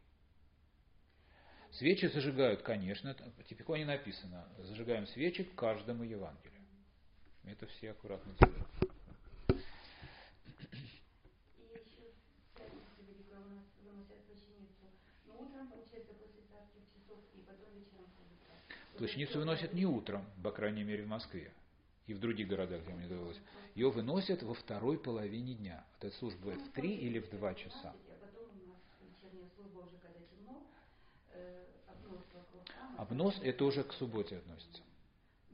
Свечи 1.73 2.07
зажигают, 2.07 2.63
конечно, 2.63 3.15
в 3.37 3.45
Типиконе 3.45 3.85
написано, 3.85 4.49
зажигаем 4.59 5.07
свечи 5.09 5.45
каждому 5.45 6.05
Евангелию. 6.05 6.63
Это 7.45 7.67
все 7.67 7.91
аккуратно 7.91 8.33
делают. 8.41 8.67
И 11.59 11.63
еще 11.63 12.13
в 12.49 12.59
пятницу 12.59 13.03
великую 13.07 13.41
у 13.41 13.49
нас 13.51 13.65
выносят 13.85 14.25
плащаницу. 14.25 14.89
Но 15.27 15.35
утром, 15.35 15.69
получается, 15.69 16.15
после 16.15 16.43
царских 16.51 16.83
часов, 16.95 17.21
и 17.35 17.41
потом 17.41 17.75
вечером 17.75 18.09
ходят. 18.17 18.41
Плащаницу 18.97 19.39
выносят 19.39 19.73
не 19.73 19.87
утром, 19.87 20.25
по 20.43 20.51
крайней 20.51 20.85
мере 20.85 21.05
в 21.05 21.09
Москве 21.09 21.53
и 22.07 22.15
в 22.15 22.21
других 22.21 22.49
городах, 22.49 22.83
где 22.83 22.93
мне 22.95 23.09
довелось. 23.09 23.39
Ее 23.75 23.91
выносят 23.91 24.43
во 24.43 24.55
второй 24.55 24.99
половине 24.99 25.55
дня. 25.55 25.85
Вот 25.95 26.09
эта 26.09 26.17
служба 26.17 26.41
бывает 26.41 26.63
в 26.63 26.73
три 26.73 26.95
или 26.97 27.19
в 27.19 27.29
два 27.31 27.55
часа. 27.55 27.93
А 27.93 28.27
темно, 30.31 30.63
э, 31.33 31.65
обнос 32.97 33.39
это 33.43 33.65
уже 33.65 33.83
к 33.83 33.93
субботе 33.95 34.37
относится. 34.39 34.83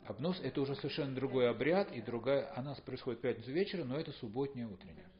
Обнос 0.05 0.41
это 0.41 0.61
уже 0.61 0.75
совершенно 0.77 1.15
другой 1.15 1.49
обряд 1.49 1.91
и 1.93 2.03
другая. 2.03 2.53
Она 2.57 2.75
происходит 2.75 3.21
в 3.21 3.23
пятницу 3.23 3.51
вечером, 3.51 3.89
но 3.89 3.99
это 3.99 4.13
субботняя 4.13 4.67
утренняя. 4.67 5.11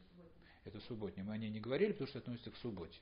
Это 0.65 0.79
субботняя. 0.81 1.25
Мы 1.25 1.33
о 1.33 1.37
ней 1.37 1.49
не 1.49 1.59
говорили, 1.59 1.93
потому 1.93 2.07
что 2.07 2.19
относится 2.19 2.51
к 2.51 2.57
субботе. 2.57 2.99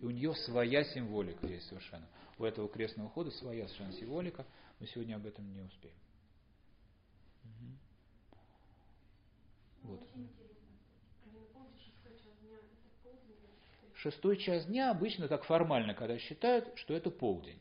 И 0.00 0.04
у 0.04 0.10
нее 0.10 0.34
своя 0.34 0.84
символика 0.84 1.46
есть 1.46 1.68
совершенно. 1.68 2.06
У 2.38 2.44
этого 2.44 2.68
крестного 2.68 3.08
хода 3.10 3.30
своя 3.32 3.66
совершенно 3.66 3.92
символика. 3.94 4.46
Мы 4.78 4.86
сегодня 4.86 5.16
об 5.16 5.26
этом 5.26 5.52
не 5.52 5.60
успеем. 5.60 5.96
Мгм. 7.42 7.78
Вот. 9.82 10.00
А 10.02 10.06
час 12.10 12.22
дня? 12.42 12.58
Шестой 13.94 14.36
час 14.36 14.66
дня 14.66 14.90
обычно 14.90 15.26
так 15.26 15.44
формально, 15.44 15.94
когда 15.94 16.18
считают, 16.18 16.78
что 16.78 16.94
это 16.94 17.10
полдень. 17.10 17.60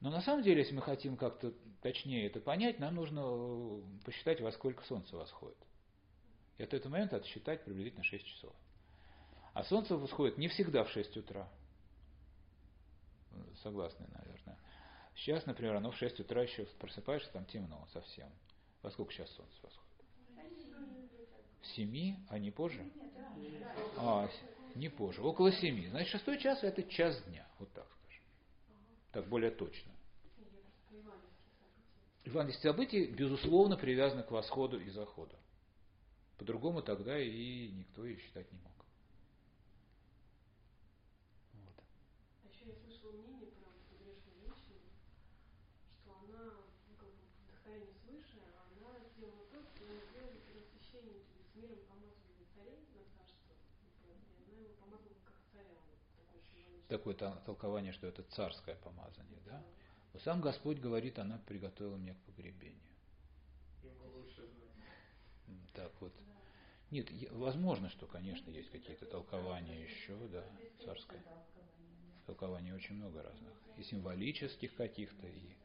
Но 0.00 0.10
на 0.10 0.20
самом 0.20 0.42
деле, 0.42 0.60
если 0.60 0.74
мы 0.74 0.82
хотим 0.82 1.16
как-то 1.16 1.54
точнее 1.80 2.26
это 2.26 2.40
понять, 2.40 2.78
нам 2.80 2.96
нужно 2.96 3.22
э, 3.24 3.82
посчитать, 4.04 4.40
во 4.40 4.52
сколько 4.52 4.84
солнце 4.84 5.16
восходит. 5.16 5.56
И 6.58 6.62
от 6.62 6.74
этого 6.74 6.92
момента 6.92 7.16
отсчитать 7.16 7.64
приблизительно 7.64 8.04
6 8.04 8.24
часов. 8.24 8.54
А 9.54 9.64
солнце 9.64 9.96
восходит 9.96 10.38
не 10.38 10.48
всегда 10.48 10.84
в 10.84 10.90
6 10.90 11.16
утра. 11.18 11.48
Согласны, 13.62 14.06
наверное. 14.12 14.58
Сейчас, 15.14 15.46
например, 15.46 15.76
оно 15.76 15.90
в 15.90 15.96
6 15.96 16.20
утра 16.20 16.42
еще 16.42 16.64
просыпаешься, 16.78 17.30
там 17.32 17.44
темно 17.44 17.86
совсем. 17.92 18.30
Во 18.82 18.90
сколько 18.90 19.12
сейчас 19.12 19.30
солнце 19.30 19.54
восходит? 19.62 19.82
В 21.60 21.66
7, 21.68 22.16
а 22.28 22.38
не 22.38 22.50
позже? 22.50 22.84
А, 23.98 24.28
не 24.74 24.88
позже. 24.88 25.22
Около 25.22 25.52
7. 25.52 25.90
Значит, 25.90 26.08
шестой 26.08 26.38
час 26.38 26.62
это 26.62 26.82
час 26.82 27.22
дня. 27.24 27.46
Вот 27.58 27.72
так 27.72 27.86
скажем. 28.00 28.24
Так 29.12 29.28
более 29.28 29.50
точно. 29.50 29.92
Евангельские 32.24 32.70
события, 32.70 33.06
безусловно, 33.06 33.76
привязаны 33.76 34.22
к 34.22 34.30
восходу 34.30 34.78
и 34.78 34.88
заходу. 34.90 35.34
По-другому 36.38 36.80
тогда 36.80 37.18
и 37.18 37.68
никто 37.72 38.06
и 38.06 38.16
считать 38.16 38.50
не 38.52 38.58
мог. 38.58 38.72
Вот. 41.54 41.74
А 42.42 42.48
еще 42.48 42.70
я 42.70 42.74
слышала 42.78 43.12
мнение 43.12 43.50
про 43.58 43.70
погрешную 43.90 44.38
женщину, 44.38 44.86
что 45.98 46.14
она, 46.22 46.62
ну, 46.86 46.94
как 46.96 47.10
бы, 47.10 47.26
вдохновение 47.42 47.94
свыше, 48.06 48.38
а 48.54 48.70
она 48.70 49.02
сделала 49.10 49.42
то, 49.50 49.58
что 49.66 49.82
она 49.82 49.98
сделала 50.10 50.38
первосвященники 50.46 51.42
с 51.42 51.54
миром 51.58 51.82
помазывали 51.90 52.46
царей 52.54 52.86
на 52.94 53.02
царство, 53.18 53.54
и 54.06 54.14
она 54.14 54.62
его 54.62 54.74
помазала 54.78 55.18
как 55.26 55.34
царя. 55.50 55.78
Вот, 56.30 56.42
такое 56.92 57.14
толкование, 57.14 57.92
что 57.92 58.06
это 58.06 58.22
царское 58.22 58.76
помазание, 58.76 59.40
да? 59.46 59.64
Но 60.12 60.20
сам 60.20 60.40
Господь 60.42 60.78
говорит, 60.78 61.18
она 61.18 61.38
приготовила 61.46 61.96
меня 61.96 62.14
к 62.14 62.18
погребению. 62.18 62.80
Так 65.74 65.90
вот. 66.00 66.12
Нет, 66.90 67.08
возможно, 67.30 67.88
что, 67.88 68.06
конечно, 68.06 68.50
есть 68.50 68.70
какие-то 68.70 69.06
толкования 69.06 69.82
еще, 69.82 70.14
да, 70.28 70.44
царское. 70.84 71.24
Толкований 72.26 72.72
очень 72.72 72.96
много 72.96 73.22
разных. 73.22 73.54
И 73.78 73.82
символических 73.82 74.74
каких-то, 74.74 75.26
и 75.26 75.56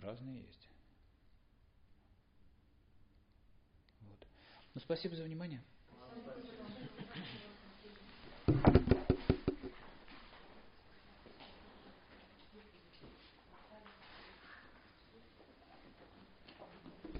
разные 0.00 0.42
есть. 0.42 0.68
Вот. 4.02 4.26
Ну, 4.74 4.80
спасибо 4.80 5.16
за 5.16 5.24
внимание. 5.24 5.62